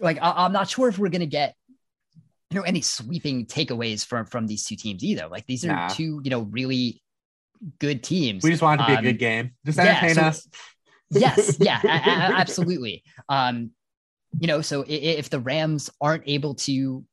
like 0.00 0.18
I, 0.20 0.44
am 0.44 0.52
not 0.52 0.68
sure 0.68 0.88
if 0.88 0.98
we're 0.98 1.08
gonna 1.08 1.26
get 1.26 1.54
you 2.50 2.58
know 2.58 2.62
any 2.62 2.80
sweeping 2.80 3.46
takeaways 3.46 4.04
from 4.04 4.26
from 4.26 4.46
these 4.46 4.64
two 4.64 4.76
teams 4.76 5.04
either. 5.04 5.28
Like 5.28 5.46
these 5.46 5.64
are 5.64 5.68
nah. 5.68 5.88
two 5.88 6.20
you 6.22 6.30
know 6.30 6.42
really 6.42 7.02
good 7.78 8.02
teams. 8.02 8.42
We 8.42 8.50
just 8.50 8.62
want 8.62 8.80
it 8.80 8.84
to 8.84 8.90
be 8.90 8.96
um, 8.96 9.04
a 9.04 9.12
good 9.12 9.18
game. 9.18 9.52
Just 9.64 9.78
entertain 9.78 10.08
yeah, 10.08 10.14
so, 10.14 10.22
us. 10.22 10.48
yes, 11.10 11.56
yeah, 11.60 11.80
a- 11.82 11.88
a- 11.88 12.36
absolutely. 12.38 13.02
Um, 13.28 13.70
you 14.38 14.46
know, 14.46 14.60
so 14.60 14.84
if 14.86 15.30
the 15.30 15.40
Rams 15.40 15.88
aren't 16.00 16.24
able 16.26 16.54
to 16.54 17.04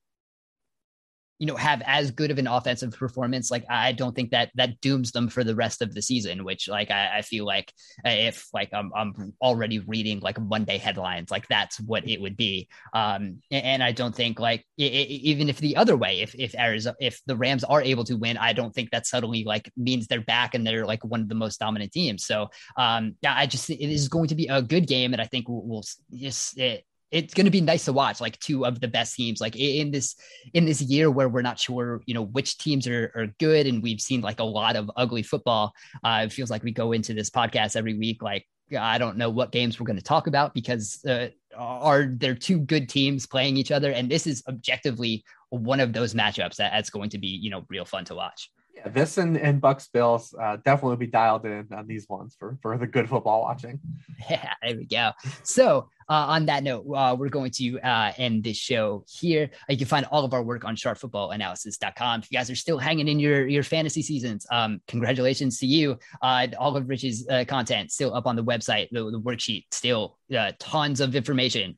you 1.39 1.47
know 1.47 1.55
have 1.55 1.81
as 1.85 2.11
good 2.11 2.31
of 2.31 2.37
an 2.37 2.47
offensive 2.47 2.91
performance 2.91 3.49
like 3.49 3.65
i 3.69 3.91
don't 3.91 4.15
think 4.15 4.31
that 4.31 4.51
that 4.55 4.79
dooms 4.81 5.11
them 5.11 5.27
for 5.27 5.43
the 5.43 5.55
rest 5.55 5.81
of 5.81 5.93
the 5.93 6.01
season 6.01 6.43
which 6.43 6.67
like 6.67 6.91
i, 6.91 7.17
I 7.17 7.21
feel 7.21 7.45
like 7.45 7.73
uh, 8.05 8.09
if 8.09 8.47
like 8.53 8.69
I'm, 8.73 8.91
I'm 8.95 9.33
already 9.41 9.79
reading 9.79 10.19
like 10.19 10.39
monday 10.39 10.77
headlines 10.77 11.31
like 11.31 11.47
that's 11.47 11.79
what 11.79 12.07
it 12.07 12.21
would 12.21 12.37
be. 12.37 12.67
Um 12.93 13.41
and 13.51 13.83
i 13.83 13.91
don't 13.91 14.15
think 14.15 14.39
like 14.39 14.65
it, 14.77 14.93
it, 14.93 15.09
even 15.09 15.49
if 15.49 15.57
the 15.57 15.75
other 15.75 15.97
way 15.97 16.21
if 16.21 16.35
if 16.35 16.55
arizona 16.55 16.95
if 16.99 17.19
the 17.25 17.35
rams 17.35 17.63
are 17.63 17.81
able 17.81 18.03
to 18.05 18.15
win 18.15 18.37
i 18.37 18.53
don't 18.53 18.73
think 18.73 18.91
that 18.91 19.07
suddenly 19.07 19.43
like 19.43 19.71
means 19.75 20.07
they're 20.07 20.21
back 20.21 20.53
and 20.55 20.65
they're 20.65 20.85
like 20.85 21.03
one 21.03 21.21
of 21.21 21.29
the 21.29 21.35
most 21.35 21.59
dominant 21.59 21.91
teams. 21.91 22.25
So 22.25 22.49
um 22.77 23.15
yeah 23.21 23.33
i 23.35 23.45
just 23.45 23.69
it 23.69 23.79
is 23.79 24.07
going 24.07 24.27
to 24.27 24.35
be 24.35 24.47
a 24.47 24.61
good 24.61 24.87
game 24.87 25.13
and 25.13 25.21
i 25.21 25.25
think 25.25 25.49
we'll, 25.49 25.63
we'll 25.63 25.83
just 26.13 26.57
it, 26.57 26.85
it's 27.13 27.35
going 27.35 27.45
to 27.45 27.51
be 27.51 27.61
nice 27.61 27.85
to 27.85 27.93
watch 27.93 28.19
like 28.19 28.39
two 28.39 28.65
of 28.65 28.81
the 28.81 28.87
best 28.87 29.15
teams 29.15 29.39
like 29.39 29.55
in 29.55 29.91
this 29.91 30.15
in 30.53 30.65
this 30.65 30.81
year 30.81 31.11
where 31.11 31.29
we're 31.29 31.43
not 31.43 31.59
sure 31.59 32.01
you 32.05 32.13
know 32.13 32.23
which 32.23 32.57
teams 32.57 32.87
are, 32.87 33.11
are 33.15 33.27
good 33.39 33.67
and 33.67 33.83
we've 33.83 34.01
seen 34.01 34.19
like 34.19 34.39
a 34.39 34.43
lot 34.43 34.75
of 34.75 34.89
ugly 34.97 35.21
football 35.21 35.71
uh, 36.03 36.23
it 36.25 36.33
feels 36.33 36.49
like 36.49 36.63
we 36.63 36.71
go 36.71 36.91
into 36.91 37.13
this 37.13 37.29
podcast 37.29 37.75
every 37.75 37.93
week 37.93 38.21
like 38.23 38.45
i 38.77 38.97
don't 38.97 39.15
know 39.15 39.29
what 39.29 39.51
games 39.51 39.79
we're 39.79 39.85
going 39.85 39.95
to 39.95 40.03
talk 40.03 40.25
about 40.25 40.53
because 40.55 40.99
uh, 41.05 41.27
are 41.55 42.05
there 42.17 42.33
two 42.33 42.59
good 42.59 42.89
teams 42.89 43.27
playing 43.27 43.57
each 43.57 43.71
other 43.71 43.91
and 43.91 44.09
this 44.09 44.25
is 44.25 44.43
objectively 44.47 45.23
one 45.49 45.79
of 45.79 45.93
those 45.93 46.15
matchups 46.15 46.55
that, 46.55 46.71
that's 46.71 46.89
going 46.89 47.11
to 47.11 47.19
be 47.19 47.27
you 47.27 47.51
know 47.51 47.63
real 47.69 47.85
fun 47.85 48.03
to 48.03 48.15
watch 48.15 48.49
yeah, 48.75 48.89
this 48.89 49.17
and, 49.17 49.37
and 49.37 49.61
Bucs 49.61 49.91
Bills 49.91 50.33
uh, 50.41 50.57
definitely 50.65 50.97
be 50.97 51.07
dialed 51.07 51.45
in 51.45 51.67
on 51.71 51.85
these 51.85 52.09
ones 52.09 52.35
for, 52.39 52.57
for 52.61 52.77
the 52.77 52.87
good 52.87 53.07
football 53.07 53.41
watching. 53.41 53.79
Yeah, 54.29 54.53
there 54.61 54.77
we 54.77 54.85
go. 54.85 55.11
So 55.43 55.89
uh, 56.09 56.13
on 56.13 56.45
that 56.47 56.63
note, 56.63 56.85
uh, 56.93 57.15
we're 57.17 57.29
going 57.29 57.51
to 57.51 57.79
uh, 57.79 58.11
end 58.17 58.43
this 58.43 58.57
show 58.57 59.05
here. 59.07 59.49
You 59.69 59.77
can 59.77 59.87
find 59.87 60.05
all 60.11 60.25
of 60.25 60.33
our 60.33 60.43
work 60.43 60.65
on 60.65 60.75
sharpfootballanalysis.com. 60.75 62.21
If 62.21 62.31
you 62.31 62.37
guys 62.37 62.49
are 62.49 62.55
still 62.55 62.77
hanging 62.77 63.07
in 63.07 63.19
your, 63.19 63.47
your 63.47 63.63
fantasy 63.63 64.01
seasons, 64.01 64.45
um, 64.51 64.81
congratulations 64.87 65.59
to 65.59 65.67
you. 65.67 65.97
Uh, 66.21 66.47
all 66.59 66.75
of 66.75 66.87
Rich's 66.87 67.27
uh, 67.29 67.45
content 67.47 67.91
still 67.91 68.13
up 68.13 68.25
on 68.25 68.35
the 68.35 68.43
website, 68.43 68.89
the, 68.91 69.09
the 69.11 69.19
worksheet, 69.19 69.65
still 69.71 70.17
uh, 70.35 70.51
tons 70.59 70.99
of 70.99 71.15
information. 71.15 71.77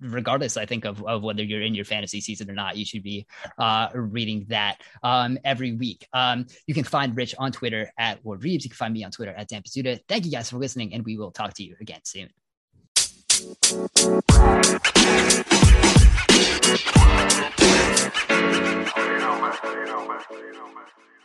regardless, 0.00 0.56
I 0.56 0.66
think, 0.66 0.84
of, 0.84 1.04
of 1.04 1.22
whether 1.22 1.42
you're 1.42 1.62
in 1.62 1.74
your 1.74 1.84
fantasy 1.84 2.20
season 2.20 2.50
or 2.50 2.54
not, 2.54 2.76
you 2.76 2.84
should 2.84 3.02
be 3.02 3.26
reading 3.94 4.46
that 4.48 4.80
um, 5.02 5.38
every 5.44 5.72
week. 5.72 6.06
Um, 6.12 6.46
you 6.66 6.74
can 6.74 6.84
find 6.84 7.16
Rich 7.16 7.34
on 7.38 7.52
Twitter 7.52 7.92
at 7.98 8.22
LordReebs. 8.24 8.64
You 8.64 8.70
can 8.70 8.76
find 8.76 8.94
me 8.94 9.04
on 9.04 9.10
Twitter 9.10 9.34
at 9.36 9.48
Dan 9.48 9.62
Pizzuta. 9.62 10.00
Thank 10.08 10.24
you 10.24 10.30
guys 10.30 10.50
for 10.50 10.58
listening, 10.58 10.94
and 10.94 11.04
we 11.04 11.16
will 11.16 11.30
talk 11.30 11.54
to 11.54 11.62
you 11.62 11.76
again 11.80 12.00
soon. 12.04 12.30
Man. 13.40 13.56
You 20.42 21.19